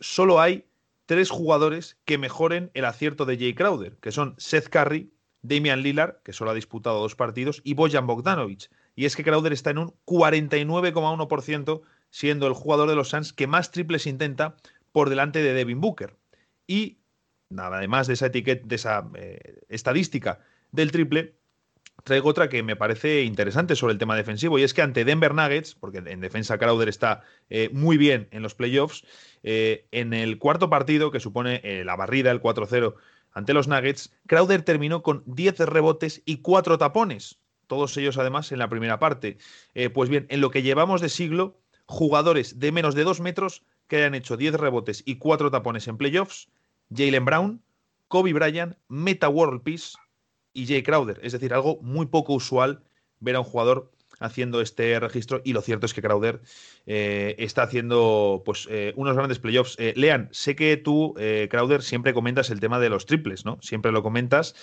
solo 0.00 0.40
hay 0.40 0.64
tres 1.06 1.30
jugadores 1.30 1.96
que 2.04 2.18
mejoren 2.18 2.70
el 2.74 2.84
acierto 2.84 3.24
de 3.24 3.38
Jay 3.38 3.54
Crowder, 3.54 3.96
que 4.00 4.12
son 4.12 4.34
Seth 4.38 4.68
Curry, 4.68 5.12
Damian 5.42 5.82
Lillard, 5.82 6.16
que 6.22 6.32
solo 6.32 6.50
ha 6.50 6.54
disputado 6.54 7.00
dos 7.00 7.14
partidos, 7.14 7.62
y 7.64 7.74
Bojan 7.74 8.06
Bogdanovic. 8.06 8.68
Y 8.96 9.04
es 9.04 9.14
que 9.14 9.24
Crowder 9.24 9.52
está 9.52 9.70
en 9.70 9.78
un 9.78 9.94
49,1% 10.06 11.82
siendo 12.10 12.46
el 12.46 12.54
jugador 12.54 12.88
de 12.88 12.96
los 12.96 13.10
Suns 13.10 13.32
que 13.32 13.46
más 13.46 13.70
triples 13.70 14.06
intenta 14.06 14.56
por 14.92 15.10
delante 15.10 15.42
de 15.42 15.52
Devin 15.52 15.80
Booker. 15.80 16.16
Y 16.66 16.98
nada, 17.50 17.78
además 17.78 18.06
de 18.06 18.14
esa 18.14 18.26
etiqueta, 18.26 18.66
de 18.66 18.74
esa 18.74 19.08
eh, 19.14 19.60
estadística 19.68 20.40
del 20.72 20.90
triple, 20.90 21.36
traigo 22.06 22.28
otra 22.28 22.48
que 22.48 22.62
me 22.62 22.76
parece 22.76 23.24
interesante 23.24 23.74
sobre 23.74 23.92
el 23.92 23.98
tema 23.98 24.14
defensivo 24.14 24.60
y 24.60 24.62
es 24.62 24.72
que 24.72 24.80
ante 24.80 25.04
Denver 25.04 25.34
Nuggets, 25.34 25.74
porque 25.74 25.98
en 25.98 26.20
defensa 26.20 26.56
Crowder 26.56 26.88
está 26.88 27.22
eh, 27.50 27.68
muy 27.72 27.96
bien 27.96 28.28
en 28.30 28.42
los 28.42 28.54
playoffs, 28.54 29.04
eh, 29.42 29.88
en 29.90 30.14
el 30.14 30.38
cuarto 30.38 30.70
partido 30.70 31.10
que 31.10 31.18
supone 31.18 31.60
la 31.84 31.96
barrida, 31.96 32.30
el 32.30 32.40
4-0 32.40 32.94
ante 33.32 33.52
los 33.52 33.66
Nuggets, 33.66 34.14
Crowder 34.28 34.62
terminó 34.62 35.02
con 35.02 35.24
10 35.26 35.58
rebotes 35.58 36.22
y 36.24 36.38
4 36.38 36.78
tapones, 36.78 37.40
todos 37.66 37.96
ellos 37.96 38.18
además 38.18 38.52
en 38.52 38.60
la 38.60 38.68
primera 38.68 39.00
parte. 39.00 39.38
pues 39.92 40.08
bien, 40.08 40.26
en 40.28 40.40
lo 40.40 40.52
que 40.52 40.62
llevamos 40.62 41.00
de 41.00 41.08
siglo, 41.08 41.58
jugadores 41.86 42.60
de 42.60 42.70
menos 42.70 42.94
de 42.94 43.02
2 43.02 43.20
metros 43.20 43.64
que 43.88 43.96
hayan 43.96 44.14
hecho 44.14 44.36
10 44.36 44.54
rebotes 44.54 45.02
y 45.04 45.16
4 45.16 45.50
tapones 45.50 45.88
en 45.88 45.96
playoffs, 45.96 46.48
Jalen 46.94 47.24
Brown, 47.24 47.62
Kobe 48.06 48.32
Bryant, 48.32 48.76
Meta 48.86 49.28
World 49.28 49.64
Peace 49.64 49.96
y 50.56 50.66
Jay 50.66 50.82
Crowder. 50.82 51.20
Es 51.22 51.32
decir, 51.32 51.52
algo 51.52 51.78
muy 51.82 52.06
poco 52.06 52.32
usual 52.32 52.82
ver 53.20 53.36
a 53.36 53.40
un 53.40 53.44
jugador 53.44 53.92
haciendo 54.18 54.62
este 54.62 54.98
registro 54.98 55.42
y 55.44 55.52
lo 55.52 55.60
cierto 55.60 55.84
es 55.84 55.92
que 55.92 56.00
Crowder 56.00 56.40
eh, 56.86 57.34
está 57.38 57.62
haciendo 57.62 58.42
pues 58.46 58.66
eh, 58.70 58.94
unos 58.96 59.14
grandes 59.14 59.38
playoffs. 59.38 59.76
Eh, 59.78 59.92
Lean, 59.96 60.28
sé 60.32 60.56
que 60.56 60.78
tú, 60.78 61.14
Crowder, 61.50 61.82
siempre 61.82 62.14
comentas 62.14 62.48
el 62.48 62.60
tema 62.60 62.80
de 62.80 62.88
los 62.88 63.04
triples, 63.04 63.44
¿no? 63.44 63.58
Siempre 63.60 63.92
lo 63.92 64.02
comentas. 64.02 64.54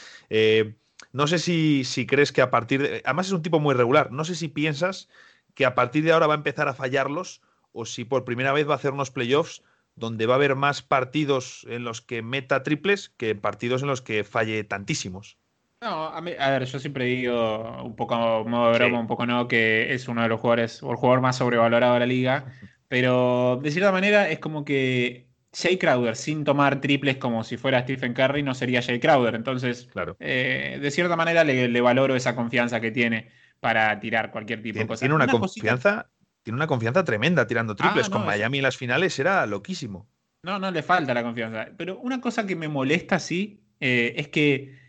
no 1.12 1.28
sé 1.28 1.38
si, 1.38 1.84
si 1.84 2.08
crees 2.08 2.32
que 2.32 2.42
a 2.42 2.50
partir 2.50 2.82
de... 2.82 3.02
Además 3.06 3.28
es 3.28 3.34
un 3.34 3.44
tipo 3.44 3.60
muy 3.60 3.76
regular. 3.76 4.12
No 4.12 4.26
sé 4.26 4.34
si 4.36 4.48
piensas 4.48 5.10
que 5.54 5.66
a 5.66 5.76
partir 5.76 6.04
de 6.04 6.12
ahora 6.12 6.28
va 6.28 6.34
a 6.34 6.38
empezar 6.38 6.68
a 6.68 6.74
fallarlos 6.74 7.42
o 7.72 7.86
si 7.86 8.04
por 8.06 8.26
primera 8.26 8.54
vez 8.54 8.68
va 8.68 8.74
a 8.74 8.78
hacer 8.78 8.94
unos 8.94 9.12
playoffs 9.12 9.62
donde 9.96 10.26
va 10.26 10.34
a 10.34 10.38
haber 10.38 10.56
más 10.56 10.82
partidos 10.82 11.68
en 11.70 11.84
los 11.84 12.02
que 12.02 12.24
meta 12.24 12.64
triples 12.64 13.10
que 13.10 13.36
partidos 13.36 13.84
en 13.84 13.90
los 13.90 14.02
que 14.02 14.24
falle 14.24 14.64
tantísimos. 14.64 15.38
No, 15.84 16.08
a, 16.08 16.22
ver, 16.22 16.66
yo 16.66 16.80
siempre 16.80 17.06
digo 17.06 17.84
un 17.84 17.96
poco 17.96 18.16
modo 18.46 18.72
de 18.72 18.78
broma, 18.80 19.00
un 19.00 19.08
poco 19.08 19.26
no, 19.26 19.48
que 19.48 19.94
es 19.94 20.08
uno 20.08 20.22
de 20.22 20.30
los 20.30 20.40
jugadores, 20.40 20.82
o 20.82 20.92
el 20.92 20.96
jugador 20.96 21.22
más 21.22 21.38
sobrevalorado 21.38 21.96
de 21.96 22.00
la 22.00 22.06
liga, 22.06 22.46
pero 22.88 23.60
de 23.62 23.70
cierta 23.70 23.92
manera 23.92 24.30
es 24.30 24.40
como 24.40 24.64
que 24.64 25.28
Jay 25.52 25.78
Crowder 25.78 26.16
sin 26.16 26.46
tomar 26.46 26.80
triples 26.80 27.18
como 27.18 27.44
si 27.44 27.58
fuera 27.58 27.82
Stephen 27.82 28.14
Curry 28.14 28.44
no 28.44 28.56
sería 28.56 28.82
Jay 28.82 29.00
Crowder, 29.00 29.36
entonces 29.36 29.88
claro. 29.92 30.16
Eh, 30.20 30.80
de 30.82 30.92
cierta 30.92 31.16
manera 31.16 31.44
le 31.44 31.82
valoro 31.82 32.16
esa 32.16 32.34
confianza 32.34 32.80
que 32.80 32.92
tiene 32.92 33.30
para 33.64 33.98
tirar 34.00 34.30
cualquier 34.30 34.62
tipo 34.62 34.78
de 34.78 34.86
cosa. 34.86 35.00
Tiene 35.00 35.16
una, 35.16 35.26
confianza, 35.26 36.10
tiene 36.44 36.58
una 36.58 36.68
confianza 36.68 37.04
tremenda 37.06 37.48
tirando 37.48 37.76
triples. 37.76 38.08
Ah, 38.08 38.12
Con 38.12 38.26
Miami 38.26 38.58
en 38.58 38.64
las 38.64 38.76
finales 38.78 39.18
era 39.18 39.46
loquísimo. 39.46 40.08
No, 40.44 40.60
no 40.60 40.70
le 40.70 40.84
falta 40.84 41.14
la 41.14 41.24
confianza. 41.24 41.70
Pero 41.78 41.98
una 42.00 42.20
cosa 42.20 42.46
que 42.46 42.58
me 42.58 42.68
molesta, 42.68 43.20
sí, 43.20 43.64
eh, 43.80 44.16
es 44.18 44.28
que 44.28 44.83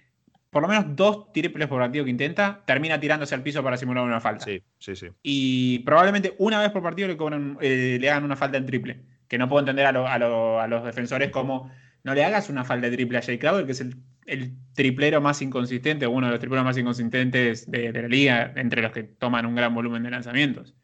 por 0.55 0.63
lo 0.63 0.69
menos 0.69 0.97
dos 0.97 1.31
triples 1.33 1.69
por 1.69 1.81
partido 1.81 2.07
que 2.07 2.11
intenta, 2.11 2.63
termina 2.65 2.99
tirándose 2.99 3.35
al 3.35 3.43
piso 3.43 3.63
para 3.63 3.77
simular 3.77 4.05
una 4.05 4.21
falta. 4.21 4.47
Sí, 4.47 4.63
sí, 4.79 4.97
sí. 4.97 5.09
Y 5.23 5.81
probablemente 5.81 6.35
una 6.39 6.61
vez 6.61 6.71
por 6.71 6.83
partido 6.83 7.09
le, 7.09 7.17
eh, 7.61 7.99
le 8.01 8.11
hagan 8.11 8.25
una 8.25 8.37
falta 8.37 8.57
en 8.57 8.65
triple. 8.65 9.03
Que 9.29 9.37
no 9.37 9.49
puedo 9.49 9.61
entender 9.61 9.85
a, 9.85 10.69
los 10.69 10.85
defensores 10.85 11.31
como 11.31 11.71
no 12.05 12.15
le 12.15 12.25
hagas 12.25 12.49
una 12.49 12.65
falta 12.65 12.89
de 12.89 12.97
triple 12.97 13.19
a 13.19 13.23
Jay 13.23 13.39
Crowder, 13.39 13.67
que 13.67 13.73
es 13.73 13.81
el 13.81 13.97
el 14.27 14.57
triplero 14.75 15.21
más 15.21 15.43
inconsistente, 15.43 16.07
uno 16.07 16.27
de 16.27 16.33
los 16.33 16.41
tripleros 16.41 16.65
más 16.65 16.77
inconsistentes 16.79 17.71
de, 17.71 17.93
la 17.93 18.09
liga, 18.09 18.53
entre 18.57 18.83
los 18.83 18.93
que 18.93 19.03
toman 19.03 19.47
un 19.47 19.55
gran 19.55 19.75
volumen 19.75 20.03
de 20.03 20.11
lanzamientos. 20.11 20.75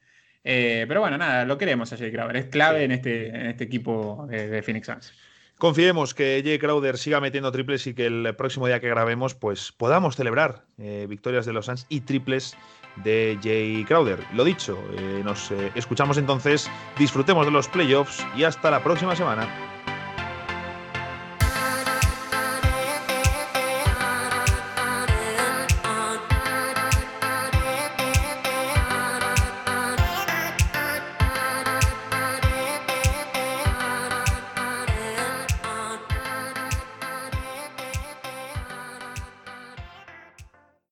Eh, 0.44 0.84
pero 0.88 1.00
bueno, 1.00 1.18
nada, 1.18 1.44
lo 1.44 1.58
queremos 1.58 1.92
a 1.92 1.96
Jay 1.96 2.10
Crowder, 2.10 2.36
es 2.36 2.46
clave 2.46 2.84
en, 2.84 2.92
este, 2.92 3.28
en 3.28 3.46
este 3.46 3.64
equipo 3.64 4.26
de, 4.28 4.62
Phoenix 4.62 4.86
Suns. 4.86 5.12
Confiemos 5.60 6.14
que 6.14 6.40
Jay 6.42 6.58
Crowder 6.58 6.96
siga 6.96 7.20
metiendo 7.20 7.52
triples 7.52 7.86
y 7.86 7.92
que 7.92 8.06
el 8.06 8.34
próximo 8.34 8.66
día 8.66 8.80
que 8.80 8.88
grabemos 8.88 9.34
pues 9.34 9.72
podamos 9.72 10.16
celebrar 10.16 10.64
eh, 10.78 11.04
victorias 11.06 11.44
de 11.44 11.52
los 11.52 11.66
Suns 11.66 11.84
y 11.90 12.00
triples 12.00 12.56
de 13.04 13.38
Jay 13.42 13.84
Crowder. 13.84 14.24
Lo 14.32 14.42
dicho, 14.42 14.78
eh, 14.96 15.20
nos 15.22 15.50
escuchamos 15.74 16.16
entonces, 16.16 16.70
disfrutemos 16.98 17.44
de 17.44 17.52
los 17.52 17.68
playoffs 17.68 18.26
y 18.34 18.44
hasta 18.44 18.70
la 18.70 18.82
próxima 18.82 19.14
semana. 19.14 19.69